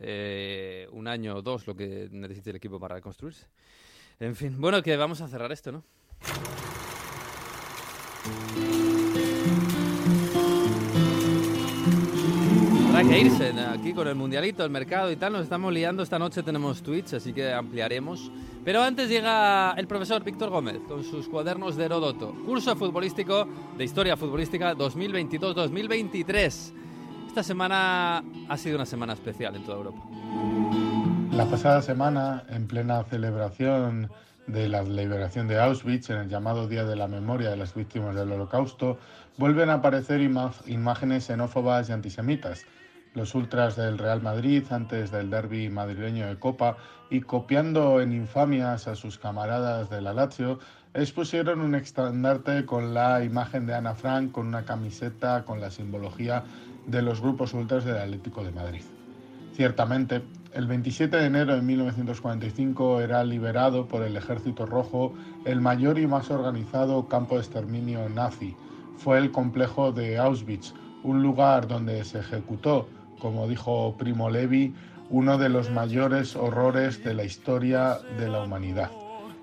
eh, 0.00 0.88
un 0.90 1.06
año 1.06 1.36
o 1.36 1.42
dos 1.42 1.68
lo 1.68 1.76
que 1.76 2.08
necesite 2.10 2.50
el 2.50 2.56
equipo 2.56 2.80
para 2.80 2.96
reconstruirse. 2.96 3.46
En 4.18 4.34
fin, 4.34 4.60
bueno, 4.60 4.82
que 4.82 4.96
vamos 4.96 5.20
a 5.20 5.28
cerrar 5.28 5.52
esto, 5.52 5.70
¿no? 5.70 5.84
Habrá 12.88 13.08
que 13.08 13.18
irse 13.18 13.54
aquí 13.72 13.94
con 13.94 14.08
el 14.08 14.14
mundialito, 14.14 14.62
el 14.62 14.70
mercado 14.70 15.10
y 15.10 15.16
tal. 15.16 15.32
Nos 15.32 15.42
estamos 15.44 15.72
liando. 15.72 16.02
Esta 16.02 16.18
noche 16.18 16.42
tenemos 16.42 16.82
tweets, 16.82 17.14
así 17.14 17.32
que 17.32 17.52
ampliaremos. 17.52 18.30
Pero 18.62 18.82
antes 18.82 19.08
llega 19.08 19.72
el 19.72 19.86
profesor 19.86 20.22
Víctor 20.22 20.50
Gómez 20.50 20.80
con 20.86 21.02
sus 21.02 21.26
cuadernos 21.28 21.76
de 21.76 21.86
Herodoto. 21.86 22.34
Curso 22.44 22.76
futbolístico 22.76 23.48
de 23.78 23.84
Historia 23.84 24.18
Futbolística 24.18 24.74
2022-2023. 24.74 26.72
Esta 27.28 27.42
semana 27.42 28.22
ha 28.48 28.56
sido 28.58 28.76
una 28.76 28.86
semana 28.86 29.14
especial 29.14 29.56
en 29.56 29.64
toda 29.64 29.78
Europa. 29.78 30.02
La 31.32 31.46
pasada 31.46 31.80
semana, 31.80 32.44
en 32.50 32.66
plena 32.66 33.02
celebración 33.04 34.10
de 34.46 34.68
la 34.68 34.82
liberación 34.82 35.48
de 35.48 35.60
Auschwitz, 35.60 36.10
en 36.10 36.18
el 36.18 36.28
llamado 36.28 36.68
Día 36.68 36.84
de 36.84 36.96
la 36.96 37.08
Memoria 37.08 37.50
de 37.50 37.56
las 37.56 37.74
Víctimas 37.74 38.14
del 38.14 38.32
Holocausto, 38.32 38.98
vuelven 39.38 39.70
a 39.70 39.74
aparecer 39.74 40.20
imágenes 40.20 41.24
xenófobas 41.24 41.88
y 41.88 41.92
antisemitas. 41.92 42.64
Los 43.14 43.34
ultras 43.34 43.76
del 43.76 43.98
Real 43.98 44.22
Madrid, 44.22 44.64
antes 44.70 45.10
del 45.10 45.30
derby 45.30 45.68
madrileño 45.68 46.26
de 46.26 46.38
Copa, 46.38 46.76
y 47.10 47.20
copiando 47.20 48.00
en 48.00 48.12
infamias 48.12 48.86
a 48.86 48.94
sus 48.94 49.18
camaradas 49.18 49.90
de 49.90 50.00
la 50.00 50.12
Lazio, 50.12 50.60
expusieron 50.94 51.60
un 51.60 51.74
estandarte 51.74 52.64
con 52.66 52.94
la 52.94 53.24
imagen 53.24 53.66
de 53.66 53.74
Ana 53.74 53.94
Frank, 53.94 54.32
con 54.32 54.46
una 54.46 54.64
camiseta 54.64 55.44
con 55.44 55.60
la 55.60 55.70
simbología 55.70 56.44
de 56.86 57.02
los 57.02 57.20
grupos 57.20 57.52
ultras 57.52 57.84
del 57.84 57.96
Atlético 57.96 58.44
de 58.44 58.52
Madrid. 58.52 58.82
Ciertamente, 59.54 60.22
El 60.52 60.66
27 60.66 61.16
de 61.16 61.26
enero 61.26 61.54
de 61.54 61.62
1945 61.62 63.00
era 63.00 63.22
liberado 63.22 63.86
por 63.86 64.02
el 64.02 64.16
Ejército 64.16 64.66
Rojo 64.66 65.14
el 65.44 65.60
mayor 65.60 65.96
y 65.96 66.08
más 66.08 66.28
organizado 66.28 67.06
campo 67.06 67.36
de 67.36 67.42
exterminio 67.42 68.08
nazi. 68.08 68.56
Fue 68.96 69.18
el 69.18 69.30
complejo 69.30 69.92
de 69.92 70.18
Auschwitz, 70.18 70.74
un 71.04 71.22
lugar 71.22 71.68
donde 71.68 72.02
se 72.04 72.18
ejecutó, 72.18 72.88
como 73.20 73.46
dijo 73.46 73.94
Primo 73.96 74.28
Levi, 74.28 74.74
uno 75.08 75.38
de 75.38 75.50
los 75.50 75.70
mayores 75.70 76.34
horrores 76.34 77.04
de 77.04 77.14
la 77.14 77.22
historia 77.22 77.98
de 78.18 78.28
la 78.28 78.42
humanidad. 78.42 78.90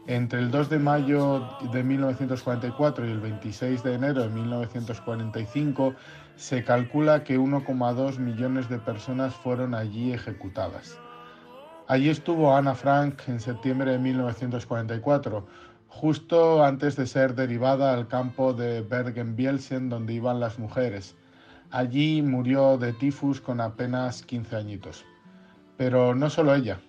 Entre 0.08 0.40
el 0.40 0.52
2 0.52 0.70
de 0.70 0.80
mayo 0.80 1.50
de 1.72 1.84
1944 1.84 3.08
y 3.08 3.12
el 3.12 3.20
26 3.22 3.82
de 3.82 3.94
enero 3.94 4.24
de 4.24 4.30
1945 4.30 5.96
se 6.38 6.64
calcula 6.64 7.24
que 7.24 7.40
1,2 7.40 8.20
millones 8.20 8.70
de 8.70 8.78
personas 8.78 9.34
fueron 9.34 9.74
allí 9.74 10.14
ejecutadas. 10.14 11.00
Allí 11.88 12.10
estuvo 12.10 12.56
Ana 12.56 12.76
Frank 12.76 13.22
en 13.28 13.40
septiembre 13.40 13.92
de 13.92 13.98
1944, 13.98 15.48
justo 15.88 16.64
antes 16.64 16.96
de 16.96 17.08
ser 17.08 17.34
derivada 17.34 17.94
al 17.94 18.08
campo 18.08 18.54
de 18.54 18.82
Bergen-Belsen 18.82 19.90
donde 19.90 20.14
iban 20.14 20.40
las 20.40 20.60
mujeres. 20.60 21.16
Allí 21.72 22.22
murió 22.22 22.78
de 22.78 22.94
tifus 22.94 23.42
con 23.42 23.60
apenas 23.60 24.22
15 24.22 24.56
añitos. 24.56 25.06
Pero 25.76 26.14
no 26.14 26.30
solo 26.30 26.54
ella. 26.54 26.80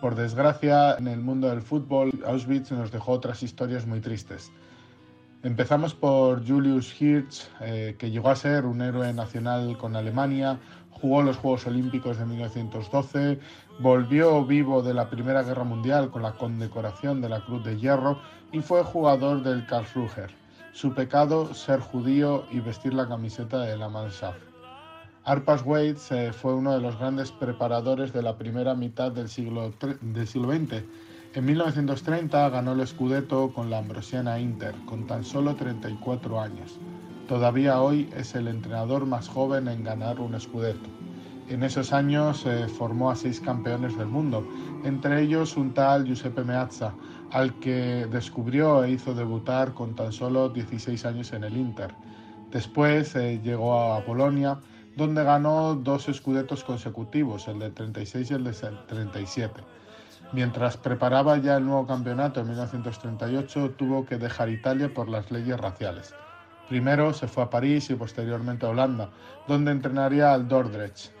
Por 0.00 0.14
desgracia, 0.14 0.94
en 0.98 1.08
el 1.08 1.20
mundo 1.20 1.48
del 1.48 1.62
fútbol, 1.62 2.12
Auschwitz 2.26 2.70
nos 2.70 2.92
dejó 2.92 3.12
otras 3.12 3.42
historias 3.42 3.86
muy 3.86 4.00
tristes. 4.00 4.52
Empezamos 5.44 5.92
por 5.92 6.46
Julius 6.46 6.94
Hirsch, 7.00 7.48
eh, 7.60 7.96
que 7.98 8.12
llegó 8.12 8.30
a 8.30 8.36
ser 8.36 8.64
un 8.64 8.80
héroe 8.80 9.12
nacional 9.12 9.76
con 9.76 9.96
Alemania, 9.96 10.60
jugó 10.92 11.20
los 11.20 11.36
Juegos 11.36 11.66
Olímpicos 11.66 12.16
de 12.16 12.26
1912, 12.26 13.40
volvió 13.80 14.44
vivo 14.44 14.82
de 14.82 14.94
la 14.94 15.10
Primera 15.10 15.42
Guerra 15.42 15.64
Mundial 15.64 16.10
con 16.10 16.22
la 16.22 16.34
condecoración 16.34 17.20
de 17.20 17.28
la 17.28 17.44
Cruz 17.44 17.64
de 17.64 17.76
Hierro 17.76 18.20
y 18.52 18.60
fue 18.60 18.84
jugador 18.84 19.42
del 19.42 19.66
Karlsruher. 19.66 20.30
Su 20.72 20.94
pecado, 20.94 21.52
ser 21.54 21.80
judío 21.80 22.44
y 22.52 22.60
vestir 22.60 22.94
la 22.94 23.08
camiseta 23.08 23.62
de 23.62 23.76
la 23.76 23.88
Mannschaft. 23.88 24.38
Arpas 25.24 25.62
Waits 25.66 26.12
eh, 26.12 26.32
fue 26.32 26.54
uno 26.54 26.72
de 26.72 26.80
los 26.80 26.96
grandes 27.00 27.32
preparadores 27.32 28.12
de 28.12 28.22
la 28.22 28.38
primera 28.38 28.74
mitad 28.76 29.10
del 29.10 29.28
siglo, 29.28 29.74
del 30.00 30.26
siglo 30.28 30.52
XX. 30.52 30.84
En 31.34 31.46
1930 31.46 32.50
ganó 32.50 32.72
el 32.72 32.86
Scudetto 32.86 33.54
con 33.54 33.70
la 33.70 33.78
Ambrosiana 33.78 34.38
Inter, 34.38 34.74
con 34.84 35.06
tan 35.06 35.24
solo 35.24 35.56
34 35.56 36.38
años. 36.38 36.78
Todavía 37.26 37.80
hoy 37.80 38.10
es 38.14 38.34
el 38.34 38.48
entrenador 38.48 39.06
más 39.06 39.28
joven 39.28 39.66
en 39.66 39.82
ganar 39.82 40.20
un 40.20 40.38
Scudetto. 40.38 40.90
En 41.48 41.62
esos 41.62 41.94
años 41.94 42.44
eh, 42.44 42.68
formó 42.68 43.10
a 43.10 43.16
seis 43.16 43.40
campeones 43.40 43.96
del 43.96 44.08
mundo, 44.08 44.46
entre 44.84 45.22
ellos 45.22 45.56
un 45.56 45.72
tal 45.72 46.04
Giuseppe 46.04 46.44
Meazza, 46.44 46.92
al 47.30 47.58
que 47.60 48.06
descubrió 48.12 48.84
e 48.84 48.90
hizo 48.90 49.14
debutar 49.14 49.72
con 49.72 49.94
tan 49.94 50.12
solo 50.12 50.50
16 50.50 51.06
años 51.06 51.32
en 51.32 51.44
el 51.44 51.56
Inter. 51.56 51.94
Después 52.50 53.16
eh, 53.16 53.40
llegó 53.42 53.94
a 53.94 54.04
Polonia, 54.04 54.58
donde 54.98 55.24
ganó 55.24 55.76
dos 55.76 56.10
escudetos 56.10 56.62
consecutivos, 56.62 57.48
el 57.48 57.58
del 57.58 57.72
36 57.72 58.30
y 58.30 58.34
el 58.34 58.44
del 58.44 58.54
37. 58.86 59.62
Mientras 60.32 60.78
preparaba 60.78 61.36
ya 61.36 61.58
el 61.58 61.66
nuevo 61.66 61.86
campeonato 61.86 62.40
en 62.40 62.48
1938, 62.48 63.72
tuvo 63.72 64.06
que 64.06 64.16
dejar 64.16 64.48
Italia 64.48 64.92
por 64.92 65.10
las 65.10 65.30
leyes 65.30 65.60
raciales. 65.60 66.14
Primero 66.70 67.12
se 67.12 67.28
fue 67.28 67.42
a 67.42 67.50
París 67.50 67.90
y 67.90 67.96
posteriormente 67.96 68.64
a 68.64 68.70
Holanda, 68.70 69.10
donde 69.46 69.72
entrenaría 69.72 70.32
al 70.32 70.48
Dordrecht. 70.48 71.12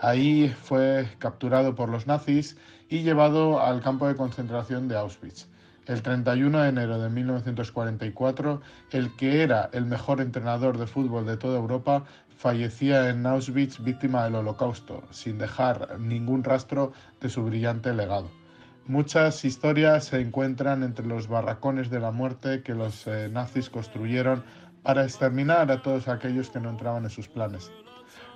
Ahí 0.00 0.54
fue 0.62 1.08
capturado 1.18 1.74
por 1.74 1.88
los 1.88 2.06
nazis 2.06 2.56
y 2.88 3.02
llevado 3.02 3.60
al 3.60 3.82
campo 3.82 4.06
de 4.06 4.14
concentración 4.14 4.86
de 4.86 4.96
Auschwitz. 4.96 5.48
El 5.86 6.02
31 6.02 6.60
de 6.60 6.68
enero 6.68 7.00
de 7.00 7.10
1944, 7.10 8.60
el 8.92 9.16
que 9.16 9.42
era 9.42 9.68
el 9.72 9.84
mejor 9.84 10.20
entrenador 10.20 10.78
de 10.78 10.86
fútbol 10.86 11.26
de 11.26 11.36
toda 11.36 11.58
Europa 11.58 12.04
fallecía 12.36 13.08
en 13.08 13.26
Auschwitz 13.26 13.82
víctima 13.82 14.22
del 14.24 14.36
holocausto, 14.36 15.02
sin 15.10 15.38
dejar 15.38 15.98
ningún 15.98 16.44
rastro 16.44 16.92
de 17.20 17.28
su 17.28 17.42
brillante 17.42 17.92
legado. 17.92 18.39
Muchas 18.86 19.44
historias 19.44 20.06
se 20.06 20.20
encuentran 20.20 20.82
entre 20.82 21.06
los 21.06 21.28
barracones 21.28 21.90
de 21.90 22.00
la 22.00 22.10
muerte 22.10 22.62
que 22.62 22.74
los 22.74 23.06
eh, 23.06 23.28
nazis 23.30 23.70
construyeron 23.70 24.42
para 24.82 25.04
exterminar 25.04 25.70
a 25.70 25.82
todos 25.82 26.08
aquellos 26.08 26.50
que 26.50 26.60
no 26.60 26.70
entraban 26.70 27.04
en 27.04 27.10
sus 27.10 27.28
planes. 27.28 27.70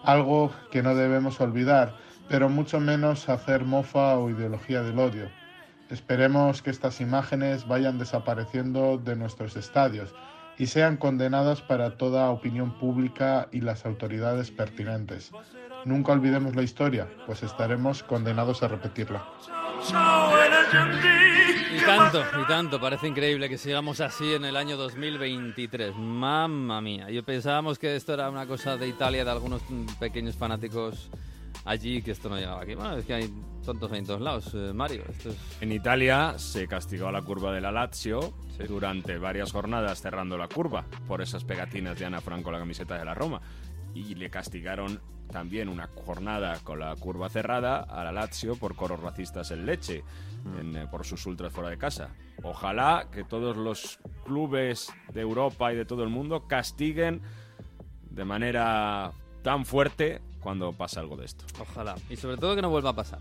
Algo 0.04 0.52
que 0.70 0.82
no 0.82 0.94
debemos 0.94 1.40
olvidar, 1.40 1.96
pero 2.28 2.48
mucho 2.48 2.78
menos 2.78 3.28
hacer 3.28 3.64
mofa 3.64 4.16
o 4.16 4.30
ideología 4.30 4.82
del 4.82 4.98
odio. 4.98 5.28
Esperemos 5.90 6.62
que 6.62 6.70
estas 6.70 7.00
imágenes 7.00 7.66
vayan 7.66 7.98
desapareciendo 7.98 8.98
de 8.98 9.16
nuestros 9.16 9.56
estadios 9.56 10.14
y 10.56 10.66
sean 10.66 10.96
condenadas 10.96 11.62
para 11.62 11.96
toda 11.96 12.30
opinión 12.30 12.78
pública 12.78 13.48
y 13.50 13.60
las 13.60 13.84
autoridades 13.84 14.50
pertinentes. 14.50 15.32
Nunca 15.84 16.12
olvidemos 16.12 16.56
la 16.56 16.62
historia, 16.62 17.08
pues 17.26 17.42
estaremos 17.42 18.02
condenados 18.02 18.62
a 18.62 18.68
repetirla. 18.68 19.24
Y 21.72 21.84
tanto, 21.84 22.22
y 22.40 22.46
tanto, 22.46 22.80
parece 22.80 23.06
increíble 23.08 23.48
que 23.48 23.58
sigamos 23.58 24.00
así 24.00 24.32
en 24.32 24.44
el 24.44 24.56
año 24.56 24.76
2023. 24.76 25.94
Mamma 25.96 26.80
mía, 26.80 27.10
yo 27.10 27.22
pensábamos 27.22 27.78
que 27.78 27.94
esto 27.96 28.14
era 28.14 28.30
una 28.30 28.46
cosa 28.46 28.76
de 28.76 28.88
Italia, 28.88 29.24
de 29.24 29.30
algunos 29.30 29.62
pequeños 29.98 30.36
fanáticos 30.36 31.10
allí, 31.64 32.02
que 32.02 32.12
esto 32.12 32.28
no 32.28 32.36
llegaba 32.36 32.62
aquí. 32.62 32.74
Bueno, 32.74 32.96
es 32.96 33.04
que 33.04 33.14
hay 33.14 33.30
tontos 33.64 33.92
en 33.92 34.06
todos 34.06 34.20
lados, 34.20 34.50
eh, 34.54 34.72
Mario. 34.72 35.02
En 35.60 35.72
Italia 35.72 36.34
se 36.38 36.66
castigó 36.66 37.08
a 37.08 37.12
la 37.12 37.22
curva 37.22 37.52
de 37.52 37.60
la 37.60 37.72
Lazio 37.72 38.32
durante 38.68 39.18
varias 39.18 39.52
jornadas 39.52 40.00
cerrando 40.00 40.38
la 40.38 40.48
curva 40.48 40.84
por 41.08 41.20
esas 41.20 41.44
pegatinas 41.44 41.98
de 41.98 42.04
Ana 42.04 42.20
Franco 42.20 42.50
la 42.50 42.58
camiseta 42.58 42.96
de 42.98 43.04
la 43.04 43.14
Roma. 43.14 43.40
Y 43.94 44.14
le 44.16 44.28
castigaron 44.30 45.00
también 45.30 45.68
una 45.68 45.88
jornada 46.04 46.58
con 46.62 46.78
la 46.80 46.94
curva 46.96 47.28
cerrada 47.28 47.80
a 47.80 48.04
la 48.04 48.12
Lazio 48.12 48.56
por 48.56 48.76
coros 48.76 49.00
racistas 49.00 49.50
en 49.50 49.64
leche, 49.66 50.02
Mm. 50.44 50.76
eh, 50.76 50.86
por 50.90 51.06
sus 51.06 51.24
ultras 51.24 51.52
fuera 51.54 51.70
de 51.70 51.78
casa. 51.78 52.10
Ojalá 52.42 53.06
que 53.10 53.24
todos 53.24 53.56
los 53.56 53.98
clubes 54.26 54.92
de 55.14 55.22
Europa 55.22 55.72
y 55.72 55.76
de 55.76 55.86
todo 55.86 56.02
el 56.02 56.10
mundo 56.10 56.46
castiguen 56.46 57.22
de 58.10 58.24
manera 58.26 59.12
tan 59.42 59.64
fuerte 59.64 60.20
cuando 60.40 60.72
pasa 60.74 61.00
algo 61.00 61.16
de 61.16 61.24
esto. 61.24 61.46
Ojalá. 61.58 61.94
Y 62.10 62.16
sobre 62.16 62.36
todo 62.36 62.54
que 62.54 62.60
no 62.60 62.68
vuelva 62.68 62.90
a 62.90 62.94
pasar. 62.94 63.20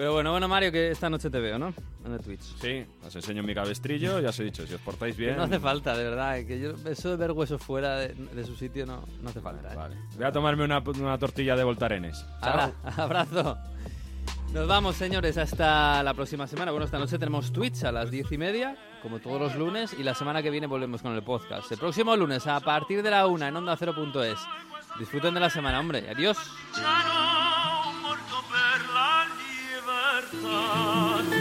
Pero 0.00 0.14
bueno, 0.14 0.30
bueno, 0.30 0.48
Mario, 0.48 0.72
que 0.72 0.90
esta 0.92 1.10
noche 1.10 1.28
te 1.28 1.38
veo, 1.40 1.58
¿no? 1.58 1.74
En 2.06 2.12
el 2.14 2.20
Twitch. 2.20 2.40
Sí, 2.58 2.86
os 3.06 3.14
enseño 3.14 3.42
mi 3.42 3.54
cabestrillo, 3.54 4.18
ya 4.18 4.30
os 4.30 4.40
he 4.40 4.44
dicho, 4.44 4.66
si 4.66 4.72
os 4.72 4.80
portáis 4.80 5.14
bien... 5.14 5.36
No 5.36 5.42
hace 5.42 5.60
falta, 5.60 5.94
de 5.94 6.04
verdad. 6.04 6.38
eh, 6.38 6.46
Que 6.46 6.58
yo, 6.58 6.72
eso 6.90 7.10
de 7.10 7.16
ver 7.16 7.32
huesos 7.32 7.60
fuera 7.60 7.96
de, 7.96 8.14
de 8.14 8.44
su 8.44 8.56
sitio 8.56 8.86
no, 8.86 9.04
no 9.20 9.28
hace 9.28 9.42
falta. 9.42 9.70
¿eh? 9.74 9.76
Vale. 9.76 9.96
Voy 10.16 10.24
a 10.24 10.32
tomarme 10.32 10.64
una, 10.64 10.78
una 10.78 11.18
tortilla 11.18 11.54
de 11.54 11.64
voltarenes. 11.64 12.24
Hala, 12.40 12.72
abrazo. 12.96 13.58
Nos 14.54 14.66
vamos, 14.66 14.96
señores, 14.96 15.36
hasta 15.36 16.02
la 16.02 16.14
próxima 16.14 16.46
semana. 16.46 16.70
Bueno, 16.70 16.86
esta 16.86 16.98
noche 16.98 17.18
tenemos 17.18 17.52
Twitch 17.52 17.84
a 17.84 17.92
las 17.92 18.10
diez 18.10 18.32
y 18.32 18.38
media, 18.38 18.78
como 19.02 19.18
todos 19.18 19.38
los 19.38 19.54
lunes, 19.54 19.94
y 19.98 20.02
la 20.02 20.14
semana 20.14 20.42
que 20.42 20.48
viene 20.48 20.66
volvemos 20.66 21.02
con 21.02 21.14
el 21.14 21.22
podcast. 21.22 21.70
El 21.72 21.78
próximo 21.78 22.16
lunes, 22.16 22.46
a 22.46 22.58
partir 22.60 23.02
de 23.02 23.10
la 23.10 23.26
una, 23.26 23.48
en 23.48 23.54
onda0.es. 23.54 24.38
Disfruten 24.98 25.34
de 25.34 25.40
la 25.40 25.50
semana, 25.50 25.78
hombre. 25.78 26.08
Adiós. 26.08 26.38
Santa. 30.30 31.39